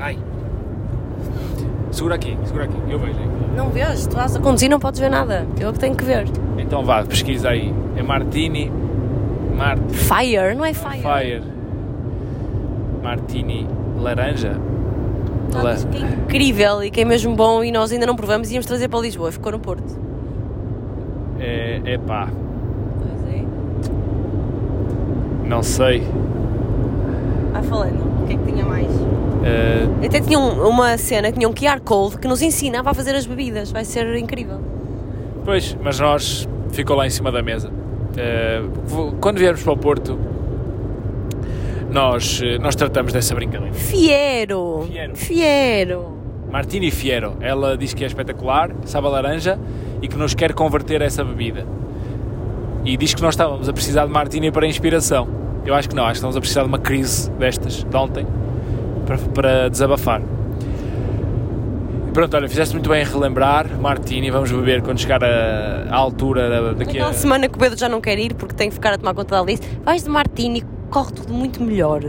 Ai! 0.00 0.18
Segura 1.92 2.16
aqui, 2.16 2.36
segura 2.44 2.64
aqui, 2.64 2.76
eu 2.88 2.98
vejo. 2.98 3.20
Não 3.54 3.70
vês? 3.70 4.08
Tu 4.08 4.08
estás 4.08 4.34
a 4.34 4.40
conduzir 4.40 4.68
não 4.68 4.80
podes 4.80 4.98
ver 4.98 5.08
nada. 5.08 5.46
Eu 5.60 5.68
é 5.68 5.72
que 5.72 5.78
tenho 5.78 5.94
que 5.94 6.02
ver. 6.02 6.26
Então 6.58 6.84
vá, 6.84 7.04
pesquisa 7.04 7.50
aí. 7.50 7.72
É 7.96 8.02
Martini. 8.02 8.72
Mart 9.56 9.78
Fire, 9.88 10.56
não 10.56 10.64
é 10.64 10.74
fire? 10.74 11.00
Fire. 11.00 11.42
Martini 13.00 13.68
laranja. 14.00 14.71
Ah, 15.54 15.74
que 15.90 15.96
é 15.98 16.00
incrível 16.08 16.82
e 16.82 16.90
que 16.90 17.00
é 17.00 17.04
mesmo 17.04 17.34
bom 17.34 17.62
e 17.62 17.70
nós 17.70 17.92
ainda 17.92 18.06
não 18.06 18.16
provamos 18.16 18.50
e 18.50 18.54
íamos 18.54 18.66
trazer 18.66 18.88
para 18.88 19.00
Lisboa. 19.00 19.30
Ficou 19.32 19.52
no 19.52 19.58
Porto. 19.58 19.98
É, 21.38 21.80
é 21.84 21.98
pá, 21.98 22.28
Pois 22.98 23.34
é. 23.34 23.42
não 25.48 25.62
sei. 25.62 26.02
Vai 27.52 27.62
falando. 27.62 28.22
O 28.22 28.26
que 28.26 28.34
é 28.34 28.36
que 28.36 28.44
tinha 28.52 28.64
mais? 28.64 28.86
Eh, 29.44 30.06
Até 30.06 30.20
tinha 30.20 30.38
um- 30.38 30.68
uma 30.68 30.96
cena 30.96 31.28
que 31.32 31.38
tinha 31.38 31.48
um 31.48 31.52
QR 31.52 31.80
Code 31.80 32.18
que 32.18 32.28
nos 32.28 32.40
ensinava 32.42 32.90
a 32.90 32.94
fazer 32.94 33.14
as 33.14 33.26
bebidas. 33.26 33.70
Vai 33.72 33.84
ser 33.84 34.16
incrível. 34.16 34.60
pois, 35.44 35.76
mas 35.82 35.98
nós 35.98 36.48
ficou 36.70 36.94
lá 36.96 37.04
em 37.06 37.10
cima 37.10 37.32
da 37.32 37.42
mesa. 37.42 37.68
Vou- 38.86 39.12
quando 39.20 39.38
viermos 39.38 39.62
para 39.62 39.72
o 39.72 39.76
Porto, 39.76 40.16
nós, 41.92 42.40
eh, 42.42 42.58
nós 42.58 42.74
tratamos 42.74 43.12
dessa 43.12 43.34
brincadeira. 43.34 43.72
Fiero! 43.74 44.86
Fiero. 44.90 45.16
Fiero! 45.16 46.18
Martini 46.50 46.90
Fiero. 46.90 47.36
Ela 47.40 47.76
diz 47.76 47.94
que 47.94 48.04
é 48.04 48.06
espetacular, 48.06 48.70
sabe 48.84 49.06
a 49.06 49.10
laranja 49.10 49.58
e 50.02 50.08
que 50.08 50.16
nos 50.16 50.34
quer 50.34 50.52
converter 50.52 51.02
a 51.02 51.06
essa 51.06 51.24
bebida. 51.24 51.66
E 52.84 52.96
diz 52.96 53.14
que 53.14 53.22
nós 53.22 53.34
estávamos 53.34 53.68
a 53.68 53.72
precisar 53.72 54.06
de 54.06 54.12
Martini 54.12 54.50
para 54.50 54.66
inspiração. 54.66 55.28
Eu 55.64 55.74
acho 55.74 55.88
que 55.88 55.94
não, 55.94 56.02
acho 56.02 56.12
que 56.12 56.16
estamos 56.18 56.36
a 56.36 56.40
precisar 56.40 56.62
de 56.62 56.68
uma 56.68 56.78
crise 56.78 57.30
destas, 57.32 57.84
de 57.84 57.96
ontem, 57.96 58.26
para, 59.06 59.18
para 59.18 59.68
desabafar. 59.70 60.20
Pronto, 62.12 62.36
olha, 62.36 62.46
fizeste 62.48 62.74
muito 62.74 62.90
bem 62.90 63.00
em 63.02 63.06
relembrar, 63.06 63.66
Martini, 63.80 64.30
vamos 64.30 64.50
beber 64.52 64.82
quando 64.82 64.98
chegar 64.98 65.24
a 65.24 65.94
altura 65.96 66.50
da- 66.50 66.72
daqui 66.74 66.98
a... 66.98 67.02
Aquela 67.04 67.12
semana 67.14 67.48
que 67.48 67.54
o 67.56 67.58
Pedro 67.58 67.78
já 67.78 67.88
não 67.88 68.02
quer 68.02 68.18
ir 68.18 68.34
porque 68.34 68.54
tem 68.54 68.68
que 68.68 68.74
ficar 68.74 68.92
a 68.92 68.98
tomar 68.98 69.14
conta 69.14 69.34
da 69.36 69.40
Alice, 69.40 69.62
vais 69.82 70.02
de 70.04 70.10
Martini, 70.10 70.62
corre 70.92 71.12
tudo 71.12 71.32
muito 71.32 71.62
melhor. 71.62 72.02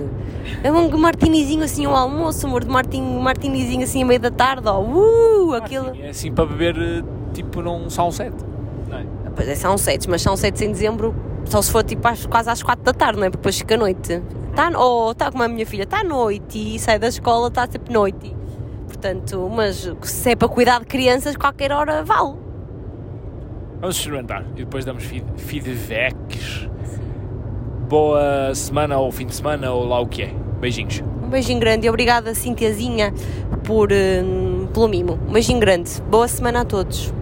É 0.64 0.72
um 0.72 0.98
martinizinho 0.98 1.64
assim 1.64 1.86
ao 1.86 1.96
almoço, 1.96 2.46
amor, 2.46 2.64
de 2.64 2.70
martin, 2.70 3.02
martinizinho 3.20 3.84
assim 3.84 4.04
a 4.04 4.06
meio 4.06 4.20
da 4.20 4.30
tarde, 4.30 4.68
ó, 4.68 4.82
uh, 4.82 5.54
aquilo. 5.54 5.92
É 6.00 6.10
assim 6.10 6.32
para 6.32 6.46
beber, 6.46 6.78
eh, 6.78 7.04
tipo, 7.34 7.62
num 7.62 7.90
sunset. 7.90 8.34
Não 8.90 8.98
é? 8.98 9.06
Pois 9.36 9.48
é, 9.48 9.56
são 9.56 9.78
sete, 9.78 10.10
mas 10.10 10.22
são 10.22 10.36
sete 10.36 10.64
em 10.66 10.72
dezembro, 10.72 11.16
só 11.46 11.62
se 11.62 11.72
for 11.72 11.84
tipo 11.84 12.08
às- 12.08 12.26
quase 12.26 12.50
às 12.50 12.62
quatro 12.62 12.84
da 12.84 12.94
tarde, 12.94 13.20
não 13.20 13.26
é? 13.26 13.30
Porque 13.30 13.40
depois 13.40 13.58
fica 13.58 13.78
noite. 13.78 14.22
Tá, 14.56 14.70
ou 14.78 15.12
está 15.14 15.32
como 15.32 15.44
a 15.44 15.48
minha 15.48 15.66
filha, 15.66 15.84
está 15.84 16.02
à 16.02 16.04
noite 16.04 16.76
e 16.76 16.78
sai 16.78 17.00
da 17.00 17.08
escola, 17.08 17.48
está 17.48 17.66
sempre 17.68 17.92
noite. 17.94 18.36
Portanto, 18.88 19.50
mas 19.52 19.92
se 20.04 20.30
é 20.32 20.36
para 20.36 20.48
cuidar 20.48 20.80
de 20.80 20.86
crianças, 20.86 21.36
qualquer 21.36 21.72
hora 21.72 22.04
vale. 22.04 22.36
Vamos 23.82 23.96
experimentar 23.98 24.46
e 24.56 24.60
depois 24.60 24.86
damos 24.86 25.04
feed- 25.04 25.26
feedbacks. 25.38 26.70
Boa 27.94 28.56
semana 28.56 28.98
ou 28.98 29.12
fim 29.12 29.28
de 29.28 29.36
semana 29.36 29.72
ou 29.72 29.86
lá 29.86 30.00
o 30.00 30.08
que 30.08 30.24
é. 30.24 30.34
Beijinhos. 30.60 31.04
Um 31.24 31.30
beijinho 31.30 31.60
grande 31.60 31.86
e 31.86 31.90
obrigada, 31.92 32.34
Cintiazinha, 32.34 33.14
por, 33.64 33.90
hum, 33.92 34.68
pelo 34.74 34.88
mimo. 34.88 35.20
Um 35.30 35.34
beijinho 35.34 35.60
grande. 35.60 36.02
Boa 36.10 36.28
semana 36.28 36.62
a 36.62 36.66
todos. 36.66 37.14